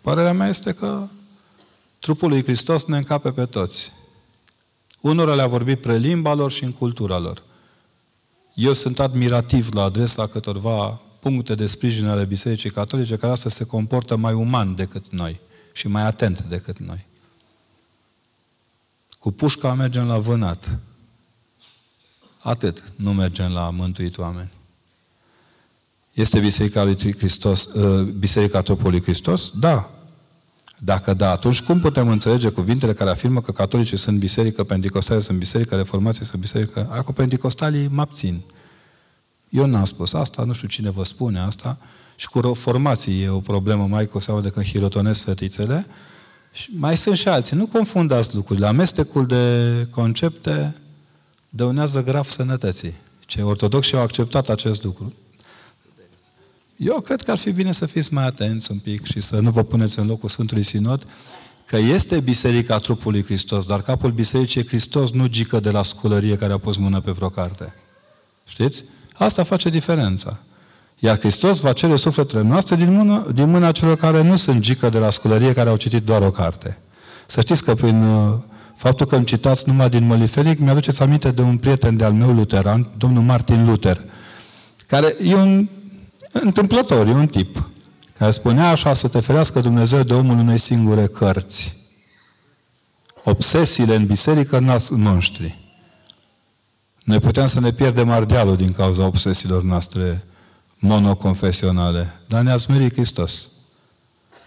părerea 0.00 0.32
mea 0.32 0.48
este 0.48 0.72
că 0.72 1.06
trupul 1.98 2.28
lui 2.28 2.42
Hristos 2.42 2.84
ne 2.84 2.96
încape 2.96 3.32
pe 3.32 3.44
toți. 3.44 3.92
Unora 5.00 5.34
le-a 5.34 5.46
vorbit 5.46 5.80
pre 5.80 5.96
limba 5.96 6.34
lor 6.34 6.52
și 6.52 6.64
în 6.64 6.72
cultura 6.72 7.18
lor. 7.18 7.42
Eu 8.54 8.72
sunt 8.72 9.00
admirativ 9.00 9.72
la 9.72 9.82
adresa 9.82 10.26
câtorva 10.26 11.00
puncte 11.20 11.54
de 11.54 11.66
sprijin 11.66 12.06
ale 12.06 12.24
Bisericii 12.24 12.70
Catolice 12.70 13.16
care 13.16 13.32
astăzi 13.32 13.54
se 13.54 13.66
comportă 13.66 14.16
mai 14.16 14.32
uman 14.32 14.74
decât 14.74 15.12
noi 15.12 15.40
și 15.72 15.88
mai 15.88 16.02
atent 16.02 16.42
decât 16.42 16.78
noi. 16.78 17.06
Cu 19.18 19.30
pușca 19.30 19.74
mergem 19.74 20.06
la 20.06 20.18
vânat. 20.18 20.78
Atât. 22.38 22.92
Nu 22.96 23.12
mergem 23.12 23.52
la 23.52 23.70
mântuit 23.70 24.18
oameni. 24.18 24.50
Este 26.12 26.40
Biserica 26.40 26.82
lui 26.82 27.16
Hristos, 27.16 27.64
uh, 27.64 28.08
Biserica 28.12 28.62
Trupului 28.62 29.02
Hristos? 29.02 29.50
Da. 29.58 29.90
Dacă 30.84 31.14
da, 31.14 31.30
atunci 31.30 31.62
cum 31.62 31.80
putem 31.80 32.08
înțelege 32.08 32.48
cuvintele 32.48 32.92
care 32.92 33.10
afirmă 33.10 33.40
că 33.40 33.52
catolicii 33.52 33.96
sunt 33.96 34.18
biserică, 34.18 34.64
pentecostali 34.64 35.22
sunt 35.22 35.38
biserică, 35.38 35.76
reformații 35.76 36.24
sunt 36.24 36.40
biserică? 36.40 36.88
Acum 36.90 37.14
pentecostalii 37.14 37.88
mă 37.88 38.00
abțin. 38.00 38.42
Eu 39.48 39.66
n-am 39.66 39.84
spus 39.84 40.12
asta, 40.12 40.44
nu 40.44 40.52
știu 40.52 40.68
cine 40.68 40.90
vă 40.90 41.04
spune 41.04 41.38
asta. 41.40 41.78
Și 42.16 42.28
cu 42.28 42.40
reformații 42.40 43.22
e 43.22 43.28
o 43.28 43.38
problemă 43.38 43.86
mai 43.86 44.06
cu 44.06 44.18
seamă 44.18 44.40
de 44.40 44.48
când 44.48 44.66
hirotonesc 44.66 45.24
fetițele. 45.24 45.86
Și 46.52 46.70
mai 46.76 46.96
sunt 46.96 47.16
și 47.16 47.28
alții. 47.28 47.56
Nu 47.56 47.66
confundați 47.66 48.34
lucrurile. 48.34 48.66
Amestecul 48.66 49.26
de 49.26 49.86
concepte 49.90 50.76
dăunează 51.48 52.02
grav 52.02 52.28
sănătății. 52.28 52.94
Cei 53.26 53.42
ortodoxi 53.42 53.94
au 53.94 54.02
acceptat 54.02 54.48
acest 54.48 54.84
lucru. 54.84 55.12
Eu 56.76 57.00
cred 57.00 57.22
că 57.22 57.30
ar 57.30 57.38
fi 57.38 57.50
bine 57.50 57.72
să 57.72 57.86
fiți 57.86 58.14
mai 58.14 58.24
atenți 58.24 58.70
un 58.70 58.78
pic 58.78 59.04
și 59.04 59.20
să 59.20 59.40
nu 59.40 59.50
vă 59.50 59.62
puneți 59.62 59.98
în 59.98 60.06
locul 60.06 60.28
Sfântului 60.28 60.62
Sinod, 60.62 61.06
că 61.66 61.76
este 61.76 62.20
biserica 62.20 62.78
trupului 62.78 63.24
Hristos, 63.24 63.66
dar 63.66 63.82
capul 63.82 64.10
bisericii 64.10 64.60
e 64.60 64.66
Hristos, 64.66 65.10
nu 65.10 65.26
gică 65.26 65.60
de 65.60 65.70
la 65.70 65.82
sculărie 65.82 66.36
care 66.36 66.52
a 66.52 66.58
pus 66.58 66.76
mână 66.76 67.00
pe 67.00 67.10
vreo 67.10 67.28
carte. 67.28 67.74
Știți? 68.46 68.84
Asta 69.14 69.42
face 69.42 69.68
diferența. 69.68 70.38
Iar 70.98 71.18
Hristos 71.18 71.58
va 71.60 71.72
cere 71.72 71.96
sufletele 71.96 72.42
noastre 72.42 72.76
din 72.76 72.94
mâna, 72.94 73.26
din 73.34 73.50
mâna 73.50 73.72
celor 73.72 73.96
care 73.96 74.22
nu 74.22 74.36
sunt 74.36 74.60
gică 74.60 74.88
de 74.88 74.98
la 74.98 75.10
sculărie, 75.10 75.52
care 75.52 75.68
au 75.68 75.76
citit 75.76 76.04
doar 76.04 76.22
o 76.22 76.30
carte. 76.30 76.78
Să 77.26 77.40
știți 77.40 77.64
că 77.64 77.74
prin 77.74 78.02
uh, 78.02 78.34
faptul 78.76 79.06
că 79.06 79.16
îmi 79.16 79.24
citați 79.24 79.68
numai 79.68 79.88
din 79.88 80.06
Măliferic, 80.06 80.58
mi-aduceți 80.58 81.02
aminte 81.02 81.30
de 81.30 81.42
un 81.42 81.56
prieten 81.56 81.96
de-al 81.96 82.12
meu 82.12 82.30
luteran, 82.30 82.90
domnul 82.98 83.22
Martin 83.22 83.66
Luther, 83.66 84.04
care 84.86 85.16
e 85.22 85.34
un 85.34 85.68
întâmplător, 86.42 87.06
e 87.06 87.12
un 87.12 87.26
tip, 87.26 87.68
care 88.18 88.30
spunea 88.30 88.68
așa, 88.68 88.92
să 88.92 89.08
te 89.08 89.20
ferească 89.20 89.60
Dumnezeu 89.60 90.02
de 90.02 90.14
omul 90.14 90.38
unei 90.38 90.58
singure 90.58 91.06
cărți. 91.06 91.76
Obsesiile 93.24 93.94
în 93.94 94.06
biserică 94.06 94.58
nas 94.58 94.88
monștri. 94.88 95.58
Noi 97.04 97.18
putem 97.18 97.46
să 97.46 97.60
ne 97.60 97.72
pierdem 97.72 98.10
ardealul 98.10 98.56
din 98.56 98.72
cauza 98.72 99.04
obsesiilor 99.04 99.62
noastre 99.62 100.24
monoconfesionale, 100.78 102.20
dar 102.26 102.42
ne-a 102.42 102.56
smerit 102.56 102.92
Hristos. 102.92 103.48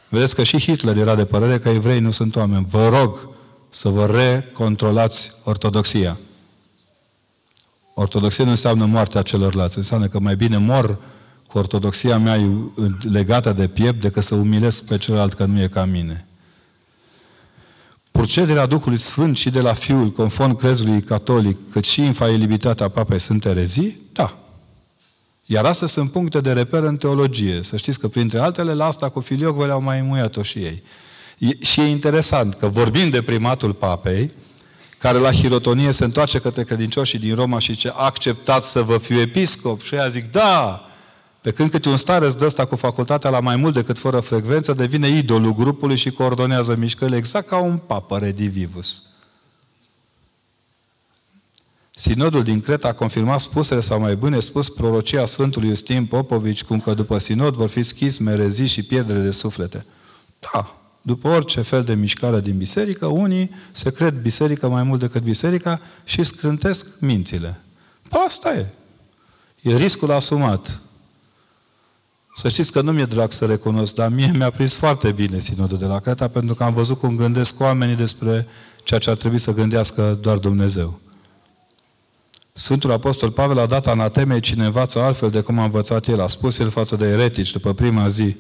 Vedeți 0.10 0.36
că 0.36 0.44
și 0.44 0.60
Hitler 0.60 0.98
era 0.98 1.16
de 1.16 1.26
părere 1.26 1.60
că 1.60 1.70
evrei 1.70 2.00
nu 2.00 2.12
sunt 2.12 2.36
oameni. 2.36 2.68
Vă 2.70 2.90
rog 2.90 3.30
să 3.70 3.90
vă 3.90 4.06
recontrolați 4.06 5.32
ortodoxia. 5.44 6.18
Ortodoxia 7.94 8.44
nu 8.44 8.50
înseamnă 8.50 8.86
moartea 8.86 9.22
celorlalți, 9.22 9.78
înseamnă 9.78 10.08
că 10.08 10.20
mai 10.20 10.36
bine 10.36 10.58
mor 10.58 11.00
cu 11.48 11.58
ortodoxia 11.58 12.18
mea 12.18 12.50
legată 13.12 13.54
de 13.54 13.68
piept 13.68 14.02
decât 14.02 14.24
să 14.24 14.36
umilesc 14.36 14.86
pe 14.86 14.98
celălalt 14.98 15.34
că 15.34 15.46
nu 15.46 15.62
e 15.62 15.68
ca 15.68 15.86
mine. 15.86 16.28
Procederea 18.12 18.66
Duhului 18.66 18.98
Sfânt 18.98 19.38
și 19.38 19.50
de 19.50 19.60
la 19.60 19.74
Fiul, 19.74 20.12
conform 20.12 20.56
crezului 20.56 21.02
catolic, 21.02 21.58
cât 21.72 21.84
și 21.84 22.02
infailibilitatea 22.02 22.88
Papei 22.88 23.20
sunt 23.20 23.46
erezii? 23.46 24.02
Da. 24.14 24.38
Iar 25.46 25.66
astea 25.66 25.88
sunt 25.88 26.12
puncte 26.12 26.40
de 26.40 26.52
reper 26.52 26.84
în 26.84 26.98
teologie. 26.98 27.60
Să 27.64 27.78
știți 27.78 28.00
că, 28.00 28.08
printre 28.08 28.40
altele, 28.40 28.74
la 28.74 28.86
asta 28.86 29.10
cu 29.10 29.20
Filioc 29.20 29.56
vă 29.56 29.66
le-au 29.66 29.82
mai 29.82 30.02
muiat-o 30.02 30.42
și 30.42 30.60
ei. 30.60 30.84
E, 31.38 31.66
și 31.66 31.80
e 31.80 31.84
interesant 31.84 32.54
că 32.54 32.68
vorbim 32.68 33.10
de 33.10 33.22
primatul 33.22 33.74
Papei, 33.74 34.32
care 34.98 35.18
la 35.18 35.32
hirotonie 35.32 35.92
se 35.92 36.04
întoarce 36.04 36.40
către 36.40 36.64
credincioșii 36.64 37.20
din 37.20 37.36
Roma 37.36 37.60
și 37.60 37.76
ce 37.76 37.94
acceptați 37.96 38.72
să 38.72 38.82
vă 38.82 38.98
fiu 38.98 39.20
episcop. 39.20 39.82
Și 39.82 39.96
ea 39.96 40.08
zic, 40.08 40.32
da, 40.32 40.87
pe 41.48 41.54
când 41.54 41.70
câte 41.70 41.90
un 41.90 41.98
stare 41.98 42.30
de 42.30 42.46
ăsta 42.46 42.66
cu 42.66 42.76
facultatea 42.76 43.30
la 43.30 43.40
mai 43.40 43.56
mult 43.56 43.74
decât 43.74 44.00
fără 44.00 44.20
frecvență 44.20 44.74
devine 44.74 45.08
idolul 45.08 45.54
grupului 45.54 45.96
și 45.96 46.12
coordonează 46.12 46.76
mișcările 46.76 47.18
exact 47.18 47.48
ca 47.48 47.58
un 47.58 47.78
papă 47.78 48.18
redivivus. 48.18 49.04
Sinodul 51.96 52.44
din 52.44 52.60
Creta 52.60 52.88
a 52.88 52.94
confirmat 52.94 53.40
spusele 53.40 53.80
sau 53.80 54.00
mai 54.00 54.16
bine 54.16 54.40
spus 54.40 54.70
prorocia 54.70 55.26
Sfântului 55.26 55.68
Justin 55.68 56.06
Popovici 56.06 56.64
cum 56.64 56.80
că 56.80 56.94
după 56.94 57.18
sinod 57.18 57.56
vor 57.56 57.70
fi 57.70 57.84
schisme, 57.84 58.36
rezii 58.36 58.68
și 58.68 58.84
pierdere 58.84 59.20
de 59.20 59.32
suflete. 59.32 59.86
Da, 60.40 60.82
după 61.02 61.28
orice 61.28 61.62
fel 61.62 61.84
de 61.84 61.94
mișcare 61.94 62.42
din 62.42 62.58
biserică, 62.58 63.06
unii 63.06 63.52
se 63.72 63.92
cred 63.92 64.22
biserică 64.22 64.68
mai 64.68 64.84
mult 64.84 65.00
decât 65.00 65.24
biserica 65.24 65.82
și 66.04 66.24
scrântesc 66.24 67.00
mințile. 67.00 67.62
Asta 68.28 68.54
e. 68.54 68.66
E 69.62 69.76
riscul 69.76 70.12
asumat. 70.12 70.82
Să 72.42 72.50
știți 72.50 72.72
că 72.72 72.82
nu 72.82 72.92
mi-e 72.92 73.06
drag 73.06 73.32
să 73.32 73.46
recunosc, 73.46 73.96
dar 73.96 74.10
mie 74.10 74.32
mi-a 74.36 74.50
prins 74.50 74.76
foarte 74.76 75.12
bine 75.12 75.40
sinodul 75.40 75.78
de 75.78 75.86
la 75.86 76.00
Creta, 76.00 76.28
pentru 76.28 76.56
că 76.56 76.64
am 76.64 76.74
văzut 76.74 77.00
cum 77.00 77.16
gândesc 77.16 77.60
oamenii 77.60 77.96
despre 77.96 78.48
ceea 78.84 79.00
ce 79.00 79.10
ar 79.10 79.16
trebui 79.16 79.40
să 79.40 79.54
gândească 79.54 80.18
doar 80.22 80.38
Dumnezeu. 80.38 81.00
Sfântul 82.54 82.92
Apostol 82.92 83.32
Pavel 83.32 83.60
a 83.60 83.66
dat 83.66 83.88
anatemei 83.88 84.40
cine 84.40 84.66
învață 84.66 85.00
altfel 85.00 85.30
de 85.30 85.42
cum 85.42 85.60
a 85.60 85.64
învățat 85.64 86.08
el. 86.08 86.22
A 86.22 86.28
spus 86.28 86.60
el 86.60 86.70
față 86.70 86.96
de 86.96 87.06
eretici 87.06 87.52
după 87.52 87.74
prima 87.74 88.08
zi, 88.08 88.36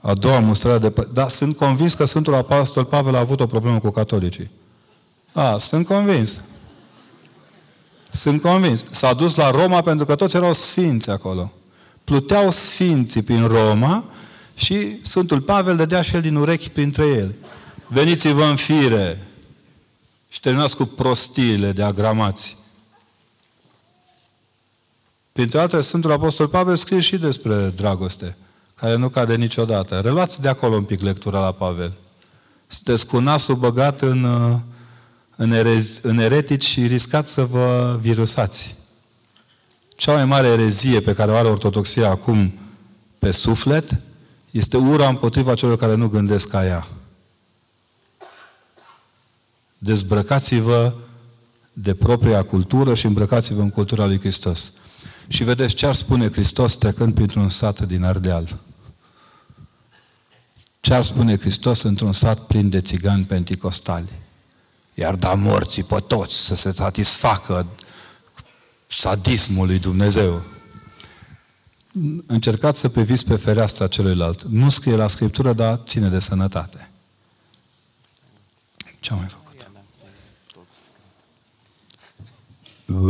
a 0.00 0.14
doua 0.14 0.38
mustrare 0.38 0.78
de... 0.78 1.06
Dar 1.12 1.28
sunt 1.28 1.56
convins 1.56 1.94
că 1.94 2.04
Sfântul 2.04 2.34
Apostol 2.34 2.84
Pavel 2.84 3.14
a 3.14 3.18
avut 3.18 3.40
o 3.40 3.46
problemă 3.46 3.78
cu 3.78 3.90
catolicii. 3.90 4.50
A, 5.32 5.58
sunt 5.58 5.86
convins. 5.86 6.40
Sunt 8.12 8.40
convins. 8.40 8.84
S-a 8.90 9.12
dus 9.12 9.34
la 9.34 9.50
Roma 9.50 9.80
pentru 9.80 10.06
că 10.06 10.14
toți 10.14 10.36
erau 10.36 10.52
sfinți 10.52 11.10
acolo 11.10 11.52
pluteau 12.08 12.50
sfinții 12.50 13.22
prin 13.22 13.46
Roma 13.46 14.04
și 14.54 14.98
Sfântul 15.02 15.40
Pavel 15.40 15.76
dădea 15.76 16.02
și 16.02 16.14
el 16.14 16.20
din 16.20 16.34
urechi 16.34 16.70
printre 16.70 17.06
ele. 17.06 17.34
Veniți-vă 17.86 18.44
în 18.44 18.56
fire 18.56 19.26
și 20.28 20.40
terminați 20.40 20.76
cu 20.76 20.84
prostiile 20.84 21.72
de 21.72 21.82
agramați. 21.82 22.56
Printre 25.32 25.58
altele, 25.58 25.80
Sfântul 25.80 26.12
Apostol 26.12 26.48
Pavel 26.48 26.76
scrie 26.76 27.00
și 27.00 27.16
despre 27.16 27.72
dragoste, 27.76 28.36
care 28.74 28.96
nu 28.96 29.08
cade 29.08 29.34
niciodată. 29.34 30.00
Reluați 30.00 30.40
de 30.40 30.48
acolo 30.48 30.74
un 30.74 30.84
pic 30.84 31.00
lectura 31.00 31.40
la 31.40 31.52
Pavel. 31.52 31.96
Sunteți 32.66 33.06
cu 33.06 33.18
nasul 33.18 33.54
băgat 33.54 34.00
în, 34.00 34.26
în, 35.36 35.50
erez, 35.50 36.00
în 36.02 36.18
eretici 36.18 36.64
și 36.64 36.86
riscați 36.86 37.32
să 37.32 37.44
vă 37.44 37.98
virusați. 38.00 38.76
Cea 39.98 40.12
mai 40.12 40.24
mare 40.24 40.48
erezie 40.48 41.00
pe 41.00 41.14
care 41.14 41.30
o 41.30 41.34
are 41.34 41.48
ortodoxia 41.48 42.08
acum 42.08 42.52
pe 43.18 43.30
suflet 43.30 44.04
este 44.50 44.76
ura 44.76 45.08
împotriva 45.08 45.54
celor 45.54 45.76
care 45.76 45.94
nu 45.94 46.08
gândesc 46.08 46.48
ca 46.48 46.66
ea. 46.66 46.86
Dezbrăcați-vă 49.78 50.94
de 51.72 51.94
propria 51.94 52.42
cultură 52.42 52.94
și 52.94 53.06
îmbrăcați-vă 53.06 53.60
în 53.60 53.70
cultura 53.70 54.06
lui 54.06 54.18
Hristos. 54.18 54.72
Și 55.28 55.44
vedeți 55.44 55.74
ce 55.74 55.86
ar 55.86 55.94
spune 55.94 56.30
Hristos 56.30 56.76
trecând 56.76 57.14
printr-un 57.14 57.48
sat 57.48 57.80
din 57.80 58.04
Ardeal. 58.04 58.58
Ce 60.80 60.94
ar 60.94 61.04
spune 61.04 61.38
Hristos 61.38 61.82
într-un 61.82 62.12
sat 62.12 62.38
plin 62.38 62.68
de 62.68 62.80
țigani 62.80 63.24
penticostali? 63.24 64.10
Iar 64.94 65.14
da 65.14 65.34
morții 65.34 65.84
pe 65.84 66.04
toți 66.06 66.36
să 66.36 66.54
se 66.54 66.72
satisfacă 66.72 67.66
sadismul 68.88 69.66
lui 69.66 69.78
Dumnezeu. 69.78 70.42
Încercați 72.26 72.80
să 72.80 72.88
priviți 72.88 73.24
pe 73.24 73.36
fereastra 73.36 73.86
celuilalt. 73.86 74.42
Nu 74.42 74.68
scrie 74.68 74.96
la 74.96 75.06
Scriptură, 75.06 75.52
dar 75.52 75.80
ține 75.86 76.08
de 76.08 76.18
sănătate. 76.18 76.90
Ce 79.00 79.12
am 79.12 79.18
mai 79.18 79.28
făcut? 79.28 79.46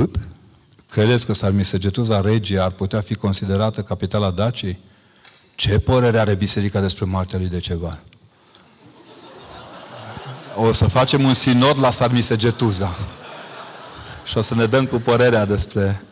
Up. 0.00 0.18
Credeți 0.90 1.26
că 1.26 1.32
Sarmisegetuza 1.32 2.20
Regia 2.20 2.64
ar 2.64 2.70
putea 2.70 3.00
fi 3.00 3.14
considerată 3.14 3.82
capitala 3.82 4.30
Daciei? 4.30 4.78
Ce 5.55 5.78
părere 5.78 6.18
are 6.18 6.34
biserica 6.34 6.80
despre 6.80 7.05
moartea 7.05 7.38
lui 7.38 7.48
Decebal? 7.48 8.02
O 10.56 10.72
să 10.72 10.88
facem 10.88 11.24
un 11.24 11.34
sinod 11.34 11.78
la 11.78 11.90
Sarmisegetuza. 11.90 12.96
Și 14.28 14.36
o 14.36 14.40
să 14.40 14.55
ne 14.55 14.66
dăm 14.66 14.86
cu 14.86 14.96
părerea 14.96 15.44
despre... 15.44 16.02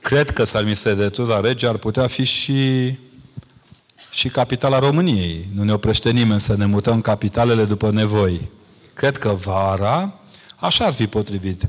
Cred 0.00 0.30
că 0.30 0.44
Sarmisegetuza 0.44 1.40
Regia 1.40 1.68
ar 1.68 1.76
putea 1.76 2.06
fi 2.06 2.24
și 2.24 2.98
și 4.10 4.28
capitala 4.28 4.78
României. 4.78 5.48
Nu 5.54 5.62
ne 5.62 5.72
oprește 5.72 6.10
nimeni 6.10 6.40
să 6.40 6.56
ne 6.56 6.64
mutăm 6.64 7.00
capitalele 7.00 7.64
după 7.64 7.90
nevoi. 7.90 8.50
Cred 8.94 9.18
că 9.18 9.28
vara 9.28 10.20
Așa 10.60 10.84
ar 10.84 10.92
fi 10.92 11.06
potrivit. 11.06 11.68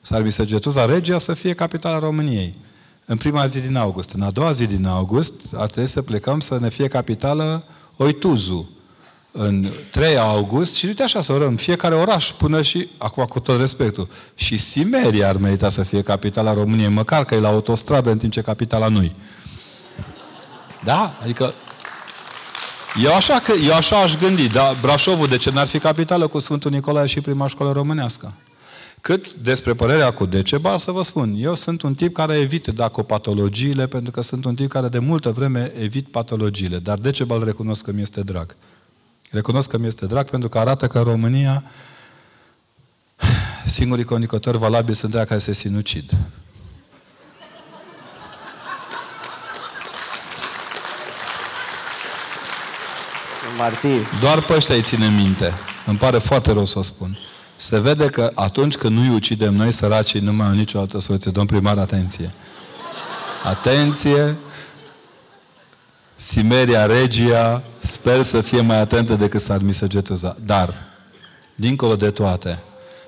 S-ar 0.00 0.30
Săgetuza 0.30 0.84
Regia 0.84 1.18
să 1.18 1.34
fie 1.34 1.54
capitala 1.54 1.98
României. 1.98 2.54
În 3.04 3.16
prima 3.16 3.46
zi 3.46 3.60
din 3.60 3.76
august. 3.76 4.12
În 4.12 4.22
a 4.22 4.30
doua 4.30 4.52
zi 4.52 4.66
din 4.66 4.86
august 4.86 5.32
ar 5.54 5.70
trebui 5.70 5.88
să 5.88 6.02
plecăm 6.02 6.40
să 6.40 6.58
ne 6.58 6.68
fie 6.68 6.88
capitală 6.88 7.64
Oituzu. 7.96 8.70
În 9.40 9.68
3 9.90 10.16
august 10.16 10.74
și 10.74 10.86
uite 10.86 11.02
așa 11.02 11.20
să 11.20 11.32
orăm 11.32 11.56
fiecare 11.56 11.94
oraș 11.94 12.30
până 12.30 12.62
și, 12.62 12.88
acum 12.96 13.24
cu 13.24 13.40
tot 13.40 13.58
respectul, 13.58 14.08
și 14.34 14.56
Simeria 14.56 15.28
ar 15.28 15.36
merita 15.36 15.68
să 15.68 15.82
fie 15.82 16.02
capitala 16.02 16.52
României, 16.52 16.88
măcar 16.88 17.24
că 17.24 17.34
e 17.34 17.38
la 17.38 17.48
autostradă 17.48 18.10
în 18.10 18.18
timp 18.18 18.32
ce 18.32 18.40
capitala 18.40 18.88
nu 18.88 19.12
Da? 20.84 21.18
Adică 21.22 21.54
eu 23.04 23.14
așa, 23.14 23.40
că, 23.40 23.52
eu 23.66 23.74
așa 23.74 23.96
aș 23.96 24.16
gândi, 24.16 24.48
dar 24.48 24.76
Brașovul 24.80 25.26
de 25.26 25.36
ce 25.36 25.50
n-ar 25.50 25.66
fi 25.66 25.78
capitală 25.78 26.26
cu 26.26 26.38
Sfântul 26.38 26.70
Nicolae 26.70 27.06
și 27.06 27.20
prima 27.20 27.46
școală 27.46 27.72
românească? 27.72 28.32
Cât 29.00 29.32
despre 29.32 29.74
părerea 29.74 30.10
cu 30.10 30.26
Decebal, 30.26 30.78
să 30.78 30.90
vă 30.90 31.02
spun, 31.02 31.34
eu 31.36 31.54
sunt 31.54 31.82
un 31.82 31.94
tip 31.94 32.14
care 32.14 32.34
evit 32.34 32.66
dacopatologiile, 32.66 33.86
pentru 33.86 34.10
că 34.10 34.22
sunt 34.22 34.44
un 34.44 34.54
tip 34.54 34.70
care 34.70 34.88
de 34.88 34.98
multă 34.98 35.30
vreme 35.30 35.72
evit 35.80 36.08
patologiile, 36.08 36.78
dar 36.78 36.98
Decebal 36.98 37.44
recunosc 37.44 37.84
că 37.84 37.92
mi 37.92 38.02
este 38.02 38.20
drag. 38.20 38.56
Recunosc 39.30 39.70
că 39.70 39.78
mi 39.78 39.86
este 39.86 40.06
drag 40.06 40.30
pentru 40.30 40.48
că 40.48 40.58
arată 40.58 40.86
că 40.86 40.98
în 40.98 41.04
România 41.04 41.64
singurii 43.66 44.04
conducători 44.04 44.58
valabili 44.58 44.96
sunt 44.96 45.14
aia 45.14 45.24
care 45.24 45.40
se 45.40 45.52
sinucid. 45.52 46.16
martir. 53.58 54.08
Doar 54.20 54.40
pe 54.40 54.54
ăștia 54.54 54.74
îi 54.74 54.82
ține 54.82 55.08
minte. 55.08 55.52
Îmi 55.86 55.96
pare 55.96 56.18
foarte 56.18 56.52
rău 56.52 56.64
să 56.64 56.78
o 56.78 56.82
spun. 56.82 57.18
Se 57.56 57.80
vede 57.80 58.06
că 58.06 58.30
atunci 58.34 58.76
când 58.76 58.96
nu-i 58.96 59.14
ucidem 59.14 59.54
noi, 59.54 59.72
săracii, 59.72 60.20
nu 60.20 60.32
mai 60.32 60.46
au 60.46 60.52
nicio 60.52 60.78
altă 60.78 61.00
soluție. 61.00 61.30
Domn 61.30 61.46
primar, 61.46 61.78
atenție! 61.78 62.30
Atenție! 63.44 64.36
Simeria 66.20 66.86
Regia, 66.86 67.62
sper 67.80 68.22
să 68.22 68.40
fie 68.40 68.60
mai 68.60 68.78
atentă 68.78 69.14
decât 69.14 69.40
Sarmisegetuza. 69.40 70.36
Dar, 70.44 70.74
dincolo 71.54 71.96
de 71.96 72.10
toate, 72.10 72.58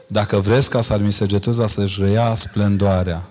dacă 0.07 0.39
vreți 0.41 0.71
ca 0.71 0.81
Sarmisegetuza 0.81 1.67
să-și 1.67 2.03
reia 2.03 2.35
splendoarea, 2.35 3.29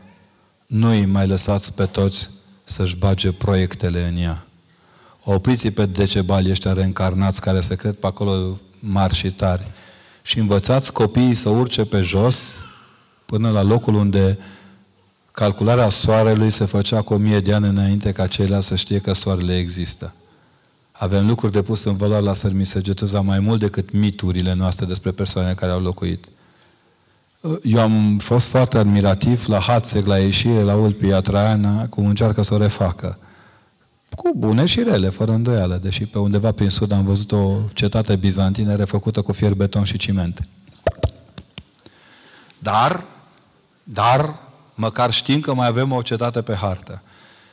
nu-i 0.68 1.06
mai 1.06 1.28
lăsați 1.28 1.74
pe 1.74 1.86
toți 1.86 2.30
să-și 2.64 2.96
bage 2.96 3.32
proiectele 3.32 4.08
în 4.08 4.18
ea. 4.18 4.46
Opriți 5.24 5.70
pe 5.70 5.86
decebali 5.86 6.52
ăștia 6.52 6.74
reîncarnați 6.74 7.42
care 7.42 7.62
se 7.62 7.76
cred 7.76 7.96
pe 7.96 8.08
acolo 8.08 8.60
mari 8.80 9.16
și 9.16 9.32
tari. 9.32 9.72
Și 10.22 10.40
învățați 10.40 10.94
copiii 10.94 11.34
să 11.34 11.50
urce 11.50 11.86
pe 11.86 12.02
jos 12.02 12.58
până 13.26 13.50
la 13.50 13.62
locul 13.62 13.94
unde 13.94 14.40
calcularea 15.40 15.90
soarelui 15.90 16.50
se 16.50 16.66
făcea 16.66 17.02
cu 17.02 17.14
o 17.14 17.18
mie 17.18 17.40
de 17.40 17.54
ani 17.54 17.68
înainte 17.68 18.12
ca 18.12 18.28
ceilalți 18.28 18.68
să 18.68 18.76
știe 18.76 19.00
că 19.00 19.14
soarele 19.14 19.58
există. 19.58 20.14
Avem 20.92 21.28
lucruri 21.28 21.52
de 21.52 21.62
pus 21.62 21.84
în 21.84 21.96
valoare 21.96 22.24
la 22.24 22.34
Sărmisegetuza 22.34 23.22
mai 23.22 23.40
mult 23.40 23.60
decât 23.60 23.92
miturile 23.92 24.54
noastre 24.54 24.86
despre 24.86 25.12
persoane 25.12 25.54
care 25.54 25.72
au 25.72 25.82
locuit. 25.82 26.26
Eu 27.64 27.80
am 27.80 28.18
fost 28.18 28.48
foarte 28.48 28.78
admirativ 28.78 29.48
la 29.48 29.60
Hatzeg, 29.60 30.06
la 30.06 30.18
ieșire, 30.18 30.62
la 30.62 30.76
Ulpia 30.76 31.22
Traiana, 31.22 31.88
cum 31.88 32.06
încearcă 32.06 32.42
să 32.42 32.54
o 32.54 32.58
refacă. 32.58 33.18
Cu 34.10 34.32
bune 34.36 34.66
și 34.66 34.84
rele, 34.84 35.10
fără 35.10 35.32
îndoială, 35.32 35.80
deși 35.82 36.06
pe 36.06 36.20
undeva 36.20 36.52
prin 36.52 36.70
sud 36.70 36.92
am 36.92 37.04
văzut 37.04 37.32
o 37.32 37.58
cetate 37.74 38.16
bizantină 38.16 38.76
refăcută 38.76 39.22
cu 39.22 39.32
fier, 39.32 39.54
beton 39.54 39.84
și 39.84 39.98
ciment. 39.98 40.48
Dar, 42.58 43.04
dar, 43.84 44.48
măcar 44.80 45.12
știm 45.12 45.40
că 45.40 45.54
mai 45.54 45.68
avem 45.68 45.92
o 45.92 46.02
cetate 46.02 46.42
pe 46.42 46.56
hartă. 46.56 47.02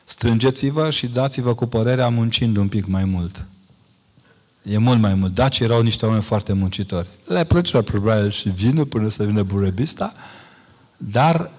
Strângeți-vă 0.04 0.90
și 0.90 1.06
dați-vă 1.06 1.54
cu 1.54 1.66
părerea 1.66 2.08
muncind 2.08 2.56
un 2.56 2.68
pic 2.68 2.86
mai 2.86 3.04
mult. 3.04 3.46
E 4.62 4.78
mult 4.78 5.00
mai 5.00 5.14
mult. 5.14 5.34
Daci 5.34 5.58
erau 5.58 5.82
niște 5.82 6.04
oameni 6.04 6.22
foarte 6.22 6.52
muncitori. 6.52 7.06
Le 7.24 7.44
plăcea 7.44 7.82
probabil 7.82 8.30
și 8.30 8.48
vinul 8.48 8.86
până 8.86 9.08
să 9.08 9.24
vină 9.24 9.42
burebista, 9.42 10.14
dar 10.96 11.50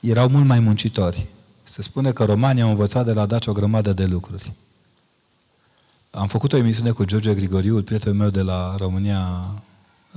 erau 0.00 0.28
mult 0.28 0.46
mai 0.46 0.58
muncitori. 0.58 1.26
Se 1.62 1.82
spune 1.82 2.12
că 2.12 2.24
romanii 2.24 2.62
au 2.62 2.68
învățat 2.68 3.04
de 3.04 3.12
la 3.12 3.26
Daci 3.26 3.46
o 3.46 3.52
grămadă 3.52 3.92
de 3.92 4.04
lucruri. 4.04 4.52
Am 6.10 6.26
făcut 6.26 6.52
o 6.52 6.56
emisiune 6.56 6.90
cu 6.90 7.04
George 7.04 7.34
Grigoriu, 7.34 7.82
prietenul 7.82 8.18
meu 8.18 8.30
de 8.30 8.42
la 8.42 8.74
România, 8.78 9.44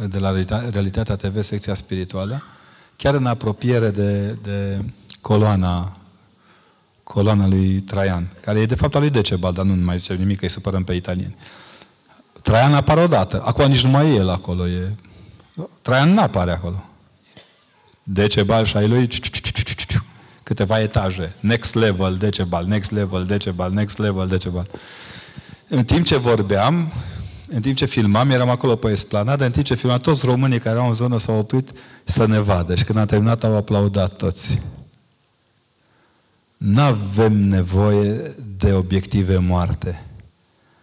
de 0.09 0.19
la 0.19 0.31
Realitatea 0.69 1.15
TV, 1.15 1.41
secția 1.41 1.73
spirituală, 1.73 2.43
chiar 2.97 3.13
în 3.13 3.25
apropiere 3.25 3.89
de, 3.89 4.37
de 4.41 4.83
coloana, 5.21 5.97
coloana 7.03 7.47
lui 7.47 7.79
Traian, 7.79 8.27
care 8.41 8.59
e 8.59 8.65
de 8.65 8.75
fapt 8.75 8.95
al 8.95 9.01
lui 9.01 9.09
Decebal, 9.09 9.53
dar 9.53 9.65
nu 9.65 9.83
mai 9.83 9.97
zice 9.97 10.13
nimic, 10.13 10.37
că 10.37 10.45
îi 10.45 10.51
supărăm 10.51 10.83
pe 10.83 10.93
italieni. 10.93 11.35
Traian 12.41 12.73
apare 12.73 13.01
odată. 13.01 13.41
Acum 13.45 13.69
nici 13.69 13.83
nu 13.83 13.89
mai 13.89 14.09
e 14.09 14.15
el 14.15 14.29
acolo. 14.29 14.67
E... 14.67 14.95
Traian 15.81 16.13
nu 16.13 16.21
apare 16.21 16.51
acolo. 16.51 16.83
Decebal 18.03 18.65
și 18.65 18.77
ai 18.77 18.87
lui 18.87 19.09
câteva 20.43 20.79
etaje. 20.79 21.35
Next 21.39 21.73
level, 21.73 22.15
decebal, 22.15 22.65
next 22.65 22.91
level, 22.91 23.25
decebal, 23.25 23.71
next 23.71 23.97
level, 23.97 24.27
decebal. 24.27 24.67
În 25.67 25.83
timp 25.83 26.05
ce 26.05 26.17
vorbeam, 26.17 26.91
în 27.49 27.61
timp 27.61 27.75
ce 27.75 27.85
filmam, 27.85 28.29
eram 28.29 28.49
acolo 28.49 28.75
pe 28.75 28.87
esplanadă, 28.91 29.45
în 29.45 29.51
timp 29.51 29.65
ce 29.65 29.75
filmam, 29.75 29.97
toți 29.97 30.25
românii 30.25 30.59
care 30.59 30.75
erau 30.75 30.87
în 30.87 30.93
zonă 30.93 31.17
s-au 31.17 31.37
oprit 31.37 31.69
să 32.03 32.25
ne 32.27 32.39
vadă. 32.39 32.75
Și 32.75 32.83
când 32.83 32.97
am 32.97 33.05
terminat, 33.05 33.43
au 33.43 33.55
aplaudat 33.55 34.15
toți. 34.15 34.61
Nu 36.57 36.81
avem 36.81 37.33
nevoie 37.33 38.35
de 38.57 38.73
obiective 38.73 39.37
moarte. 39.37 40.05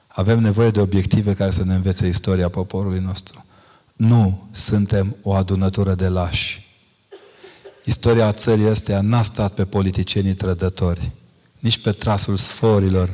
Avem 0.07 0.39
nevoie 0.39 0.71
de 0.71 0.81
obiective 0.81 1.35
care 1.35 1.51
să 1.51 1.65
ne 1.65 1.75
învețe 1.75 2.07
istoria 2.07 2.49
poporului 2.49 3.01
nostru. 3.01 3.45
Nu 3.97 4.49
suntem 4.51 5.17
o 5.23 5.33
adunătură 5.33 5.95
de 5.95 6.09
lași. 6.09 6.63
Istoria 7.85 8.33
țării 8.33 8.69
astea 8.69 9.01
n-a 9.01 9.23
stat 9.23 9.53
pe 9.53 9.65
politicienii 9.65 10.35
trădători, 10.35 11.11
nici 11.59 11.79
pe 11.79 11.93
trasul 11.93 12.37
sforilor. 12.37 13.11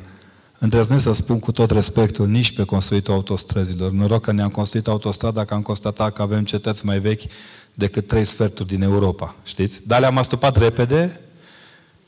Îndrăznesc 0.62 1.02
să 1.02 1.12
spun 1.12 1.38
cu 1.38 1.52
tot 1.52 1.70
respectul, 1.70 2.28
nici 2.28 2.54
pe 2.54 2.64
construitul 2.64 3.14
autostrăzilor. 3.14 3.90
Noroc 3.90 4.22
că 4.22 4.32
ne-am 4.32 4.48
construit 4.48 4.86
autostrada, 4.86 5.44
că 5.44 5.54
am 5.54 5.62
constatat 5.62 6.12
că 6.12 6.22
avem 6.22 6.44
cetăți 6.44 6.84
mai 6.84 6.98
vechi 6.98 7.22
decât 7.74 8.06
trei 8.06 8.24
sferturi 8.24 8.68
din 8.68 8.82
Europa. 8.82 9.34
Știți? 9.44 9.80
Dar 9.86 10.00
le-am 10.00 10.18
astupat 10.18 10.56
repede, 10.56 11.20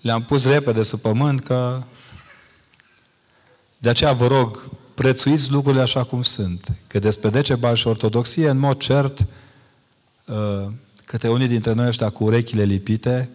le-am 0.00 0.22
pus 0.22 0.46
repede 0.46 0.82
sub 0.82 1.00
pământ, 1.00 1.42
că 1.42 1.82
de 3.78 3.88
aceea 3.88 4.12
vă 4.12 4.26
rog, 4.26 4.70
prețuiți 4.94 5.50
lucrurile 5.50 5.82
așa 5.82 6.04
cum 6.04 6.22
sunt. 6.22 6.72
Că 6.86 6.98
despre 6.98 7.30
Decebal 7.30 7.74
și 7.74 7.86
Ortodoxie, 7.86 8.48
în 8.48 8.58
mod 8.58 8.78
cert, 8.78 9.26
uh, 10.24 10.66
câte 11.04 11.28
unii 11.28 11.48
dintre 11.48 11.72
noi 11.72 11.86
ăștia 11.86 12.10
cu 12.10 12.24
urechile 12.24 12.62
lipite, 12.62 13.28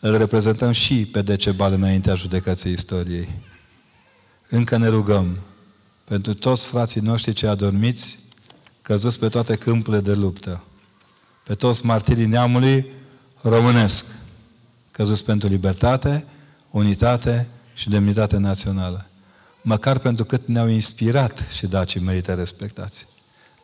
îl 0.00 0.16
reprezentăm 0.16 0.70
și 0.70 1.06
pe 1.06 1.22
Decebal 1.22 1.72
înaintea 1.72 2.14
judecății 2.14 2.72
istoriei. 2.72 3.28
Încă 4.54 4.76
ne 4.76 4.88
rugăm 4.88 5.38
pentru 6.04 6.34
toți 6.34 6.66
frații 6.66 7.00
noștri 7.00 7.32
cei 7.32 7.48
adormiți, 7.48 8.18
căzuți 8.82 9.18
pe 9.18 9.28
toate 9.28 9.56
câmpurile 9.56 10.02
de 10.02 10.14
luptă, 10.14 10.64
pe 11.44 11.54
toți 11.54 11.86
martirii 11.86 12.26
neamului 12.26 12.86
românesc, 13.42 14.06
căzuți 14.90 15.24
pentru 15.24 15.48
libertate, 15.48 16.26
unitate 16.70 17.48
și 17.74 17.88
demnitate 17.88 18.36
națională. 18.36 19.06
Măcar 19.62 19.98
pentru 19.98 20.24
cât 20.24 20.46
ne-au 20.46 20.68
inspirat 20.68 21.46
și 21.50 21.66
dacii 21.66 22.00
merită 22.00 22.34
respectați. 22.34 23.06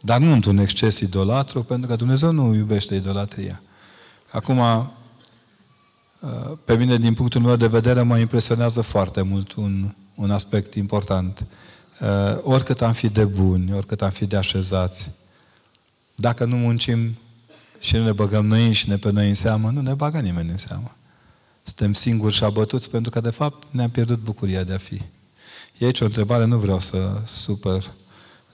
Dar 0.00 0.20
nu 0.20 0.32
într-un 0.32 0.58
exces 0.58 0.98
idolatru, 0.98 1.62
pentru 1.62 1.88
că 1.88 1.96
Dumnezeu 1.96 2.32
nu 2.32 2.54
iubește 2.54 2.94
idolatria. 2.94 3.62
Acum, 4.30 4.58
uh, 4.58 4.86
pe 6.64 6.76
mine, 6.76 6.96
din 6.96 7.14
punctul 7.14 7.40
meu 7.40 7.56
de 7.56 7.66
vedere, 7.66 8.02
mă 8.02 8.18
impresionează 8.18 8.80
foarte 8.80 9.22
mult 9.22 9.52
un, 9.52 9.94
un 10.18 10.30
aspect 10.30 10.74
important. 10.74 11.46
Uh, 12.00 12.38
oricât 12.42 12.82
am 12.82 12.92
fi 12.92 13.08
de 13.08 13.24
buni, 13.24 13.72
oricât 13.72 14.02
am 14.02 14.10
fi 14.10 14.26
de 14.26 14.36
așezați, 14.36 15.10
dacă 16.14 16.44
nu 16.44 16.56
muncim 16.56 17.16
și 17.78 17.96
nu 17.96 18.04
ne 18.04 18.12
băgăm 18.12 18.46
noi 18.46 18.72
și 18.72 18.88
ne 18.88 18.96
pe 18.96 19.10
noi 19.10 19.28
în 19.28 19.34
seamă, 19.34 19.70
nu 19.70 19.80
ne 19.80 19.94
bagă 19.94 20.18
nimeni 20.18 20.50
în 20.50 20.56
seamă. 20.56 20.92
Suntem 21.62 21.92
singuri 21.92 22.34
și 22.34 22.44
abătuți 22.44 22.90
pentru 22.90 23.10
că, 23.10 23.20
de 23.20 23.30
fapt, 23.30 23.66
ne-am 23.70 23.88
pierdut 23.88 24.18
bucuria 24.18 24.64
de 24.64 24.74
a 24.74 24.78
fi. 24.78 25.02
E 25.78 25.84
aici 25.84 26.00
o 26.00 26.04
întrebare, 26.04 26.44
nu 26.44 26.58
vreau 26.58 26.80
să 26.80 27.20
supăr. 27.26 27.92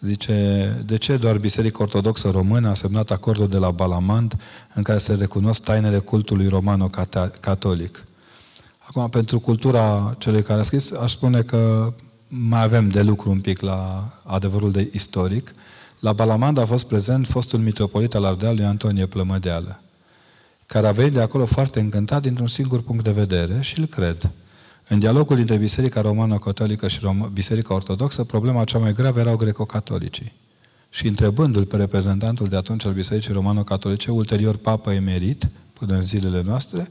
Zice, 0.01 0.82
de 0.86 0.97
ce 0.97 1.16
doar 1.16 1.39
Biserica 1.39 1.82
Ortodoxă 1.82 2.31
Română 2.31 2.69
a 2.69 2.74
semnat 2.74 3.11
acordul 3.11 3.49
de 3.49 3.57
la 3.57 3.70
Balamand 3.70 4.36
în 4.74 4.82
care 4.82 4.99
se 4.99 5.15
recunosc 5.15 5.62
tainele 5.62 5.99
cultului 5.99 6.49
romano-catolic? 6.49 8.05
Acum, 8.96 9.08
pentru 9.08 9.40
cultura 9.40 10.14
celui 10.18 10.42
care 10.42 10.60
a 10.60 10.62
scris, 10.62 10.92
aș 10.92 11.12
spune 11.12 11.42
că 11.42 11.92
mai 12.28 12.62
avem 12.62 12.88
de 12.88 13.02
lucru 13.02 13.30
un 13.30 13.40
pic 13.40 13.60
la 13.60 14.10
adevărul 14.22 14.72
de 14.72 14.90
istoric. 14.92 15.54
La 16.00 16.12
Balamand 16.12 16.58
a 16.58 16.66
fost 16.66 16.86
prezent 16.86 17.26
fostul 17.26 17.58
mitropolit 17.58 18.14
al 18.14 18.24
Ardealului 18.24 18.64
Antonie 18.64 19.06
Plămădeală, 19.06 19.80
care 20.66 20.86
a 20.86 20.92
venit 20.92 21.12
de 21.12 21.20
acolo 21.20 21.46
foarte 21.46 21.80
încântat 21.80 22.22
dintr-un 22.22 22.46
singur 22.46 22.82
punct 22.82 23.04
de 23.04 23.10
vedere 23.10 23.58
și 23.60 23.78
îl 23.78 23.86
cred. 23.86 24.30
În 24.88 24.98
dialogul 24.98 25.36
dintre 25.36 25.56
Biserica 25.56 26.00
Romano-Catolică 26.00 26.88
și 26.88 27.00
Biserica 27.32 27.74
Ortodoxă, 27.74 28.24
problema 28.24 28.64
cea 28.64 28.78
mai 28.78 28.92
gravă 28.92 29.20
erau 29.20 29.36
greco-catolicii. 29.36 30.32
Și 30.90 31.06
întrebându-l 31.06 31.64
pe 31.64 31.76
reprezentantul 31.76 32.46
de 32.46 32.56
atunci 32.56 32.84
al 32.84 32.92
Bisericii 32.92 33.32
Romano-Catolice, 33.32 34.10
ulterior 34.10 34.56
papă 34.56 34.92
emerit, 34.92 35.48
până 35.72 35.94
în 35.94 36.02
zilele 36.02 36.42
noastre, 36.42 36.88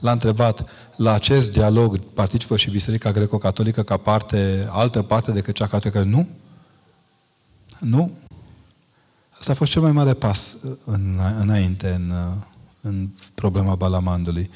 l-a 0.00 0.12
întrebat, 0.12 0.64
la 0.96 1.12
acest 1.12 1.52
dialog 1.52 1.98
participă 1.98 2.56
și 2.56 2.70
Biserica 2.70 3.10
Greco-Catolică 3.10 3.82
ca 3.82 3.96
parte, 3.96 4.68
altă 4.70 5.02
parte 5.02 5.32
decât 5.32 5.54
cea 5.54 5.66
catolică? 5.66 6.02
Nu. 6.02 6.28
Nu. 7.78 8.10
Asta 9.38 9.52
a 9.52 9.54
fost 9.54 9.70
cel 9.70 9.82
mai 9.82 9.92
mare 9.92 10.14
pas 10.14 10.56
în, 10.84 11.20
înainte 11.40 11.88
în, 11.88 12.12
în 12.80 13.08
problema 13.34 13.74
Balamandului. 13.74 14.50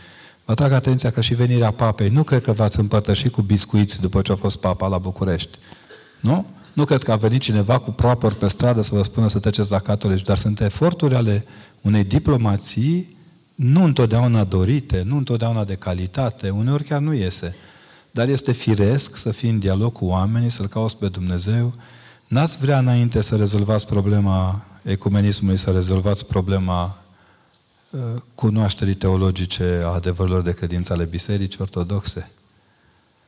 Vă 0.45 0.55
trag 0.55 0.73
atenția 0.73 1.11
că 1.11 1.21
și 1.21 1.35
venirea 1.35 1.71
papei, 1.71 2.09
nu 2.09 2.23
cred 2.23 2.43
că 2.43 2.53
v-ați 2.53 2.79
împărtășit 2.79 3.33
cu 3.33 3.43
biscuiți 3.43 4.01
după 4.01 4.23
ce 4.23 4.33
a 4.33 4.37
fost 4.37 4.61
papa 4.61 4.89
la 4.89 4.99
București. 4.99 5.59
Nu? 6.21 6.47
Nu 6.73 6.85
cred 6.85 7.03
că 7.03 7.13
a 7.13 7.17
venit 7.17 7.41
cineva 7.41 7.79
cu 7.79 7.91
proper 7.91 8.33
pe 8.33 8.49
stradă 8.49 8.83
să 8.83 8.95
vă 8.95 9.03
spună 9.03 9.29
să 9.29 9.39
treceți 9.39 9.71
la 9.71 9.79
catolici, 9.79 10.23
dar 10.23 10.39
sunt 10.39 10.61
eforturi 10.61 11.15
ale 11.15 11.45
unei 11.81 12.05
diplomații 12.05 13.17
nu 13.59 13.85
întotdeauna 13.85 14.45
dorite, 14.45 15.03
nu 15.03 15.17
întotdeauna 15.17 15.65
de 15.65 15.75
calitate, 15.75 16.51
uneori 16.51 16.85
chiar 16.85 17.01
nu 17.01 17.13
iese. 17.13 17.57
Dar 18.11 18.29
este 18.29 18.53
firesc 18.53 19.17
să 19.17 19.31
fii 19.31 19.51
în 19.51 19.59
dialog 19.59 19.93
cu 19.93 20.05
oamenii, 20.05 20.51
să-L 20.51 20.67
cauți 20.67 20.97
pe 20.97 21.09
Dumnezeu. 21.09 21.75
N-ați 22.29 22.59
vrea 22.59 22.79
înainte 22.79 23.21
să 23.21 23.37
rezolvați 23.37 23.87
problema 23.87 24.65
ecumenismului, 24.83 25.59
să 25.59 25.71
rezolvați 25.71 26.27
problema 26.27 26.99
uh, 27.91 28.01
cunoașterii 28.35 28.95
teologice 28.95 29.81
a 29.85 29.89
adevărurilor 29.89 30.43
de 30.43 30.53
credință 30.53 30.93
ale 30.93 31.05
bisericii 31.05 31.61
ortodoxe? 31.63 32.31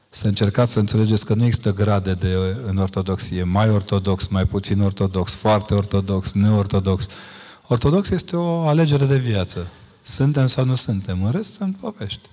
Să 0.09 0.27
încercați 0.27 0.73
să 0.73 0.78
înțelegeți 0.78 1.27
că 1.27 1.35
nu 1.35 1.44
există 1.44 1.74
grade 1.74 2.15
de, 2.15 2.36
în 2.66 2.77
ortodoxie, 2.77 3.43
mai 3.43 3.70
ortodox, 3.70 4.27
mai 4.27 4.44
puțin 4.44 4.81
ortodox, 4.81 5.35
foarte 5.35 5.74
ortodox, 5.74 6.32
neortodox. 6.32 7.07
Ortodox 7.66 8.11
este 8.11 8.36
o 8.36 8.66
alegere 8.66 9.05
de 9.05 9.16
viață. 9.19 9.70
Suntem 10.02 10.47
sau 10.47 10.64
nu 10.64 10.74
suntem? 10.74 11.24
În 11.24 11.31
rest 11.31 11.52
sunt 11.52 11.77
povești. 11.77 12.28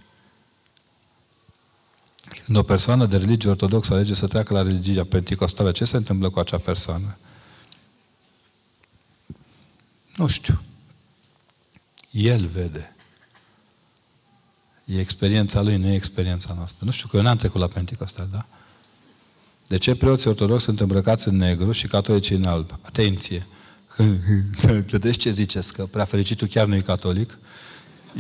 Când 2.44 2.58
o 2.58 2.64
persoană 2.64 3.06
de 3.06 3.18
religie 3.18 3.50
ortodoxă 3.50 3.94
alege 3.94 4.14
să 4.14 4.28
treacă 4.28 4.54
la 4.54 4.62
religia 4.62 5.04
penticostală, 5.04 5.72
ce 5.72 5.86
se 5.86 5.98
întâmplă 5.98 6.30
cu 6.30 6.40
acea 6.40 6.58
persoană? 6.58 7.18
Nu 10.16 10.28
știu. 10.28 10.62
El 12.12 12.46
vede. 12.46 12.96
E 14.86 15.00
experiența 15.00 15.62
lui, 15.62 15.78
nu 15.78 15.88
e 15.88 15.96
experiența 15.96 16.54
noastră. 16.54 16.86
Nu 16.86 16.92
știu 16.92 17.08
că 17.08 17.18
eu 17.18 17.24
n-am 17.24 17.38
trecut 17.38 17.60
la 17.60 17.68
Pentecostal, 17.68 18.28
da? 18.32 18.46
De 19.68 19.78
ce 19.78 19.96
preoții 19.96 20.30
ortodoxi 20.30 20.66
sunt 20.66 20.80
îmbrăcați 20.80 21.28
în 21.28 21.36
negru 21.36 21.72
și 21.72 21.88
catolicii 21.88 22.36
în 22.36 22.46
alb? 22.46 22.80
Atenție! 22.82 23.48
Vedeți 24.92 25.18
ce 25.18 25.32
ziceți? 25.32 25.74
Că 25.74 25.86
prea 25.86 26.06
fericitul 26.06 26.48
chiar 26.48 26.68
nu 26.68 26.76
e 26.76 26.82
catolic? 26.82 27.38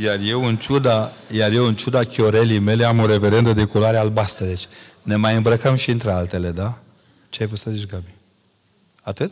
Iar 0.02 0.19
eu, 0.19 0.44
în 0.44 0.56
ciuda, 0.56 1.11
iar 1.32 1.52
eu, 1.52 1.65
în 1.65 1.76
ciuda 1.76 2.03
chiorelii 2.03 2.60
mele, 2.60 2.86
am 2.86 2.99
o 2.99 3.06
reverendă 3.06 3.53
de 3.53 3.64
culoare 3.64 3.98
albastră. 3.98 4.45
Deci 4.45 4.68
ne 5.03 5.15
mai 5.15 5.36
îmbrăcăm 5.36 5.76
și 5.76 5.91
între 5.91 6.11
altele, 6.11 6.52
da? 6.52 6.80
Ce 7.30 7.41
ai 7.41 7.48
vrut 7.48 7.60
să 7.60 7.72
zici, 7.72 7.86
Gabi? 7.86 8.14
Atât? 9.02 9.32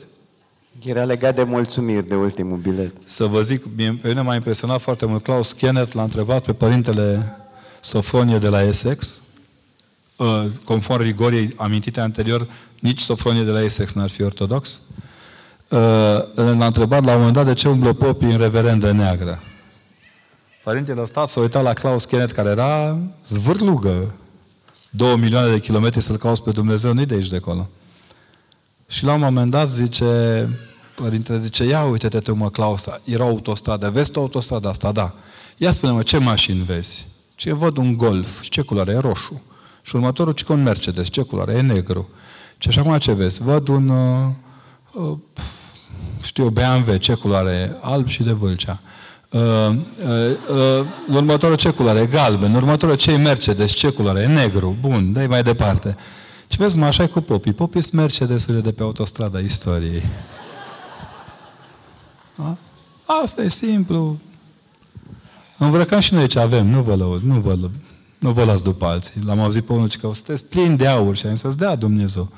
Era 0.85 1.03
legat 1.03 1.35
de 1.35 1.43
mulțumiri 1.43 2.07
de 2.07 2.15
ultimul 2.15 2.57
bilet. 2.57 2.91
Să 3.03 3.25
vă 3.25 3.41
zic, 3.41 3.75
pe 3.75 3.97
mine 4.03 4.21
m-a 4.21 4.35
impresionat 4.35 4.81
foarte 4.81 5.05
mult. 5.05 5.23
Klaus 5.23 5.51
Kenneth 5.51 5.93
l-a 5.93 6.03
întrebat 6.03 6.45
pe 6.45 6.53
părintele 6.53 7.37
Sofronie 7.81 8.37
de 8.37 8.49
la 8.49 8.63
Essex, 8.63 9.19
ă, 10.19 10.45
conform 10.63 11.01
rigoriei 11.01 11.53
amintite 11.57 11.99
anterior, 11.99 12.47
nici 12.79 12.99
Sofronie 12.99 13.43
de 13.43 13.51
la 13.51 13.63
Essex 13.63 13.93
n-ar 13.93 14.09
fi 14.09 14.21
ortodox. 14.23 14.81
Ă, 15.71 16.27
l-a 16.35 16.65
întrebat 16.65 17.03
la 17.03 17.11
un 17.11 17.17
moment 17.17 17.35
dat 17.35 17.45
de 17.45 17.53
ce 17.53 17.67
umblă 17.67 17.93
popii 17.93 18.31
în 18.31 18.37
reverendă 18.37 18.91
neagră. 18.91 19.41
Părintele 20.65 21.01
a 21.01 21.05
stat, 21.05 21.29
s-a 21.29 21.39
uitat 21.39 21.63
la 21.63 21.73
Klaus 21.73 22.05
Kenneth, 22.05 22.33
care 22.33 22.49
era 22.49 22.97
zvârlugă. 23.27 24.13
Două 24.89 25.15
milioane 25.15 25.51
de 25.51 25.59
kilometri 25.59 26.01
să-L 26.01 26.17
cauți 26.17 26.43
pe 26.43 26.51
Dumnezeu, 26.51 26.93
nu 26.93 27.05
de 27.05 27.13
aici 27.13 27.27
de 27.27 27.35
acolo. 27.35 27.69
Și 28.87 29.03
la 29.03 29.13
un 29.13 29.19
moment 29.19 29.51
dat 29.51 29.67
zice, 29.67 30.49
părintele 30.95 31.39
zice, 31.39 31.63
ia 31.63 31.83
uite-te 31.83 32.19
tu 32.19 32.35
mă, 32.35 32.49
Klaus, 32.49 32.87
era 33.03 33.23
autostradă, 33.23 33.89
vezi 33.89 34.11
tu 34.11 34.19
autostrada 34.19 34.69
asta? 34.69 34.91
Da. 34.91 35.13
Ia 35.57 35.71
spune-mă, 35.71 36.03
ce 36.03 36.17
mașini 36.17 36.63
vezi? 36.63 37.07
Ce 37.35 37.53
văd 37.53 37.77
un 37.77 37.93
Golf, 37.93 38.41
ce 38.41 38.61
culoare 38.61 38.91
e 38.91 38.97
roșu. 38.97 39.41
Și 39.81 39.95
următorul, 39.95 40.33
ce 40.33 40.45
un 40.47 40.63
Mercedes, 40.63 41.07
ce 41.07 41.21
culoare 41.21 41.53
e 41.53 41.61
negru. 41.61 42.09
Ce 42.57 42.69
așa 42.69 42.81
acum 42.81 42.97
ce 42.97 43.11
vezi? 43.11 43.41
Văd 43.41 43.67
un, 43.67 43.89
uh, 43.89 44.29
uh, 44.93 45.17
știu, 46.23 46.49
BMW, 46.49 46.95
ce 46.95 47.13
culoare 47.13 47.51
e? 47.51 47.77
Alb 47.81 48.07
și 48.07 48.23
de 48.23 48.31
vâlcea. 48.31 48.81
Uh, 49.35 49.41
uh, 49.41 49.77
uh, 50.49 50.85
următorul 51.15 51.55
ce 51.55 51.69
culoare? 51.69 51.99
E 51.99 52.05
galben. 52.05 52.53
Următorul 52.53 52.95
ce 52.95 53.11
e 53.11 53.17
Mercedes? 53.17 53.71
Ce 53.71 53.89
culoare? 53.89 54.21
E 54.21 54.25
negru. 54.27 54.77
Bun, 54.79 55.13
dai 55.13 55.27
mai 55.27 55.43
departe. 55.43 55.97
Și 56.47 56.57
vezi, 56.57 56.77
mă, 56.77 56.85
așa 56.85 57.03
e 57.03 57.07
cu 57.07 57.21
popii. 57.21 57.53
Popii 57.53 57.81
sunt 57.81 57.93
Mercedesurile 57.93 58.61
de 58.61 58.71
pe 58.71 58.83
autostrada 58.83 59.39
istoriei. 59.39 60.03
A? 62.35 62.57
Asta 63.05 63.41
e 63.41 63.47
simplu. 63.47 64.19
Îmbrăcăm 65.57 65.99
și 65.99 66.13
noi 66.13 66.27
ce 66.27 66.39
avem, 66.39 66.67
nu 66.67 66.81
vă 66.81 66.95
lăud, 66.95 67.21
nu 67.21 67.39
vă, 67.39 67.55
nu 68.19 68.31
vă 68.31 68.43
las 68.43 68.61
după 68.61 68.85
alții. 68.85 69.21
L-am 69.25 69.39
auzit 69.39 69.65
pe 69.65 69.73
unul 69.73 69.87
că 69.87 70.09
sunteți 70.13 70.43
plini 70.43 70.77
de 70.77 70.87
aur 70.87 71.15
și 71.15 71.25
am 71.25 71.35
să-ți 71.35 71.57
dea 71.57 71.75
Dumnezeu. 71.75 72.31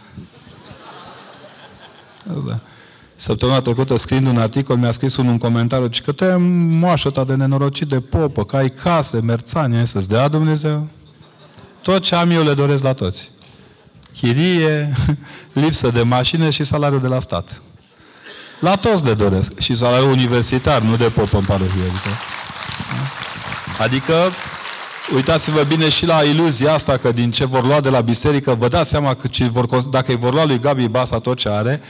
Da. 2.47 2.59
Săptămâna 3.19 3.61
trecută, 3.61 3.97
scriind 3.97 4.27
un 4.27 4.37
articol, 4.37 4.77
mi-a 4.77 4.91
scris 4.91 5.15
un, 5.15 5.27
un 5.27 5.37
comentariu, 5.37 5.89
că 6.03 6.11
te 6.11 6.35
moașă 6.79 7.09
ta 7.09 7.23
de 7.23 7.35
nenorocit 7.35 7.87
de 7.87 7.99
popă, 7.99 8.43
că 8.43 8.57
ai 8.57 8.69
case, 8.69 9.19
merțani, 9.21 9.87
să-ți 9.87 10.07
dea 10.07 10.27
Dumnezeu? 10.27 10.87
Tot 11.81 12.01
ce 12.01 12.15
am 12.15 12.31
eu 12.31 12.43
le 12.43 12.53
doresc 12.53 12.83
la 12.83 12.93
toți. 12.93 13.29
Chirie, 14.13 14.95
lipsă 15.61 15.89
de 15.89 16.01
mașină 16.01 16.49
și 16.49 16.63
salariul 16.63 17.01
de 17.01 17.07
la 17.07 17.19
stat. 17.19 17.61
La 18.59 18.75
toți 18.75 19.05
le 19.05 19.13
doresc. 19.13 19.59
Și 19.59 19.75
salariul 19.75 20.11
universitar, 20.11 20.81
nu 20.81 20.95
de 20.95 21.09
popă 21.09 21.37
în 21.37 21.43
parohie. 21.43 21.83
Adică, 21.83 22.09
adică 23.79 24.13
Uitați-vă 25.15 25.63
bine 25.63 25.89
și 25.89 26.05
la 26.05 26.23
iluzia 26.23 26.73
asta 26.73 26.97
că 26.97 27.11
din 27.11 27.31
ce 27.31 27.45
vor 27.45 27.65
lua 27.65 27.81
de 27.81 27.89
la 27.89 28.01
biserică, 28.01 28.55
vă 28.55 28.67
dați 28.67 28.89
seama 28.89 29.13
că 29.13 29.27
ce 29.27 29.45
vor, 29.45 29.65
dacă 29.83 30.11
îi 30.11 30.17
vor 30.17 30.33
lua 30.33 30.45
lui 30.45 30.59
Gabi 30.59 30.87
Basa 30.87 31.19
tot 31.19 31.37
ce 31.37 31.49
are, 31.49 31.81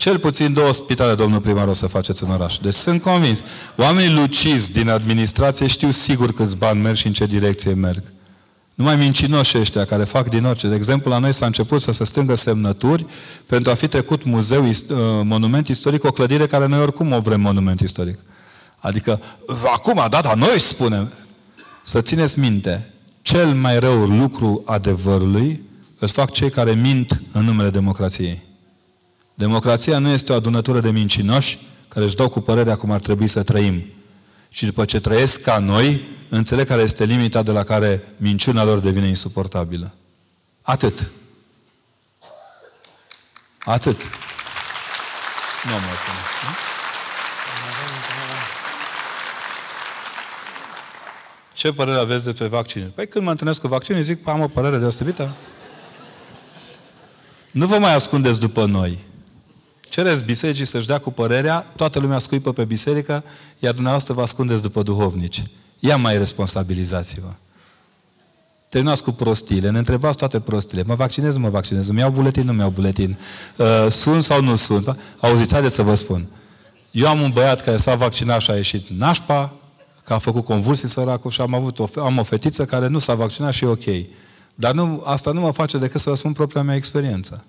cel 0.00 0.18
puțin 0.18 0.52
două 0.52 0.72
spitale, 0.72 1.14
domnul 1.14 1.40
primar, 1.40 1.68
o 1.68 1.72
să 1.72 1.86
faceți 1.86 2.24
în 2.24 2.30
oraș. 2.30 2.56
Deci 2.56 2.74
sunt 2.74 3.02
convins. 3.02 3.42
Oamenii 3.76 4.14
lucizi 4.14 4.72
din 4.72 4.88
administrație 4.88 5.66
știu 5.66 5.90
sigur 5.90 6.32
câți 6.32 6.56
bani 6.56 6.80
merg 6.80 6.96
și 6.96 7.06
în 7.06 7.12
ce 7.12 7.26
direcție 7.26 7.74
merg. 7.74 8.02
Numai 8.74 8.96
mincinoși 8.96 9.58
ăștia 9.58 9.84
care 9.84 10.04
fac 10.04 10.28
din 10.28 10.44
orice. 10.44 10.68
De 10.68 10.74
exemplu, 10.74 11.10
la 11.10 11.18
noi 11.18 11.32
s-a 11.32 11.46
început 11.46 11.82
să 11.82 11.92
se 11.92 12.04
strângă 12.04 12.34
semnături 12.34 13.06
pentru 13.46 13.70
a 13.70 13.74
fi 13.74 13.88
trecut 13.88 14.24
muzeu, 14.24 14.68
uh, 14.68 14.76
monument 15.22 15.68
istoric, 15.68 16.04
o 16.04 16.10
clădire 16.10 16.46
care 16.46 16.66
noi 16.66 16.80
oricum 16.80 17.12
o 17.12 17.20
vrem 17.20 17.40
monument 17.40 17.80
istoric. 17.80 18.18
Adică, 18.78 19.20
acum, 19.74 20.06
da, 20.10 20.20
da, 20.20 20.34
noi 20.34 20.60
spunem. 20.60 21.12
Să 21.82 22.00
țineți 22.00 22.38
minte, 22.38 22.90
cel 23.22 23.54
mai 23.54 23.78
rău 23.78 24.04
lucru 24.04 24.62
adevărului 24.66 25.62
îl 25.98 26.08
fac 26.08 26.30
cei 26.30 26.50
care 26.50 26.72
mint 26.72 27.20
în 27.32 27.44
numele 27.44 27.70
democrației. 27.70 28.48
Democrația 29.40 29.98
nu 29.98 30.08
este 30.08 30.32
o 30.32 30.34
adunătură 30.34 30.80
de 30.80 30.90
mincinoși 30.90 31.58
care 31.88 32.04
își 32.04 32.14
dau 32.14 32.28
cu 32.28 32.40
părerea 32.40 32.76
cum 32.76 32.90
ar 32.90 33.00
trebui 33.00 33.26
să 33.26 33.42
trăim. 33.42 33.84
Și 34.48 34.64
după 34.64 34.84
ce 34.84 35.00
trăiesc 35.00 35.40
ca 35.40 35.58
noi, 35.58 36.08
înțeleg 36.28 36.66
care 36.66 36.82
este 36.82 37.04
limita 37.04 37.42
de 37.42 37.50
la 37.50 37.62
care 37.62 38.02
minciuna 38.16 38.64
lor 38.64 38.78
devine 38.78 39.06
insuportabilă. 39.06 39.94
Atât. 40.62 41.10
Atât. 43.58 43.96
Nu 45.64 45.72
am 45.72 45.80
mai 45.80 45.90
Ce 51.52 51.72
părere 51.72 51.98
aveți 51.98 52.24
despre 52.24 52.46
vaccin? 52.46 52.92
Păi 52.94 53.08
când 53.08 53.24
mă 53.24 53.30
întâlnesc 53.30 53.60
cu 53.60 53.68
vaccinul, 53.68 54.02
zic, 54.02 54.28
am 54.28 54.40
o 54.40 54.48
părere 54.48 54.78
deosebită. 54.78 55.32
Nu 57.50 57.66
vă 57.66 57.78
mai 57.78 57.94
ascundeți 57.94 58.40
după 58.40 58.64
noi. 58.66 59.08
Cereți 59.90 60.24
bisericii 60.24 60.64
să-și 60.64 60.86
dea 60.86 60.98
cu 60.98 61.10
părerea, 61.10 61.72
toată 61.76 61.98
lumea 61.98 62.18
scuipă 62.18 62.52
pe 62.52 62.64
biserică, 62.64 63.24
iar 63.58 63.72
dumneavoastră 63.72 64.14
vă 64.14 64.22
ascundeți 64.22 64.62
după 64.62 64.82
duhovnici. 64.82 65.42
Ia 65.78 65.96
mai 65.96 66.18
responsabilizați-vă. 66.18 67.28
Terminați 68.68 69.02
cu 69.02 69.12
prostiile, 69.12 69.70
ne 69.70 69.78
întrebați 69.78 70.16
toate 70.16 70.40
prostiile. 70.40 70.82
Mă 70.86 70.94
vaccinez, 70.94 71.34
nu 71.34 71.40
mă 71.40 71.48
vaccinez, 71.48 71.88
îmi 71.88 71.98
iau 71.98 72.10
buletin, 72.10 72.44
nu 72.44 72.52
mi 72.52 72.58
iau 72.58 72.70
buletin. 72.70 73.18
Uh, 73.56 73.86
sunt 73.88 74.22
sau 74.22 74.42
nu 74.42 74.56
sunt? 74.56 74.96
Auziți, 75.20 75.52
haideți 75.52 75.74
să 75.74 75.82
vă 75.82 75.94
spun. 75.94 76.26
Eu 76.90 77.08
am 77.08 77.20
un 77.20 77.30
băiat 77.30 77.60
care 77.60 77.76
s-a 77.76 77.94
vaccinat 77.94 78.40
și 78.40 78.50
a 78.50 78.54
ieșit 78.54 78.88
nașpa, 78.88 79.52
că 80.04 80.12
a 80.12 80.18
făcut 80.18 80.44
convulsii 80.44 80.88
săracul 80.88 81.30
și 81.30 81.40
am 81.40 81.54
avut 81.54 81.78
o, 81.78 81.86
am 81.96 82.18
o 82.18 82.22
fetiță 82.22 82.64
care 82.64 82.86
nu 82.86 82.98
s-a 82.98 83.14
vaccinat 83.14 83.52
și 83.52 83.64
e 83.64 83.66
ok. 83.66 84.06
Dar 84.54 84.72
nu, 84.72 85.02
asta 85.04 85.32
nu 85.32 85.40
mă 85.40 85.50
face 85.50 85.78
decât 85.78 86.00
să 86.00 86.10
vă 86.10 86.16
spun 86.16 86.32
propria 86.32 86.62
mea 86.62 86.74
experiență. 86.74 87.44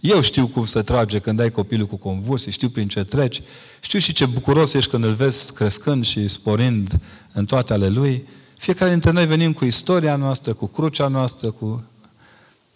Eu 0.00 0.20
știu 0.20 0.46
cum 0.46 0.64
să 0.64 0.82
trage 0.82 1.18
când 1.18 1.40
ai 1.40 1.50
copilul 1.50 1.86
cu 1.86 1.96
convulsii, 1.96 2.52
știu 2.52 2.68
prin 2.68 2.88
ce 2.88 3.04
treci, 3.04 3.42
știu 3.80 3.98
și 3.98 4.12
ce 4.12 4.26
bucuros 4.26 4.74
ești 4.74 4.90
când 4.90 5.04
îl 5.04 5.12
vezi 5.12 5.54
crescând 5.54 6.04
și 6.04 6.28
sporind 6.28 7.00
în 7.32 7.44
toate 7.44 7.72
ale 7.72 7.88
lui. 7.88 8.26
Fiecare 8.58 8.90
dintre 8.90 9.10
noi 9.10 9.26
venim 9.26 9.52
cu 9.52 9.64
istoria 9.64 10.16
noastră, 10.16 10.52
cu 10.52 10.66
crucea 10.66 11.08
noastră, 11.08 11.50
cu, 11.50 11.84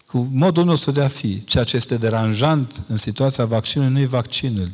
cu 0.07 0.29
modul 0.33 0.65
nostru 0.65 0.91
de 0.91 1.03
a 1.03 1.09
fi. 1.09 1.45
Ceea 1.45 1.65
ce 1.65 1.77
este 1.77 1.97
deranjant 1.97 2.83
în 2.89 2.97
situația 2.97 3.45
vaccinului 3.45 3.93
nu 3.93 4.01
e 4.01 4.07
vaccinul, 4.07 4.73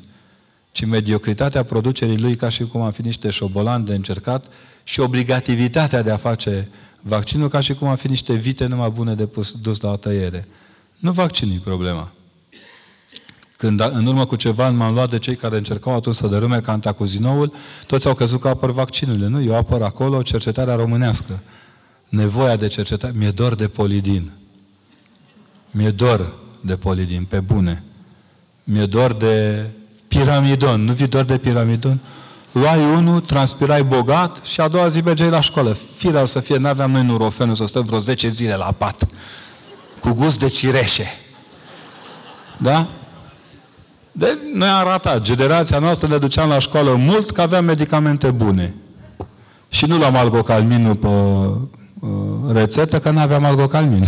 ci 0.73 0.85
mediocritatea 0.85 1.63
producerii 1.63 2.19
lui 2.19 2.37
ca 2.37 2.49
și 2.49 2.65
cum 2.65 2.81
am 2.81 2.91
fi 2.91 3.03
niște 3.03 3.31
șobolani 3.31 3.85
de 3.85 3.95
încercat 3.95 4.45
și 4.85 5.01
obligativitatea 5.01 6.03
de 6.03 6.11
a 6.11 6.17
face 6.17 6.69
vaccinul 7.03 7.49
ca 7.49 7.61
și 7.61 7.75
cum 7.75 7.89
am 7.89 7.97
fi 7.97 8.09
niște 8.09 8.35
vite 8.35 8.67
numai 8.67 8.91
bune 8.91 9.15
de 9.15 9.27
pus, 9.27 9.53
dus 9.53 9.81
la 9.81 9.91
o 9.91 9.97
tăiere. 9.97 10.49
Nu 10.99 11.13
vaccinul 11.13 11.55
e 11.55 11.61
problema. 11.65 12.11
Când 13.59 13.81
în 13.81 14.07
urmă 14.07 14.27
cu 14.27 14.37
ceva 14.37 14.71
m-am 14.71 14.95
luat 14.95 15.11
de 15.11 15.19
cei 15.19 15.37
care 15.37 15.57
încercau 15.57 15.95
atunci 15.95 16.15
să 16.15 16.27
dărâme 16.27 16.61
cantacuzinoul, 16.61 17.53
toți 17.87 18.07
au 18.07 18.15
crezut 18.15 18.41
că 18.41 18.49
apăr 18.49 18.71
vaccinurile. 18.71 19.27
Nu, 19.27 19.43
eu 19.43 19.57
apăr 19.57 19.83
acolo 19.83 20.23
cercetarea 20.23 20.75
românească. 20.75 21.43
Nevoia 22.09 22.57
de 22.57 22.67
cercetare. 22.67 23.13
Mi-e 23.17 23.31
dor 23.31 23.55
de 23.55 23.69
polidin. 23.69 24.31
Mi-e 25.71 25.91
dor 25.91 26.35
de 26.61 26.77
polidin, 26.77 27.25
pe 27.25 27.41
bune. 27.41 27.83
Mi-e 28.65 28.87
dor 28.87 29.13
de 29.13 29.67
piramidon. 30.09 30.85
Nu 30.85 30.93
vi 30.93 31.07
dor 31.07 31.25
de 31.25 31.39
piramidon? 31.39 31.99
Luai 32.53 32.85
unul, 32.85 33.21
transpirai 33.21 33.83
bogat 33.83 34.45
și 34.45 34.61
a 34.61 34.69
doua 34.69 34.89
zi 34.89 35.01
mergeai 35.01 35.31
la 35.31 35.41
școală. 35.41 35.77
Firea 35.97 36.25
să 36.25 36.41
fie, 36.41 36.57
n-aveam 36.57 36.91
noi 36.91 37.05
nurofenul 37.05 37.55
să 37.55 37.67
stăm 37.67 37.85
vreo 37.85 37.99
10 37.99 38.29
zile 38.29 38.55
la 38.55 38.73
pat. 38.79 39.07
Cu 40.01 40.13
gust 40.13 40.39
de 40.39 40.49
cireșe. 40.49 41.07
Da? 42.57 42.89
De, 44.19 44.39
noi 44.55 44.69
am 44.69 44.87
ratat. 44.87 45.23
Generația 45.23 45.79
noastră 45.79 46.09
le 46.09 46.19
duceam 46.19 46.49
la 46.49 46.59
școală 46.59 46.95
mult 46.95 47.31
că 47.31 47.41
aveam 47.41 47.65
medicamente 47.65 48.31
bune. 48.31 48.75
Și 49.69 49.87
nu 49.87 49.97
luam 49.97 50.17
algocalminul 50.17 50.95
pe 50.95 51.07
uh, 51.07 52.09
rețetă, 52.53 52.99
că 52.99 53.11
nu 53.11 53.21
aveam 53.21 53.45
algocalmin. 53.45 54.05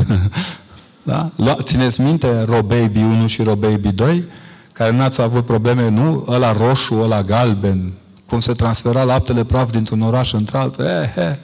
da? 1.02 1.30
Țineți 1.62 2.00
minte 2.00 2.42
Robaby 2.42 2.98
1 2.98 3.26
și 3.26 3.42
Robaby 3.42 3.92
2? 3.92 4.24
Care 4.72 4.96
n-ați 4.96 5.20
avut 5.20 5.44
probleme, 5.44 5.88
nu? 5.88 6.24
Ăla 6.28 6.52
roșu, 6.52 6.94
ăla 6.94 7.20
galben, 7.20 7.92
cum 8.26 8.40
se 8.40 8.52
transfera 8.52 9.02
laptele 9.02 9.44
praf 9.44 9.70
dintr-un 9.70 10.00
oraș 10.00 10.32
într-altul. 10.32 10.84
Eh, 10.84 11.16
eh. 11.16 11.36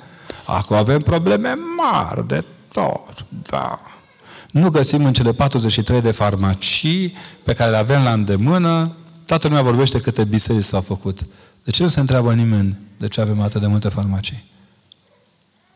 Acum 0.45 0.77
avem 0.77 1.01
probleme 1.01 1.55
mari 1.77 2.27
de 2.27 2.45
tot, 2.73 3.25
da. 3.51 3.81
Nu 4.57 4.71
găsim 4.71 5.05
în 5.05 5.13
cele 5.13 5.33
43 5.33 6.01
de 6.01 6.11
farmacii 6.11 7.15
pe 7.43 7.53
care 7.53 7.71
le 7.71 7.77
avem 7.77 8.03
la 8.03 8.13
îndemână, 8.13 8.93
toată 9.27 9.47
lumea 9.47 9.63
vorbește 9.63 10.01
câte 10.01 10.25
biserici 10.25 10.65
s-au 10.65 10.81
făcut. 10.81 11.27
De 11.65 11.71
ce 11.71 11.83
nu 11.83 11.89
se 11.89 12.01
întreabă 12.01 12.35
nimeni 12.35 12.79
de 12.97 13.09
ce 13.09 13.21
avem 13.21 13.41
atât 13.41 13.61
de 13.61 13.67
multe 13.67 13.89
farmacii? 13.89 14.45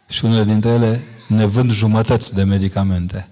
Și 0.08 0.24
unele 0.24 0.44
dintre 0.44 0.70
ele 0.70 1.04
ne 1.26 1.44
vând 1.44 1.70
jumătăți 1.70 2.34
de 2.34 2.42
medicamente. 2.42 3.28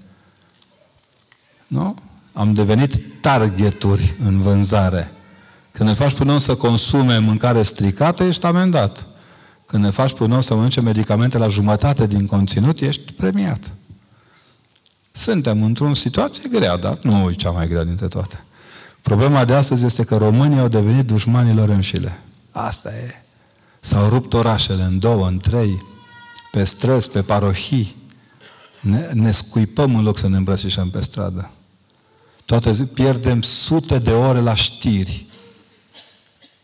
Nu? 1.66 1.96
Am 2.32 2.52
devenit 2.52 3.00
targeturi 3.20 4.14
în 4.24 4.40
vânzare. 4.40 5.12
Când 5.72 5.88
îl 5.88 5.94
faci 5.94 6.12
pe 6.12 6.22
un 6.22 6.28
om 6.28 6.38
să 6.38 6.54
consume 6.54 7.18
mâncare 7.18 7.62
stricată, 7.62 8.24
ești 8.24 8.46
amendat. 8.46 9.06
Când 9.66 9.84
îl 9.84 9.92
faci 9.92 10.12
pe 10.12 10.22
un 10.22 10.32
om 10.32 10.40
să 10.40 10.54
mănânce 10.54 10.80
medicamente 10.80 11.38
la 11.38 11.48
jumătate 11.48 12.06
din 12.06 12.26
conținut, 12.26 12.80
ești 12.80 13.12
premiat. 13.12 13.72
Suntem 15.18 15.62
într-o 15.62 15.94
situație 15.94 16.48
grea, 16.52 16.76
dar 16.76 16.98
nu 17.02 17.30
e 17.30 17.32
cea 17.32 17.50
mai 17.50 17.68
grea 17.68 17.84
dintre 17.84 18.08
toate. 18.08 18.44
Problema 19.02 19.44
de 19.44 19.54
astăzi 19.54 19.84
este 19.84 20.04
că 20.04 20.16
românii 20.16 20.58
au 20.58 20.68
devenit 20.68 21.06
dușmanilor 21.06 21.68
înșile. 21.68 22.18
Asta 22.50 22.90
e. 22.94 23.22
S-au 23.80 24.08
rupt 24.08 24.32
orașele 24.32 24.82
în 24.82 24.98
două, 24.98 25.26
în 25.26 25.38
trei, 25.38 25.82
pe 26.50 26.64
străzi, 26.64 27.10
pe 27.10 27.22
parohii. 27.22 27.96
Ne, 28.80 29.10
ne 29.12 29.30
scuipăm 29.30 29.94
în 29.94 30.02
loc 30.02 30.18
să 30.18 30.28
ne 30.28 30.36
îmbrățișăm 30.36 30.90
pe 30.90 31.00
stradă. 31.00 31.50
Toate 32.44 32.72
zi, 32.72 32.84
pierdem 32.84 33.42
sute 33.42 33.98
de 33.98 34.10
ore 34.10 34.40
la 34.40 34.54
știri. 34.54 35.26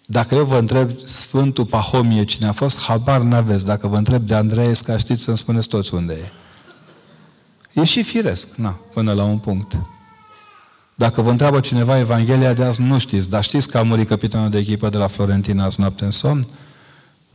Dacă 0.06 0.34
eu 0.34 0.44
vă 0.44 0.58
întreb 0.58 0.90
Sfântul 1.04 1.66
Pahomie 1.66 2.24
cine 2.24 2.48
a 2.48 2.52
fost, 2.52 2.80
habar 2.80 3.20
n-aveți. 3.20 3.66
Dacă 3.66 3.86
vă 3.86 3.96
întreb 3.96 4.22
de 4.22 4.34
Andreesca, 4.34 4.98
știți 4.98 5.22
să-mi 5.22 5.36
spuneți 5.36 5.68
toți 5.68 5.94
unde 5.94 6.12
e. 6.12 6.43
E 7.74 7.84
și 7.84 8.02
firesc, 8.02 8.54
na, 8.54 8.70
până 8.70 9.12
la 9.12 9.24
un 9.24 9.38
punct. 9.38 9.76
Dacă 10.94 11.22
vă 11.22 11.30
întreabă 11.30 11.60
cineva 11.60 11.98
Evanghelia 11.98 12.52
de 12.52 12.64
azi, 12.64 12.82
nu 12.82 12.98
știți, 12.98 13.28
dar 13.28 13.42
știți 13.42 13.68
că 13.68 13.78
a 13.78 13.82
murit 13.82 14.08
capitanul 14.08 14.50
de 14.50 14.58
echipă 14.58 14.88
de 14.88 14.96
la 14.96 15.06
Florentina 15.06 15.64
azi 15.64 15.80
noapte 15.80 16.04
în 16.04 16.10
somn? 16.10 16.46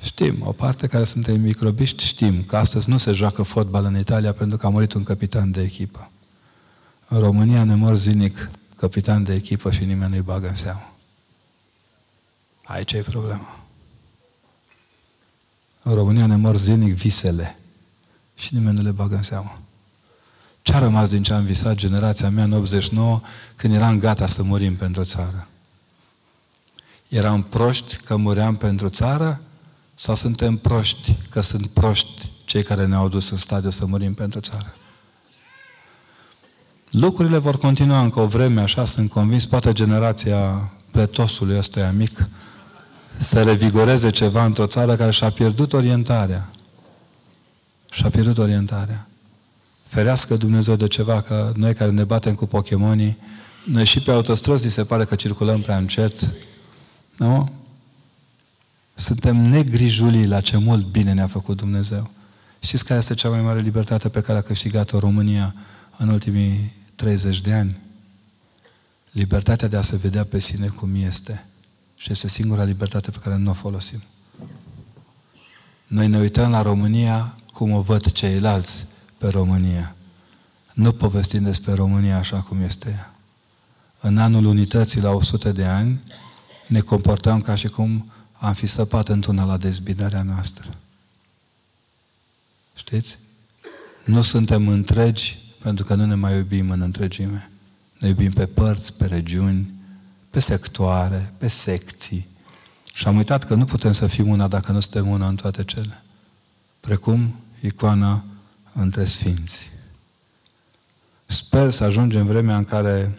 Știm, 0.02 0.36
o 0.44 0.52
parte 0.52 0.88
care 0.88 1.04
suntem 1.04 1.42
microbiști 1.42 2.06
știm 2.06 2.44
că 2.44 2.58
astăzi 2.58 2.90
nu 2.90 2.98
se 2.98 3.12
joacă 3.12 3.44
fotbal 3.44 3.86
în 3.86 3.98
Italia 3.98 4.34
pentru 4.34 4.58
că 4.58 4.66
a 4.66 4.70
murit 4.70 4.94
un 4.94 5.04
capitan 5.04 5.52
de 5.52 5.62
echipă. 5.62 6.12
În 7.08 7.20
România 7.20 7.64
ne 7.64 7.76
mor 7.76 7.96
zinic 7.96 8.50
capitan 8.76 9.24
de 9.24 9.34
echipă 9.34 9.72
și 9.72 9.86
nimeni 9.86 10.12
nu-i 10.12 10.22
bagă 10.22 10.48
în 10.48 10.56
seamă. 10.56 10.94
Aici 12.64 12.92
e 12.92 13.02
problema. 13.02 13.60
În 15.82 15.94
România 15.94 16.26
ne 16.26 16.36
mor 16.36 16.58
zilnic 16.58 16.94
visele 16.94 17.58
și 18.36 18.54
nimeni 18.54 18.76
nu 18.76 18.84
le 18.84 18.92
bagă 18.92 19.16
în 19.16 19.22
seamă. 19.22 19.62
Ce 20.70 20.76
a 20.76 20.80
rămas 20.80 21.10
din 21.10 21.24
ce 21.24 21.34
am 21.34 21.44
visat 21.44 21.76
generația 21.76 22.30
mea 22.30 22.44
în 22.44 22.52
89 22.52 23.22
când 23.56 23.74
eram 23.74 24.00
gata 24.00 24.28
să 24.28 24.44
murim 24.44 24.76
pentru 24.76 25.04
țară? 25.04 25.48
Eram 27.08 27.42
proști 27.42 27.96
că 27.96 28.16
muream 28.16 28.56
pentru 28.56 28.90
țară 28.90 29.42
sau 29.96 30.16
suntem 30.16 30.58
proști 30.58 31.18
că 31.30 31.42
sunt 31.42 31.68
proști 31.68 32.32
cei 32.46 32.64
care 32.64 32.86
ne-au 32.86 33.08
dus 33.08 33.30
în 33.30 33.38
stadiu 33.38 33.70
să 33.70 33.86
murim 33.86 34.14
pentru 34.14 34.40
țară? 34.40 34.76
Lucrurile 36.92 37.38
vor 37.38 37.58
continua 37.58 38.02
încă 38.02 38.20
o 38.20 38.28
vreme, 38.28 38.62
așa 38.62 38.86
sunt 38.86 39.10
convins, 39.10 39.46
poate 39.46 39.74
generația 39.74 40.72
pletosului 40.92 41.58
ăsta 41.58 41.92
mic 41.92 42.28
să 43.18 43.44
revigoreze 43.44 44.10
ceva 44.10 44.46
într-o 44.46 44.66
țară 44.66 44.96
care 44.96 45.12
și-a 45.12 45.30
pierdut 45.30 45.74
orientarea. 45.74 46.50
și 47.92 48.06
a 48.06 48.10
pierdut 48.10 48.38
orientarea. 48.38 49.09
Ferească 49.90 50.36
Dumnezeu 50.36 50.76
de 50.76 50.88
ceva, 50.88 51.22
că 51.22 51.52
noi 51.56 51.74
care 51.74 51.92
ne 51.92 52.04
batem 52.04 52.36
cu 52.36 52.46
Pokémonii, 52.46 53.18
noi 53.66 53.86
și 53.86 54.00
pe 54.00 54.12
autostrăzi 54.12 54.70
se 54.70 54.84
pare 54.84 55.06
că 55.06 55.16
circulăm 55.16 55.62
prea 55.62 55.78
încet. 55.78 56.32
Nu? 57.18 57.52
Suntem 58.94 59.36
negrijulii 59.36 60.28
la 60.28 60.42
ce 60.42 60.58
mult 60.58 60.86
bine 60.86 61.14
ne-a 61.14 61.28
făcut 61.28 61.58
Dumnezeu. 61.58 62.10
Știți 62.60 62.86
care 62.86 63.00
este 63.00 63.14
cea 63.14 63.30
mai 63.30 63.42
mare 63.42 63.60
libertate 63.60 64.10
pe 64.10 64.22
care 64.22 64.38
a 64.38 64.42
câștigat-o 64.42 65.00
România 65.00 65.56
în 65.98 66.10
ultimii 66.10 66.74
30 66.96 67.42
de 67.42 67.54
ani? 67.54 67.80
Libertatea 69.12 69.68
de 69.68 69.78
a 69.78 69.82
se 69.82 69.96
vedea 69.96 70.24
pe 70.24 70.40
sine 70.40 70.68
cum 70.68 70.96
este. 70.96 71.46
Și 71.96 72.12
este 72.12 72.28
singura 72.28 72.64
libertate 72.64 73.12
pe 73.12 73.20
care 73.24 73.38
nu 73.38 73.50
o 73.50 73.54
folosim. 73.54 74.04
Noi 75.88 76.08
ne 76.08 76.20
uităm 76.20 76.50
la 76.50 76.62
România 76.62 77.36
cum 77.54 77.72
o 77.72 77.82
văd 77.82 78.12
ceilalți 78.12 78.89
pe 79.20 79.28
România. 79.28 79.96
Nu 80.74 80.92
povestim 80.92 81.44
despre 81.44 81.74
România 81.74 82.18
așa 82.18 82.42
cum 82.42 82.62
este 82.62 82.90
ea. 82.90 83.14
În 84.02 84.18
anul 84.18 84.46
unității, 84.46 85.02
la 85.02 85.10
100 85.10 85.52
de 85.52 85.66
ani, 85.66 86.04
ne 86.68 86.80
comportăm 86.80 87.42
ca 87.42 87.56
și 87.56 87.68
cum 87.68 88.12
am 88.34 88.54
fi 88.54 88.66
săpat 88.66 89.08
într-una 89.08 89.46
la 89.46 89.58
dezbinarea 89.58 90.22
noastră. 90.22 90.78
Știți? 92.76 93.18
Nu 94.06 94.22
suntem 94.22 94.68
întregi 94.68 95.40
pentru 95.62 95.86
că 95.86 95.96
nu 95.96 96.06
ne 96.06 96.16
mai 96.16 96.36
iubim 96.36 96.70
în 96.70 96.82
întregime. 96.82 97.52
Ne 98.00 98.08
iubim 98.08 98.32
pe 98.32 98.46
părți, 98.46 98.94
pe 98.94 99.06
regiuni, 99.06 99.74
pe 100.30 100.40
sectoare, 100.40 101.34
pe 101.38 101.48
secții. 101.48 102.28
Și 102.94 103.08
am 103.08 103.16
uitat 103.16 103.44
că 103.44 103.56
nu 103.56 103.66
putem 103.66 103.92
să 103.92 104.08
fim 104.08 104.28
una 104.28 104.48
dacă 104.48 104.72
nu 104.72 104.80
suntem 104.80 105.08
una 105.08 105.28
în 105.28 105.36
toate 105.36 105.64
cele. 105.64 106.04
Precum 106.80 107.36
icoana 107.62 108.24
între 108.74 109.06
sfinți. 109.06 109.70
Sper 111.26 111.72
să 111.72 111.84
ajungem 111.84 112.26
vremea 112.26 112.58
în 112.58 112.64
care 112.64 113.18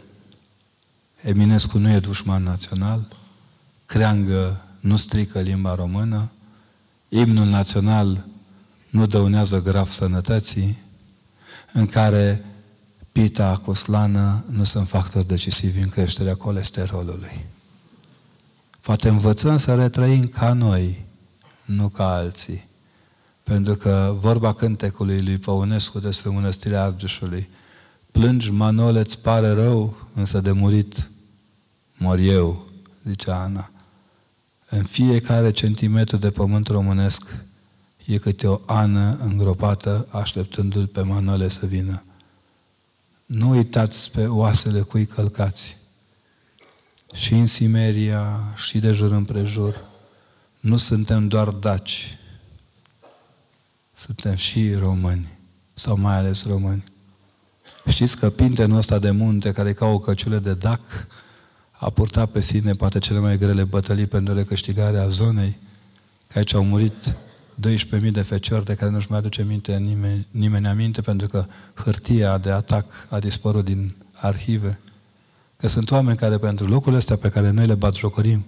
Eminescu 1.20 1.78
nu 1.78 1.90
e 1.90 1.98
dușman 1.98 2.42
național, 2.42 3.08
Creangă 3.86 4.64
nu 4.80 4.96
strică 4.96 5.40
limba 5.40 5.74
română, 5.74 6.32
imnul 7.08 7.46
național 7.46 8.24
nu 8.90 9.06
dăunează 9.06 9.62
grav 9.62 9.90
sănătății, 9.90 10.78
în 11.72 11.86
care 11.86 12.44
pita 13.12 13.60
cu 13.64 13.72
slană 13.72 14.44
nu 14.50 14.64
sunt 14.64 14.88
factori 14.88 15.26
decisivi 15.26 15.80
în 15.80 15.88
creșterea 15.88 16.34
colesterolului. 16.34 17.46
Poate 18.80 19.08
învățăm 19.08 19.56
să 19.56 19.74
retrăim 19.74 20.24
ca 20.24 20.52
noi, 20.52 21.04
nu 21.64 21.88
ca 21.88 22.14
alții. 22.14 22.68
Pentru 23.42 23.74
că 23.74 24.16
vorba 24.20 24.52
cântecului 24.52 25.22
lui 25.22 25.38
Păunescu 25.38 25.98
despre 25.98 26.30
mănăstirea 26.30 26.82
Argeșului, 26.82 27.48
plângi, 28.10 28.50
Manole, 28.50 29.00
îți 29.00 29.22
pare 29.22 29.48
rău, 29.48 29.96
însă 30.14 30.40
de 30.40 30.52
murit 30.52 31.10
mor 31.96 32.18
eu, 32.18 32.68
zicea 33.04 33.42
Ana. 33.42 33.70
În 34.68 34.82
fiecare 34.82 35.50
centimetru 35.50 36.16
de 36.16 36.30
pământ 36.30 36.66
românesc 36.66 37.36
e 38.04 38.18
câte 38.18 38.46
o 38.46 38.60
ană 38.66 39.18
îngropată 39.22 40.06
așteptându-l 40.10 40.86
pe 40.86 41.02
Manole 41.02 41.48
să 41.48 41.66
vină. 41.66 42.02
Nu 43.26 43.50
uitați 43.50 44.10
pe 44.10 44.26
oasele 44.26 44.80
cui 44.80 45.06
călcați. 45.06 45.76
Și 47.14 47.34
în 47.34 47.46
Simeria, 47.46 48.52
și 48.56 48.78
de 48.78 48.92
jur 48.92 49.12
împrejur, 49.12 49.88
nu 50.60 50.76
suntem 50.76 51.28
doar 51.28 51.48
daci, 51.48 52.18
suntem 54.00 54.34
și 54.34 54.74
români, 54.74 55.38
sau 55.74 55.98
mai 55.98 56.16
ales 56.16 56.46
români. 56.46 56.84
Știți 57.88 58.16
că 58.16 58.30
pintenul 58.30 58.76
ăsta 58.76 58.98
de 58.98 59.10
munte, 59.10 59.52
care 59.52 59.68
e 59.68 59.72
ca 59.72 59.86
o 59.86 59.98
căciulă 59.98 60.38
de 60.38 60.54
dac, 60.54 60.80
a 61.70 61.90
purtat 61.90 62.30
pe 62.30 62.40
sine 62.40 62.72
poate 62.72 62.98
cele 62.98 63.18
mai 63.18 63.38
grele 63.38 63.64
bătălii 63.64 64.06
pentru 64.06 64.34
recâștigarea 64.34 65.08
zonei, 65.08 65.56
că 66.26 66.38
aici 66.38 66.54
au 66.54 66.64
murit 66.64 67.16
12.000 67.68 68.10
de 68.10 68.22
feciori 68.22 68.64
de 68.64 68.74
care 68.74 68.90
nu-și 68.90 69.10
mai 69.10 69.18
aduce 69.18 69.42
minte 69.42 69.76
nimeni, 69.76 70.26
nimeni 70.30 70.66
aminte, 70.66 71.00
pentru 71.00 71.28
că 71.28 71.46
hârtia 71.74 72.38
de 72.38 72.50
atac 72.50 73.06
a 73.10 73.18
dispărut 73.18 73.64
din 73.64 73.94
arhive. 74.12 74.80
Că 75.56 75.68
sunt 75.68 75.90
oameni 75.90 76.16
care 76.16 76.38
pentru 76.38 76.66
locurile 76.66 76.96
astea 76.96 77.16
pe 77.16 77.28
care 77.28 77.50
noi 77.50 77.66
le 77.66 77.74
batjocorim 77.74 78.44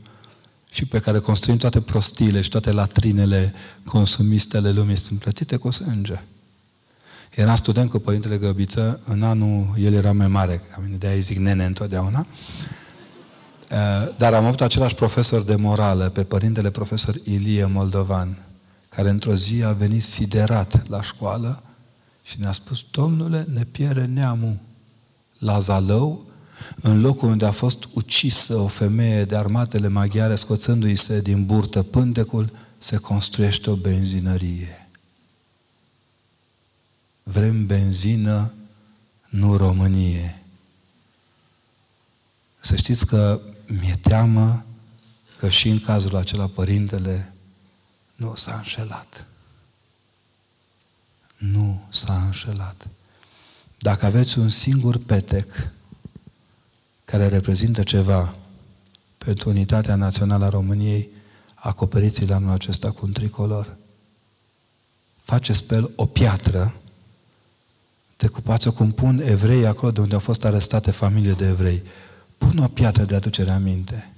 și 0.72 0.84
pe 0.84 0.98
care 0.98 1.18
construim 1.18 1.56
toate 1.56 1.80
prostiile 1.80 2.40
și 2.40 2.48
toate 2.48 2.72
latrinele 2.72 3.54
consumistele 3.84 4.70
lumii 4.70 4.96
sunt 4.96 5.18
plătite 5.18 5.56
cu 5.56 5.70
sânge. 5.70 6.22
Era 7.30 7.54
student 7.54 7.90
cu 7.90 7.98
Părintele 7.98 8.38
Găbiță, 8.38 9.00
în 9.06 9.22
anul, 9.22 9.74
el 9.78 9.92
era 9.92 10.12
mai 10.12 10.28
mare 10.28 10.62
ca 10.70 10.80
mine, 10.84 10.96
de-aia 10.96 11.20
zic 11.20 11.38
nene 11.38 11.64
întotdeauna, 11.64 12.26
Eh, 13.72 14.08
dar 14.16 14.34
am 14.34 14.44
avut 14.44 14.60
același 14.60 14.94
profesor 14.94 15.42
de 15.42 15.56
morală, 15.56 16.08
pe 16.08 16.24
părintele 16.24 16.70
profesor 16.70 17.14
Ilie 17.24 17.64
Moldovan, 17.64 18.38
care 18.88 19.08
într-o 19.08 19.34
zi 19.34 19.62
a 19.64 19.72
venit 19.72 20.02
siderat 20.02 20.88
la 20.88 21.02
școală 21.02 21.62
și 22.24 22.40
ne-a 22.40 22.52
spus, 22.52 22.84
Domnule, 22.90 23.46
ne 23.52 23.64
pierde 23.64 24.04
neamul 24.04 24.58
la 25.38 25.58
Zalău, 25.58 26.26
în 26.80 27.00
locul 27.00 27.28
unde 27.28 27.46
a 27.46 27.50
fost 27.50 27.88
ucisă 27.92 28.56
o 28.56 28.66
femeie 28.66 29.24
de 29.24 29.36
armatele 29.36 29.88
maghiare, 29.88 30.34
scoțându-i 30.34 30.96
se 30.96 31.20
din 31.20 31.46
burtă 31.46 31.82
pântecul, 31.82 32.52
se 32.78 32.96
construiește 32.96 33.70
o 33.70 33.76
benzinărie. 33.76 34.88
Vrem 37.22 37.66
benzină, 37.66 38.52
nu 39.28 39.56
Românie. 39.56 40.42
Să 42.60 42.76
știți 42.76 43.06
că 43.06 43.40
mi-e 43.66 43.98
teamă 44.02 44.64
că 45.38 45.48
și 45.48 45.68
în 45.68 45.78
cazul 45.78 46.16
acela 46.16 46.46
părintele 46.46 47.32
nu 48.14 48.34
s-a 48.34 48.54
înșelat. 48.54 49.26
Nu 51.36 51.86
s-a 51.88 52.14
înșelat. 52.24 52.88
Dacă 53.78 54.06
aveți 54.06 54.38
un 54.38 54.48
singur 54.48 54.98
petec 54.98 55.70
care 57.04 57.26
reprezintă 57.26 57.82
ceva 57.82 58.34
pentru 59.18 59.48
unitatea 59.48 59.94
națională 59.94 60.44
a 60.44 60.48
României, 60.48 61.08
acoperiți-l 61.54 62.32
anul 62.32 62.50
acesta 62.50 62.90
cu 62.90 63.00
un 63.02 63.12
tricolor. 63.12 63.76
Faceți 65.22 65.64
pe 65.64 65.74
el 65.74 65.90
o 65.96 66.06
piatră, 66.06 66.74
decupați-o 68.16 68.72
cum 68.72 68.90
pun 68.90 69.22
evrei 69.24 69.66
acolo 69.66 69.92
de 69.92 70.00
unde 70.00 70.14
au 70.14 70.20
fost 70.20 70.44
arestate 70.44 70.90
familie 70.90 71.32
de 71.32 71.46
evrei. 71.46 71.82
Pun 72.38 72.58
o 72.58 72.68
piatră 72.68 73.04
de 73.04 73.14
aducere 73.14 73.50
aminte. 73.50 74.12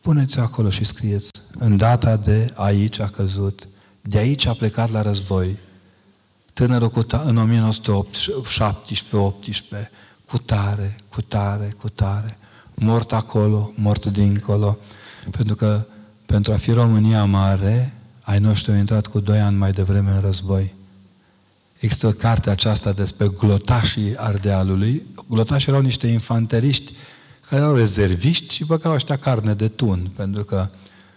Puneți 0.00 0.38
acolo 0.38 0.70
și 0.70 0.84
scrieți, 0.84 1.30
în 1.58 1.76
data 1.76 2.16
de 2.16 2.52
aici 2.54 2.98
a 2.98 3.08
căzut, 3.08 3.68
de 4.02 4.18
aici 4.18 4.46
a 4.46 4.52
plecat 4.52 4.90
la 4.90 5.02
război, 5.02 5.58
tânărul 6.52 6.90
cu 6.90 7.04
ta- 7.04 7.22
în 7.24 7.36
1917-18, 7.36 9.90
cu 10.30 10.38
tare, 10.38 10.96
cu 11.08 11.22
tare, 11.22 11.74
cu 11.80 11.88
tare, 11.88 12.38
mort 12.74 13.12
acolo, 13.12 13.72
mort 13.74 14.06
dincolo, 14.06 14.78
pentru 15.30 15.54
că 15.54 15.86
pentru 16.26 16.52
a 16.52 16.56
fi 16.56 16.72
România 16.72 17.24
mare, 17.24 17.94
ai 18.20 18.38
noștri 18.38 18.72
au 18.72 18.78
intrat 18.78 19.06
cu 19.06 19.20
doi 19.20 19.40
ani 19.40 19.56
mai 19.56 19.72
devreme 19.72 20.10
în 20.10 20.20
război. 20.20 20.74
Există 21.78 22.12
cartea 22.12 22.52
aceasta 22.52 22.92
despre 22.92 23.28
glotașii 23.28 24.16
Ardealului. 24.16 25.06
Glotașii 25.28 25.68
erau 25.68 25.82
niște 25.82 26.06
infanteriști 26.06 26.92
care 27.48 27.62
erau 27.62 27.74
rezerviști 27.74 28.54
și 28.54 28.64
băgau 28.64 28.92
ăștia 28.92 29.16
carne 29.16 29.54
de 29.54 29.68
tun, 29.68 30.10
pentru 30.16 30.44
că 30.44 30.68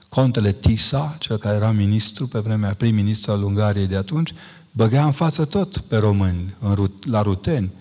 contele 0.10 0.52
Tisa, 0.52 1.16
cel 1.20 1.38
care 1.38 1.56
era 1.56 1.72
ministru 1.72 2.28
pe 2.28 2.40
vremea 2.40 2.74
prim-ministru 2.74 3.32
al 3.32 3.44
Ungariei 3.44 3.88
de 3.88 3.96
atunci, 3.96 4.34
băgea 4.72 5.06
în 5.06 5.12
față 5.12 5.46
tot 5.46 5.78
pe 5.78 5.98
români, 5.98 6.56
în, 6.60 6.90
la 7.04 7.22
ruteni. 7.22 7.72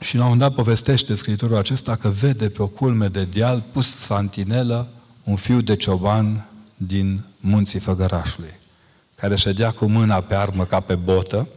Și 0.00 0.16
la 0.16 0.22
un 0.22 0.28
moment 0.28 0.48
dat 0.48 0.64
povestește 0.64 1.14
scriitorul 1.14 1.56
acesta 1.56 1.96
că 1.96 2.08
vede 2.08 2.48
pe 2.48 2.62
o 2.62 2.66
culme 2.66 3.08
de 3.08 3.24
deal 3.24 3.62
pus 3.72 3.96
santinelă 3.96 4.88
un 5.24 5.36
fiu 5.36 5.60
de 5.60 5.76
cioban 5.76 6.48
din 6.76 7.24
munții 7.40 7.78
Făgărașului 7.78 8.58
care 9.20 9.36
ședea 9.36 9.70
cu 9.70 9.86
mâna 9.86 10.20
pe 10.20 10.34
armă 10.34 10.64
ca 10.64 10.80
pe 10.80 10.94
botă, 10.94 11.48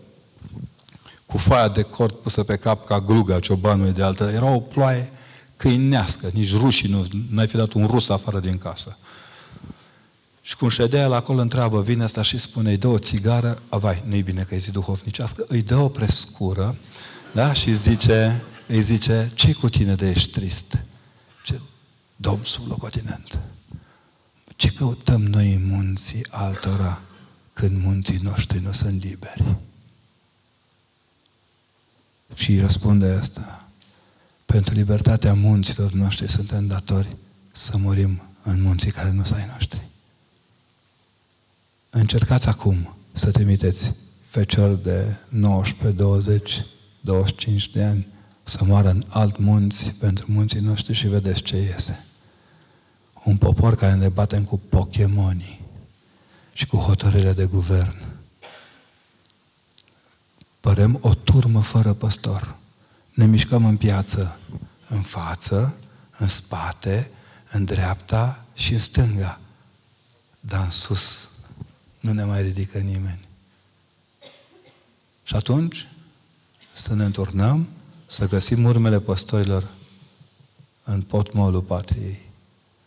cu 1.25 1.37
foaia 1.37 1.67
de 1.67 1.81
cord 1.81 2.13
pusă 2.13 2.43
pe 2.43 2.55
cap 2.55 2.85
ca 2.85 2.99
gluga 2.99 3.39
ciobanului 3.39 3.91
de 3.91 4.03
altă. 4.03 4.31
Era 4.33 4.45
o 4.45 4.59
ploaie 4.59 5.11
câinească, 5.57 6.29
nici 6.33 6.55
rușii 6.55 6.89
nu, 6.89 7.05
n-ai 7.29 7.47
fi 7.47 7.55
dat 7.55 7.73
un 7.73 7.85
rus 7.85 8.09
afară 8.09 8.39
din 8.39 8.57
casă. 8.57 8.97
Și 10.41 10.57
cum 10.57 10.67
ședea 10.67 11.01
el 11.01 11.13
acolo, 11.13 11.41
întreabă, 11.41 11.81
vine 11.81 12.03
asta 12.03 12.21
și 12.21 12.37
spune, 12.37 12.69
îi 12.69 12.77
dă 12.77 12.87
o 12.87 12.97
țigară, 12.97 13.61
a, 13.69 13.77
vai, 13.77 14.03
nu-i 14.07 14.21
bine 14.21 14.43
că 14.43 14.55
e 14.55 14.57
zi 14.57 14.71
duhovnicească, 14.71 15.43
îi 15.47 15.61
dă 15.61 15.77
o 15.77 15.89
prescură, 15.89 16.75
da? 17.33 17.53
Și 17.53 17.75
zice, 17.75 18.43
îi 18.67 18.81
zice, 18.81 19.31
ce 19.33 19.53
cu 19.53 19.69
tine 19.69 19.95
de 19.95 20.09
ești 20.09 20.31
trist? 20.31 20.83
Ce, 21.43 21.61
domn 22.15 22.43
sublocotinent, 22.43 23.39
ce 24.55 24.71
căutăm 24.71 25.21
noi 25.21 25.53
în 25.53 25.65
munții 25.65 26.25
altora? 26.29 27.01
când 27.61 27.83
munții 27.83 28.17
noștri 28.17 28.59
nu 28.59 28.71
sunt 28.71 29.03
liberi? 29.03 29.55
Și 32.33 32.59
răspunde 32.59 33.05
asta. 33.05 33.69
Pentru 34.45 34.73
libertatea 34.73 35.33
munților 35.33 35.91
noștri 35.91 36.29
suntem 36.29 36.67
datori 36.67 37.15
să 37.51 37.77
murim 37.77 38.21
în 38.43 38.61
munții 38.61 38.91
care 38.91 39.11
nu 39.11 39.23
sunt 39.23 39.39
ai 39.39 39.49
noștri. 39.51 39.89
Încercați 41.89 42.47
acum 42.47 42.95
să 43.11 43.31
trimiteți 43.31 43.95
feciori 44.27 44.83
de 44.83 45.17
19, 45.27 46.01
20, 46.01 46.65
25 47.01 47.69
de 47.69 47.83
ani 47.83 48.07
să 48.43 48.63
moară 48.63 48.89
în 48.89 49.03
alt 49.09 49.37
munți 49.37 49.89
pentru 49.89 50.25
munții 50.31 50.59
noștri 50.59 50.93
și 50.93 51.07
vedeți 51.07 51.41
ce 51.41 51.57
iese. 51.57 52.05
Un 53.23 53.37
popor 53.37 53.75
care 53.75 53.93
ne 53.93 54.09
batem 54.09 54.43
cu 54.43 54.57
Pokémonii 54.57 55.61
și 56.53 56.67
cu 56.67 56.77
hotărârile 56.77 57.33
de 57.33 57.45
guvern. 57.45 57.95
Părem 60.59 60.97
o 61.01 61.13
turmă 61.13 61.61
fără 61.61 61.93
păstor. 61.93 62.55
Ne 63.13 63.25
mișcăm 63.25 63.65
în 63.65 63.77
piață, 63.77 64.39
în 64.87 65.01
față, 65.01 65.75
în 66.17 66.27
spate, 66.27 67.11
în 67.51 67.65
dreapta 67.65 68.45
și 68.53 68.73
în 68.73 68.79
stânga. 68.79 69.39
Dar 70.39 70.63
în 70.63 70.69
sus 70.69 71.29
nu 71.99 72.11
ne 72.11 72.23
mai 72.23 72.41
ridică 72.41 72.77
nimeni. 72.77 73.19
Și 75.23 75.35
atunci 75.35 75.87
să 76.73 76.95
ne 76.95 77.03
înturnăm, 77.03 77.67
să 78.05 78.27
găsim 78.27 78.63
urmele 78.63 78.99
păstorilor 78.99 79.67
în 80.83 81.01
potmolul 81.01 81.61
patriei. 81.61 82.21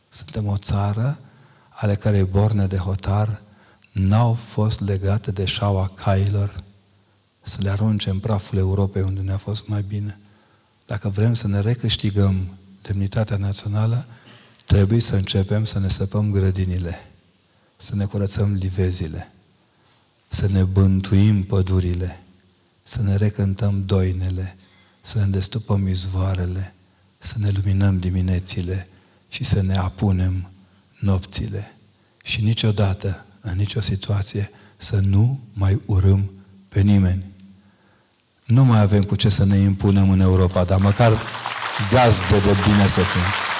Suntem 0.08 0.46
o 0.46 0.56
țară 0.56 1.18
ale 1.68 1.94
cărei 1.94 2.24
borne 2.24 2.66
de 2.66 2.76
hotar 2.76 3.42
n-au 3.92 4.32
fost 4.32 4.80
legate 4.80 5.30
de 5.30 5.44
șaua 5.44 5.88
cailor 5.94 6.62
să 7.40 7.58
le 7.60 7.70
arunce 7.70 8.10
în 8.10 8.18
praful 8.18 8.58
Europei 8.58 9.02
unde 9.02 9.20
ne-a 9.20 9.36
fost 9.36 9.68
mai 9.68 9.82
bine. 9.82 10.18
Dacă 10.86 11.08
vrem 11.08 11.34
să 11.34 11.48
ne 11.48 11.60
recâștigăm 11.60 12.56
demnitatea 12.82 13.36
națională, 13.36 14.06
trebuie 14.66 15.00
să 15.00 15.16
începem 15.16 15.64
să 15.64 15.78
ne 15.78 15.88
săpăm 15.88 16.30
grădinile, 16.30 17.10
să 17.76 17.94
ne 17.94 18.04
curățăm 18.04 18.52
livezile, 18.52 19.32
să 20.28 20.48
ne 20.48 20.64
bântuim 20.64 21.42
pădurile, 21.42 22.23
să 22.84 23.02
ne 23.02 23.16
recântăm 23.16 23.82
doinele, 23.86 24.56
să 25.00 25.18
ne 25.18 25.24
destupăm 25.24 25.88
izvoarele, 25.88 26.74
să 27.18 27.34
ne 27.38 27.48
luminăm 27.48 27.98
diminețile 27.98 28.88
și 29.28 29.44
să 29.44 29.62
ne 29.62 29.76
apunem 29.76 30.50
nopțile. 30.98 31.74
Și 32.24 32.42
niciodată, 32.42 33.24
în 33.40 33.56
nicio 33.56 33.80
situație, 33.80 34.50
să 34.76 35.00
nu 35.00 35.40
mai 35.52 35.80
urâm 35.86 36.30
pe 36.68 36.80
nimeni. 36.80 37.24
Nu 38.44 38.64
mai 38.64 38.80
avem 38.80 39.02
cu 39.02 39.16
ce 39.16 39.28
să 39.28 39.44
ne 39.44 39.56
impunem 39.56 40.10
în 40.10 40.20
Europa, 40.20 40.64
dar 40.64 40.80
măcar 40.80 41.20
gazde 41.90 42.38
de 42.38 42.56
bine 42.66 42.86
să 42.86 43.00
fim. 43.00 43.53